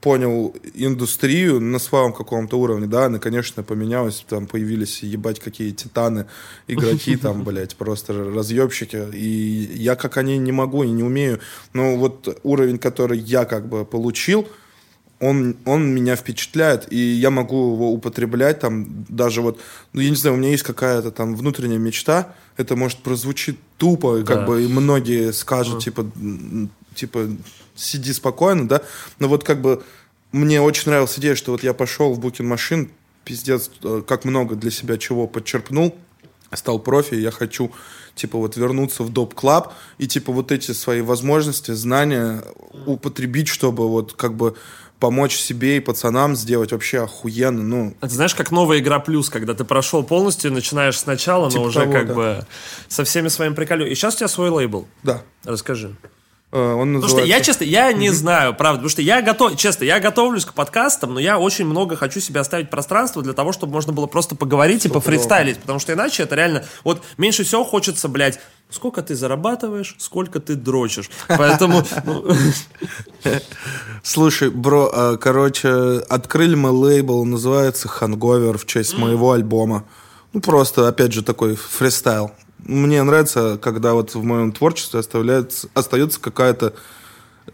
понял 0.00 0.54
индустрию 0.74 1.60
на 1.60 1.78
своем 1.78 2.12
каком-то 2.12 2.58
уровне, 2.58 2.86
да, 2.86 3.06
она, 3.06 3.18
конечно, 3.18 3.62
поменялась, 3.62 4.24
там 4.28 4.46
появились, 4.46 5.02
ебать, 5.02 5.40
какие 5.40 5.72
титаны, 5.72 6.26
игроки 6.68 7.16
там, 7.22 7.42
блядь, 7.42 7.76
просто 7.76 8.12
разъебщики, 8.12 9.08
и 9.12 9.70
я 9.74 9.96
как 9.96 10.16
они 10.16 10.38
не 10.38 10.52
могу 10.52 10.84
и 10.84 10.90
не 10.90 11.02
умею, 11.02 11.40
но 11.72 11.96
вот 11.96 12.38
уровень, 12.44 12.78
который 12.78 13.18
я 13.18 13.44
как 13.44 13.68
бы 13.68 13.84
получил, 13.84 14.46
он, 15.20 15.56
он 15.64 15.88
меня 15.94 16.16
впечатляет, 16.16 16.92
и 16.92 16.96
я 16.96 17.30
могу 17.30 17.74
его 17.74 17.92
употреблять 17.92 18.60
там 18.60 19.04
даже 19.08 19.42
вот, 19.42 19.60
ну, 19.92 20.00
я 20.00 20.10
не 20.10 20.16
знаю, 20.16 20.36
у 20.36 20.38
меня 20.38 20.50
есть 20.50 20.62
какая-то 20.62 21.10
там 21.10 21.34
внутренняя 21.34 21.78
мечта, 21.78 22.34
это 22.56 22.76
может 22.76 22.98
прозвучить 22.98 23.58
тупо, 23.76 24.22
как 24.22 24.40
да. 24.40 24.46
бы 24.46 24.64
и 24.64 24.68
многие 24.68 25.32
скажут, 25.32 25.78
mm. 25.78 25.84
типа, 25.84 26.06
типа, 26.94 27.28
сиди 27.74 28.12
спокойно, 28.12 28.68
да, 28.68 28.82
но 29.18 29.28
вот 29.28 29.44
как 29.44 29.60
бы 29.60 29.82
мне 30.30 30.60
очень 30.60 30.84
нравилась 30.86 31.18
идея, 31.18 31.34
что 31.34 31.52
вот 31.52 31.62
я 31.62 31.74
пошел 31.74 32.14
в 32.14 32.20
Booking 32.20 32.52
Machine, 32.52 32.90
пиздец, 33.24 33.70
э, 33.82 34.02
как 34.06 34.24
много 34.24 34.54
для 34.54 34.70
себя 34.70 34.98
чего 34.98 35.26
подчерпнул, 35.26 35.94
стал 36.52 36.78
профи, 36.78 37.14
я 37.14 37.30
хочу, 37.30 37.72
типа, 38.14 38.38
вот 38.38 38.56
вернуться 38.56 39.02
в 39.02 39.12
доп 39.12 39.34
клаб 39.34 39.74
и, 39.98 40.06
типа, 40.06 40.32
вот 40.32 40.52
эти 40.52 40.72
свои 40.72 41.00
возможности, 41.00 41.72
знания 41.72 42.42
употребить, 42.86 43.48
чтобы 43.48 43.88
вот 43.88 44.12
как 44.14 44.34
бы 44.34 44.56
помочь 44.98 45.36
себе 45.36 45.76
и 45.76 45.80
пацанам 45.80 46.36
сделать 46.36 46.72
вообще 46.72 47.02
охуенно. 47.02 47.62
Ну. 47.62 47.94
Это 48.00 48.14
знаешь, 48.14 48.34
как 48.34 48.50
новая 48.50 48.78
игра 48.78 48.98
плюс, 48.98 49.30
когда 49.30 49.54
ты 49.54 49.64
прошел 49.64 50.02
полностью, 50.02 50.52
начинаешь 50.52 50.98
сначала, 50.98 51.50
типа 51.50 51.62
но 51.62 51.68
уже 51.68 51.80
того, 51.80 51.92
как 51.92 52.06
да. 52.08 52.14
бы 52.14 52.46
со 52.88 53.04
всеми 53.04 53.28
своими 53.28 53.54
приколюми. 53.54 53.90
И 53.90 53.94
сейчас 53.94 54.14
у 54.14 54.18
тебя 54.18 54.28
свой 54.28 54.50
лейбл. 54.50 54.86
Да. 55.02 55.22
Расскажи. 55.44 55.94
Uh, 56.50 56.76
он 56.76 56.94
называется... 56.94 57.16
Потому 57.16 57.26
что 57.26 57.28
я, 57.28 57.40
честно, 57.42 57.64
я 57.64 57.92
не 57.92 58.08
mm-hmm. 58.08 58.12
знаю, 58.12 58.54
правда, 58.54 58.78
потому 58.78 58.88
что 58.88 59.02
я 59.02 59.20
готов, 59.20 59.56
честно, 59.56 59.84
я 59.84 60.00
готовлюсь 60.00 60.46
к 60.46 60.54
подкастам, 60.54 61.12
но 61.12 61.20
я 61.20 61.38
очень 61.38 61.66
много 61.66 61.94
хочу 61.94 62.20
себе 62.20 62.40
оставить 62.40 62.70
пространство 62.70 63.22
для 63.22 63.34
того, 63.34 63.52
чтобы 63.52 63.74
можно 63.74 63.92
было 63.92 64.06
просто 64.06 64.34
поговорить 64.34 64.86
и 64.86 64.88
пофристайлить, 64.88 65.58
потому 65.58 65.78
что 65.78 65.92
иначе 65.92 66.22
это 66.22 66.36
реально, 66.36 66.64
вот 66.84 67.02
меньше 67.18 67.44
всего 67.44 67.64
хочется, 67.64 68.08
блядь, 68.08 68.40
сколько 68.70 69.02
ты 69.02 69.14
зарабатываешь, 69.14 69.96
сколько 69.98 70.40
ты 70.40 70.54
дрочишь. 70.54 71.10
Поэтому... 71.28 71.82
Ну, 72.04 72.24
Слушай, 74.02 74.50
бро, 74.50 74.90
а, 74.92 75.16
короче, 75.16 75.98
открыли 76.08 76.54
мы 76.54 76.70
лейбл, 76.70 77.24
называется 77.24 77.88
Hangover 77.88 78.56
в 78.56 78.66
честь 78.66 78.96
моего 78.96 79.32
альбома. 79.32 79.84
Ну, 80.32 80.40
просто, 80.40 80.88
опять 80.88 81.12
же, 81.12 81.22
такой 81.22 81.56
фристайл. 81.56 82.32
Мне 82.58 83.02
нравится, 83.02 83.58
когда 83.60 83.94
вот 83.94 84.14
в 84.14 84.22
моем 84.22 84.52
творчестве 84.52 85.00
оставляется, 85.00 85.68
остается 85.74 86.20
какая-то 86.20 86.74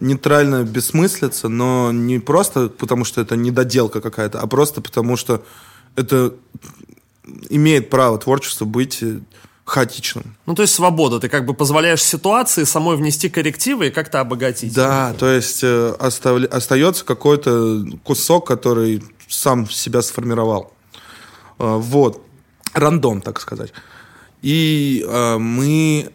нейтральная 0.01 0.65
бессмыслица, 0.65 1.49
но 1.49 1.93
не 1.93 2.19
просто 2.19 2.69
потому, 2.69 3.05
что 3.05 3.21
это 3.21 3.37
недоделка 3.37 4.01
какая-то, 4.01 4.41
а 4.41 4.47
просто 4.47 4.81
потому, 4.81 5.17
что 5.17 5.45
это 5.95 6.35
имеет 7.49 7.91
право 7.91 8.19
творчество 8.19 8.65
быть 8.65 9.03
хаотичным. 9.65 10.37
Ну, 10.47 10.55
то 10.55 10.63
есть 10.63 10.75
свобода. 10.75 11.21
Ты 11.21 11.29
как 11.29 11.47
бы 11.47 11.55
позволяешь 11.55 12.03
ситуации 12.03 12.65
самой 12.65 12.97
внести 12.97 13.29
коррективы 13.29 13.89
и 13.89 13.91
как-то 13.91 14.21
обогатить. 14.21 14.75
Да, 14.75 15.15
то 15.15 15.29
есть 15.29 15.61
э, 15.63 15.95
оставля... 15.99 16.47
остается 16.49 17.05
какой-то 17.05 17.85
кусок, 18.05 18.47
который 18.47 19.03
сам 19.29 19.69
себя 19.69 20.03
сформировал. 20.03 20.73
Э, 21.59 21.77
вот. 21.79 22.23
Рандом, 22.75 23.23
так 23.23 23.41
сказать. 23.41 23.73
И 24.43 25.05
э, 25.07 25.39
мы 25.39 26.11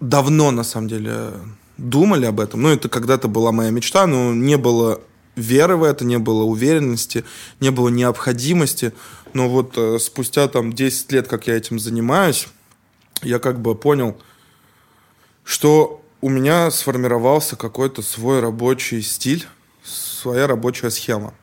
давно, 0.00 0.52
на 0.52 0.62
самом 0.62 0.88
деле, 0.88 1.32
думали 1.76 2.26
об 2.26 2.38
этом. 2.38 2.62
Ну, 2.62 2.68
это 2.68 2.88
когда-то 2.88 3.26
была 3.26 3.50
моя 3.50 3.70
мечта, 3.70 4.06
но 4.06 4.32
не 4.32 4.56
было 4.56 5.00
веры 5.34 5.76
в 5.76 5.82
это, 5.82 6.04
не 6.04 6.18
было 6.18 6.44
уверенности, 6.44 7.24
не 7.60 7.70
было 7.70 7.88
необходимости. 7.88 8.92
Но 9.32 9.48
вот 9.48 9.72
э, 9.76 9.98
спустя 9.98 10.46
там 10.46 10.72
10 10.72 11.10
лет, 11.12 11.26
как 11.26 11.48
я 11.48 11.56
этим 11.56 11.80
занимаюсь, 11.80 12.46
я 13.22 13.38
как 13.38 13.60
бы 13.60 13.74
понял, 13.74 14.16
что 15.44 16.02
у 16.20 16.28
меня 16.28 16.70
сформировался 16.70 17.56
какой-то 17.56 18.02
свой 18.02 18.40
рабочий 18.40 19.02
стиль, 19.02 19.46
своя 19.84 20.46
рабочая 20.46 20.90
схема. 20.90 21.34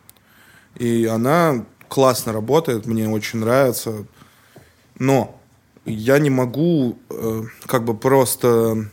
И 0.75 1.05
она 1.05 1.65
классно 1.87 2.33
работает, 2.33 2.85
мне 2.85 3.07
очень 3.07 3.39
нравится. 3.39 4.05
Но 4.99 5.39
я 5.85 6.19
не 6.19 6.29
могу 6.29 6.99
э, 7.09 7.43
как 7.65 7.85
бы 7.85 7.95
просто 7.95 8.89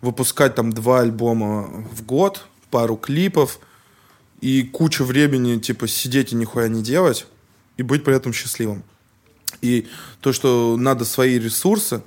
выпускать 0.00 0.54
там 0.54 0.72
два 0.72 1.00
альбома 1.00 1.62
в 1.92 2.04
год, 2.04 2.46
пару 2.70 2.96
клипов 2.96 3.58
и 4.40 4.62
кучу 4.62 5.04
времени 5.04 5.58
типа 5.58 5.88
сидеть 5.88 6.32
и 6.32 6.36
нихуя 6.36 6.68
не 6.68 6.82
делать 6.82 7.26
и 7.76 7.82
быть 7.82 8.04
при 8.04 8.14
этом 8.14 8.32
счастливым. 8.32 8.84
И 9.60 9.88
то, 10.20 10.32
что 10.32 10.76
надо 10.76 11.04
свои 11.04 11.38
ресурсы 11.38 12.02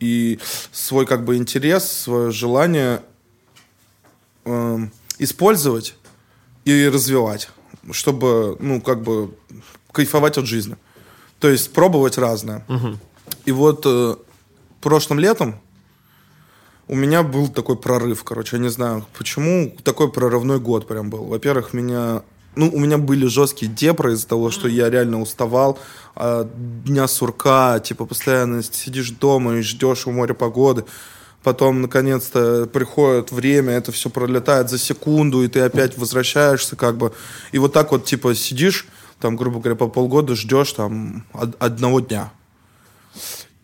и 0.00 0.38
свой 0.72 1.06
как 1.06 1.24
бы 1.24 1.36
интерес, 1.36 1.90
свое 1.90 2.30
желание 2.30 3.02
э, 4.44 4.78
использовать 5.18 5.94
и 6.64 6.88
развивать, 6.88 7.50
чтобы, 7.92 8.56
ну, 8.60 8.80
как 8.80 9.02
бы 9.02 9.34
кайфовать 9.92 10.38
от 10.38 10.46
жизни. 10.46 10.76
То 11.38 11.48
есть 11.48 11.72
пробовать 11.72 12.18
разное. 12.18 12.64
Угу. 12.68 12.98
И 13.46 13.52
вот 13.52 13.82
э, 13.86 14.16
прошлым 14.80 15.18
летом 15.18 15.60
у 16.88 16.96
меня 16.96 17.22
был 17.22 17.48
такой 17.48 17.76
прорыв, 17.76 18.24
короче, 18.24 18.56
я 18.56 18.62
не 18.62 18.68
знаю, 18.68 19.06
почему 19.16 19.74
такой 19.84 20.10
прорывной 20.10 20.58
год 20.58 20.88
прям 20.88 21.08
был. 21.08 21.24
Во-первых, 21.24 21.72
меня 21.72 22.22
ну, 22.56 22.70
у 22.72 22.78
меня 22.78 22.98
были 22.98 23.26
жесткие 23.26 23.70
депры 23.70 24.14
из-за 24.14 24.26
того, 24.26 24.50
что 24.50 24.68
я 24.68 24.90
реально 24.90 25.20
уставал 25.20 25.78
от 26.14 26.48
дня 26.84 27.06
сурка, 27.06 27.78
типа, 27.80 28.06
постоянно 28.06 28.62
сидишь 28.62 29.10
дома 29.10 29.56
и 29.56 29.62
ждешь 29.62 30.06
у 30.06 30.10
моря 30.10 30.34
погоды. 30.34 30.84
Потом, 31.42 31.80
наконец-то, 31.80 32.66
приходит 32.66 33.32
время, 33.32 33.72
это 33.72 33.92
все 33.92 34.10
пролетает 34.10 34.68
за 34.68 34.78
секунду, 34.78 35.42
и 35.42 35.48
ты 35.48 35.60
опять 35.60 35.96
возвращаешься, 35.96 36.76
как 36.76 36.98
бы. 36.98 37.12
И 37.52 37.58
вот 37.58 37.72
так 37.72 37.92
вот, 37.92 38.04
типа, 38.04 38.34
сидишь, 38.34 38.86
там, 39.20 39.36
грубо 39.36 39.58
говоря, 39.60 39.76
по 39.76 39.88
полгода 39.88 40.34
ждешь 40.34 40.72
там 40.72 41.24
од- 41.32 41.56
одного 41.58 42.00
дня. 42.00 42.32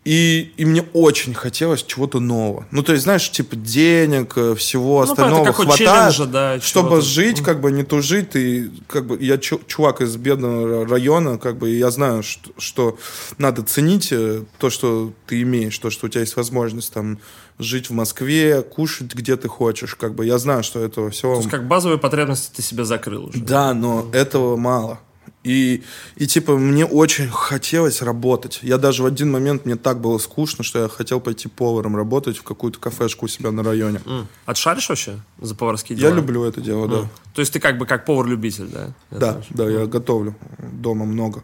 И, 0.07 0.53
и 0.55 0.63
мне 0.63 0.85
очень 0.93 1.33
хотелось 1.33 1.83
чего-то 1.83 2.21
нового. 2.21 2.65
Ну, 2.71 2.81
то 2.81 2.93
есть, 2.93 3.03
знаешь, 3.03 3.29
типа 3.29 3.57
денег, 3.57 4.37
э, 4.37 4.55
всего 4.55 5.03
Ну, 5.03 5.11
остального 5.11 5.43
понятно, 5.51 5.65
хватает, 5.65 6.31
да, 6.31 6.61
чтобы 6.61 7.01
жить, 7.01 7.41
как 7.43 7.59
бы 7.59 7.73
не 7.73 7.83
тужить. 7.83 8.33
И 8.37 8.71
как 8.87 9.05
бы 9.05 9.17
я 9.19 9.37
чу- 9.37 9.59
чувак 9.67 9.99
из 9.99 10.15
бедного 10.15 10.87
района, 10.87 11.37
как 11.37 11.57
бы 11.57 11.71
я 11.71 11.91
знаю, 11.91 12.23
что, 12.23 12.51
что 12.57 12.97
надо 13.37 13.63
ценить 13.63 14.07
э, 14.13 14.43
то, 14.59 14.69
что 14.69 15.11
ты 15.25 15.41
имеешь, 15.41 15.77
то, 15.77 15.89
что 15.89 16.05
у 16.05 16.09
тебя 16.09 16.21
есть 16.21 16.37
возможность 16.37 16.93
там 16.93 17.19
жить 17.59 17.89
в 17.89 17.93
Москве, 17.93 18.61
кушать 18.61 19.13
где 19.13 19.35
ты 19.35 19.49
хочешь. 19.49 19.95
Как 19.95 20.15
бы 20.15 20.25
я 20.25 20.37
знаю, 20.37 20.63
что 20.63 20.79
этого 20.79 21.09
всего 21.09 21.33
То 21.33 21.39
есть 21.39 21.51
как 21.51 21.67
базовые 21.67 21.97
потребности 21.99 22.55
ты 22.55 22.61
себе 22.61 22.85
закрыл 22.85 23.25
уже. 23.25 23.39
да, 23.39 23.73
но 23.73 24.09
этого 24.13 24.55
мало. 24.55 24.99
И, 25.47 25.81
и 26.17 26.27
типа 26.27 26.57
мне 26.57 26.85
очень 26.85 27.29
хотелось 27.29 28.01
работать. 28.01 28.59
Я 28.63 28.77
даже 28.77 29.03
в 29.03 29.05
один 29.05 29.31
момент 29.31 29.65
мне 29.65 29.77
так 29.77 30.01
было 30.01 30.17
скучно, 30.17 30.63
что 30.63 30.79
я 30.79 30.89
хотел 30.89 31.21
пойти 31.21 31.47
поваром 31.47 31.95
работать 31.95 32.37
в 32.37 32.43
какую-то 32.43 32.79
кафешку 32.79 33.25
у 33.25 33.27
себя 33.29 33.51
на 33.51 33.63
районе. 33.63 34.01
М. 34.05 34.27
А 34.45 34.53
ты 34.53 34.59
шаришь 34.59 34.89
вообще 34.89 35.19
за 35.39 35.55
поварские 35.55 35.97
дела? 35.97 36.09
Я 36.09 36.15
люблю 36.15 36.43
это 36.43 36.59
дело, 36.59 36.87
да. 36.89 37.09
То 37.33 37.39
есть 37.41 37.53
ты 37.53 37.59
как 37.61 37.77
бы 37.77 37.85
как 37.85 38.03
повар-любитель, 38.05 38.67
да? 38.67 38.93
Это 39.09 39.19
Да, 39.19 39.31
знаешь. 39.31 39.45
да, 39.49 39.69
я 39.69 39.85
готовлю 39.85 40.35
дома 40.59 41.05
много. 41.05 41.43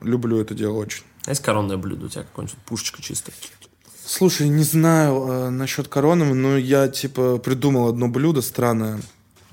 Люблю 0.00 0.40
это 0.40 0.54
дело 0.54 0.76
очень. 0.76 1.02
А 1.26 1.30
есть 1.30 1.42
коронное 1.42 1.76
блюдо 1.76 2.06
у 2.06 2.08
тебя 2.08 2.22
какое-нибудь? 2.22 2.56
Пушечка 2.66 3.02
чистая. 3.02 3.34
Слушай, 4.06 4.48
не 4.48 4.62
знаю 4.62 5.26
э, 5.28 5.48
насчет 5.48 5.88
короны, 5.88 6.34
но 6.34 6.56
я 6.58 6.88
типа 6.88 7.38
придумал 7.38 7.88
одно 7.88 8.06
блюдо 8.08 8.42
странное. 8.42 9.00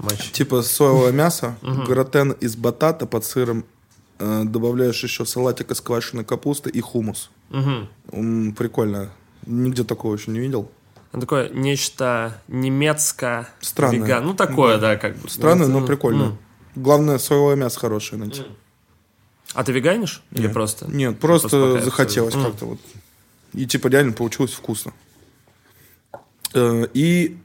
Матч. 0.01 0.31
Типа 0.31 0.61
соевое 0.61 1.11
мясо, 1.11 1.55
гратен 1.61 2.31
из 2.31 2.55
батата 2.55 3.05
под 3.05 3.23
сыром, 3.25 3.65
э, 4.19 4.43
добавляешь 4.45 5.01
еще 5.03 5.25
салатик 5.25 5.71
из 5.71 5.81
квашеной 5.81 6.23
капусты 6.25 6.69
и 6.69 6.81
хумус. 6.81 7.29
Прикольно. 8.09 9.09
Нигде 9.45 9.83
такого 9.83 10.15
еще 10.15 10.31
не 10.31 10.39
видел. 10.39 10.69
Ну, 11.13 11.19
такое 11.19 11.49
нечто 11.49 12.41
немецко 12.47 13.49
Странное. 13.59 13.99
веган. 13.99 14.25
Ну, 14.25 14.33
такое, 14.33 14.77
да, 14.77 14.95
как 14.95 15.17
бы. 15.17 15.29
Странно, 15.29 15.67
Ну, 15.67 15.73
но 15.73 15.79
м. 15.79 15.85
прикольно. 15.85 16.37
Главное, 16.75 17.17
соевое 17.17 17.55
мясо 17.57 17.79
хорошее 17.79 18.19
найти. 18.21 18.43
А 19.53 19.63
ты 19.65 19.73
веганишь? 19.73 20.23
Или 20.31 20.47
просто? 20.47 20.87
Нет, 20.89 21.19
Просто 21.19 21.49
просто 21.49 21.83
захотелось 21.83 22.35
М. 22.35 22.45
как-то 22.45 22.65
вот. 22.65 22.79
И 23.53 23.65
типа 23.65 23.87
реально 23.87 24.13
получилось 24.13 24.53
вкусно. 24.53 24.93
Э, 26.53 26.85
И 26.93 27.37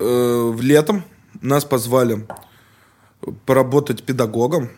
э, 0.00 0.50
в 0.52 0.60
летом 0.60 1.04
нас 1.40 1.64
позвали 1.64 2.26
поработать 3.44 4.02
педагогом 4.02 4.70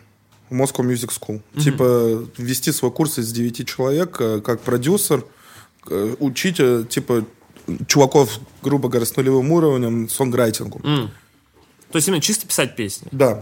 в 0.49 0.53
Moscow 0.55 0.85
Music 0.85 1.09
School. 1.09 1.41
Типа 1.59 2.27
вести 2.37 2.71
свой 2.71 2.91
курс 2.91 3.19
из 3.19 3.31
9 3.31 3.67
человек 3.67 4.17
э, 4.19 4.41
как 4.41 4.61
продюсер, 4.61 5.25
э, 5.89 6.15
учить 6.19 6.59
э, 6.59 6.85
типа 6.89 7.25
чуваков, 7.87 8.39
грубо 8.63 8.89
говоря, 8.89 9.05
с 9.05 9.15
нулевым 9.15 9.51
уровнем 9.51 10.09
сонграйтингу. 10.09 10.81
М. 10.83 11.11
То 11.91 11.97
есть 11.97 12.07
именно 12.07 12.21
чисто 12.21 12.47
писать 12.47 12.75
песни. 12.75 13.07
Да. 13.11 13.41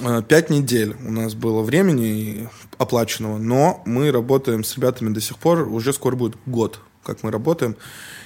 Э, 0.00 0.22
Пять 0.28 0.50
недель 0.50 0.94
у 1.04 1.10
нас 1.10 1.34
было 1.34 1.62
времени 1.62 2.48
оплаченного, 2.78 3.38
но 3.38 3.82
мы 3.86 4.10
работаем 4.10 4.64
с 4.64 4.76
ребятами 4.76 5.12
до 5.12 5.20
сих 5.20 5.38
пор, 5.38 5.68
уже 5.68 5.92
скоро 5.92 6.16
будет 6.16 6.36
год, 6.46 6.80
как 7.02 7.22
мы 7.22 7.30
работаем. 7.30 7.76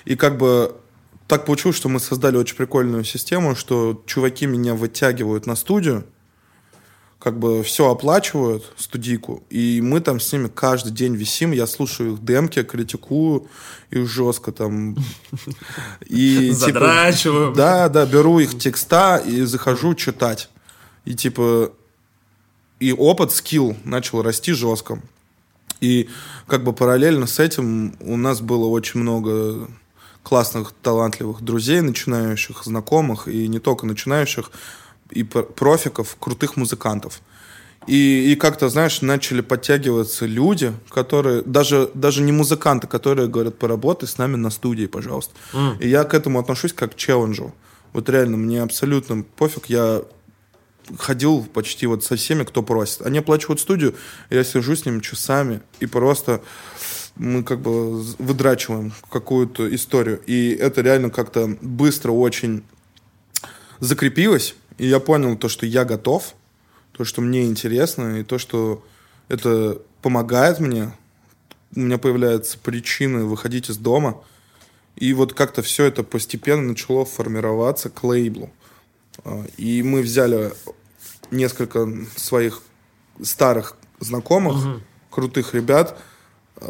И 0.05 0.17
как 0.17 0.39
бы 0.39 0.75
так 1.31 1.45
получилось, 1.45 1.77
что 1.77 1.89
мы 1.89 2.01
создали 2.01 2.37
очень 2.37 2.57
прикольную 2.57 3.05
систему, 3.05 3.55
что 3.55 4.03
чуваки 4.05 4.47
меня 4.47 4.75
вытягивают 4.75 5.47
на 5.47 5.55
студию, 5.55 6.05
как 7.21 7.39
бы 7.39 7.63
все 7.63 7.89
оплачивают, 7.89 8.65
студийку, 8.77 9.45
и 9.49 9.81
мы 9.81 10.01
там 10.01 10.19
с 10.19 10.33
ними 10.33 10.49
каждый 10.49 10.91
день 10.91 11.15
висим, 11.15 11.53
я 11.53 11.69
слушаю 11.69 12.15
их 12.15 12.25
демки, 12.25 12.65
критикую 12.65 13.47
их 13.91 14.09
жестко 14.09 14.51
там. 14.51 14.97
И, 16.07 16.49
типа, 16.49 16.55
Задрачиваю. 16.55 17.55
да, 17.55 17.89
да, 17.89 18.07
беру 18.07 18.41
их 18.41 18.59
текста 18.59 19.19
и 19.25 19.43
захожу 19.43 19.95
читать. 19.95 20.51
И 21.05 21.15
типа 21.15 21.71
и 22.81 22.93
опыт, 22.93 23.31
скилл 23.31 23.77
начал 23.85 24.23
расти 24.23 24.53
жестко. 24.53 25.01
И 25.81 26.09
как 26.49 26.65
бы 26.65 26.73
параллельно 26.73 27.29
с 27.29 27.39
этим 27.39 27.95
у 28.01 28.17
нас 28.17 28.41
было 28.41 28.67
очень 28.67 28.99
много 28.99 29.69
классных, 30.23 30.73
талантливых 30.83 31.43
друзей, 31.43 31.81
начинающих, 31.81 32.65
знакомых, 32.65 33.29
и 33.29 33.49
не 33.49 33.59
только 33.59 33.87
начинающих, 33.87 34.51
и 35.11 35.23
пр- 35.25 35.45
профиков, 35.45 36.17
крутых 36.19 36.57
музыкантов. 36.57 37.21
И, 37.87 38.33
и 38.33 38.37
как-то, 38.37 38.69
знаешь, 38.69 39.01
начали 39.01 39.41
подтягиваться 39.41 40.27
люди, 40.27 40.73
которые, 40.91 41.43
даже, 41.43 41.91
даже 41.95 42.23
не 42.23 42.31
музыканты, 42.31 42.87
которые 42.87 43.27
говорят, 43.27 43.59
поработай 43.59 44.07
с 44.07 44.19
нами 44.19 44.37
на 44.37 44.51
студии, 44.51 44.87
пожалуйста. 44.87 45.33
И 45.81 45.89
я 45.89 46.05
к 46.05 46.13
этому 46.15 46.39
отношусь 46.39 46.73
как 46.75 46.93
к 46.93 46.97
челленджу. 46.97 47.55
Вот 47.93 48.09
реально, 48.09 48.37
мне 48.37 48.63
абсолютно 48.63 49.23
пофиг, 49.23 49.67
я 49.67 50.03
ходил 50.99 51.43
почти 51.43 51.87
вот 51.87 52.05
со 52.05 52.17
всеми, 52.17 52.45
кто 52.45 52.63
просит. 52.63 53.03
Они 53.03 53.19
оплачивают 53.19 53.61
студию, 53.61 53.95
я 54.29 54.45
сижу 54.45 54.77
с 54.77 54.85
ними 54.85 55.01
часами 55.01 55.61
и 55.81 55.87
просто 55.87 56.43
мы 57.17 57.43
как 57.43 57.61
бы 57.61 58.01
выдрачиваем 58.19 58.93
какую-то 59.11 59.73
историю. 59.75 60.23
И 60.27 60.51
это 60.53 60.81
реально 60.81 61.11
как-то 61.11 61.57
быстро 61.61 62.13
очень 62.13 62.63
закрепилось. 63.79 64.55
И 64.79 64.87
я 64.87 65.01
понял 65.01 65.37
то, 65.37 65.49
что 65.49 65.67
я 65.67 65.85
готов, 65.85 66.35
то, 66.93 67.05
что 67.05 67.21
мне 67.21 67.45
интересно, 67.45 68.21
и 68.21 68.25
то, 68.25 68.39
что 68.39 68.85
это 69.29 69.81
помогает 70.03 70.61
мне. 70.61 70.93
У 71.77 71.81
меня 71.81 71.99
появляются 71.99 72.59
причины 72.59 73.25
выходить 73.25 73.71
из 73.71 73.77
дома. 73.77 74.23
И 74.97 75.13
вот 75.13 75.35
как-то 75.35 75.63
все 75.63 75.85
это 75.85 76.03
постепенно 76.03 76.63
начало 76.63 77.05
формироваться 77.05 77.91
к 77.91 78.03
лейблу. 78.03 78.51
А, 79.25 79.45
И 79.57 79.83
мы 79.83 80.03
взяли 80.03 80.53
несколько 81.31 81.89
своих 82.17 82.63
старых 83.23 83.77
знакомых, 84.01 84.81
крутых 85.11 85.55
ребят. 85.55 85.99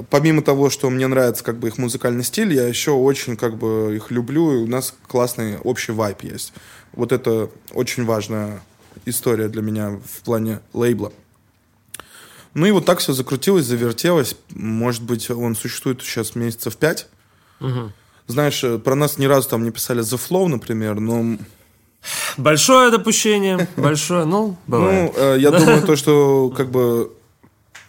Помимо 0.09 0.43
того, 0.43 0.71
что 0.71 0.89
мне 0.91 1.07
нравится 1.07 1.43
как 1.43 1.59
бы 1.59 1.69
их 1.69 1.79
музыкальный 1.79 2.25
стиль, 2.25 2.53
я 2.53 2.67
еще 2.67 2.93
очень 2.93 3.37
как 3.37 3.57
бы 3.57 3.97
их 3.97 4.11
люблю, 4.11 4.53
и 4.53 4.57
у 4.57 4.67
нас 4.67 4.95
классный 5.09 5.59
общий 5.59 5.93
вайп 5.93 6.23
есть. 6.23 6.53
Вот 6.93 7.13
это 7.13 7.51
очень 7.73 8.05
важная 8.05 8.61
история 9.05 9.49
для 9.49 9.63
меня 9.63 10.01
в 10.05 10.23
плане 10.23 10.61
лейбла. 10.73 11.13
Ну 12.55 12.67
и 12.67 12.71
вот 12.71 12.85
так 12.85 12.99
все 12.99 13.13
закрутилось, 13.13 13.65
завертелось. 13.65 14.37
Может 14.51 15.03
быть, 15.03 15.31
он 15.31 15.55
существует 15.55 16.03
сейчас 16.03 16.35
месяцев 16.35 16.77
пять. 16.77 17.07
Знаешь, 18.27 18.63
э, 18.63 18.79
про 18.79 18.95
нас 18.95 19.19
ни 19.19 19.27
разу 19.27 19.49
там 19.49 19.65
не 19.65 19.73
писали 19.73 20.03
The 20.03 20.19
Flow, 20.19 20.47
например, 20.47 21.01
но 21.01 21.37
Большое 22.37 22.91
допущение, 22.91 23.69
большое, 23.77 24.25
ну, 24.25 24.57
бывает. 24.67 25.13
ну, 25.17 25.23
э, 25.23 25.39
я 25.41 25.51
думаю, 25.51 25.83
то, 25.83 25.97
что 25.97 26.49
как 26.57 26.71
бы 26.71 27.13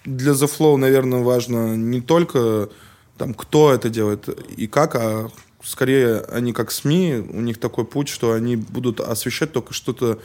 для 0.05 0.31
The 0.33 0.49
Flow, 0.49 0.77
наверное, 0.77 1.21
важно 1.21 1.75
не 1.75 2.01
только 2.01 2.69
там, 3.17 3.33
кто 3.33 3.73
это 3.73 3.89
делает 3.89 4.27
и 4.29 4.67
как, 4.67 4.95
а 4.95 5.29
скорее 5.63 6.21
они 6.21 6.53
как 6.53 6.71
СМИ, 6.71 7.27
у 7.29 7.41
них 7.41 7.59
такой 7.59 7.85
путь, 7.85 8.09
что 8.09 8.33
они 8.33 8.55
будут 8.55 8.99
освещать 8.99 9.51
только 9.51 9.73
что-то 9.73 10.19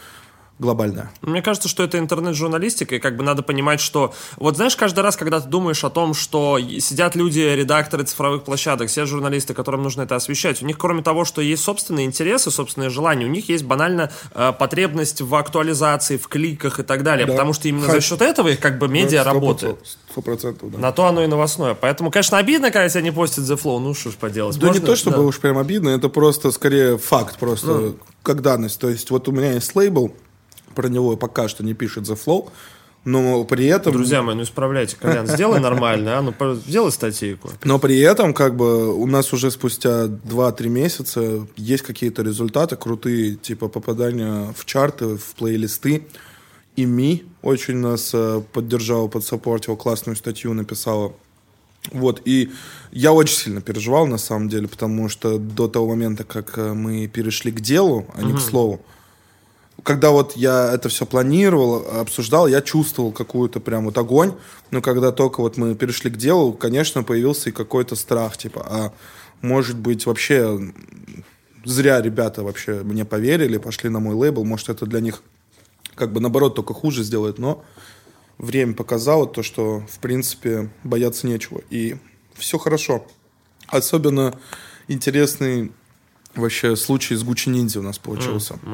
глобальное. 0.59 1.11
Мне 1.21 1.43
кажется, 1.43 1.69
что 1.69 1.83
это 1.83 1.99
интернет-журналистика, 1.99 2.95
и 2.95 2.99
как 2.99 3.17
бы 3.17 3.23
надо 3.25 3.43
понимать, 3.43 3.81
что... 3.81 4.15
Вот 4.37 4.57
знаешь, 4.57 4.75
каждый 4.77 5.01
раз, 5.01 5.17
когда 5.17 5.41
ты 5.41 5.49
думаешь 5.49 5.85
о 5.85 5.91
том, 5.91 6.15
что 6.15 6.59
сидят 6.81 7.15
люди, 7.15 7.41
редакторы 7.41 8.05
цифровых 8.05 8.45
площадок, 8.45 8.89
все 8.89 9.05
журналисты, 9.05 9.53
которым 9.55 9.83
нужно 9.83 10.03
это 10.03 10.17
освещать, 10.17 10.63
у 10.63 10.67
них, 10.67 10.79
кроме 10.79 11.03
того, 11.03 11.25
что 11.27 11.43
есть 11.43 11.63
собственные 11.63 12.07
интересы, 12.07 12.51
собственные 12.51 12.89
желания, 12.91 13.27
у 13.27 13.29
них 13.29 13.49
есть 13.51 13.65
банально 13.65 14.11
э, 14.35 14.53
потребность 14.59 15.21
в 15.21 15.35
актуализации, 15.35 16.17
в 16.17 16.27
кликах 16.29 16.81
и 16.81 16.83
так 16.83 17.03
далее, 17.03 17.27
Да. 17.27 17.33
потому 17.33 17.53
что 17.53 17.69
именно 17.69 17.85
за 17.87 17.93
Хайп. 17.93 18.03
счет 18.03 18.23
этого 18.23 18.49
их 18.49 18.61
как 18.61 18.79
бы 18.79 18.89
медиа 18.89 19.23
Сто 19.23 19.33
работает. 19.35 19.77
процентов, 19.79 19.99
Сто 20.11 20.23
процентов, 20.23 20.71
да. 20.73 20.79
На 20.79 20.93
то 20.93 21.07
оно 21.07 21.23
и 21.23 21.27
новостное. 21.27 21.75
Поэтому, 21.75 22.11
конечно, 22.11 22.39
обидно, 22.39 22.71
когда 22.71 22.89
тебя 22.89 23.03
не 23.03 23.13
постят 23.13 23.45
The 23.45 23.61
Flow. 23.63 23.79
Ну, 23.79 23.93
что 23.95 24.11
ж 24.11 24.15
поделать. 24.15 24.59
Да 24.59 24.69
Можно- 24.69 24.81
не 24.81 24.87
то, 24.87 24.97
чтобы 24.97 25.17
да. 25.19 25.23
уж 25.25 25.39
прям 25.39 25.59
обидно, 25.59 25.91
это 25.91 26.09
просто 26.09 26.51
скорее 26.51 26.97
факт, 26.97 27.39
просто 27.39 27.95
как 28.23 28.41
данность. 28.43 28.81
То 28.81 28.89
есть 28.89 29.11
вот 29.11 29.29
у 29.29 29.33
меня 29.33 29.53
есть 29.53 29.77
лейбл, 29.77 30.15
про 30.77 30.89
него 30.89 31.17
пока 31.17 31.49
что 31.49 31.65
не 31.65 31.75
пишет 31.75 32.05
The 32.05 32.17
Flow, 32.17 32.51
но 33.07 33.45
при 33.45 33.67
этом... 33.67 33.93
Друзья 33.93 34.21
мои, 34.21 34.35
ну 34.35 34.43
исправляйте, 34.43 34.97
Колян, 35.01 35.29
сделай 35.29 35.61
нормально, 35.61 36.19
а? 36.19 36.23
Ну, 36.23 36.55
сделай 36.57 36.91
статейку. 36.91 37.51
Но 37.63 37.79
при 37.79 38.01
этом, 38.01 38.35
как 38.35 38.57
бы, 38.57 38.93
у 38.93 39.07
нас 39.07 39.33
уже 39.33 39.53
спустя 39.53 40.07
2-3 40.07 40.69
месяца 40.69 41.47
есть 41.55 41.85
какие-то 41.85 42.23
результаты 42.23 42.75
крутые, 42.75 43.37
типа 43.37 43.69
попадания 43.69 44.53
в 44.57 44.65
чарты, 44.65 45.17
в 45.17 45.35
плейлисты. 45.37 46.05
И 46.75 46.85
Ми 46.85 47.25
очень 47.43 47.77
нас 47.77 48.11
э, 48.13 48.43
поддержала, 48.53 49.07
подсаппортила, 49.07 49.77
классную 49.77 50.17
статью 50.17 50.53
написала. 50.53 51.13
Вот, 51.93 52.23
и 52.25 52.51
я 52.91 53.13
очень 53.13 53.37
сильно 53.37 53.61
переживал, 53.61 54.09
на 54.09 54.19
самом 54.19 54.49
деле, 54.49 54.67
потому 54.67 55.09
что 55.09 55.39
до 55.39 55.69
того 55.69 55.91
момента, 55.91 56.25
как 56.25 56.59
э, 56.59 56.73
мы 56.73 57.07
перешли 57.07 57.53
к 57.53 57.61
делу, 57.61 58.05
а 58.15 58.23
не 58.23 58.35
к 58.35 58.41
слову, 58.41 58.81
когда 59.87 60.11
вот 60.11 60.37
я 60.37 60.73
это 60.75 60.89
все 60.89 61.07
планировал, 61.07 61.87
обсуждал, 62.01 62.49
я 62.49 62.61
чувствовал 62.61 63.13
какую-то 63.13 63.61
прям 63.61 63.85
вот 63.85 63.97
огонь, 63.97 64.35
но 64.73 64.83
когда 64.83 65.13
только 65.13 65.41
вот 65.41 65.57
мы 65.57 65.77
перешли 65.77 66.11
к 66.11 66.17
делу, 66.17 66.55
конечно, 66.55 67.05
появился 67.05 67.51
и 67.51 67.53
какой-то 67.53 67.95
страх, 67.95 68.37
типа, 68.37 68.67
а 68.69 68.93
может 69.43 69.79
быть 69.79 70.05
вообще 70.05 70.73
зря 71.65 72.03
ребята 72.03 72.43
вообще 72.43 72.83
мне 72.83 73.05
поверили, 73.05 73.59
пошли 73.59 73.89
на 73.89 74.01
мой 74.01 74.17
лейбл, 74.17 74.45
может 74.45 74.71
это 74.71 74.87
для 74.87 74.99
них 74.99 75.23
как 75.95 76.13
бы 76.13 76.19
наоборот 76.19 76.57
только 76.57 76.75
хуже 76.75 77.05
сделает, 77.05 77.39
но 77.39 77.65
время 78.39 78.75
показало 78.75 79.29
то, 79.29 79.45
что 79.45 79.85
в 79.89 80.01
принципе 80.01 80.69
бояться 80.83 81.29
нечего 81.29 81.61
и 81.71 81.95
все 82.35 82.59
хорошо. 82.59 83.07
Особенно 83.69 84.37
интересный 84.89 85.71
вообще 86.35 86.75
случай 86.75 87.15
с 87.15 87.23
Гуччи 87.23 87.51
Ниндзя 87.51 87.79
у 87.79 87.83
нас 87.85 87.99
получился. 88.01 88.55
Mm, 88.55 88.69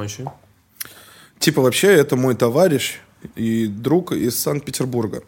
Типа 1.42 1.60
вообще 1.60 1.88
это 1.88 2.14
мой 2.14 2.36
товарищ 2.36 3.00
и 3.34 3.66
друг 3.66 4.12
из 4.12 4.38
Санкт-Петербурга. 4.38 5.24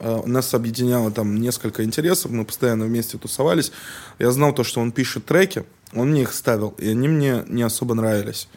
Uh, 0.00 0.26
нас 0.26 0.54
объединяло 0.54 1.12
там 1.12 1.36
несколько 1.36 1.84
интересов, 1.84 2.32
мы 2.32 2.44
постоянно 2.44 2.86
вместе 2.86 3.16
тусовались. 3.16 3.70
Я 4.18 4.32
знал 4.32 4.52
то, 4.52 4.64
что 4.64 4.80
он 4.80 4.90
пишет 4.90 5.26
треки, 5.26 5.62
он 5.94 6.10
мне 6.10 6.22
их 6.22 6.32
ставил, 6.32 6.74
и 6.78 6.88
они 6.88 7.06
мне 7.06 7.44
не 7.46 7.62
особо 7.62 7.94
нравились. 7.94 8.48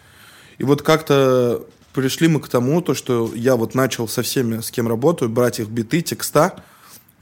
И 0.58 0.64
вот 0.64 0.82
как-то 0.82 1.64
пришли 1.94 2.28
мы 2.28 2.40
к 2.40 2.48
тому, 2.48 2.82
то, 2.82 2.96
что 2.96 3.32
я 3.36 3.56
вот 3.56 3.76
начал 3.76 4.08
со 4.08 4.24
всеми, 4.24 4.62
с 4.62 4.72
кем 4.72 4.88
работаю, 4.88 5.30
брать 5.30 5.60
их 5.60 5.68
биты, 5.68 6.02
текста, 6.02 6.64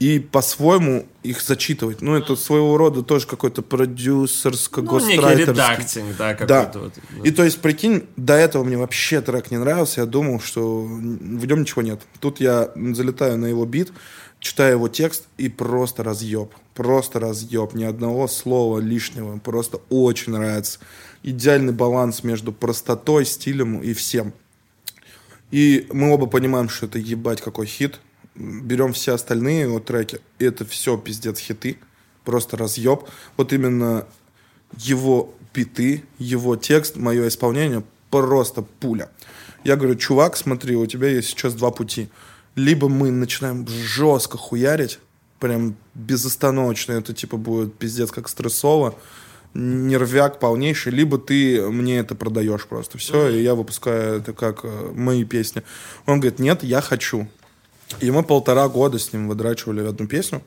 и 0.02 0.18
по-своему 0.18 1.06
их 1.22 1.40
зачитывать. 1.40 2.02
Ну, 2.02 2.16
это 2.16 2.34
своего 2.34 2.76
рода 2.76 3.04
тоже 3.04 3.24
какой-то 3.24 3.62
продюсерско 3.62 4.82
ну, 4.82 4.98
некий 4.98 5.44
редактинг, 5.44 6.16
да, 6.18 6.34
какой-то. 6.34 6.70
Да. 6.74 6.80
Вот, 6.80 6.92
да. 6.94 7.28
И 7.28 7.30
то 7.30 7.44
есть, 7.44 7.60
прикинь, 7.60 8.08
до 8.16 8.34
этого 8.34 8.64
мне 8.64 8.76
вообще 8.76 9.20
трек 9.20 9.52
не 9.52 9.58
нравился, 9.58 10.00
я 10.00 10.06
думал, 10.06 10.40
что 10.40 10.82
в 10.82 11.46
нем 11.46 11.60
ничего 11.60 11.82
нет. 11.82 12.00
Тут 12.18 12.40
я 12.40 12.72
залетаю 12.74 13.38
на 13.38 13.46
его 13.46 13.64
бит, 13.64 13.92
читаю 14.40 14.72
его 14.72 14.88
текст 14.88 15.28
и 15.38 15.48
просто 15.48 16.02
разъеб. 16.02 16.52
Просто 16.74 17.20
разъеб. 17.20 17.72
Ни 17.74 17.84
одного 17.84 18.26
слова 18.26 18.80
лишнего. 18.80 19.38
Просто 19.38 19.78
очень 19.88 20.32
нравится. 20.32 20.80
Идеальный 21.22 21.72
баланс 21.72 22.24
между 22.24 22.52
простотой, 22.52 23.24
стилем 23.24 23.78
и 23.78 23.92
всем. 23.92 24.32
И 25.52 25.86
мы 25.92 26.12
оба 26.12 26.26
понимаем, 26.26 26.68
что 26.68 26.86
это 26.86 26.98
ебать 26.98 27.40
какой 27.40 27.66
хит 27.66 28.00
берем 28.34 28.92
все 28.92 29.14
остальные 29.14 29.68
вот 29.68 29.86
треки, 29.86 30.20
и 30.38 30.44
это 30.44 30.64
все 30.64 30.96
пиздец 30.96 31.38
хиты, 31.38 31.78
просто 32.24 32.56
разъеб. 32.56 33.04
Вот 33.36 33.52
именно 33.52 34.06
его 34.76 35.34
биты, 35.54 36.04
его 36.18 36.56
текст, 36.56 36.96
мое 36.96 37.28
исполнение 37.28 37.82
просто 38.10 38.62
пуля. 38.62 39.10
Я 39.64 39.76
говорю, 39.76 39.96
чувак, 39.96 40.36
смотри, 40.36 40.76
у 40.76 40.86
тебя 40.86 41.08
есть 41.08 41.28
сейчас 41.28 41.54
два 41.54 41.70
пути. 41.70 42.08
Либо 42.56 42.88
мы 42.88 43.10
начинаем 43.10 43.66
жестко 43.66 44.36
хуярить, 44.36 44.98
прям 45.38 45.76
безостановочно, 45.94 46.92
это 46.92 47.14
типа 47.14 47.36
будет 47.36 47.74
пиздец 47.74 48.10
как 48.10 48.28
стрессово, 48.28 48.94
нервяк 49.54 50.38
полнейший, 50.38 50.92
либо 50.92 51.18
ты 51.18 51.62
мне 51.68 51.98
это 51.98 52.14
продаешь 52.14 52.66
просто 52.66 52.98
все, 52.98 53.28
и 53.28 53.42
я 53.42 53.54
выпускаю 53.54 54.18
это 54.18 54.32
как 54.32 54.60
э, 54.64 54.92
мои 54.94 55.24
песни. 55.24 55.62
Он 56.06 56.20
говорит, 56.20 56.38
нет, 56.38 56.62
я 56.62 56.80
хочу. 56.80 57.28
И 58.00 58.10
мы 58.10 58.22
полтора 58.22 58.68
года 58.68 58.98
с 58.98 59.12
ним 59.12 59.28
выдрачивали 59.28 59.86
одну 59.86 60.06
песню, 60.06 60.42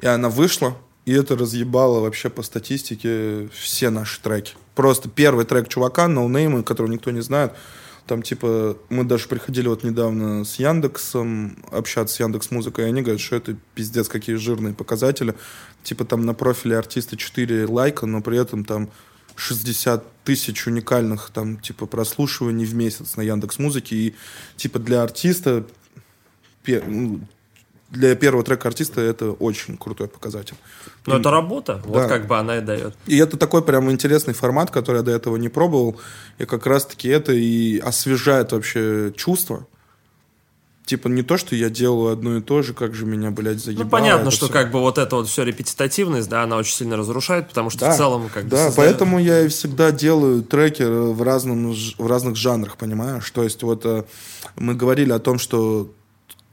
и 0.00 0.06
она 0.06 0.28
вышла, 0.28 0.76
и 1.04 1.12
это 1.12 1.36
разъебало 1.36 2.00
вообще 2.00 2.30
по 2.30 2.42
статистике 2.42 3.48
все 3.52 3.90
наши 3.90 4.20
треки. 4.20 4.54
Просто 4.74 5.08
первый 5.08 5.44
трек 5.44 5.68
чувака, 5.68 6.08
ноунеймы, 6.08 6.62
которого 6.62 6.90
никто 6.90 7.10
не 7.10 7.20
знает, 7.20 7.52
там, 8.10 8.22
типа, 8.22 8.76
мы 8.88 9.04
даже 9.04 9.28
приходили 9.28 9.68
вот 9.68 9.84
недавно 9.84 10.44
с 10.44 10.56
Яндексом 10.56 11.56
общаться 11.70 12.16
с 12.16 12.20
Яндекс 12.20 12.50
Музыкой, 12.50 12.86
и 12.86 12.88
они 12.88 13.02
говорят, 13.02 13.20
что 13.20 13.36
это 13.36 13.56
пиздец, 13.76 14.08
какие 14.08 14.34
жирные 14.34 14.74
показатели. 14.74 15.36
Типа, 15.84 16.04
там 16.04 16.26
на 16.26 16.34
профиле 16.34 16.76
артиста 16.76 17.16
4 17.16 17.66
лайка, 17.66 18.06
но 18.06 18.20
при 18.20 18.36
этом 18.36 18.64
там 18.64 18.90
60 19.36 20.04
тысяч 20.24 20.66
уникальных, 20.66 21.30
там, 21.32 21.58
типа, 21.58 21.86
прослушиваний 21.86 22.64
в 22.64 22.74
месяц 22.74 23.14
на 23.14 23.22
Яндекс 23.22 23.60
Музыке. 23.60 23.94
И, 23.94 24.14
типа, 24.56 24.80
для 24.80 25.04
артиста 25.04 25.64
для 27.90 28.14
первого 28.14 28.44
трека 28.44 28.68
артиста 28.68 29.00
это 29.00 29.32
очень 29.32 29.76
крутой 29.76 30.08
показатель. 30.08 30.54
Но 31.06 31.16
и, 31.16 31.20
это 31.20 31.30
работа, 31.30 31.80
да. 31.84 31.88
вот 31.88 32.08
как 32.08 32.26
бы 32.26 32.38
она 32.38 32.58
и 32.58 32.60
дает. 32.60 32.94
И 33.06 33.18
это 33.18 33.36
такой 33.36 33.62
прям 33.62 33.90
интересный 33.90 34.34
формат, 34.34 34.70
который 34.70 34.98
я 34.98 35.02
до 35.02 35.10
этого 35.10 35.36
не 35.36 35.48
пробовал. 35.48 36.00
И 36.38 36.44
как 36.44 36.66
раз-таки 36.66 37.08
это 37.08 37.32
и 37.32 37.78
освежает 37.78 38.52
вообще 38.52 39.12
чувство. 39.16 39.66
Типа 40.84 41.08
не 41.08 41.22
то, 41.22 41.36
что 41.36 41.54
я 41.54 41.70
делаю 41.70 42.12
одно 42.12 42.38
и 42.38 42.40
то 42.40 42.62
же, 42.62 42.74
как 42.74 42.94
же 42.94 43.06
меня, 43.06 43.30
блядь, 43.30 43.62
заебало. 43.62 43.84
Ну, 43.84 43.90
понятно, 43.90 44.30
что 44.30 44.46
все. 44.46 44.52
как 44.52 44.72
бы 44.72 44.80
вот 44.80 44.98
эта 44.98 45.14
вот 45.14 45.28
все 45.28 45.44
репетитативность, 45.44 46.28
да, 46.28 46.42
она 46.42 46.56
очень 46.56 46.74
сильно 46.74 46.96
разрушает, 46.96 47.48
потому 47.48 47.70
что 47.70 47.80
да, 47.80 47.92
в 47.92 47.96
целом 47.96 48.28
как 48.32 48.44
бы... 48.44 48.50
Да, 48.50 48.66
создает... 48.66 48.76
поэтому 48.76 49.20
я 49.20 49.42
и 49.42 49.48
всегда 49.48 49.92
делаю 49.92 50.42
треки 50.42 50.82
в, 50.82 51.22
разном, 51.22 51.74
в 51.74 52.06
разных 52.06 52.34
жанрах, 52.34 52.76
понимаешь? 52.76 53.28
То 53.30 53.44
есть 53.44 53.62
вот 53.62 53.84
э, 53.84 54.04
мы 54.56 54.74
говорили 54.74 55.12
о 55.12 55.20
том, 55.20 55.38
что 55.38 55.92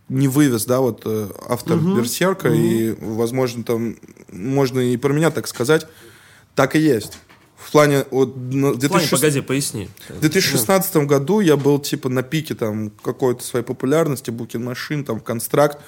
не 0.09 0.27
вывез, 0.27 0.65
да, 0.65 0.79
вот 0.79 1.01
э, 1.05 1.29
автор 1.47 1.77
угу. 1.77 1.97
Берсерка, 1.97 2.47
угу. 2.47 2.55
и, 2.55 2.95
возможно, 2.99 3.63
там 3.63 3.97
можно 4.31 4.79
и 4.79 4.97
про 4.97 5.13
меня 5.13 5.31
так 5.31 5.47
сказать, 5.47 5.87
так 6.55 6.75
и 6.75 6.79
есть. 6.79 7.19
В 7.57 7.71
плане, 7.71 8.05
вот, 8.11 8.35
в 8.35 8.77
2006... 8.77 8.89
плане, 8.89 9.07
погоди, 9.09 9.41
поясни. 9.41 9.89
В 10.09 10.19
2016 10.21 10.95
ну. 10.95 11.05
году 11.05 11.39
я 11.41 11.57
был, 11.57 11.79
типа, 11.79 12.07
на 12.07 12.23
пике, 12.23 12.55
там, 12.55 12.91
какой-то 13.01 13.43
своей 13.43 13.65
популярности, 13.65 14.31
Букин 14.31 14.63
Машин, 14.63 15.03
там, 15.03 15.19
Констракт, 15.19 15.79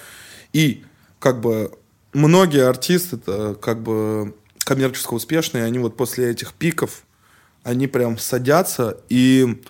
и, 0.52 0.84
как 1.20 1.40
бы, 1.40 1.72
многие 2.12 2.68
артисты, 2.68 3.16
это, 3.16 3.56
как 3.56 3.82
бы, 3.82 4.34
коммерчески 4.58 5.14
успешные, 5.14 5.64
они 5.64 5.80
вот 5.80 5.96
после 5.96 6.30
этих 6.30 6.54
пиков, 6.54 7.04
они 7.64 7.88
прям 7.88 8.18
садятся 8.18 8.98
и 9.10 9.62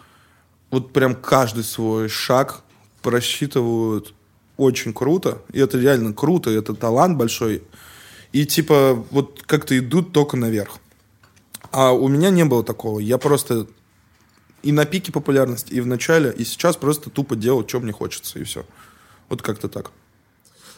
вот 0.72 0.94
прям 0.94 1.16
каждый 1.16 1.64
свой 1.64 2.10
шаг 2.10 2.62
просчитывают 3.02 4.14
очень 4.60 4.94
круто, 4.94 5.42
и 5.54 5.60
это 5.60 5.80
реально 5.80 6.14
круто, 6.14 6.50
это 6.50 6.74
талант 6.74 7.18
большой, 7.18 7.64
и 8.32 8.46
типа 8.46 9.06
вот 9.12 9.44
как-то 9.46 9.78
идут 9.78 10.12
только 10.14 10.38
наверх. 10.38 10.78
А 11.72 11.92
у 11.94 12.08
меня 12.08 12.30
не 12.30 12.46
было 12.46 12.64
такого, 12.64 13.00
я 13.00 13.18
просто 13.18 13.68
и 14.62 14.72
на 14.72 14.86
пике 14.86 15.12
популярности, 15.12 15.74
и 15.74 15.82
в 15.82 15.88
начале, 15.88 16.32
и 16.32 16.44
сейчас 16.44 16.76
просто 16.76 17.10
тупо 17.10 17.36
делаю, 17.36 17.68
что 17.68 17.80
мне 17.80 17.94
хочется, 17.94 18.40
и 18.40 18.44
все. 18.44 18.66
Вот 19.30 19.42
как-то 19.42 19.70
так. 19.70 19.92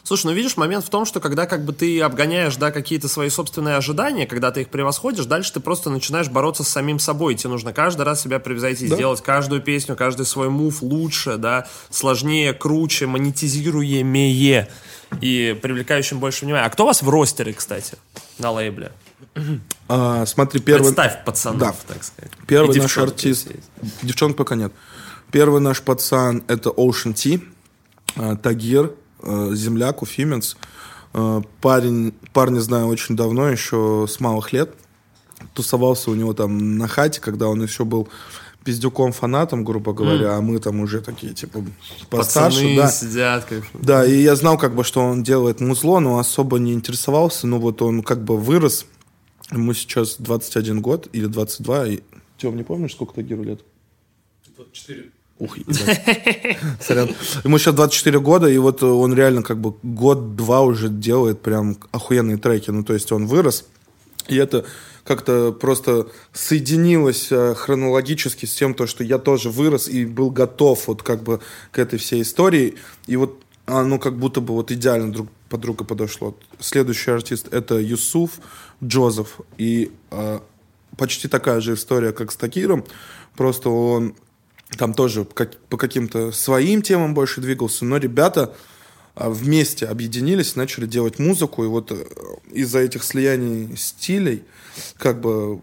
Слушай, 0.04 0.26
ну 0.26 0.32
видишь, 0.32 0.56
момент 0.56 0.84
в 0.84 0.90
том, 0.90 1.04
что 1.04 1.20
когда 1.20 1.46
как 1.46 1.64
бы 1.64 1.72
ты 1.72 2.00
обгоняешь, 2.00 2.56
да, 2.56 2.72
какие-то 2.72 3.06
свои 3.06 3.28
собственные 3.30 3.76
ожидания, 3.76 4.26
когда 4.26 4.50
ты 4.50 4.62
их 4.62 4.68
превосходишь, 4.68 5.26
дальше 5.26 5.52
ты 5.52 5.60
просто 5.60 5.90
начинаешь 5.90 6.28
бороться 6.28 6.64
с 6.64 6.68
самим 6.68 6.98
собой. 6.98 7.36
Тебе 7.36 7.50
нужно 7.50 7.72
каждый 7.72 8.02
раз 8.02 8.20
себя 8.20 8.40
превзойти, 8.40 8.88
да. 8.88 8.96
сделать 8.96 9.22
каждую 9.22 9.62
песню, 9.62 9.94
каждый 9.94 10.26
свой 10.26 10.48
мув 10.48 10.82
лучше, 10.82 11.36
да, 11.36 11.68
сложнее, 11.90 12.52
круче, 12.52 13.06
монетизируемее 13.06 14.68
и 15.20 15.58
привлекающим 15.62 16.18
больше 16.18 16.44
внимания. 16.46 16.66
А 16.66 16.70
кто 16.70 16.82
у 16.82 16.86
вас 16.86 17.02
в 17.02 17.08
ростере, 17.08 17.52
кстати, 17.52 17.96
на 18.38 18.50
лейбле? 18.50 18.90
А, 19.88 20.26
смотри, 20.26 20.60
первый... 20.60 20.86
Представь 20.86 21.24
пацанов, 21.24 21.60
да. 21.60 21.74
так 21.86 22.02
сказать. 22.02 22.32
Первый 22.46 22.76
наш 22.76 22.98
артист... 22.98 23.48
Девчонок 24.02 24.36
пока 24.36 24.56
нет. 24.56 24.72
Первый 25.30 25.60
наш 25.60 25.80
пацан— 25.80 26.42
это 26.48 26.70
Ocean 26.70 27.14
T, 27.14 27.40
а, 28.16 28.36
Тагир, 28.36 28.92
земляк, 29.24 30.02
уфимец. 30.02 30.56
Э, 31.14 31.42
парень, 31.60 32.14
парня 32.32 32.60
знаю 32.60 32.86
очень 32.86 33.16
давно, 33.16 33.48
еще 33.48 34.06
с 34.08 34.20
малых 34.20 34.52
лет. 34.52 34.74
Тусовался 35.54 36.10
у 36.10 36.14
него 36.14 36.34
там 36.34 36.78
на 36.78 36.88
хате, 36.88 37.20
когда 37.20 37.48
он 37.48 37.62
еще 37.62 37.84
был 37.84 38.08
пиздюком 38.64 39.12
фанатом, 39.12 39.64
грубо 39.64 39.92
говоря, 39.92 40.28
mm. 40.28 40.38
а 40.38 40.40
мы 40.40 40.58
там 40.60 40.80
уже 40.80 41.00
такие, 41.00 41.34
типа, 41.34 41.64
постарше. 42.08 42.58
Пацаны 42.60 42.76
да. 42.76 42.90
сидят. 42.90 43.44
Как... 43.44 43.64
Да, 43.74 44.04
и 44.06 44.22
я 44.22 44.36
знал, 44.36 44.56
как 44.56 44.74
бы, 44.74 44.84
что 44.84 45.00
он 45.00 45.22
делает 45.22 45.60
музло, 45.60 45.98
но 45.98 46.18
особо 46.18 46.58
не 46.58 46.72
интересовался. 46.72 47.46
Но 47.46 47.58
вот 47.58 47.82
он 47.82 48.02
как 48.02 48.22
бы 48.22 48.36
вырос. 48.36 48.86
Ему 49.50 49.74
сейчас 49.74 50.16
21 50.18 50.80
год 50.80 51.08
или 51.12 51.26
22. 51.26 51.88
И... 51.88 52.00
Тем, 52.38 52.56
не 52.56 52.62
помнишь, 52.62 52.92
сколько 52.92 53.14
Тагиру 53.14 53.42
лет? 53.42 53.60
24. 54.56 55.10
Ух, 55.42 55.58
Сорян. 56.80 57.10
Ему 57.42 57.58
сейчас 57.58 57.74
24 57.74 58.20
года, 58.20 58.46
и 58.46 58.56
вот 58.58 58.80
он 58.84 59.12
реально 59.12 59.42
как 59.42 59.58
бы 59.58 59.74
год-два 59.82 60.60
уже 60.60 60.88
делает 60.88 61.40
прям 61.42 61.78
охуенные 61.90 62.36
треки. 62.36 62.70
Ну, 62.70 62.84
то 62.84 62.94
есть 62.94 63.10
он 63.10 63.26
вырос, 63.26 63.64
и 64.28 64.36
это 64.36 64.64
как-то 65.02 65.50
просто 65.50 66.06
соединилось 66.32 67.32
э, 67.32 67.54
хронологически 67.56 68.46
с 68.46 68.54
тем, 68.54 68.72
то, 68.74 68.86
что 68.86 69.02
я 69.02 69.18
тоже 69.18 69.50
вырос 69.50 69.88
и 69.88 70.04
был 70.04 70.30
готов 70.30 70.86
вот 70.86 71.02
как 71.02 71.24
бы 71.24 71.40
к 71.72 71.78
этой 71.80 71.98
всей 71.98 72.22
истории. 72.22 72.76
И 73.08 73.16
вот 73.16 73.42
оно 73.66 73.98
как 73.98 74.16
будто 74.16 74.40
бы 74.40 74.54
вот 74.54 74.70
идеально 74.70 75.12
друг 75.12 75.28
под 75.48 75.60
друга 75.60 75.82
подошло. 75.82 76.36
Следующий 76.60 77.10
артист 77.10 77.48
это 77.52 77.80
Юсуф 77.80 78.38
Джозеф. 78.80 79.40
И 79.58 79.90
э, 80.12 80.38
почти 80.96 81.26
такая 81.26 81.60
же 81.60 81.74
история, 81.74 82.12
как 82.12 82.30
с 82.30 82.36
Такиром. 82.36 82.84
Просто 83.34 83.70
он 83.70 84.14
там 84.76 84.94
тоже 84.94 85.24
как, 85.24 85.56
по 85.68 85.76
каким-то 85.76 86.32
своим 86.32 86.82
темам 86.82 87.14
больше 87.14 87.40
двигался, 87.40 87.84
но 87.84 87.96
ребята 87.98 88.54
а, 89.14 89.30
вместе 89.30 89.86
объединились, 89.86 90.56
начали 90.56 90.86
делать 90.86 91.18
музыку, 91.18 91.64
и 91.64 91.66
вот 91.66 91.92
э, 91.92 92.04
из-за 92.50 92.78
этих 92.78 93.02
слияний 93.02 93.76
стилей 93.76 94.44
как 94.96 95.20
бы 95.20 95.60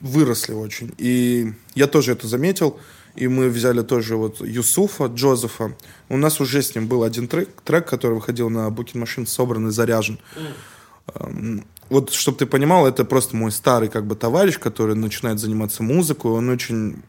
выросли 0.00 0.52
очень. 0.52 0.92
И 0.98 1.52
я 1.74 1.86
тоже 1.86 2.12
это 2.12 2.26
заметил, 2.26 2.78
и 3.14 3.28
мы 3.28 3.48
взяли 3.48 3.82
тоже 3.82 4.16
вот 4.16 4.40
Юсуфа, 4.40 5.06
Джозефа. 5.06 5.76
У 6.08 6.16
нас 6.16 6.40
уже 6.40 6.62
с 6.62 6.74
ним 6.74 6.88
был 6.88 7.04
один 7.04 7.28
трек, 7.28 7.48
трек 7.62 7.88
который 7.88 8.14
выходил 8.14 8.50
на 8.50 8.68
Booking 8.68 9.02
Machine, 9.02 9.26
собран 9.26 9.68
и 9.68 9.70
заряжен. 9.70 10.18
Mm. 11.16 11.64
Вот, 11.90 12.10
чтобы 12.12 12.38
ты 12.38 12.46
понимал, 12.46 12.86
это 12.86 13.04
просто 13.04 13.36
мой 13.36 13.52
старый 13.52 13.88
как 13.88 14.06
бы 14.06 14.16
товарищ, 14.16 14.58
который 14.58 14.96
начинает 14.96 15.38
заниматься 15.38 15.82
музыкой, 15.82 16.32
он 16.32 16.48
очень 16.48 17.02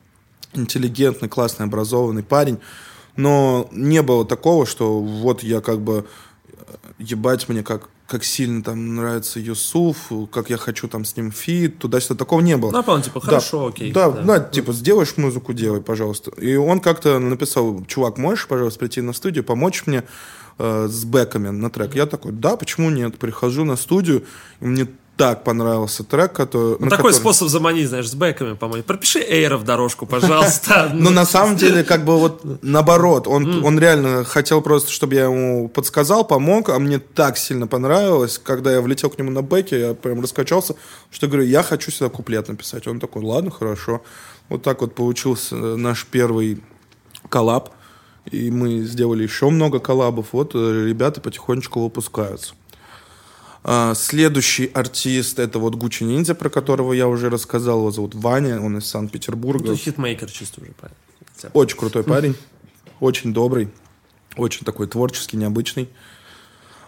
интеллигентный, 0.58 1.30
классный, 1.30 1.66
образованный 1.66 2.24
парень, 2.24 2.60
но 3.16 3.68
не 3.72 4.02
было 4.02 4.26
такого, 4.26 4.66
что 4.66 5.00
вот 5.00 5.44
я 5.44 5.62
как 5.62 5.82
бы 5.82 6.06
ебать 6.98 7.50
мне 7.50 7.64
как 7.64 7.90
как 8.08 8.24
сильно 8.24 8.62
там 8.62 8.96
нравится 8.96 9.40
Юсуф, 9.40 10.12
как 10.32 10.50
я 10.50 10.58
хочу 10.58 10.88
там 10.88 11.06
с 11.06 11.18
ним 11.18 11.32
фит, 11.32 11.80
туда-сюда, 11.80 12.16
такого 12.16 12.40
не 12.42 12.56
было. 12.56 12.72
Ну, 12.72 12.84
понял, 12.84 13.02
типа, 13.02 13.20
хорошо, 13.20 13.62
да, 13.62 13.68
окей. 13.68 13.92
Да, 13.92 14.12
да, 14.12 14.22
да, 14.22 14.40
типа, 14.40 14.74
сделаешь 14.74 15.18
музыку, 15.18 15.54
делай, 15.54 15.82
пожалуйста. 15.82 16.32
И 16.40 16.56
он 16.56 16.82
как-то 16.82 17.18
написал, 17.18 17.84
чувак, 17.86 18.18
можешь, 18.18 18.48
пожалуйста, 18.48 18.80
прийти 18.80 19.02
на 19.02 19.14
студию, 19.14 19.44
помочь 19.44 19.84
мне 19.88 20.04
э, 20.60 20.88
с 20.88 21.04
бэками 21.04 21.50
на 21.50 21.72
трек? 21.72 21.96
Я 21.96 22.06
такой, 22.06 22.32
да, 22.32 22.58
почему 22.58 22.92
нет? 22.92 23.18
Прихожу 23.18 23.66
на 23.66 23.76
студию, 23.76 24.24
и 24.60 24.66
мне 24.66 24.88
так 25.18 25.44
понравился 25.44 26.04
трек, 26.04 26.34
который... 26.34 26.78
Ну, 26.80 26.90
такой 26.90 27.12
который... 27.12 27.14
способ 27.14 27.48
заманить, 27.48 27.88
знаешь, 27.88 28.10
с 28.10 28.16
бэками 28.16 28.54
помочь. 28.54 28.84
Пропиши 28.84 29.20
Эйра 29.20 29.58
в 29.58 29.64
дорожку, 29.64 30.06
пожалуйста. 30.06 30.92
Но 30.94 31.10
на 31.10 31.26
самом 31.26 31.56
деле, 31.58 31.84
как 31.84 32.04
бы 32.04 32.18
вот 32.18 32.42
наоборот, 32.62 33.28
он, 33.28 33.64
он 33.64 33.80
реально 33.80 34.24
хотел 34.26 34.62
просто, 34.62 34.92
чтобы 34.92 35.16
я 35.16 35.26
ему 35.26 35.70
подсказал, 35.70 36.26
помог, 36.26 36.70
а 36.70 36.80
мне 36.80 37.00
так 37.00 37.38
сильно 37.38 37.68
понравилось, 37.68 38.38
когда 38.38 38.72
я 38.72 38.82
влетел 38.82 39.10
к 39.10 39.18
нему 39.18 39.32
на 39.32 39.42
бэке, 39.42 39.80
я 39.80 39.94
прям 39.94 40.22
раскачался, 40.22 40.76
что 41.12 41.28
говорю, 41.28 41.46
я 41.46 41.64
хочу 41.64 41.92
сюда 41.92 42.10
куплет 42.10 42.48
написать. 42.48 42.88
Он 42.88 43.00
такой, 43.00 43.24
ладно, 43.24 43.52
хорошо. 43.52 44.02
Вот 44.50 44.64
так 44.64 44.82
вот 44.82 44.96
получился 44.96 45.56
наш 45.56 46.06
первый 46.06 46.62
коллаб, 47.30 47.72
и 48.30 48.52
мы 48.52 48.80
сделали 48.82 49.24
еще 49.24 49.50
много 49.50 49.80
коллабов. 49.80 50.28
Вот 50.32 50.52
э, 50.56 50.86
ребята 50.88 51.22
потихонечку 51.22 51.82
выпускаются. 51.82 52.54
А, 53.68 53.96
следующий 53.96 54.68
артист 54.68 55.40
это 55.40 55.58
вот 55.58 55.74
Gucci 55.74 56.04
Ninja, 56.04 56.36
про 56.36 56.50
которого 56.50 56.94
я 56.94 57.08
уже 57.08 57.32
рассказал. 57.32 57.80
Его 57.80 57.90
зовут 57.90 58.14
Ваня, 58.14 58.62
он 58.62 58.78
из 58.78 58.86
Санкт-Петербурга. 58.86 59.72
Ну, 59.72 59.76
хитмейкер 59.76 60.30
чисто 60.30 60.62
уже 60.62 60.72
парень. 60.74 60.96
Очень 61.54 61.78
крутой 61.78 62.04
парень, 62.04 62.36
очень 63.00 63.34
добрый, 63.34 63.70
очень 64.38 64.66
такой 64.66 64.86
творческий, 64.86 65.38
необычный. 65.38 65.90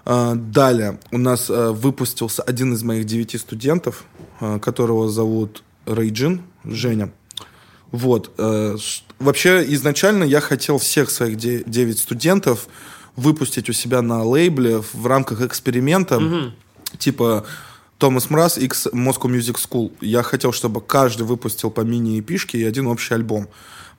А, 0.06 0.36
далее 0.36 1.00
у 1.12 1.18
нас 1.18 1.48
а, 1.50 1.72
выпустился 1.72 2.44
один 2.44 2.74
из 2.74 2.84
моих 2.84 3.06
девяти 3.06 3.40
студентов, 3.40 4.06
которого 4.62 5.10
зовут 5.10 5.64
Рейджин, 5.88 6.44
Женя. 6.64 7.12
Вот. 7.92 8.38
Вообще, 9.18 9.66
изначально 9.74 10.26
я 10.26 10.42
хотел 10.42 10.78
всех 10.78 11.10
своих 11.10 11.38
девять 11.38 11.98
студентов 11.98 12.68
выпустить 13.16 13.68
у 13.68 13.74
себя 13.74 14.04
на 14.04 14.24
лейбле 14.24 14.84
в 14.94 15.08
рамках 15.08 15.42
эксперимента. 15.42 16.18
Угу 16.18 16.52
типа 16.98 17.46
Томас 17.98 18.30
Мраз 18.30 18.58
X 18.58 18.88
Moscow 18.94 19.26
Music 19.26 19.56
School. 19.56 19.92
Я 20.02 20.24
хотел, 20.24 20.52
чтобы 20.52 20.82
каждый 20.82 21.24
выпустил 21.24 21.72
по 21.72 21.82
мини-эпишке 21.82 22.60
и 22.60 22.64
один 22.64 22.88
общий 22.88 23.14
альбом. 23.14 23.48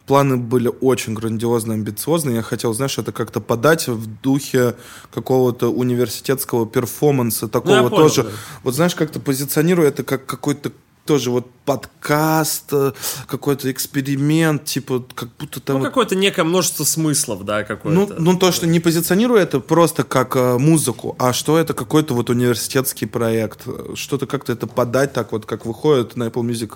Планы 0.06 0.38
были 0.38 0.72
очень 0.80 1.12
грандиозные, 1.12 1.74
амбициозные. 1.74 2.36
Я 2.36 2.42
хотел, 2.42 2.72
знаешь, 2.72 2.96
это 2.96 3.12
как-то 3.12 3.40
подать 3.40 3.88
в 3.88 4.06
духе 4.22 4.74
какого-то 5.12 5.70
университетского 5.70 6.66
перформанса, 6.66 7.46
такого 7.46 7.82
ну, 7.82 7.90
тоже. 7.90 8.22
да. 8.22 8.30
Вот 8.62 8.74
знаешь, 8.74 8.94
как-то 8.94 9.20
позиционирую 9.20 9.86
это 9.86 10.04
как 10.04 10.24
какой-то 10.24 10.72
тоже 11.08 11.30
вот 11.30 11.50
подкаст, 11.64 12.66
э, 12.72 12.92
какой-то 13.26 13.72
эксперимент, 13.72 14.66
типа 14.66 15.02
как 15.14 15.30
будто 15.38 15.58
там... 15.58 15.78
Ну, 15.78 15.82
какое-то 15.82 16.14
некое 16.14 16.44
множество 16.44 16.84
смыслов, 16.84 17.46
да, 17.46 17.64
какое-то. 17.64 18.14
Ну, 18.14 18.32
ну, 18.32 18.38
то, 18.38 18.52
что 18.52 18.66
не 18.66 18.78
позиционирую 18.78 19.40
это 19.40 19.58
просто 19.60 20.04
как 20.04 20.36
э, 20.36 20.58
музыку, 20.58 21.16
а 21.18 21.32
что 21.32 21.56
это 21.56 21.72
какой-то 21.72 22.12
вот 22.12 22.28
университетский 22.28 23.06
проект, 23.06 23.66
что-то 23.94 24.26
как-то 24.26 24.52
это 24.52 24.66
подать 24.66 25.14
так 25.14 25.32
вот, 25.32 25.46
как 25.46 25.64
выходит 25.64 26.14
на 26.16 26.24
Apple 26.24 26.42
Music 26.42 26.74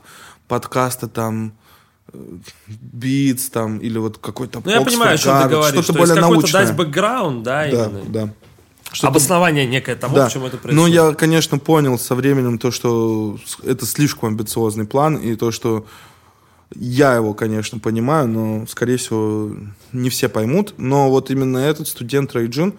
подкасты 0.48 1.08
там, 1.08 1.52
битс 2.66 3.48
э, 3.48 3.52
там, 3.52 3.78
или 3.80 3.98
вот 3.98 4.16
какой-то 4.16 4.62
Ну, 4.64 4.70
я 4.70 4.80
понимаю, 4.80 5.14
о 5.14 5.18
чем 5.18 5.42
ты 5.42 5.48
говоришь. 5.48 5.84
Что-то 5.84 5.98
более 5.98 6.14
научное. 6.14 6.66
дать 6.66 6.74
бэкграунд, 6.74 7.42
да, 7.42 7.64
да, 7.64 7.68
именно. 7.68 8.00
Да, 8.08 8.28
что 8.92 9.08
Обоснование 9.08 9.66
некое 9.66 9.96
тому, 9.96 10.14
да. 10.14 10.26
почему 10.26 10.46
это 10.46 10.58
происходит. 10.58 10.76
Ну, 10.76 10.86
я, 10.86 11.14
конечно, 11.14 11.58
понял 11.58 11.98
со 11.98 12.14
временем 12.14 12.58
то, 12.58 12.70
что 12.70 13.38
это 13.64 13.86
слишком 13.86 14.28
амбициозный 14.28 14.84
план, 14.84 15.16
и 15.16 15.34
то, 15.34 15.50
что 15.50 15.86
я 16.74 17.14
его, 17.14 17.34
конечно, 17.34 17.78
понимаю, 17.78 18.28
но, 18.28 18.66
скорее 18.66 18.96
всего, 18.96 19.52
не 19.92 20.10
все 20.10 20.28
поймут. 20.28 20.74
Но 20.76 21.10
вот 21.10 21.30
именно 21.30 21.58
этот 21.58 21.88
студент 21.88 22.34
Райджин, 22.34 22.74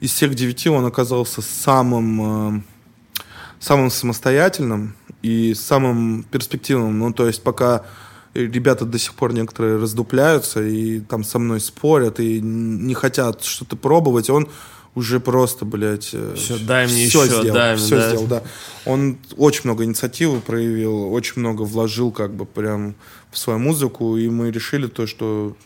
из 0.00 0.12
всех 0.12 0.34
девяти 0.34 0.68
он 0.68 0.86
оказался 0.86 1.42
самым, 1.42 2.56
э, 2.56 2.62
самым 3.58 3.90
самостоятельным 3.90 4.94
и 5.22 5.54
самым 5.54 6.24
перспективным. 6.30 6.98
Ну, 6.98 7.12
то 7.12 7.26
есть 7.26 7.42
пока 7.42 7.84
ребята 8.34 8.84
до 8.84 8.98
сих 8.98 9.14
пор 9.14 9.32
некоторые 9.32 9.76
раздупляются 9.76 10.62
и 10.62 11.00
там 11.00 11.24
со 11.24 11.38
мной 11.38 11.60
спорят 11.60 12.20
и 12.20 12.40
не 12.40 12.94
хотят 12.94 13.44
что-то 13.44 13.76
пробовать, 13.76 14.30
он 14.30 14.48
уже 14.94 15.20
просто, 15.20 15.64
блядь, 15.64 16.10
э, 16.12 16.34
все, 16.36 16.58
дай 16.58 16.86
мне 16.86 17.08
все 17.08 17.24
еще, 17.24 17.40
сделал, 17.40 17.54
дай 17.54 17.76
все 17.76 17.96
да. 17.96 18.08
сделал, 18.08 18.26
да. 18.26 18.42
Он 18.84 19.18
очень 19.36 19.62
много 19.64 19.84
инициативы 19.84 20.40
проявил, 20.40 21.12
очень 21.12 21.40
много 21.40 21.62
вложил 21.62 22.10
как 22.10 22.34
бы 22.34 22.44
прям 22.44 22.94
в 23.30 23.38
свою 23.38 23.58
музыку, 23.58 24.16
и 24.16 24.28
мы 24.28 24.50
решили 24.50 24.88
то, 24.88 25.06
что 25.06 25.56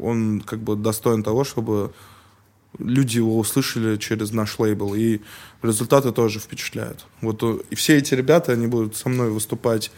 он 0.00 0.42
как 0.44 0.60
бы 0.60 0.76
достоин 0.76 1.22
того, 1.22 1.44
чтобы 1.44 1.92
люди 2.78 3.16
его 3.16 3.38
услышали 3.38 3.96
через 3.96 4.32
наш 4.32 4.58
лейбл, 4.58 4.94
и 4.94 5.20
результаты 5.62 6.12
тоже 6.12 6.38
впечатляют. 6.38 7.06
Вот 7.20 7.42
э, 7.42 7.58
и 7.70 7.74
все 7.74 7.96
эти 7.96 8.14
ребята, 8.14 8.52
они 8.52 8.66
будут 8.66 8.96
со 8.96 9.08
мной 9.08 9.30
выступать 9.30 9.90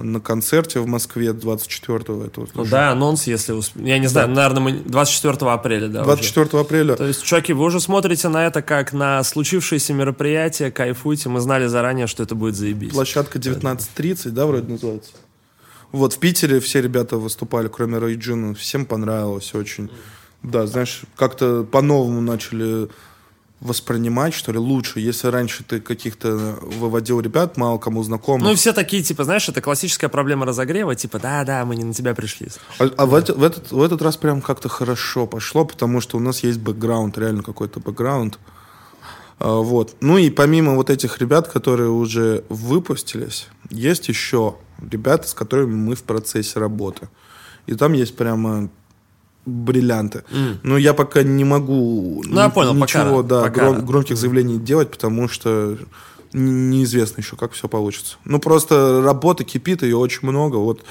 на 0.00 0.20
концерте 0.20 0.80
в 0.80 0.86
Москве 0.86 1.28
24-го. 1.28 2.24
Это 2.24 2.40
вот 2.40 2.50
ну, 2.54 2.64
да, 2.64 2.90
анонс, 2.90 3.26
если... 3.26 3.52
Усп... 3.52 3.76
Я 3.76 3.98
не 3.98 4.06
знаю, 4.06 4.28
да. 4.28 4.34
наверное, 4.34 4.62
мы 4.62 4.72
24 4.72 5.50
апреля, 5.50 5.88
да, 5.88 6.04
24 6.04 6.46
уже. 6.46 6.58
апреля. 6.58 6.96
То 6.96 7.06
есть, 7.06 7.22
чуваки, 7.22 7.52
вы 7.52 7.64
уже 7.64 7.80
смотрите 7.80 8.28
на 8.28 8.46
это 8.46 8.62
как 8.62 8.92
на 8.92 9.22
случившееся 9.22 9.92
мероприятие, 9.92 10.70
кайфуйте. 10.70 11.28
Мы 11.28 11.40
знали 11.40 11.66
заранее, 11.66 12.06
что 12.06 12.22
это 12.22 12.34
будет 12.34 12.56
заебись. 12.56 12.92
Площадка 12.92 13.38
19.30, 13.38 14.30
да, 14.30 14.46
вроде 14.46 14.72
называется? 14.72 15.12
Вот 15.92 16.14
в 16.14 16.18
Питере 16.18 16.60
все 16.60 16.80
ребята 16.80 17.18
выступали, 17.18 17.68
кроме 17.68 17.98
Рейджина. 17.98 18.54
Всем 18.54 18.86
понравилось 18.86 19.54
очень. 19.54 19.90
Да, 20.42 20.66
знаешь, 20.66 21.02
как-то 21.16 21.62
по-новому 21.62 22.20
начали 22.20 22.88
воспринимать, 23.64 24.34
что 24.34 24.52
ли, 24.52 24.58
лучше. 24.58 25.00
Если 25.00 25.26
раньше 25.28 25.64
ты 25.64 25.80
каких-то 25.80 26.58
выводил 26.60 27.20
ребят, 27.20 27.56
мало 27.56 27.78
кому 27.78 28.02
знакомых. 28.02 28.46
Ну, 28.46 28.54
все 28.54 28.72
такие, 28.72 29.02
типа, 29.02 29.24
знаешь, 29.24 29.48
это 29.48 29.60
классическая 29.62 30.08
проблема 30.08 30.44
разогрева, 30.44 30.94
типа, 30.94 31.18
да-да, 31.18 31.64
мы 31.64 31.74
не 31.74 31.82
на 31.82 31.94
тебя 31.94 32.14
пришли. 32.14 32.48
А, 32.78 32.90
а 32.96 33.06
в, 33.06 33.10
в, 33.10 33.42
этот, 33.42 33.72
в 33.72 33.82
этот 33.82 34.02
раз 34.02 34.18
прям 34.18 34.42
как-то 34.42 34.68
хорошо 34.68 35.26
пошло, 35.26 35.64
потому 35.64 36.02
что 36.02 36.18
у 36.18 36.20
нас 36.20 36.44
есть 36.44 36.60
бэкграунд, 36.60 37.16
реально 37.16 37.42
какой-то 37.42 37.80
бэкграунд. 37.80 38.38
А, 39.38 39.56
вот. 39.56 39.96
Ну 40.00 40.18
и 40.18 40.28
помимо 40.28 40.74
вот 40.74 40.90
этих 40.90 41.18
ребят, 41.18 41.48
которые 41.48 41.88
уже 41.88 42.44
выпустились, 42.50 43.48
есть 43.70 44.08
еще 44.08 44.56
ребята, 44.78 45.26
с 45.26 45.32
которыми 45.32 45.74
мы 45.74 45.94
в 45.94 46.02
процессе 46.02 46.60
работы. 46.60 47.08
И 47.66 47.74
там 47.74 47.94
есть 47.94 48.14
прямо 48.14 48.68
бриллианты. 49.46 50.24
Mm. 50.30 50.56
Но 50.62 50.78
я 50.78 50.94
пока 50.94 51.22
не 51.22 51.44
могу 51.44 52.22
ну, 52.26 52.40
я 52.40 52.48
понял, 52.48 52.74
ничего 52.74 53.22
пока, 53.22 53.28
да, 53.28 53.42
пока. 53.42 53.60
Гром, 53.60 53.86
громких 53.86 54.16
заявлений 54.16 54.58
делать, 54.58 54.90
потому 54.90 55.28
что 55.28 55.76
неизвестно 56.32 57.20
еще, 57.20 57.36
как 57.36 57.52
все 57.52 57.68
получится. 57.68 58.16
Ну, 58.24 58.38
просто 58.40 59.02
работа 59.02 59.44
кипит, 59.44 59.82
ее 59.82 59.96
очень 59.96 60.20
много. 60.22 60.56
Вот 60.56 60.84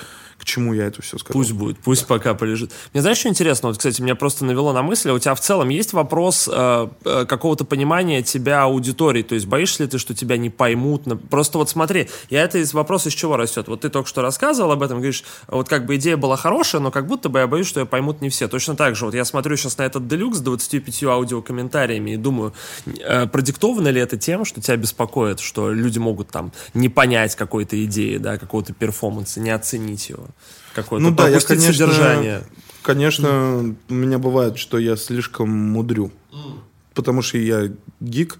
к 0.44 0.45
чему 0.45 0.74
я 0.74 0.88
это 0.88 1.02
все 1.02 1.18
сказал. 1.18 1.40
Пусть 1.40 1.53
будет, 1.53 1.78
пусть 1.80 2.02
да. 2.02 2.07
пока 2.07 2.34
полежит. 2.34 2.72
Мне 2.91 3.02
знаешь, 3.02 3.18
что 3.18 3.30
интересно? 3.30 3.70
Вот, 3.70 3.78
кстати, 3.78 4.02
меня 4.02 4.15
просто 4.15 4.44
навело 4.44 4.74
на 4.74 4.82
мысль, 4.84 5.10
а 5.10 5.14
у 5.14 5.20
тебя 5.20 5.36
в 5.36 5.40
целом 5.40 5.70
есть 5.70 5.94
вопрос 5.94 6.49
э, 6.52 6.88
э, 7.06 7.26
какого-то 7.26 7.64
понимания 7.64 8.22
тебя 8.22 8.64
аудитории? 8.64 9.24
То 9.24 9.36
есть 9.36 9.48
боишься 9.48 9.84
ли 9.84 9.90
ты, 9.90 9.98
что 9.98 10.14
тебя 10.14 10.36
не 10.38 10.49
поймут? 10.49 11.03
Просто 11.30 11.57
вот 11.57 11.70
смотри, 11.70 12.10
я 12.30 12.44
это 12.44 12.57
из 12.57 12.74
вопроса 12.74 13.07
из 13.07 13.14
чего 13.14 13.38
растет? 13.38 13.70
Вот 13.70 13.82
ты 13.82 13.90
только 13.90 14.10
что 14.10 14.22
рассказывал 14.22 14.74
об 14.74 14.84
этом, 14.84 14.98
говоришь, 14.98 15.24
вот 15.48 15.70
как 15.70 15.86
бы 15.86 15.95
идея 15.95 16.18
была 16.18 16.36
хорошая, 16.36 16.82
но 16.82 16.91
как 16.91 17.07
будто 17.07 17.30
бы 17.30 17.40
я 17.40 17.48
боюсь, 17.48 17.68
что 17.68 17.80
ее 17.80 17.86
поймут 17.86 18.20
не 18.20 18.28
все. 18.30 18.49
Точно 18.49 18.76
так 18.76 18.98
же, 18.98 19.06
вот 19.06 19.15
я 19.15 19.24
смотрю 19.24 19.56
сейчас 19.56 19.78
на 19.78 19.84
этот 19.84 20.07
делюкс 20.07 20.40
с 20.40 20.41
25 20.41 21.03
аудиокомментариями 21.03 22.11
и 22.11 22.18
думаю, 22.18 22.53
э, 22.86 23.28
продиктовано 23.28 23.88
ли 23.88 24.02
это 24.02 24.18
тем, 24.18 24.44
что 24.44 24.61
тебя 24.61 24.76
беспокоит, 24.76 25.40
что 25.40 25.72
люди 25.72 25.99
могут 25.99 26.30
там 26.30 26.52
не 26.74 26.90
понять 26.90 27.36
какой-то 27.36 27.82
идеи, 27.86 28.18
да, 28.18 28.38
какого-то 28.38 28.74
перформанса, 28.74 29.40
не 29.40 29.52
оценить 29.52 30.10
его? 30.10 30.28
Какое-то, 30.74 31.04
ну, 31.04 31.16
да, 31.16 31.30
я, 31.30 31.40
конечно, 31.40 31.74
содержание. 31.74 32.44
Конечно, 32.82 33.28
mm. 33.28 33.76
у 33.90 33.94
меня 33.94 34.20
бывает, 34.20 34.58
что 34.58 34.78
я 34.78 34.96
слишком 34.98 35.50
мудрю. 35.50 36.12
Mm. 36.32 36.60
Потому 36.94 37.22
что 37.22 37.38
я 37.38 37.72
гик, 38.00 38.40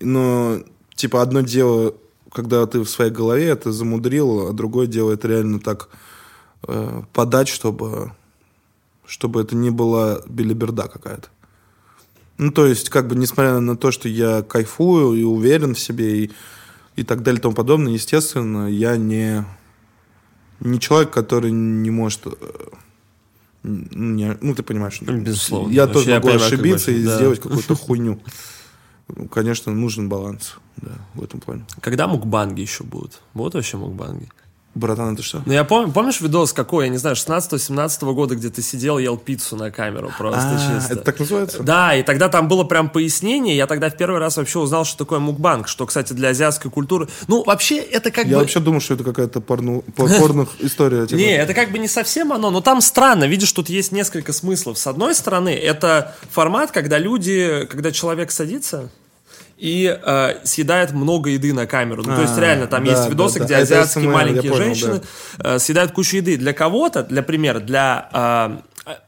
но 0.00 0.58
типа 0.94 1.22
одно 1.22 1.40
дело, 1.40 1.94
когда 2.32 2.66
ты 2.66 2.80
в 2.80 2.88
своей 2.88 3.10
голове 3.10 3.46
это 3.46 3.72
замудрил, 3.72 4.48
а 4.48 4.52
другое 4.52 4.86
дело 4.86 5.12
это 5.12 5.28
реально 5.28 5.60
так 5.60 5.88
э, 6.66 7.02
подать, 7.12 7.48
чтобы, 7.48 8.12
чтобы 9.06 9.40
это 9.40 9.56
не 9.56 9.70
была 9.70 10.20
билиберда 10.26 10.88
какая-то. 10.88 11.28
Ну, 12.38 12.50
то 12.50 12.66
есть, 12.66 12.90
как 12.90 13.08
бы, 13.08 13.16
несмотря 13.16 13.60
на 13.60 13.76
то, 13.76 13.90
что 13.90 14.08
я 14.08 14.42
кайфую 14.42 15.14
и 15.14 15.22
уверен 15.22 15.74
в 15.74 15.80
себе 15.80 16.24
и, 16.24 16.30
и 16.96 17.02
так 17.02 17.22
далее 17.22 17.38
и 17.38 17.42
тому 17.42 17.54
подобное, 17.54 17.94
естественно, 17.94 18.66
я 18.70 18.96
не, 18.98 19.46
не 20.60 20.80
человек, 20.80 21.10
который 21.10 21.50
не 21.50 21.90
может... 21.90 22.26
Э, 22.26 22.30
не, 23.62 24.36
ну, 24.40 24.54
ты 24.54 24.62
понимаешь. 24.62 25.00
Безусловно. 25.02 25.72
Я 25.72 25.86
тоже 25.86 26.10
могу 26.10 26.28
понимаю, 26.28 26.46
ошибиться 26.46 26.90
и 26.92 27.04
да. 27.04 27.16
сделать 27.16 27.40
какую-то 27.40 27.74
хуйню. 27.76 28.20
Конечно, 29.30 29.72
нужен 29.72 30.08
баланс 30.08 30.56
да, 30.76 30.92
в 31.14 31.22
этом 31.22 31.40
плане. 31.40 31.64
Когда 31.80 32.06
мукбанги 32.06 32.60
еще 32.60 32.84
будут? 32.84 33.20
Будут 33.34 33.54
вообще 33.54 33.76
мукбанги? 33.76 34.28
Братан, 34.76 35.14
это 35.14 35.22
что? 35.22 35.42
Ну, 35.46 35.54
я 35.54 35.64
помню, 35.64 35.90
помнишь 35.90 36.20
видос 36.20 36.52
какой, 36.52 36.84
я 36.84 36.90
не 36.90 36.98
знаю, 36.98 37.16
16-17 37.16 38.12
года, 38.12 38.36
где 38.36 38.50
ты 38.50 38.60
сидел, 38.60 38.98
ел 38.98 39.16
пиццу 39.16 39.56
на 39.56 39.70
камеру 39.70 40.12
просто 40.18 40.50
а, 40.52 40.58
чисто. 40.58 40.92
это 40.92 41.02
так 41.02 41.18
называется? 41.18 41.62
Да, 41.62 41.96
и 41.96 42.02
тогда 42.02 42.28
там 42.28 42.46
было 42.46 42.62
прям 42.62 42.90
пояснение, 42.90 43.56
я 43.56 43.66
тогда 43.66 43.88
в 43.88 43.96
первый 43.96 44.20
раз 44.20 44.36
вообще 44.36 44.58
узнал, 44.58 44.84
что 44.84 44.98
такое 44.98 45.18
мукбанг, 45.18 45.66
что, 45.66 45.86
кстати, 45.86 46.12
для 46.12 46.28
азиатской 46.28 46.70
культуры... 46.70 47.08
Ну, 47.26 47.42
вообще, 47.42 47.78
это 47.78 48.10
как 48.10 48.24
я 48.26 48.30
бы... 48.30 48.30
Я 48.32 48.38
вообще 48.40 48.60
думал, 48.60 48.80
что 48.80 48.92
это 48.92 49.04
какая-то 49.04 49.40
порно... 49.40 49.80
порных 49.96 50.50
история. 50.60 51.06
Типа. 51.06 51.18
Не, 51.18 51.34
это 51.36 51.54
как 51.54 51.72
бы 51.72 51.78
не 51.78 51.88
совсем 51.88 52.30
оно, 52.34 52.50
но 52.50 52.60
там 52.60 52.82
странно, 52.82 53.24
видишь, 53.24 53.52
тут 53.52 53.70
есть 53.70 53.92
несколько 53.92 54.34
смыслов. 54.34 54.78
С 54.78 54.86
одной 54.86 55.14
стороны, 55.14 55.54
это 55.54 56.14
формат, 56.30 56.70
когда 56.70 56.98
люди, 56.98 57.66
когда 57.70 57.92
человек 57.92 58.30
садится, 58.30 58.90
и 59.56 59.98
э, 60.00 60.34
съедает 60.44 60.92
много 60.92 61.30
еды 61.30 61.52
на 61.52 61.66
камеру. 61.66 62.02
Ну, 62.04 62.12
а, 62.12 62.16
то 62.16 62.22
есть, 62.22 62.36
а, 62.36 62.40
реально, 62.40 62.66
там 62.66 62.84
да, 62.84 62.90
есть 62.90 63.08
видосы, 63.08 63.38
да, 63.38 63.44
где 63.44 63.54
да. 63.54 63.60
азиатские 63.60 64.08
маленькие 64.08 64.52
понял, 64.52 64.64
женщины 64.64 65.00
да. 65.38 65.54
э, 65.54 65.58
съедают 65.58 65.92
кучу 65.92 66.16
еды. 66.16 66.36
Для 66.36 66.52
кого-то, 66.52 67.02
для 67.02 67.22
примера, 67.22 67.60
для 67.60 68.08
э, 68.12 68.56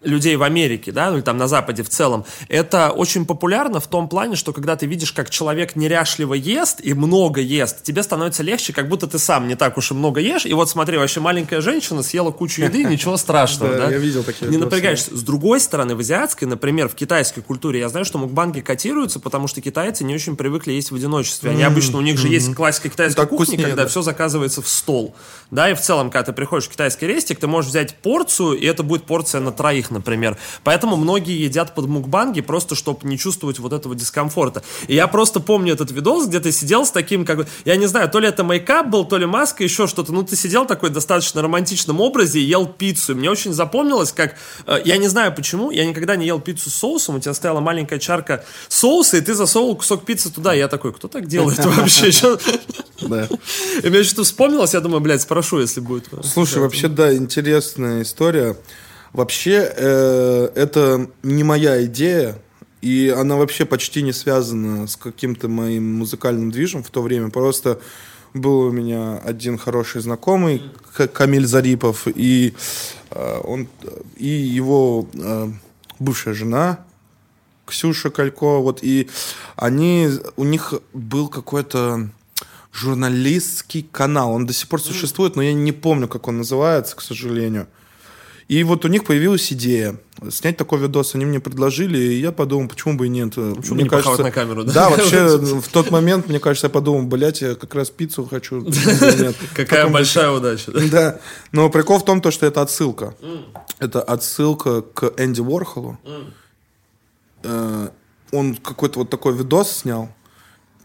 людей 0.01 0.37
в 0.37 0.43
Америке, 0.43 0.91
да, 0.91 1.11
ну 1.11 1.17
или 1.17 1.23
там 1.23 1.37
на 1.37 1.47
Западе 1.47 1.83
в 1.83 1.89
целом, 1.89 2.25
это 2.49 2.91
очень 2.91 3.27
популярно 3.27 3.81
в 3.81 3.87
том 3.87 4.09
плане, 4.09 4.35
что 4.35 4.53
когда 4.53 4.77
ты 4.77 4.87
видишь, 4.87 5.13
как 5.13 5.31
человек 5.31 5.77
неряшливо 5.77 6.35
ест 6.35 6.81
и 6.83 6.95
много 6.95 7.41
ест, 7.41 7.83
тебе 7.83 8.03
становится 8.03 8.43
легче, 8.43 8.73
как 8.73 8.89
будто 8.89 9.07
ты 9.07 9.19
сам 9.19 9.47
не 9.47 9.55
так 9.55 9.77
уж 9.79 9.93
и 9.93 9.95
много 9.95 10.21
ешь, 10.21 10.47
и 10.47 10.53
вот 10.53 10.69
смотри, 10.69 10.99
вообще 10.99 11.21
маленькая 11.21 11.61
женщина 11.61 12.03
съела 12.03 12.31
кучу 12.33 12.63
еды, 12.63 12.85
ничего 12.85 13.17
страшного, 13.17 13.75
да? 13.77 13.91
я 13.91 13.99
видел 13.99 14.25
такие 14.25 14.51
Не 14.51 14.57
напрягаешься. 14.57 15.17
С 15.17 15.23
другой 15.23 15.61
стороны, 15.61 15.95
в 15.95 16.01
азиатской, 16.01 16.49
например, 16.49 16.89
в 16.89 16.95
китайской 16.95 17.41
культуре, 17.41 17.81
я 17.81 17.89
знаю, 17.89 18.05
что 18.05 18.19
мукбанги 18.19 18.61
котируются, 18.61 19.21
потому 19.21 19.47
что 19.47 19.61
китайцы 19.61 20.03
не 20.05 20.15
очень 20.15 20.37
привыкли 20.37 20.73
есть 20.73 20.91
в 20.91 20.95
одиночестве. 20.97 21.51
Они 21.51 21.63
обычно, 21.63 21.99
у 21.99 22.03
них 22.03 22.19
же 22.19 22.29
есть 22.29 22.55
классика 22.55 22.89
китайской 22.89 23.27
кухни, 23.27 23.57
когда 23.57 23.87
все 23.87 24.03
заказывается 24.03 24.63
в 24.63 24.69
стол, 24.69 25.15
да, 25.51 25.71
и 25.71 25.75
в 25.75 25.81
целом, 25.81 26.11
когда 26.11 26.25
ты 26.25 26.33
приходишь 26.33 26.67
в 26.67 26.71
китайский 26.71 27.07
рестик, 27.07 27.39
ты 27.39 27.47
можешь 27.47 27.71
взять 27.71 27.95
порцию, 27.97 28.55
и 28.55 28.67
это 28.67 28.83
будет 28.83 29.05
порция 29.05 29.41
на 29.41 29.53
троих 29.69 29.91
например. 29.91 30.37
Поэтому 30.65 30.97
многие 30.97 31.43
едят 31.45 31.75
под 31.75 31.87
мукбанги 31.87 32.41
просто, 32.41 32.75
чтобы 32.75 33.07
не 33.07 33.19
чувствовать 33.19 33.59
вот 33.59 33.73
этого 33.73 33.95
дискомфорта. 33.95 34.63
И 34.89 34.95
я 34.95 35.07
просто 35.07 35.41
помню 35.41 35.75
этот 35.75 35.91
видос, 35.91 36.27
где 36.27 36.41
ты 36.41 36.53
сидел 36.53 36.87
с 36.87 36.91
таким, 36.91 37.25
как 37.25 37.37
бы, 37.37 37.47
я 37.65 37.77
не 37.77 37.87
знаю, 37.87 38.09
то 38.09 38.19
ли 38.19 38.29
это 38.29 38.45
мейкап 38.45 38.89
был, 38.89 39.05
то 39.05 39.19
ли 39.19 39.27
маска, 39.27 39.63
еще 39.63 39.87
что-то. 39.87 40.13
Ну, 40.13 40.23
ты 40.23 40.37
сидел 40.37 40.67
такой 40.67 40.91
достаточно 40.91 41.43
романтичном 41.43 42.01
образе 42.01 42.41
и 42.41 42.45
ел 42.45 42.67
пиццу. 42.67 43.13
И 43.13 43.15
мне 43.15 43.31
очень 43.31 43.53
запомнилось, 43.53 44.13
как, 44.13 44.37
э, 44.67 44.81
я 44.85 44.97
не 44.97 45.09
знаю 45.09 45.35
почему, 45.35 45.71
я 45.71 45.85
никогда 45.85 46.17
не 46.17 46.27
ел 46.27 46.41
пиццу 46.41 46.71
с 46.71 46.75
соусом, 46.75 47.17
у 47.17 47.21
тебя 47.21 47.35
стояла 47.35 47.61
маленькая 47.61 47.99
чарка 47.99 48.45
соуса, 48.69 49.19
и 49.19 49.21
ты 49.21 49.35
засовывал 49.35 49.77
кусок 49.77 50.05
пиццы 50.05 50.31
туда. 50.31 50.55
И 50.55 50.59
я 50.59 50.69
такой, 50.69 50.93
кто 50.93 51.09
так 51.09 51.27
делает 51.27 51.59
вообще? 51.65 52.11
И 53.83 53.89
мне 53.91 54.03
что-то 54.03 54.25
вспомнилось, 54.25 54.75
я 54.75 54.81
думаю, 54.81 55.01
блядь, 55.01 55.23
спрошу, 55.23 55.61
если 55.61 55.81
будет. 55.81 56.09
Слушай, 56.25 56.59
вообще, 56.59 56.89
да, 56.89 57.15
интересная 57.15 58.03
история. 58.03 58.57
Вообще, 59.13 59.73
э, 59.75 60.51
это 60.55 61.09
не 61.23 61.45
моя 61.45 61.85
идея, 61.87 62.39
и 62.83 63.13
она 63.17 63.37
вообще 63.37 63.65
почти 63.65 64.03
не 64.03 64.13
связана 64.13 64.87
с 64.87 64.97
каким-то 64.97 65.49
моим 65.49 65.99
музыкальным 65.99 66.51
движем 66.51 66.83
в 66.83 66.91
то 66.91 67.03
время. 67.03 67.31
Просто 67.31 67.81
был 68.35 68.61
у 68.61 68.71
меня 68.71 69.19
один 69.19 69.59
хороший 69.59 70.03
знакомый, 70.03 70.63
Камиль 71.13 71.47
Зарипов, 71.47 72.07
и, 72.07 72.55
э, 73.11 73.41
он, 73.45 73.69
и 74.17 74.29
его 74.29 75.09
э, 75.15 75.49
бывшая 75.99 76.35
жена, 76.35 76.85
Ксюша 77.67 78.11
Калько, 78.11 78.59
вот, 78.59 78.81
и 78.83 79.09
они, 79.57 80.09
у 80.37 80.45
них 80.45 80.75
был 80.93 81.29
какой-то 81.29 82.09
журналистский 82.73 83.87
канал, 83.91 84.33
он 84.33 84.47
до 84.47 84.53
сих 84.53 84.69
пор 84.69 84.81
существует, 84.81 85.37
но 85.37 85.43
я 85.43 85.53
не 85.53 85.73
помню, 85.73 86.09
как 86.09 86.29
он 86.29 86.39
называется, 86.39 86.97
к 86.97 87.01
сожалению. 87.01 87.67
И 88.49 88.65
вот 88.65 88.87
у 88.87 88.89
них 88.89 89.05
появилась 89.05 89.53
идея 89.53 90.01
снять 90.31 90.57
такой 90.57 90.81
видос. 90.81 91.15
Они 91.15 91.27
мне 91.27 91.39
предложили, 91.39 91.99
и 91.99 92.21
я 92.21 92.33
подумал, 92.33 92.69
почему 92.69 92.97
бы 92.97 93.07
и 93.07 93.11
нет. 93.11 93.35
Почему 93.35 93.75
мне 93.75 93.85
не 93.85 93.91
кажется, 93.91 94.23
на 94.23 94.31
камеру, 94.31 94.65
да? 94.65 94.73
Да, 94.73 94.91
вообще 94.91 95.37
в 95.37 95.69
тот 95.69 95.91
момент, 95.91 96.29
мне 96.29 96.41
кажется, 96.41 96.67
я 96.67 96.71
подумал, 96.71 97.03
блядь, 97.03 97.43
я 97.43 97.55
как 97.55 97.75
раз 97.75 97.91
пиццу 97.91 98.25
хочу. 98.25 98.67
Какая 99.55 99.89
большая 99.89 100.31
удача. 100.31 100.73
Да. 100.91 101.21
Но 101.53 101.69
прикол 101.69 101.99
в 101.99 102.05
том, 102.05 102.23
что 102.31 102.47
это 102.47 102.63
отсылка. 102.63 103.15
Это 103.79 104.03
отсылка 104.03 104.81
к 104.81 105.13
Энди 105.19 105.41
Уорхолу. 105.41 105.99
Э, 107.45 107.89
он 108.33 108.57
какой-то 108.57 109.01
вот 109.01 109.11
такой 109.11 109.37
видос 109.37 109.71
снял, 109.71 110.09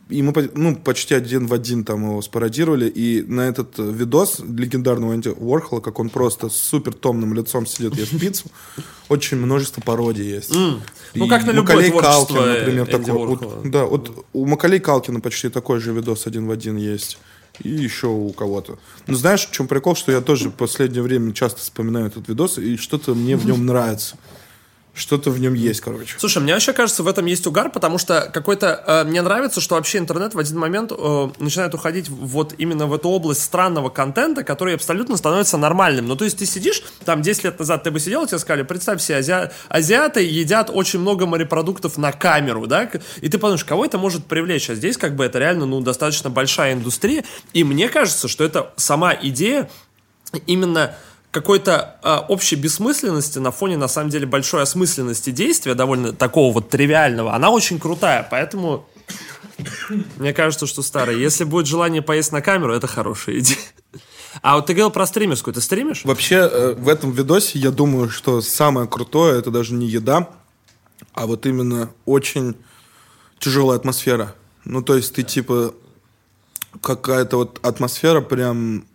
и 0.10 0.22
мы 0.22 0.34
ну, 0.54 0.76
почти 0.76 1.16
один 1.16 1.48
в 1.48 1.54
один 1.54 1.84
там 1.84 2.04
его 2.04 2.22
спародировали. 2.22 2.90
И 2.90 3.24
на 3.24 3.42
этот 3.42 3.78
видос 3.78 4.40
легендарного 4.40 5.14
Энди 5.16 5.30
Уорхола, 5.30 5.80
как 5.80 6.00
он 6.00 6.10
просто 6.10 6.50
с 6.50 6.56
супер 6.56 6.94
томным 6.94 7.34
лицом 7.34 7.66
сидит, 7.66 7.96
ест 7.96 8.20
пиццу, 8.20 8.46
очень 9.10 9.38
множество 9.38 9.82
пародий 9.82 10.26
есть. 10.26 10.52
Mm. 10.52 10.80
Ну, 11.16 11.28
как 11.28 11.46
на 11.46 11.52
любое 11.52 11.76
Макалей 11.76 11.92
Калкин, 11.92 12.36
например, 12.36 12.84
Энди 12.84 12.92
такой. 12.92 13.28
Вот, 13.28 13.72
да, 13.72 13.86
вот 13.86 14.26
у 14.34 14.46
Макалей 14.46 14.80
Калкина 14.80 15.20
почти 15.20 15.50
такой 15.50 15.80
же 15.80 15.94
видос 15.94 16.28
один 16.28 16.48
в 16.48 16.52
один 16.52 16.78
есть. 16.78 17.18
И 17.62 17.70
еще 17.70 18.08
у 18.08 18.32
кого-то. 18.32 18.80
Ну, 19.06 19.16
знаешь, 19.16 19.48
в 19.48 19.52
чем 19.52 19.68
прикол, 19.68 19.96
что 19.96 20.12
я 20.12 20.22
тоже 20.22 20.50
в 20.50 20.54
последнее 20.54 21.04
время 21.04 21.34
часто 21.34 21.60
вспоминаю 21.60 22.08
этот 22.08 22.28
видос, 22.28 22.58
и 22.58 22.78
что-то 22.78 23.14
мне 23.14 23.38
в 23.38 23.46
нем 23.46 23.66
нравится. 23.66 24.18
Что-то 24.96 25.32
в 25.32 25.40
нем 25.40 25.56
есть, 25.56 25.82
короче. 25.82 26.16
Слушай, 26.20 26.44
мне 26.44 26.54
вообще 26.54 26.72
кажется, 26.72 27.02
в 27.02 27.08
этом 27.08 27.26
есть 27.26 27.48
угар, 27.48 27.72
потому 27.72 27.98
что 27.98 28.30
какой-то... 28.32 28.84
Э, 28.86 29.04
мне 29.04 29.24
нравится, 29.24 29.60
что 29.60 29.74
вообще 29.74 29.98
интернет 29.98 30.36
в 30.36 30.40
один 30.40 30.60
момент 30.60 30.92
э, 30.96 31.30
начинает 31.40 31.74
уходить 31.74 32.10
вот 32.10 32.54
именно 32.60 32.86
в 32.86 32.94
эту 32.94 33.10
область 33.10 33.42
странного 33.42 33.90
контента, 33.90 34.44
который 34.44 34.76
абсолютно 34.76 35.18
становится 35.18 35.58
нормальным. 35.58 36.06
Ну, 36.06 36.16
то 36.16 36.26
есть 36.26 36.38
ты 36.38 36.46
сидишь, 36.46 36.84
там 37.06 37.24
10 37.24 37.44
лет 37.44 37.58
назад 37.58 37.84
ты 37.84 37.90
бы 37.90 38.00
сидел, 38.00 38.28
тебе 38.28 38.38
сказали, 38.38 38.62
представь 38.62 39.02
себе, 39.02 39.18
ази... 39.18 39.50
азиаты 39.68 40.22
едят 40.22 40.70
очень 40.72 41.00
много 41.00 41.26
морепродуктов 41.26 41.98
на 41.98 42.12
камеру, 42.12 42.68
да, 42.68 42.88
и 43.20 43.30
ты 43.30 43.40
подумаешь, 43.40 43.66
кого 43.66 43.86
это 43.86 43.98
может 43.98 44.26
привлечь, 44.26 44.70
а 44.70 44.76
здесь 44.76 44.98
как 44.98 45.16
бы 45.16 45.26
это 45.26 45.40
реально, 45.40 45.66
ну, 45.66 45.82
достаточно 45.82 46.30
большая 46.30 46.74
индустрия, 46.74 47.26
и 47.54 47.64
мне 47.64 47.90
кажется, 47.90 48.28
что 48.28 48.44
это 48.44 48.72
сама 48.76 49.16
идея 49.20 49.72
именно 50.46 50.96
какой-то 51.34 51.98
э, 52.04 52.16
общей 52.30 52.56
бессмысленности 52.56 53.40
на 53.40 53.52
фоне, 53.52 53.76
на 53.76 53.88
самом 53.88 54.12
деле, 54.12 54.28
большой 54.28 54.62
осмысленности 54.62 55.32
действия, 55.32 55.74
довольно 55.74 56.14
такого 56.14 56.54
вот 56.54 56.70
тривиального, 56.70 57.34
она 57.34 57.50
очень 57.50 57.80
крутая, 57.80 58.26
поэтому 58.30 58.88
мне 60.18 60.32
кажется, 60.32 60.68
что 60.68 60.84
старый. 60.84 61.20
Если 61.20 61.44
будет 61.44 61.66
желание 61.66 62.04
поесть 62.04 62.32
на 62.32 62.42
камеру, 62.42 62.76
это 62.76 62.86
хорошая 62.86 63.40
идея. 63.40 63.58
А 64.44 64.56
вот 64.56 64.68
ты 64.68 64.74
говорил 64.74 64.92
про 64.92 65.08
стримерскую, 65.08 65.56
ты 65.56 65.62
стримишь? 65.62 66.06
Вообще, 66.06 66.36
э, 66.36 66.76
в 66.78 66.88
этом 66.88 67.12
видосе 67.12 67.58
я 67.58 67.72
думаю, 67.72 68.12
что 68.12 68.40
самое 68.42 68.88
крутое, 68.88 69.40
это 69.40 69.50
даже 69.50 69.74
не 69.74 69.88
еда, 69.88 70.30
а 71.16 71.26
вот 71.26 71.48
именно 71.48 71.90
очень 72.06 72.56
тяжелая 73.40 73.80
атмосфера. 73.80 74.36
Ну, 74.66 74.84
то 74.84 74.96
есть 74.96 75.16
ты, 75.16 75.24
типа, 75.24 75.74
какая-то 76.80 77.38
вот 77.38 77.60
атмосфера 77.64 78.22
прям 78.22 78.86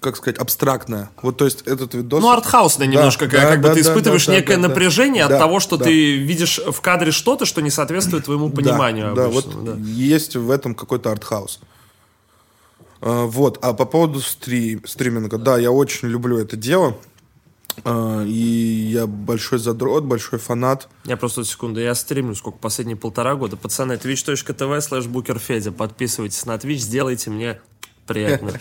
как 0.00 0.16
сказать, 0.16 0.38
абстрактная. 0.38 1.10
Вот, 1.22 1.36
то 1.36 1.44
есть, 1.44 1.62
этот 1.62 1.94
видос... 1.94 2.20
Ну, 2.20 2.30
артхаусная 2.30 2.86
немножко, 2.86 3.26
да, 3.26 3.40
как, 3.40 3.60
да, 3.60 3.68
бы 3.68 3.74
ты 3.74 3.80
испытываешь 3.80 4.26
да, 4.26 4.34
некое 4.34 4.56
да, 4.56 4.68
напряжение 4.68 5.26
да, 5.26 5.34
от 5.34 5.40
того, 5.40 5.60
что 5.60 5.76
да. 5.76 5.86
ты 5.86 6.16
видишь 6.16 6.60
в 6.64 6.80
кадре 6.80 7.10
что-то, 7.10 7.46
что 7.46 7.62
не 7.62 7.70
соответствует 7.70 8.24
твоему 8.24 8.50
пониманию. 8.50 9.14
Да, 9.14 9.26
обычно, 9.26 9.52
да, 9.52 9.56
вот 9.58 9.82
да. 9.82 9.88
есть 9.88 10.36
в 10.36 10.50
этом 10.50 10.74
какой-то 10.74 11.10
артхаус. 11.10 11.60
А, 13.00 13.26
вот, 13.26 13.58
а 13.62 13.74
по 13.74 13.84
поводу 13.84 14.20
стрим, 14.20 14.86
стриминга, 14.86 15.38
да, 15.38 15.58
я 15.58 15.70
очень 15.70 16.08
люблю 16.08 16.38
это 16.38 16.56
дело. 16.56 16.96
Uh, 17.82 18.24
и 18.24 18.30
я 18.92 19.08
большой 19.08 19.58
задрот, 19.58 20.04
большой 20.04 20.38
фанат. 20.38 20.88
Я 21.04 21.16
просто 21.16 21.42
секунду, 21.42 21.80
я 21.80 21.96
стримлю 21.96 22.36
сколько, 22.36 22.56
последние 22.58 22.96
полтора 22.96 23.34
года. 23.34 23.56
Пацаны, 23.56 23.94
twitch.tv 23.94 24.78
slash 24.78 25.08
буkerфедя. 25.08 25.72
Подписывайтесь 25.72 26.46
на 26.46 26.54
Twitch, 26.54 26.76
сделайте 26.76 27.30
мне 27.30 27.60
Приятно. 28.06 28.52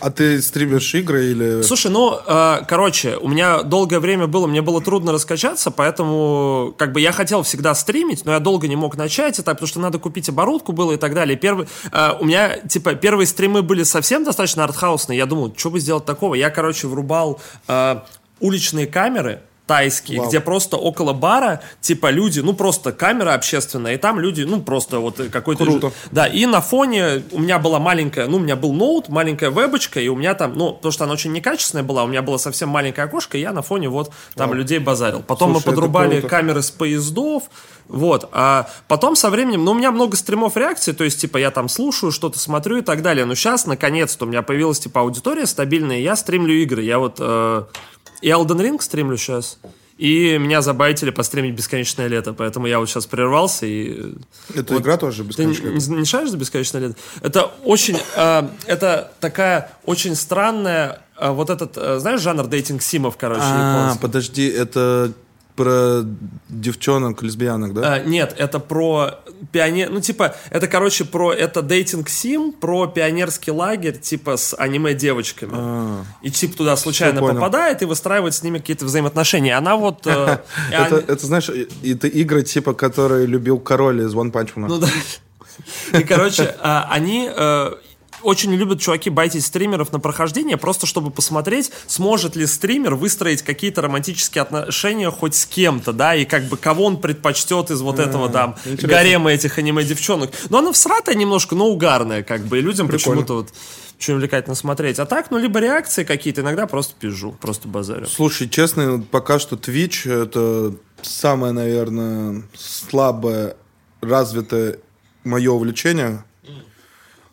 А 0.00 0.10
ты 0.10 0.40
стримишь 0.40 0.94
игры 0.94 1.26
или... 1.26 1.62
Слушай, 1.62 1.90
ну, 1.90 2.18
э, 2.26 2.60
короче, 2.68 3.16
у 3.16 3.28
меня 3.28 3.62
долгое 3.62 3.98
время 3.98 4.26
было, 4.26 4.46
мне 4.46 4.62
было 4.62 4.80
трудно 4.80 5.12
раскачаться, 5.12 5.70
поэтому, 5.70 6.74
как 6.78 6.92
бы, 6.92 7.00
я 7.00 7.10
хотел 7.10 7.42
всегда 7.42 7.74
стримить, 7.74 8.24
но 8.24 8.32
я 8.32 8.40
долго 8.40 8.68
не 8.68 8.76
мог 8.76 8.96
начать 8.96 9.38
это, 9.38 9.52
потому 9.52 9.66
что 9.66 9.80
надо 9.80 9.98
купить 9.98 10.28
оборудку 10.28 10.72
было 10.72 10.92
и 10.92 10.96
так 10.96 11.14
далее. 11.14 11.36
Первый, 11.36 11.66
э, 11.90 12.10
у 12.20 12.24
меня, 12.24 12.58
типа, 12.58 12.94
первые 12.94 13.26
стримы 13.26 13.62
были 13.62 13.82
совсем 13.82 14.22
достаточно 14.22 14.62
артхаусные, 14.62 15.16
я 15.16 15.26
думал, 15.26 15.52
что 15.56 15.70
бы 15.70 15.80
сделать 15.80 16.04
такого? 16.04 16.34
Я, 16.36 16.50
короче, 16.50 16.86
врубал 16.86 17.40
э, 17.66 18.00
уличные 18.38 18.86
камеры, 18.86 19.42
тайские, 19.66 20.20
Вау. 20.20 20.28
где 20.28 20.40
просто 20.40 20.76
около 20.76 21.12
бара, 21.12 21.62
типа 21.80 22.10
люди, 22.10 22.40
ну 22.40 22.52
просто 22.52 22.92
камера 22.92 23.34
общественная, 23.34 23.94
и 23.94 23.96
там 23.96 24.20
люди, 24.20 24.42
ну 24.42 24.60
просто 24.60 24.98
вот 24.98 25.20
какой-то... 25.32 25.64
Круто. 25.64 25.92
Да, 26.10 26.26
и 26.26 26.44
на 26.46 26.60
фоне 26.60 27.22
у 27.32 27.40
меня 27.40 27.58
была 27.58 27.78
маленькая, 27.78 28.26
ну 28.26 28.36
у 28.36 28.40
меня 28.40 28.56
был 28.56 28.72
ноут, 28.74 29.08
маленькая 29.08 29.50
вебочка, 29.50 30.00
и 30.00 30.08
у 30.08 30.16
меня 30.16 30.34
там, 30.34 30.54
ну, 30.54 30.74
потому 30.74 30.92
что 30.92 31.04
она 31.04 31.14
очень 31.14 31.32
некачественная 31.32 31.82
была, 31.84 32.04
у 32.04 32.06
меня 32.06 32.20
было 32.20 32.36
совсем 32.36 32.68
маленькое 32.68 33.06
окошко, 33.06 33.38
и 33.38 33.40
я 33.40 33.52
на 33.52 33.62
фоне 33.62 33.88
вот 33.88 34.12
там 34.34 34.50
Вау. 34.50 34.58
людей 34.58 34.78
базарил. 34.78 35.22
Потом 35.22 35.52
Слушай, 35.52 35.66
мы 35.66 35.72
подрубали 35.72 36.20
камеры 36.20 36.62
с 36.62 36.70
поездов, 36.70 37.44
вот, 37.88 38.28
а 38.32 38.68
потом 38.88 39.16
со 39.16 39.30
временем, 39.30 39.64
ну, 39.64 39.72
у 39.72 39.74
меня 39.74 39.90
много 39.90 40.16
стримов 40.16 40.56
реакции, 40.56 40.92
то 40.92 41.04
есть, 41.04 41.20
типа, 41.20 41.38
я 41.38 41.50
там 41.50 41.68
слушаю, 41.68 42.12
что-то 42.12 42.38
смотрю 42.38 42.78
и 42.78 42.82
так 42.82 43.02
далее, 43.02 43.24
но 43.24 43.34
сейчас, 43.34 43.66
наконец-то, 43.66 44.24
у 44.24 44.28
меня 44.28 44.42
появилась, 44.42 44.78
типа, 44.78 45.00
аудитория 45.00 45.46
стабильная, 45.46 46.00
я 46.00 46.16
стримлю 46.16 46.54
игры, 46.54 46.82
я 46.82 46.98
вот... 46.98 47.16
Э, 47.18 47.64
и 48.20 48.28
Elden 48.28 48.60
Ring 48.60 48.80
стримлю 48.80 49.16
сейчас. 49.16 49.58
И 49.96 50.38
меня 50.38 50.60
забайтили 50.60 51.10
постримить 51.10 51.54
«Бесконечное 51.54 52.08
лето», 52.08 52.32
поэтому 52.32 52.66
я 52.66 52.80
вот 52.80 52.88
сейчас 52.88 53.06
прервался 53.06 53.64
и... 53.64 54.14
Это 54.52 54.74
вот, 54.74 54.82
игра 54.82 54.96
тоже 54.96 55.22
«Бесконечное 55.22 55.70
лето»? 55.70 55.84
Ты 55.86 55.90
не, 55.92 55.98
не 55.98 56.04
шаришь 56.04 56.30
за 56.30 56.36
«Бесконечное 56.36 56.80
лето»? 56.80 56.96
Это 57.22 57.52
очень... 57.64 57.98
Э, 58.16 58.48
это 58.66 59.12
такая 59.20 59.70
очень 59.84 60.16
странная... 60.16 61.00
Э, 61.16 61.30
вот 61.30 61.48
этот, 61.48 61.76
э, 61.76 62.00
знаешь, 62.00 62.20
жанр 62.20 62.48
дейтинг-симов, 62.48 63.16
короче, 63.16 63.42
А, 63.44 63.82
японский? 63.84 64.02
подожди, 64.02 64.48
это 64.48 65.12
про 65.54 66.02
девчонок, 66.48 67.22
лесбиянок, 67.22 67.74
да? 67.74 67.94
А, 67.94 67.98
нет, 68.00 68.34
это 68.36 68.58
про 68.58 69.20
пионер... 69.52 69.90
Ну, 69.90 70.00
типа, 70.00 70.36
это, 70.50 70.66
короче, 70.66 71.04
про... 71.04 71.32
Это 71.32 71.62
дейтинг-сим, 71.62 72.52
про 72.52 72.86
пионерский 72.86 73.50
лагерь, 73.50 73.98
типа, 73.98 74.36
с 74.36 74.56
аниме-девочками. 74.56 75.52
А, 75.54 76.04
и, 76.22 76.30
типа, 76.30 76.56
туда 76.56 76.76
случайно 76.76 77.20
попадает 77.20 77.82
и 77.82 77.84
выстраивает 77.84 78.34
с 78.34 78.42
ними 78.42 78.58
какие-то 78.58 78.84
взаимоотношения. 78.84 79.56
Она 79.56 79.76
вот... 79.76 80.06
Э, 80.06 80.38
это, 80.70 81.26
знаешь, 81.26 81.48
это 81.48 82.08
игры, 82.08 82.42
типа, 82.42 82.74
которые 82.74 83.26
любил 83.26 83.58
король 83.58 84.02
из 84.02 84.14
One 84.14 84.32
Punch 84.32 84.54
Man. 84.56 84.66
Ну, 84.68 84.78
да. 84.78 84.88
И, 85.98 86.02
короче, 86.02 86.54
а, 86.60 86.88
они 86.90 87.30
э, 87.34 87.72
очень 88.24 88.52
любят 88.54 88.80
чуваки 88.80 89.10
байтить 89.10 89.44
стримеров 89.44 89.92
на 89.92 90.00
прохождение, 90.00 90.56
просто 90.56 90.86
чтобы 90.86 91.10
посмотреть, 91.10 91.70
сможет 91.86 92.36
ли 92.36 92.46
стример 92.46 92.94
выстроить 92.94 93.42
какие-то 93.42 93.82
романтические 93.82 94.42
отношения 94.42 95.10
хоть 95.10 95.34
с 95.34 95.46
кем-то, 95.46 95.92
да, 95.92 96.14
и 96.14 96.24
как 96.24 96.44
бы 96.44 96.56
кого 96.56 96.84
он 96.84 97.00
предпочтет 97.00 97.70
из 97.70 97.80
вот 97.80 97.98
этого 97.98 98.28
там 98.28 98.56
гарема 98.82 99.32
этих 99.32 99.58
аниме-девчонок. 99.58 100.30
Но 100.48 100.58
она 100.58 100.72
всратая 100.72 101.14
немножко, 101.14 101.54
но 101.54 101.68
угарная, 101.68 102.22
как 102.22 102.42
бы, 102.42 102.58
и 102.58 102.60
людям 102.62 102.88
почему-то 102.88 103.34
вот 103.34 103.52
очень 103.98 104.14
увлекательно 104.14 104.54
смотреть. 104.54 104.98
А 104.98 105.06
так, 105.06 105.30
ну, 105.30 105.38
либо 105.38 105.60
реакции 105.60 106.04
какие-то, 106.04 106.40
иногда 106.40 106.66
просто 106.66 106.94
пижу, 106.98 107.32
просто 107.40 107.68
базарю. 107.68 108.06
Слушай, 108.06 108.48
честно, 108.48 109.04
пока 109.10 109.38
что 109.38 109.56
Twitch 109.56 110.10
это 110.10 110.74
самое, 111.02 111.52
наверное, 111.52 112.42
слабое 112.56 113.56
развитое 114.00 114.78
мое 115.22 115.52
увлечение 115.52 116.24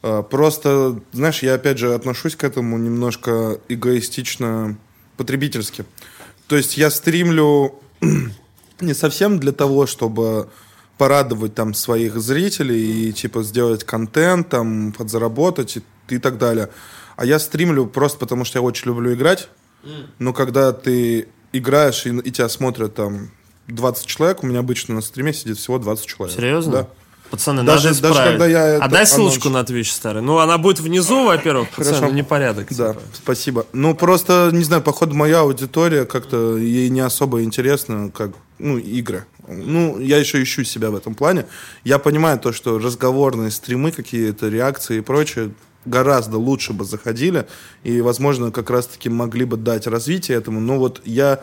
просто, 0.01 0.99
знаешь, 1.11 1.43
я 1.43 1.53
опять 1.53 1.77
же 1.77 1.93
отношусь 1.93 2.35
к 2.35 2.43
этому 2.43 2.77
немножко 2.77 3.59
эгоистично, 3.69 4.77
потребительски. 5.17 5.85
То 6.47 6.55
есть 6.57 6.77
я 6.77 6.89
стримлю 6.89 7.75
не 8.81 8.93
совсем 8.93 9.39
для 9.39 9.51
того, 9.51 9.85
чтобы 9.85 10.49
порадовать 10.97 11.55
там 11.55 11.73
своих 11.73 12.19
зрителей 12.19 13.09
и 13.09 13.13
типа 13.13 13.43
сделать 13.43 13.83
контент, 13.83 14.49
там 14.49 14.93
подзаработать 14.93 15.77
и, 15.77 15.83
и 16.09 16.19
так 16.19 16.37
далее. 16.37 16.69
А 17.15 17.25
я 17.25 17.39
стримлю 17.39 17.87
просто 17.87 18.19
потому, 18.19 18.45
что 18.45 18.59
я 18.59 18.63
очень 18.63 18.87
люблю 18.87 19.13
играть. 19.13 19.49
Но 20.19 20.33
когда 20.33 20.71
ты 20.73 21.27
играешь 21.53 22.05
и, 22.05 22.09
и 22.09 22.31
тебя 22.31 22.49
смотрят 22.49 22.95
там 22.95 23.31
20 23.67 24.05
человек, 24.05 24.43
у 24.43 24.47
меня 24.47 24.59
обычно 24.59 24.95
на 24.95 25.01
стриме 25.01 25.33
сидит 25.33 25.57
всего 25.57 25.79
20 25.79 26.05
человек. 26.05 26.35
Серьезно? 26.35 26.71
Да. 26.71 26.87
Пацаны, 27.31 27.63
даже, 27.63 27.87
надо 27.87 27.95
исправить. 27.95 28.17
Даже 28.17 28.31
когда 28.31 28.47
я 28.47 28.67
это 28.75 28.85
Отдай 28.85 29.07
ссылочку 29.07 29.47
анонс... 29.47 29.69
на 29.69 29.73
Twitch, 29.73 29.91
старый. 29.91 30.21
Ну, 30.21 30.39
она 30.39 30.57
будет 30.57 30.81
внизу, 30.81 31.25
во-первых, 31.25 31.69
пацаны, 31.69 31.95
Хорошо. 31.95 32.13
непорядок. 32.13 32.67
Да, 32.69 32.89
типа. 32.93 33.01
спасибо. 33.13 33.65
Ну, 33.71 33.95
просто, 33.95 34.49
не 34.51 34.65
знаю, 34.65 34.81
походу, 34.81 35.15
моя 35.15 35.39
аудитория 35.39 36.05
как-то, 36.05 36.57
ей 36.57 36.89
не 36.89 36.99
особо 36.99 37.41
интересно, 37.43 38.11
как, 38.13 38.31
ну, 38.59 38.77
игры. 38.77 39.25
Ну, 39.47 39.97
я 39.99 40.17
еще 40.17 40.43
ищу 40.43 40.65
себя 40.65 40.91
в 40.91 40.95
этом 40.95 41.15
плане. 41.15 41.45
Я 41.85 41.99
понимаю 41.99 42.37
то, 42.37 42.51
что 42.51 42.77
разговорные 42.77 43.49
стримы, 43.49 43.93
какие-то 43.93 44.49
реакции 44.49 44.97
и 44.97 45.01
прочее, 45.01 45.51
гораздо 45.85 46.37
лучше 46.37 46.73
бы 46.73 46.83
заходили, 46.83 47.47
и, 47.83 48.01
возможно, 48.01 48.51
как 48.51 48.69
раз-таки 48.69 49.09
могли 49.09 49.45
бы 49.45 49.55
дать 49.55 49.87
развитие 49.87 50.37
этому. 50.37 50.59
Но 50.59 50.77
вот 50.77 51.01
я 51.05 51.41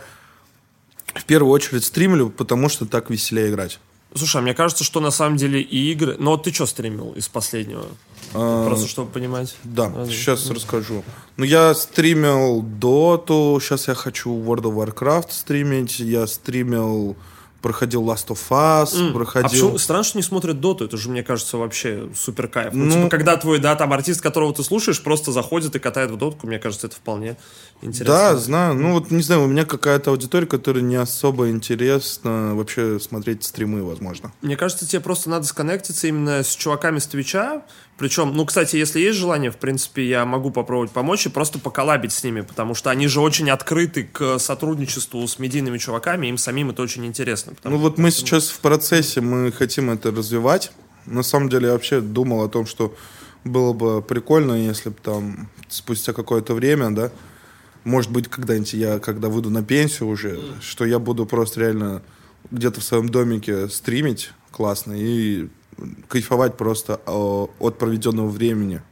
в 1.14 1.24
первую 1.24 1.50
очередь 1.52 1.84
стримлю, 1.84 2.28
потому 2.28 2.68
что 2.68 2.84
так 2.84 3.08
веселее 3.08 3.48
играть. 3.48 3.80
Слушай, 4.14 4.38
а 4.38 4.40
мне 4.40 4.54
кажется, 4.54 4.84
что 4.84 5.00
на 5.00 5.10
самом 5.10 5.36
деле 5.36 5.60
и 5.60 5.92
игры... 5.92 6.16
Ну 6.18 6.30
вот 6.30 6.44
ты 6.44 6.52
что 6.52 6.66
стримил 6.66 7.12
из 7.12 7.28
последнего? 7.28 7.84
А, 8.34 8.66
Просто 8.66 8.88
чтобы 8.88 9.10
понимать. 9.10 9.54
Да, 9.64 9.92
а, 9.94 10.06
сейчас 10.06 10.46
да. 10.46 10.54
расскажу. 10.54 11.04
Ну, 11.36 11.44
я 11.44 11.74
стримил 11.74 12.62
Доту, 12.62 13.58
сейчас 13.62 13.88
я 13.88 13.94
хочу 13.94 14.30
World 14.30 14.62
of 14.62 14.94
Warcraft 14.94 15.30
стримить, 15.30 15.98
я 16.00 16.26
стримил 16.26 17.16
проходил 17.60 18.04
Last 18.04 18.28
of 18.28 18.38
Us, 18.50 18.94
mm. 18.94 19.12
проходил... 19.12 19.46
А 19.46 19.50
почему 19.50 19.78
странно, 19.78 20.04
что 20.04 20.18
не 20.18 20.22
смотрят 20.22 20.60
Доту? 20.60 20.84
Это 20.84 20.96
же, 20.96 21.10
мне 21.10 21.22
кажется, 21.22 21.56
вообще 21.56 22.08
супер 22.14 22.48
кайф. 22.48 22.72
Ну, 22.72 22.84
ну, 22.84 22.90
типа, 22.92 23.08
когда 23.08 23.36
твой, 23.36 23.58
да, 23.58 23.74
там 23.74 23.92
артист, 23.92 24.20
которого 24.20 24.54
ты 24.54 24.62
слушаешь, 24.62 25.02
просто 25.02 25.32
заходит 25.32 25.74
и 25.74 25.78
катает 25.78 26.10
в 26.10 26.16
дотку, 26.16 26.46
мне 26.46 26.58
кажется, 26.58 26.86
это 26.86 26.96
вполне 26.96 27.36
интересно. 27.82 28.14
Да, 28.14 28.36
знаю. 28.36 28.74
Ну, 28.74 28.92
вот, 28.92 29.10
не 29.10 29.22
знаю, 29.22 29.42
у 29.42 29.46
меня 29.46 29.64
какая-то 29.64 30.10
аудитория, 30.10 30.46
которая 30.46 30.82
не 30.82 30.96
особо 30.96 31.50
интересно 31.50 32.54
вообще 32.54 33.00
смотреть 33.00 33.44
стримы, 33.44 33.82
возможно. 33.82 34.32
Мне 34.42 34.56
кажется, 34.56 34.86
тебе 34.86 35.00
просто 35.00 35.28
надо 35.30 35.46
сконнектиться 35.46 36.06
именно 36.06 36.42
с 36.42 36.54
чуваками 36.54 36.98
с 36.98 37.06
Твича, 37.06 37.62
причем, 37.98 38.32
ну, 38.32 38.46
кстати, 38.46 38.76
если 38.76 39.00
есть 39.00 39.18
желание, 39.18 39.50
в 39.50 39.56
принципе, 39.56 40.08
я 40.08 40.24
могу 40.24 40.52
попробовать 40.52 40.92
помочь 40.92 41.26
и 41.26 41.28
просто 41.28 41.58
поколабить 41.58 42.12
с 42.12 42.22
ними, 42.22 42.42
потому 42.42 42.76
что 42.76 42.90
они 42.90 43.08
же 43.08 43.20
очень 43.20 43.50
открыты 43.50 44.04
к 44.04 44.38
сотрудничеству 44.38 45.26
с 45.26 45.40
медийными 45.40 45.78
чуваками, 45.78 46.28
им 46.28 46.38
самим 46.38 46.70
это 46.70 46.80
очень 46.82 47.04
интересно. 47.04 47.54
Ну, 47.64 47.76
вот 47.76 47.98
мы 47.98 48.12
сейчас 48.12 48.50
в 48.50 48.60
процессе, 48.60 49.20
мы 49.20 49.50
хотим 49.50 49.90
это 49.90 50.12
развивать. 50.12 50.70
На 51.06 51.24
самом 51.24 51.48
деле, 51.48 51.66
я 51.66 51.72
вообще 51.72 52.00
думал 52.00 52.44
о 52.44 52.48
том, 52.48 52.66
что 52.66 52.94
было 53.42 53.72
бы 53.72 54.00
прикольно, 54.00 54.52
если 54.52 54.90
бы 54.90 54.96
там 55.02 55.48
спустя 55.68 56.12
какое-то 56.12 56.54
время, 56.54 56.90
да, 56.90 57.10
может 57.82 58.12
быть, 58.12 58.28
когда-нибудь 58.28 58.74
я, 58.74 59.00
когда 59.00 59.28
выйду 59.28 59.50
на 59.50 59.64
пенсию 59.64 60.08
уже, 60.08 60.38
что 60.60 60.84
я 60.84 61.00
буду 61.00 61.26
просто 61.26 61.60
реально 61.60 62.02
где-то 62.52 62.80
в 62.80 62.84
своем 62.84 63.08
домике 63.08 63.68
стримить 63.68 64.30
классно 64.52 64.92
и 64.96 65.48
кайфовать 66.08 66.56
просто 66.56 66.96
от 67.06 67.78
проведенного 67.78 68.28
времени. 68.28 68.82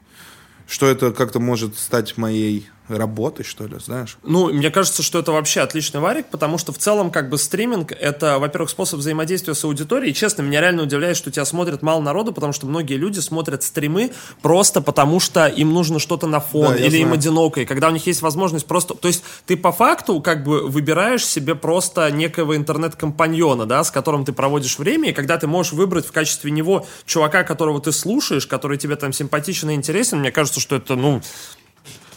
Что 0.66 0.86
это 0.86 1.12
как-то 1.12 1.38
может 1.40 1.76
стать 1.76 2.16
моей 2.16 2.68
работы, 2.88 3.42
что 3.42 3.66
ли, 3.66 3.78
знаешь? 3.78 4.18
Ну, 4.22 4.52
мне 4.52 4.70
кажется, 4.70 5.02
что 5.02 5.18
это 5.18 5.32
вообще 5.32 5.60
отличный 5.60 6.00
варик, 6.00 6.26
потому 6.26 6.58
что 6.58 6.72
в 6.72 6.78
целом, 6.78 7.10
как 7.10 7.28
бы, 7.28 7.38
стриминг— 7.38 7.92
это, 8.00 8.38
во-первых, 8.38 8.70
способ 8.70 9.00
взаимодействия 9.00 9.54
с 9.54 9.64
аудиторией. 9.64 10.12
И, 10.12 10.14
честно, 10.14 10.42
меня 10.42 10.60
реально 10.60 10.82
удивляет, 10.82 11.16
что 11.16 11.30
тебя 11.30 11.44
смотрят 11.44 11.82
мало 11.82 12.00
народу, 12.00 12.32
потому 12.32 12.52
что 12.52 12.66
многие 12.66 12.94
люди 12.94 13.20
смотрят 13.20 13.62
стримы 13.62 14.12
просто 14.42 14.80
потому, 14.80 15.20
что 15.20 15.46
им 15.46 15.72
нужно 15.72 15.98
что-то 15.98 16.26
на 16.26 16.40
фон, 16.40 16.74
да, 16.74 16.76
или 16.76 16.98
им 16.98 17.12
одиноко, 17.12 17.60
и 17.60 17.64
когда 17.64 17.88
у 17.88 17.92
них 17.92 18.06
есть 18.06 18.22
возможность 18.22 18.66
просто... 18.66 18.94
То 18.94 19.08
есть 19.08 19.22
ты 19.46 19.56
по 19.56 19.72
факту, 19.72 20.20
как 20.20 20.44
бы, 20.44 20.68
выбираешь 20.68 21.26
себе 21.26 21.54
просто 21.54 22.10
некого 22.10 22.56
интернет-компаньона, 22.56 23.66
да, 23.66 23.82
с 23.82 23.90
которым 23.90 24.24
ты 24.24 24.32
проводишь 24.32 24.78
время, 24.78 25.10
и 25.10 25.12
когда 25.12 25.38
ты 25.38 25.46
можешь 25.46 25.72
выбрать 25.72 26.06
в 26.06 26.12
качестве 26.12 26.50
него 26.50 26.86
чувака, 27.04 27.42
которого 27.42 27.80
ты 27.80 27.92
слушаешь, 27.92 28.46
который 28.46 28.78
тебе 28.78 28.96
там 28.96 29.12
симпатичен 29.12 29.70
и 29.70 29.74
интересен, 29.74 30.20
мне 30.20 30.30
кажется, 30.30 30.60
что 30.60 30.76
это, 30.76 30.96
ну, 30.96 31.22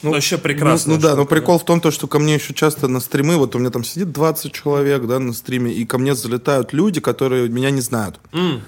ну, 0.01 0.11
вообще 0.11 0.37
прекрасно. 0.37 0.93
Ну, 0.93 0.95
ну 0.95 1.01
да, 1.01 1.15
но 1.15 1.25
прикол 1.25 1.59
в 1.59 1.65
том, 1.65 1.81
то, 1.81 1.91
что 1.91 2.07
ко 2.07 2.19
мне 2.19 2.35
еще 2.35 2.53
часто 2.53 2.87
на 2.87 2.99
стримы, 2.99 3.37
вот 3.37 3.55
у 3.55 3.59
меня 3.59 3.69
там 3.69 3.83
сидит 3.83 4.11
20 4.11 4.51
человек, 4.51 5.05
да, 5.05 5.19
на 5.19 5.33
стриме, 5.33 5.73
и 5.73 5.85
ко 5.85 5.97
мне 5.97 6.15
залетают 6.15 6.73
люди, 6.73 7.01
которые 7.01 7.49
меня 7.49 7.69
не 7.71 7.81
знают. 7.81 8.19
Mm. 8.31 8.61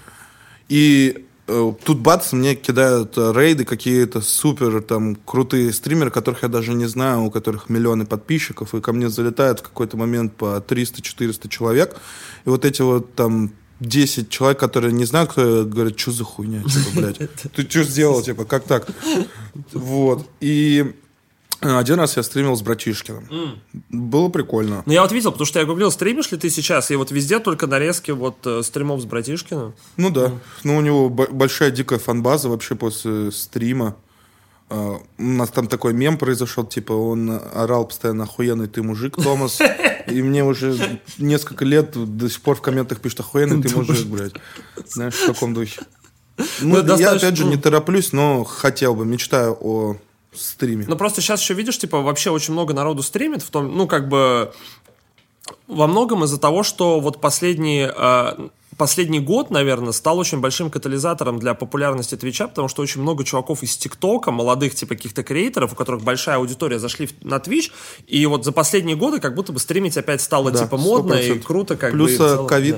И 0.68 1.26
э, 1.48 1.74
тут 1.84 2.00
бац, 2.00 2.34
мне 2.34 2.56
кидают 2.56 3.18
э, 3.18 3.34
рейды 3.34 3.66
какие-то 3.66 4.22
супер 4.22 4.82
там 4.82 5.16
крутые 5.16 5.72
стримеры, 5.72 6.12
которых 6.12 6.44
я 6.44 6.50
даже 6.50 6.74
не 6.74 6.86
знаю, 6.86 7.24
у 7.24 7.32
которых 7.32 7.70
миллионы 7.70 8.06
подписчиков, 8.06 8.74
и 8.76 8.82
ко 8.82 8.92
мне 8.92 9.10
залетают 9.10 9.60
в 9.60 9.64
какой-то 9.64 9.98
момент 9.98 10.36
по 10.36 10.58
300-400 10.58 11.48
человек, 11.48 11.96
и 12.46 12.50
вот 12.50 12.66
эти 12.66 12.82
вот 12.82 13.16
там 13.16 13.52
10 13.82 14.30
человек, 14.30 14.60
которые 14.60 14.94
не 14.94 15.06
знают, 15.06 15.32
кто 15.32 15.66
говорят, 15.66 16.00
что 16.00 16.12
за 16.12 16.24
хуйня, 16.24 16.62
типа, 16.64 16.90
блядь, 16.94 17.18
ты 17.56 17.70
что 17.70 17.84
сделал, 17.84 18.22
типа, 18.22 18.46
как 18.46 18.66
так? 18.66 18.88
Вот. 19.74 20.30
И 20.40 20.94
один 21.62 22.00
раз 22.00 22.18
я 22.18 22.24
стримил 22.24 22.56
с 22.56 22.62
братишкиным. 22.62 23.60
Было 23.90 24.30
прикольно. 24.30 24.84
Ну, 24.86 24.94
я 24.94 25.02
вот 25.04 25.12
видел, 25.12 25.32
потому 25.32 25.46
что 25.46 25.60
я 25.60 25.66
гуглил, 25.66 25.92
стримишь 25.92 26.32
ли 26.32 26.38
ты 26.38 26.50
сейчас, 26.50 26.92
и 26.92 26.96
вот 26.96 27.12
везде 27.12 27.40
только 27.40 27.68
нарезки 27.68 28.12
вот 28.12 28.38
э, 28.46 28.64
стримов 28.64 29.02
с 29.02 29.06
братишкиным. 29.06 29.74
Ну 29.98 30.10
да. 30.10 30.32
Ну, 30.64 30.78
у 30.78 30.82
него 30.82 31.10
большая 31.10 31.72
дикая 31.72 32.00
фанбаза 32.00 32.50
вообще 32.50 32.76
после 32.76 33.32
стрима. 33.32 33.96
А, 34.70 35.02
У 35.18 35.24
нас 35.24 35.50
там 35.50 35.68
такой 35.68 35.94
мем 35.94 36.18
произошел, 36.18 36.66
типа, 36.66 36.94
он 36.94 37.30
орал 37.54 37.86
постоянно 37.86 38.24
охуенный 38.24 38.68
ты 38.68 38.82
мужик, 38.82 39.16
Томас. 39.22 39.60
И 40.08 40.22
мне 40.22 40.44
уже 40.44 41.00
несколько 41.18 41.66
лет 41.66 41.92
до 41.94 42.30
сих 42.30 42.42
пор 42.42 42.56
в 42.56 42.62
комментах 42.62 43.02
пишут 43.02 43.20
охуенный 43.20 43.62
ты 43.62 43.76
мужик, 43.76 44.08
блядь. 44.08 44.34
Знаешь, 44.88 45.14
в 45.14 45.28
таком 45.28 45.54
духе. 45.54 45.82
Ну, 46.62 46.78
я, 46.78 46.82
достаточно, 46.82 47.28
опять 47.28 47.38
же, 47.38 47.46
не 47.46 47.56
ну. 47.56 47.62
тороплюсь, 47.62 48.14
но 48.14 48.44
хотел 48.44 48.96
бы, 48.96 49.06
мечтаю 49.06 49.58
о 49.60 49.98
стриме. 50.34 50.86
Ну, 50.88 50.96
просто 50.96 51.22
сейчас 51.22 51.42
еще 51.42 51.54
видишь, 51.54 51.78
типа, 51.78 52.02
вообще 52.02 52.30
очень 52.30 52.54
много 52.54 52.74
народу 52.74 53.04
стримит, 53.04 53.42
в 53.44 53.50
том, 53.50 53.76
ну, 53.76 53.88
как 53.88 54.08
бы, 54.08 54.54
во 55.68 55.88
многом 55.88 56.24
из-за 56.24 56.40
того, 56.40 56.64
что 56.64 57.00
вот 57.00 57.20
последние, 57.20 57.94
э, 57.96 58.48
последний 58.78 59.20
год, 59.20 59.50
наверное, 59.52 59.92
стал 59.92 60.18
очень 60.18 60.40
большим 60.40 60.70
катализатором 60.70 61.40
для 61.40 61.54
популярности 61.54 62.16
Твича, 62.16 62.48
потому 62.48 62.68
что 62.68 62.82
очень 62.82 63.02
много 63.02 63.24
чуваков 63.24 63.64
из 63.64 63.76
ТикТока, 63.78 64.32
молодых, 64.32 64.76
типа, 64.76 64.96
каких-то 64.96 65.24
креаторов, 65.24 65.74
у 65.74 65.76
которых 65.76 66.04
большая 66.04 66.38
аудитория, 66.38 66.80
зашли 66.80 67.10
на 67.22 67.40
Твич, 67.40 67.72
и 68.08 68.26
вот 68.26 68.46
за 68.46 68.52
последние 68.52 68.96
годы 68.96 69.20
как 69.20 69.36
будто 69.36 69.52
бы 69.52 69.60
стримить 69.60 69.98
опять 69.98 70.22
стало, 70.22 70.52
Да, 70.52 70.64
типа, 70.64 70.78
модно 70.78 71.14
и 71.16 71.32
100%. 71.32 71.40
круто, 71.44 71.76
как 71.76 71.92
Плюс, 71.92 72.18
бы. 72.18 72.24
и 72.24 72.28
э, 72.28 72.48
ковид. 72.48 72.78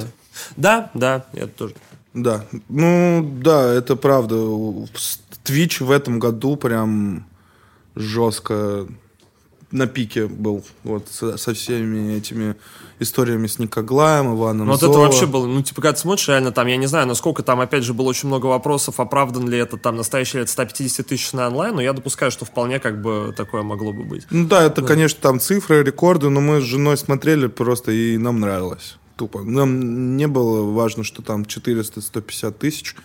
Да, 0.58 0.90
да, 0.94 1.26
да, 1.34 1.40
это 1.40 1.52
тоже. 1.58 1.76
Да, 2.14 2.46
ну 2.70 3.28
да, 3.42 3.74
это 3.74 3.96
правда. 3.96 4.36
Twitch 4.36 5.84
в 5.84 5.90
этом 5.90 6.20
году 6.20 6.56
прям 6.56 7.26
жестко 7.95 8.88
на 9.74 9.88
пике 9.88 10.28
был 10.28 10.64
вот 10.84 11.07
со, 11.10 11.36
со 11.38 11.53
всеми 11.53 12.14
этими 12.14 12.56
историями 12.99 13.48
с 13.48 13.57
Никоглаем, 13.57 14.36
Иваном 14.36 14.68
Ну, 14.68 14.74
вот 14.74 14.84
это 14.84 14.91
вообще 14.91 15.26
было, 15.26 15.48
ну, 15.48 15.61
типа, 15.64 15.82
когда 15.82 15.94
ты 15.94 15.99
смотришь, 15.99 16.28
реально 16.28 16.52
там, 16.52 16.68
я 16.68 16.78
не 16.78 16.86
знаю, 16.86 17.07
насколько 17.07 17.41
там, 17.41 17.60
опять 17.60 17.84
же, 17.84 17.94
было 17.94 18.07
очень 18.07 18.28
много 18.28 18.45
вопросов, 18.45 18.99
оправдан 18.99 19.49
ли 19.49 19.57
это 19.57 19.78
там 19.78 19.98
настоящий 19.98 20.38
это 20.38 20.52
150 20.52 21.07
тысяч 21.07 21.34
на 21.34 21.48
онлайн, 21.48 21.76
но 21.76 21.82
я 21.82 21.91
допускаю, 21.94 22.32
что 22.32 22.45
вполне 22.45 22.80
как 22.80 23.02
бы 23.02 23.34
такое 23.36 23.64
могло 23.64 23.91
бы 23.94 24.03
быть. 24.03 24.28
Ну 24.30 24.48
да, 24.48 24.64
это, 24.64 24.84
конечно, 24.84 25.20
там 25.20 25.40
цифры, 25.40 25.84
рекорды, 25.84 26.30
но 26.30 26.40
мы 26.40 26.61
с 26.61 26.64
женой 26.64 26.95
смотрели 26.95 27.48
просто, 27.48 27.91
и 27.91 28.18
нам 28.18 28.40
нравилось. 28.40 28.98
Тупо. 29.15 29.41
Нам 29.41 30.18
не 30.18 30.28
было 30.28 30.72
важно, 30.72 31.03
что 31.03 31.22
там 31.22 31.44
400-150 31.44 32.52
тысяч. 32.52 32.95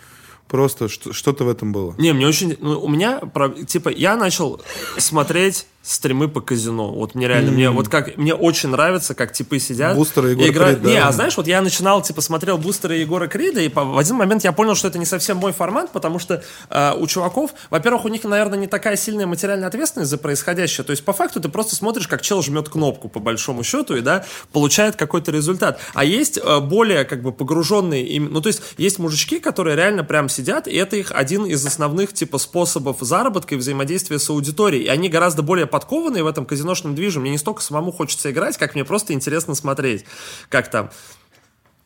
Просто 0.49 0.89
что- 0.89 1.13
что-то 1.13 1.43
в 1.43 1.49
этом 1.49 1.71
было. 1.71 1.93
Не, 1.99 2.11
мне 2.11 2.27
очень, 2.27 2.57
ну, 2.59 2.81
у 2.81 2.87
меня, 2.89 3.21
типа, 3.67 3.89
я 3.89 4.15
начал 4.15 4.59
смотреть 4.97 5.67
стримы 5.89 6.27
по 6.27 6.39
казино. 6.39 6.91
Вот 6.91 7.15
мне 7.15 7.27
реально, 7.27 7.51
мне 7.51 7.69
вот 7.71 7.89
как, 7.89 8.15
мне 8.17 8.35
очень 8.35 8.69
нравится, 8.69 9.15
как 9.15 9.33
типы 9.33 9.59
сидят. 9.59 9.95
Бустеры 9.95 10.29
и 10.29 10.31
Егора 10.33 10.49
играют. 10.51 10.79
Крида, 10.79 10.89
Не, 10.93 10.99
да. 10.99 11.07
а 11.07 11.11
знаешь, 11.11 11.35
вот 11.35 11.47
я 11.47 11.61
начинал, 11.61 12.01
типа, 12.03 12.21
смотрел 12.21 12.57
бустеры 12.59 12.97
Егора 12.97 13.27
Крида, 13.27 13.61
и 13.61 13.69
по- 13.69 13.83
в 13.83 13.97
один 13.97 14.15
момент 14.15 14.43
я 14.43 14.51
понял, 14.51 14.75
что 14.75 14.87
это 14.87 14.99
не 14.99 15.05
совсем 15.05 15.37
мой 15.37 15.51
формат, 15.51 15.91
потому 15.91 16.19
что 16.19 16.43
э, 16.69 16.93
у 16.95 17.07
чуваков, 17.07 17.51
во-первых, 17.71 18.05
у 18.05 18.07
них, 18.09 18.23
наверное, 18.23 18.59
не 18.59 18.67
такая 18.67 18.95
сильная 18.97 19.25
материальная 19.25 19.67
ответственность 19.67 20.11
за 20.11 20.17
происходящее. 20.19 20.85
То 20.85 20.91
есть, 20.91 21.03
по 21.03 21.13
факту, 21.13 21.39
ты 21.41 21.49
просто 21.49 21.75
смотришь, 21.75 22.07
как 22.07 22.21
чел 22.21 22.43
жмет 22.43 22.69
кнопку, 22.69 23.09
по 23.09 23.19
большому 23.19 23.63
счету, 23.63 23.95
и, 23.95 24.01
да, 24.01 24.25
получает 24.51 24.95
какой-то 24.95 25.31
результат. 25.31 25.79
А 25.95 26.03
есть 26.05 26.37
э, 26.37 26.59
более, 26.59 27.03
как 27.03 27.23
бы, 27.23 27.31
погруженные, 27.31 28.21
ну, 28.21 28.41
то 28.41 28.47
есть, 28.47 28.61
есть 28.77 28.99
мужички, 28.99 29.39
которые 29.39 29.75
реально 29.75 30.03
прям 30.03 30.29
сидят, 30.29 30.67
и 30.67 30.75
это 30.75 30.95
их 30.97 31.11
один 31.11 31.45
из 31.45 31.65
основных, 31.65 32.13
типа, 32.13 32.37
способов 32.37 32.97
заработка 33.01 33.55
и 33.55 33.57
взаимодействия 33.57 34.19
с 34.19 34.29
аудиторией. 34.29 34.83
И 34.85 34.87
они 34.87 35.09
гораздо 35.09 35.41
более 35.41 35.65
подкованные 35.79 36.23
в 36.23 36.27
этом 36.27 36.45
казиношном 36.45 36.93
движе. 36.93 37.21
Мне 37.21 37.31
не 37.31 37.37
столько 37.37 37.61
самому 37.61 37.91
хочется 37.93 38.29
играть, 38.31 38.57
как 38.57 38.75
мне 38.75 38.83
просто 38.83 39.13
интересно 39.13 39.55
смотреть, 39.55 40.03
как 40.49 40.69
там. 40.69 40.89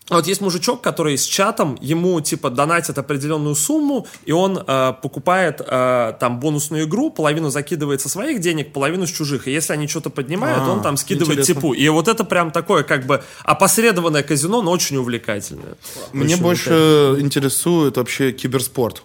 А 0.09 0.15
Вот 0.15 0.27
есть 0.27 0.41
мужичок, 0.41 0.81
который 0.81 1.17
с 1.17 1.23
чатом, 1.23 1.77
ему 1.79 2.19
типа 2.19 2.49
донатят 2.49 2.97
определенную 2.97 3.55
сумму, 3.55 4.05
и 4.25 4.33
он 4.33 4.57
э, 4.57 4.93
покупает 5.01 5.61
э, 5.65 6.13
там 6.19 6.39
бонусную 6.39 6.83
игру, 6.85 7.09
половину 7.09 7.49
закидывает 7.51 8.01
со 8.01 8.09
своих 8.09 8.41
денег, 8.41 8.73
половину 8.73 9.07
с 9.07 9.11
чужих. 9.11 9.47
И 9.47 9.51
если 9.51 9.73
они 9.73 9.87
что-то 9.87 10.09
поднимают, 10.09 10.63
А, 10.63 10.71
он 10.71 10.81
там 10.81 10.97
скидывает 10.97 11.39
интересно. 11.39 11.53
типу. 11.53 11.73
И 11.73 11.87
вот 11.87 12.07
это 12.07 12.25
прям 12.25 12.51
такое 12.51 12.83
как 12.83 13.05
бы 13.05 13.23
опосредованное 13.45 14.23
казино, 14.23 14.61
но 14.61 14.71
очень 14.71 14.97
увлекательное. 14.97 15.75
Мне 16.11 16.33
Очень 16.33 16.43
больше 16.43 17.15
интересует 17.19 17.95
вообще 17.95 18.33
киберспорт. 18.33 19.03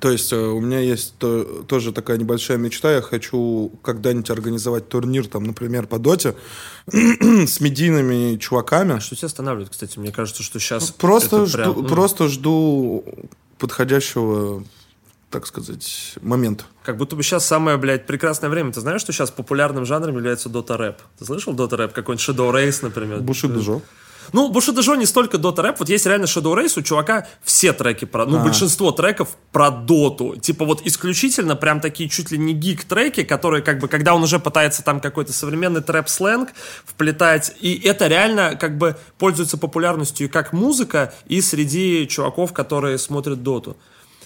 То 0.00 0.10
есть 0.10 0.32
э, 0.32 0.36
у 0.36 0.60
меня 0.60 0.80
есть 0.80 1.14
то- 1.18 1.64
тоже 1.66 1.92
такая 1.92 2.18
небольшая 2.18 2.58
мечта. 2.58 2.92
Я 2.92 3.02
хочу 3.02 3.72
когда-нибудь 3.82 4.28
организовать 4.30 4.88
турнир, 4.88 5.26
там, 5.26 5.44
например, 5.44 5.86
по 5.86 5.98
доте 5.98 6.34
с 6.86 7.60
медийными 7.60 8.36
чуваками. 8.36 8.98
Что 8.98 9.16
тебя 9.16 9.26
останавливает, 9.26 9.70
кстати? 9.70 9.98
Мне 9.98 10.12
кажется, 10.12 10.42
что 10.42 10.58
сейчас 10.58 10.90
Просто 10.90 11.46
жду, 11.46 11.82
просто 11.84 12.28
жду 12.28 13.04
подходящего, 13.58 14.64
так 15.30 15.46
сказать, 15.46 16.14
момента. 16.20 16.64
Как 16.84 16.96
будто 16.96 17.16
бы 17.16 17.22
сейчас 17.22 17.46
самое, 17.46 17.76
блядь, 17.78 18.06
прекрасное 18.06 18.50
время. 18.50 18.72
Ты 18.72 18.80
знаешь, 18.80 19.00
что 19.00 19.12
сейчас 19.12 19.30
популярным 19.30 19.84
жанром 19.86 20.16
является 20.16 20.48
Дота 20.48 20.76
рэп? 20.76 20.98
Ты 21.18 21.24
слышал 21.24 21.52
Дота 21.54 21.76
рэп? 21.76 21.92
Какой-нибудь 21.92 22.28
Shadow 22.28 22.52
Race, 22.52 22.78
например? 22.82 23.20
Буши 23.20 23.46
Джо. 23.48 23.80
Ну, 24.32 24.52
Bushido 24.52 24.80
Joe 24.80 24.96
не 24.96 25.06
столько 25.06 25.36
Dota 25.36 25.62
рэп, 25.62 25.80
вот 25.80 25.88
есть 25.88 26.06
реально 26.06 26.24
Shadow 26.24 26.54
Race, 26.54 26.78
у 26.78 26.82
чувака 26.82 27.26
все 27.42 27.72
треки 27.72 28.04
про, 28.04 28.26
ну, 28.26 28.42
большинство 28.42 28.92
треков 28.92 29.28
про 29.52 29.70
доту. 29.70 30.36
Типа 30.36 30.64
вот 30.64 30.82
исключительно 30.84 31.56
прям 31.56 31.80
такие 31.80 32.08
чуть 32.08 32.30
ли 32.30 32.38
не 32.38 32.54
гик-треки, 32.54 33.24
которые 33.24 33.62
как 33.62 33.78
бы, 33.78 33.88
когда 33.88 34.14
он 34.14 34.22
уже 34.22 34.38
пытается 34.38 34.82
там 34.82 35.00
какой-то 35.00 35.32
современный 35.32 35.82
трэп-сленг 35.82 36.50
вплетать, 36.84 37.54
и 37.60 37.74
это 37.84 38.06
реально 38.06 38.56
как 38.56 38.78
бы 38.78 38.96
пользуется 39.18 39.58
популярностью 39.58 40.26
и 40.26 40.30
как 40.30 40.52
музыка, 40.52 41.12
и 41.26 41.40
среди 41.40 42.06
чуваков, 42.08 42.52
которые 42.52 42.98
смотрят 42.98 43.42
доту. 43.42 43.76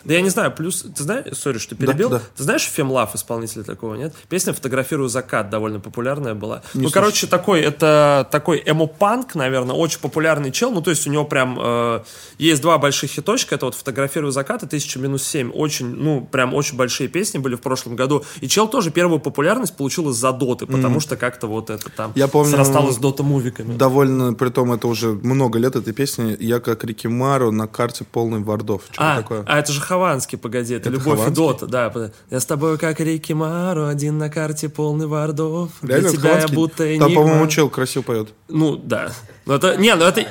Да 0.04 0.14
я 0.14 0.20
не 0.20 0.30
знаю, 0.30 0.52
плюс, 0.52 0.82
ты 0.82 1.02
знаешь, 1.02 1.36
сори, 1.36 1.58
что 1.58 1.74
перебил, 1.74 2.08
да. 2.10 2.20
ты 2.36 2.42
знаешь 2.42 2.62
Фемлав 2.62 3.14
исполнителя 3.14 3.62
такого, 3.62 3.94
нет? 3.94 4.14
Песня 4.28 4.52
«Фотографирую 4.52 5.08
закат» 5.08 5.50
довольно 5.50 5.80
популярная 5.80 6.34
была. 6.34 6.62
ну, 6.74 6.80
слышал. 6.82 6.92
короче, 6.92 7.26
такой, 7.26 7.60
это 7.60 8.26
такой 8.30 8.62
эмо-панк, 8.64 9.34
наверное, 9.34 9.74
очень 9.74 10.00
популярный 10.00 10.50
чел, 10.52 10.70
ну, 10.70 10.80
то 10.80 10.90
есть 10.90 11.06
у 11.06 11.10
него 11.10 11.24
прям 11.24 11.58
э, 11.60 12.00
есть 12.38 12.62
два 12.62 12.78
больших 12.78 13.10
хиточка, 13.10 13.54
это 13.54 13.66
вот 13.66 13.74
«Фотографирую 13.74 14.32
закат» 14.32 14.62
и 14.62 14.66
«1000 14.66 14.98
минус 14.98 15.34
7», 15.34 15.50
очень, 15.52 15.86
ну, 15.86 16.26
прям 16.30 16.54
очень 16.54 16.76
большие 16.76 17.08
песни 17.08 17.38
были 17.38 17.54
в 17.54 17.60
прошлом 17.60 17.96
году, 17.96 18.24
и 18.40 18.48
чел 18.48 18.68
тоже 18.68 18.90
первую 18.90 19.20
популярность 19.20 19.76
получил 19.76 20.10
из-за 20.10 20.32
доты, 20.32 20.66
потому 20.66 21.00
что 21.00 21.16
как-то 21.16 21.46
вот 21.46 21.70
это 21.70 21.90
там 21.90 22.12
Я 22.14 22.28
помню, 22.28 22.52
срасталось 22.52 22.94
с 22.94 22.98
дота-мувиками. 22.98 23.76
Довольно, 23.76 24.34
при 24.34 24.48
том 24.50 24.72
это 24.72 24.88
уже 24.88 25.08
много 25.08 25.58
лет 25.58 25.76
этой 25.76 25.92
песни. 25.92 26.36
Я 26.40 26.60
как 26.60 26.84
Рикимару 26.84 27.50
на 27.50 27.66
карте 27.66 28.04
полный 28.04 28.40
вардов. 28.40 28.82
Что 28.90 29.02
А, 29.02 29.16
такое? 29.16 29.44
а 29.46 29.58
это 29.58 29.72
же 29.72 29.80
Хованский, 29.90 30.38
погоди, 30.38 30.74
это, 30.74 30.88
«Любовь 30.88 31.18
Хованский? 31.18 31.32
и 31.32 31.34
Дота», 31.34 31.66
да. 31.66 32.10
Я 32.30 32.38
с 32.38 32.46
тобой 32.46 32.78
как 32.78 33.00
Рики 33.00 33.32
Мару, 33.32 33.86
один 33.86 34.18
на 34.18 34.30
карте 34.30 34.68
полный 34.68 35.08
вардов. 35.08 35.70
Реально, 35.82 36.10
Для 36.10 36.16
тебя 36.18 36.28
Хованский? 36.30 36.48
я 36.50 36.54
будто 36.54 36.76
Там, 36.76 36.86
энигма. 36.92 37.14
по-моему, 37.22 37.46
чел 37.48 37.68
красиво 37.68 38.02
поет. 38.02 38.28
Ну, 38.48 38.76
да. 38.76 39.10
Ну, 39.46 39.54
это, 39.54 39.76
не, 39.76 39.94
ну 39.96 40.04
это... 40.04 40.24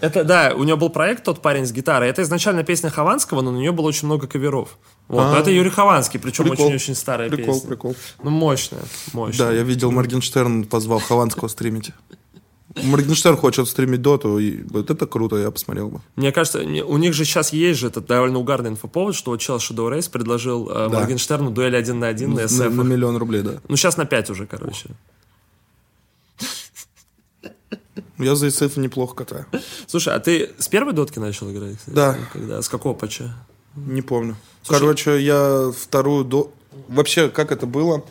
Это, 0.00 0.22
да, 0.24 0.52
у 0.54 0.64
него 0.64 0.76
был 0.76 0.90
проект 0.90 1.24
«Тот 1.24 1.40
парень 1.40 1.64
с 1.66 1.72
гитарой». 1.72 2.08
Это 2.10 2.20
изначально 2.22 2.62
песня 2.62 2.90
Хованского, 2.90 3.40
но 3.40 3.50
на 3.52 3.56
нее 3.56 3.72
было 3.72 3.86
очень 3.86 4.06
много 4.06 4.26
каверов. 4.26 4.76
Вот, 5.08 5.22
но 5.22 5.34
А. 5.34 5.38
это 5.38 5.50
Юрий 5.50 5.70
Хованский, 5.70 6.20
причем 6.20 6.44
Прикол. 6.44 6.66
очень-очень 6.66 6.94
старая 6.94 7.30
Прикол, 7.30 7.54
песня. 7.54 7.68
прикол. 7.68 7.96
Ну, 8.22 8.30
мощная, 8.30 8.82
мощная. 9.12 9.46
Да, 9.48 9.52
я 9.52 9.62
видел, 9.62 9.90
Моргенштерн 9.92 10.64
позвал 10.64 10.98
Хованского 10.98 11.48
стримить. 11.48 11.90
Моргенштерн 12.82 13.36
хочет 13.36 13.68
стримить 13.68 14.02
доту, 14.02 14.38
и 14.38 14.62
вот 14.64 14.90
это 14.90 15.06
круто, 15.06 15.36
я 15.36 15.50
посмотрел 15.50 15.90
бы. 15.90 16.00
Мне 16.16 16.32
кажется, 16.32 16.58
у 16.60 16.96
них 16.98 17.14
же 17.14 17.24
сейчас 17.24 17.52
есть 17.52 17.78
же 17.80 17.86
этот 17.86 18.06
довольно 18.06 18.38
угарный 18.38 18.70
инфоповод, 18.70 19.14
что 19.14 19.30
вот 19.30 19.40
чел 19.40 19.58
Shadow 19.58 19.90
Race 19.96 20.10
предложил 20.10 20.68
э, 20.68 20.88
Да. 20.90 21.00
Моргенштерну 21.00 21.50
дуэль 21.50 21.76
один 21.76 22.00
на 22.00 22.08
один 22.08 22.30
на 22.30 22.42
На, 22.42 22.46
SF. 22.46 22.70
на 22.70 22.82
миллион 22.82 23.16
рублей, 23.16 23.42
да. 23.42 23.60
Ну, 23.68 23.76
сейчас 23.76 23.96
на 23.96 24.06
5 24.06 24.30
уже, 24.30 24.46
короче. 24.46 24.88
Я 28.18 28.34
за 28.36 28.48
ИСФ 28.48 28.76
неплохо 28.76 29.14
катаю. 29.16 29.46
Слушай, 29.86 30.14
а 30.14 30.20
ты 30.20 30.50
с 30.58 30.68
первой 30.68 30.92
дотки 30.92 31.18
начал 31.18 31.50
играть? 31.50 31.76
кстати? 31.78 31.94
Да. 31.94 32.16
Когда? 32.32 32.62
С 32.62 32.68
какого 32.68 32.94
патча? 32.94 33.34
Не 33.76 34.02
помню. 34.02 34.36
Короче, 34.68 35.20
я 35.20 35.72
вторую 35.76 36.24
до... 36.24 36.52
Вообще, 36.88 37.28
как 37.28 37.52
это 37.52 37.66
было? 37.66 38.04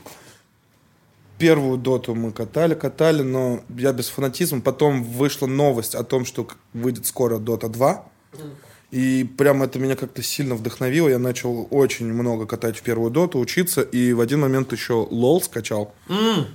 Первую 1.37 1.77
доту 1.77 2.15
мы 2.15 2.31
катали, 2.31 2.73
катали, 2.73 3.21
но 3.21 3.61
я 3.75 3.91
без 3.91 4.09
фанатизма. 4.09 4.61
Потом 4.61 5.03
вышла 5.03 5.47
новость 5.47 5.95
о 5.95 6.03
том, 6.03 6.25
что 6.25 6.47
выйдет 6.73 7.05
скоро 7.05 7.37
Дота 7.37 7.69
2. 7.69 8.05
И 8.91 9.23
прям 9.23 9.63
это 9.63 9.79
меня 9.79 9.95
как-то 9.95 10.21
сильно 10.21 10.53
вдохновило. 10.53 11.09
Я 11.09 11.17
начал 11.17 11.67
очень 11.71 12.13
много 12.13 12.45
катать 12.45 12.77
в 12.77 12.83
первую 12.83 13.09
доту, 13.09 13.39
учиться. 13.39 13.81
И 13.81 14.13
в 14.13 14.21
один 14.21 14.41
момент 14.41 14.71
еще 14.71 15.07
лол 15.09 15.41
скачал. 15.41 15.95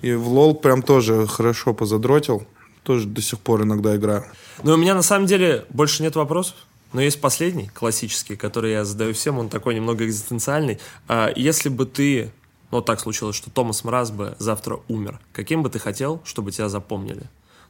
И 0.02 0.12
в 0.12 0.28
лол 0.28 0.54
прям 0.54 0.82
тоже 0.82 1.26
хорошо 1.26 1.74
позадротил. 1.74 2.46
Тоже 2.84 3.08
до 3.08 3.20
сих 3.20 3.40
пор 3.40 3.64
иногда 3.64 3.96
играю. 3.96 4.24
Ну, 4.62 4.74
у 4.74 4.76
меня 4.76 4.94
на 4.94 5.02
самом 5.02 5.26
деле 5.26 5.64
больше 5.70 6.04
нет 6.04 6.14
вопросов. 6.14 6.54
Но 6.92 7.02
есть 7.02 7.20
последний, 7.20 7.68
классический, 7.74 8.36
который 8.36 8.72
я 8.72 8.84
задаю 8.84 9.12
всем, 9.12 9.38
он 9.38 9.48
такой 9.48 9.74
немного 9.74 10.06
экзистенциальный. 10.06 10.78
А 11.06 11.30
если 11.34 11.68
бы 11.68 11.84
ты, 11.84 12.30
ну 12.70 12.82
так 12.82 13.00
случилось, 13.00 13.36
что 13.36 13.50
Томас 13.50 13.84
Мраз 13.84 14.10
бы 14.10 14.36
завтра 14.38 14.80
умер, 14.88 15.20
каким 15.32 15.62
бы 15.62 15.70
ты 15.70 15.78
хотел, 15.78 16.20
чтобы 16.24 16.52
тебя 16.52 16.68
запомнили? 16.68 17.22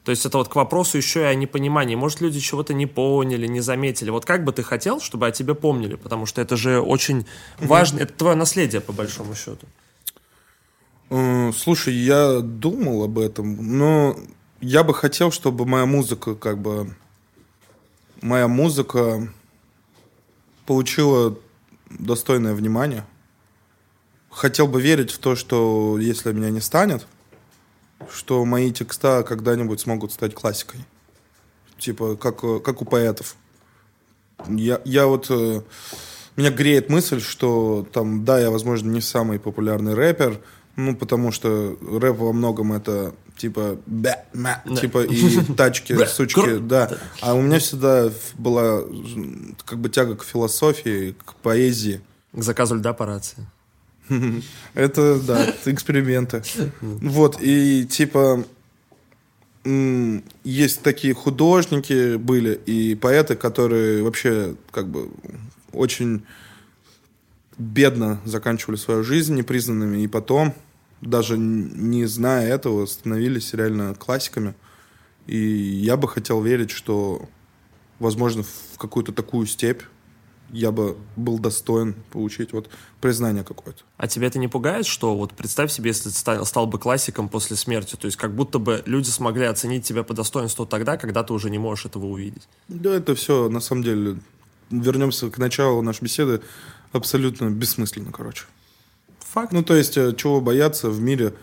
То 0.05 0.11
есть 0.11 0.25
это 0.25 0.39
вот 0.39 0.49
к 0.49 0.57
вопросу 0.57 0.97
еще 0.97 1.20
и 1.20 1.25
о 1.25 1.35
непонимании. 1.35 1.95
Может, 1.95 2.23
люди 2.23 2.41
чего-то 2.41 2.73
не 2.73 2.87
поняли, 2.87 3.47
не 3.47 3.61
заметили. 3.61 4.11
Вот 4.11 4.25
как 4.25 4.43
бы 4.45 4.53
ты 4.53 4.62
хотел, 4.62 5.01
чтобы 5.01 5.27
о 5.27 5.33
тебе 5.33 5.55
помнили? 5.55 5.97
Потому 5.97 6.25
что 6.25 6.41
это 6.41 6.57
же 6.57 6.81
очень 6.81 7.27
важно. 7.59 8.01
Это 8.01 8.15
твое 8.15 8.35
наследие, 8.35 8.81
по 8.81 8.93
большому 8.93 9.35
счету. 9.35 9.66
Э, 11.11 11.53
слушай, 11.55 11.95
я 11.95 12.41
думал 12.41 13.05
об 13.05 13.19
этом, 13.19 13.79
но 13.79 14.16
я 14.61 14.83
бы 14.83 14.95
хотел, 14.95 15.31
чтобы 15.31 15.66
моя 15.66 15.87
музыка, 15.87 16.35
как 16.35 16.59
бы, 16.59 16.95
моя 18.23 18.49
музыка 18.49 19.31
получила 20.66 21.37
достойное 21.91 22.55
внимание. 22.55 23.05
Хотел 24.39 24.69
бы 24.69 24.81
верить 24.81 25.10
в 25.10 25.19
то, 25.19 25.35
что 25.35 25.98
если 25.98 26.31
меня 26.31 26.51
не 26.51 26.60
станет, 26.60 27.09
что 28.09 28.44
мои 28.44 28.70
текста 28.70 29.24
когда-нибудь 29.24 29.81
смогут 29.81 30.12
стать 30.12 30.32
классикой. 30.32 30.78
Типа, 31.77 32.15
как, 32.15 32.40
как 32.62 32.81
у 32.81 32.85
поэтов. 32.85 33.35
Я, 34.47 34.81
я 34.85 35.09
вот... 35.09 35.27
Э, 35.31 35.62
меня 36.36 36.52
греет 36.52 36.89
мысль, 36.89 37.20
что 37.20 37.85
там, 37.93 38.24
да, 38.24 38.39
я, 38.39 38.52
возможно, 38.52 38.89
не 38.89 39.01
самый 39.01 39.40
популярный 39.40 39.94
рэпер, 39.94 40.40
ну, 40.77 40.94
потому 40.94 41.32
что 41.32 41.77
рэп 41.81 42.19
во 42.19 42.32
многом 42.32 42.73
это 42.73 43.16
типа 43.36 43.81
бя, 43.86 44.24
мя, 44.32 44.62
да. 44.65 44.77
типа 44.77 45.02
и 45.02 45.40
тачки, 45.56 45.97
сучки, 46.06 46.59
да. 46.59 46.93
А 47.23 47.35
у 47.35 47.43
меня 47.43 47.59
всегда 47.59 48.12
была 48.35 48.82
как 49.65 49.81
бы 49.81 49.89
тяга 49.89 50.15
к 50.15 50.23
философии, 50.23 51.16
к 51.24 51.35
поэзии. 51.35 52.02
К 52.32 52.43
заказу 52.44 52.77
льда 52.77 52.93
по 52.93 53.05
рации. 53.05 53.48
Это, 54.74 55.20
да, 55.20 55.55
эксперименты. 55.66 56.43
Вот, 56.80 57.39
и 57.40 57.86
типа 57.86 58.44
есть 60.44 60.82
такие 60.82 61.14
художники 61.14 62.16
были 62.16 62.55
и 62.55 62.94
поэты, 62.94 63.35
которые 63.35 64.02
вообще 64.02 64.55
как 64.70 64.89
бы 64.89 65.10
очень 65.72 66.22
бедно 67.59 68.20
заканчивали 68.24 68.76
свою 68.76 69.02
жизнь 69.02 69.35
непризнанными, 69.35 70.02
и 70.02 70.06
потом, 70.06 70.55
даже 71.01 71.36
не 71.36 72.06
зная 72.06 72.48
этого, 72.48 72.86
становились 72.86 73.52
реально 73.52 73.94
классиками. 73.94 74.55
И 75.26 75.36
я 75.36 75.97
бы 75.97 76.09
хотел 76.09 76.40
верить, 76.40 76.70
что, 76.70 77.28
возможно, 77.98 78.44
в 78.44 78.78
какую-то 78.78 79.12
такую 79.12 79.47
степь 79.47 79.82
я 80.51 80.73
бы 80.73 80.97
был 81.16 81.39
достоин 81.39 81.95
получить 82.11 82.53
вот 82.53 82.70
признание 83.01 83.45
какое-то. 83.45 83.83
А 83.97 84.09
тебя 84.09 84.27
это 84.27 84.39
не 84.39 84.49
пугает, 84.49 84.87
что 84.87 85.16
вот 85.16 85.33
представь 85.33 85.70
себе, 85.70 85.89
если 85.91 86.11
ты 86.11 86.16
стал, 86.16 86.45
стал 86.47 86.66
бы 86.66 86.79
классиком 86.79 87.29
после 87.29 87.57
смерти, 87.57 87.97
то 87.97 88.07
есть 88.07 88.16
как 88.16 88.35
будто 88.35 88.59
бы 88.59 88.83
люди 88.87 89.09
смогли 89.09 89.45
оценить 89.45 89.85
тебя 89.85 90.03
по 90.03 90.15
достоинству 90.15 90.66
тогда, 90.66 90.97
когда 90.97 91.23
ты 91.23 91.33
уже 91.33 91.51
не 91.51 91.59
можешь 91.59 91.87
этого 91.87 92.07
увидеть? 92.07 92.49
Да, 92.69 92.95
это 92.95 93.15
все 93.15 93.49
на 93.49 93.61
самом 93.61 93.83
деле. 93.83 94.19
Вернемся 94.70 95.31
к 95.31 95.39
началу 95.39 95.81
нашей 95.83 96.05
беседы. 96.05 96.43
Абсолютно 96.93 97.51
бессмысленно, 97.51 98.12
короче. 98.12 98.45
Факт. 99.20 99.53
Ну, 99.53 99.62
то 99.62 99.75
есть, 99.75 99.97
э, 99.97 100.15
чего 100.15 100.41
бояться 100.41 100.91
в 100.91 101.01
мире, 101.01 101.35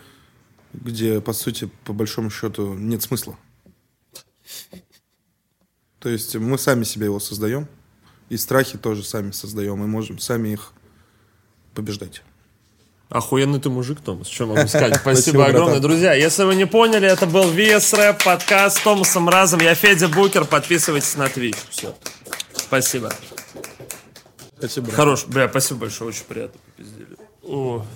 где, 0.72 1.20
по 1.20 1.32
сути, 1.32 1.70
по 1.84 1.92
большому 1.92 2.30
счету, 2.30 2.74
нет 2.74 3.02
смысла. 3.02 3.36
То 5.98 6.08
есть 6.08 6.36
мы 6.36 6.58
сами 6.58 6.84
себе 6.84 7.06
его 7.06 7.18
создаем. 7.18 7.66
И 8.28 8.36
страхи 8.36 8.76
тоже 8.78 9.04
сами 9.04 9.30
создаем, 9.30 9.82
и 9.84 9.86
можем 9.86 10.18
сами 10.18 10.50
их 10.50 10.72
побеждать. 11.74 12.22
Охуенный 13.08 13.60
ты 13.60 13.70
мужик, 13.70 14.00
Томас. 14.00 14.26
Что 14.26 14.46
могу 14.46 14.66
сказать? 14.66 14.96
Спасибо 15.00 15.46
огромное. 15.46 15.78
Друзья, 15.78 16.12
если 16.14 16.42
вы 16.42 16.56
не 16.56 16.66
поняли, 16.66 17.06
это 17.06 17.26
был 17.26 17.52
VS 17.52 17.94
Rap 17.96 18.24
подкаст 18.24 18.78
с 18.78 18.80
Томасом 18.80 19.28
Разом. 19.28 19.60
Я 19.60 19.74
Федя 19.76 20.08
Букер. 20.08 20.44
Подписывайтесь 20.44 21.14
на 21.16 21.26
Twitch. 21.26 21.56
Все. 21.70 21.94
Спасибо. 22.54 23.12
Спасибо. 24.58 24.90
Хорош. 24.90 25.26
Бля, 25.26 25.48
спасибо 25.48 25.80
большое. 25.80 26.10
Очень 26.10 26.24
приятно. 26.24 26.60
О. 27.42 27.86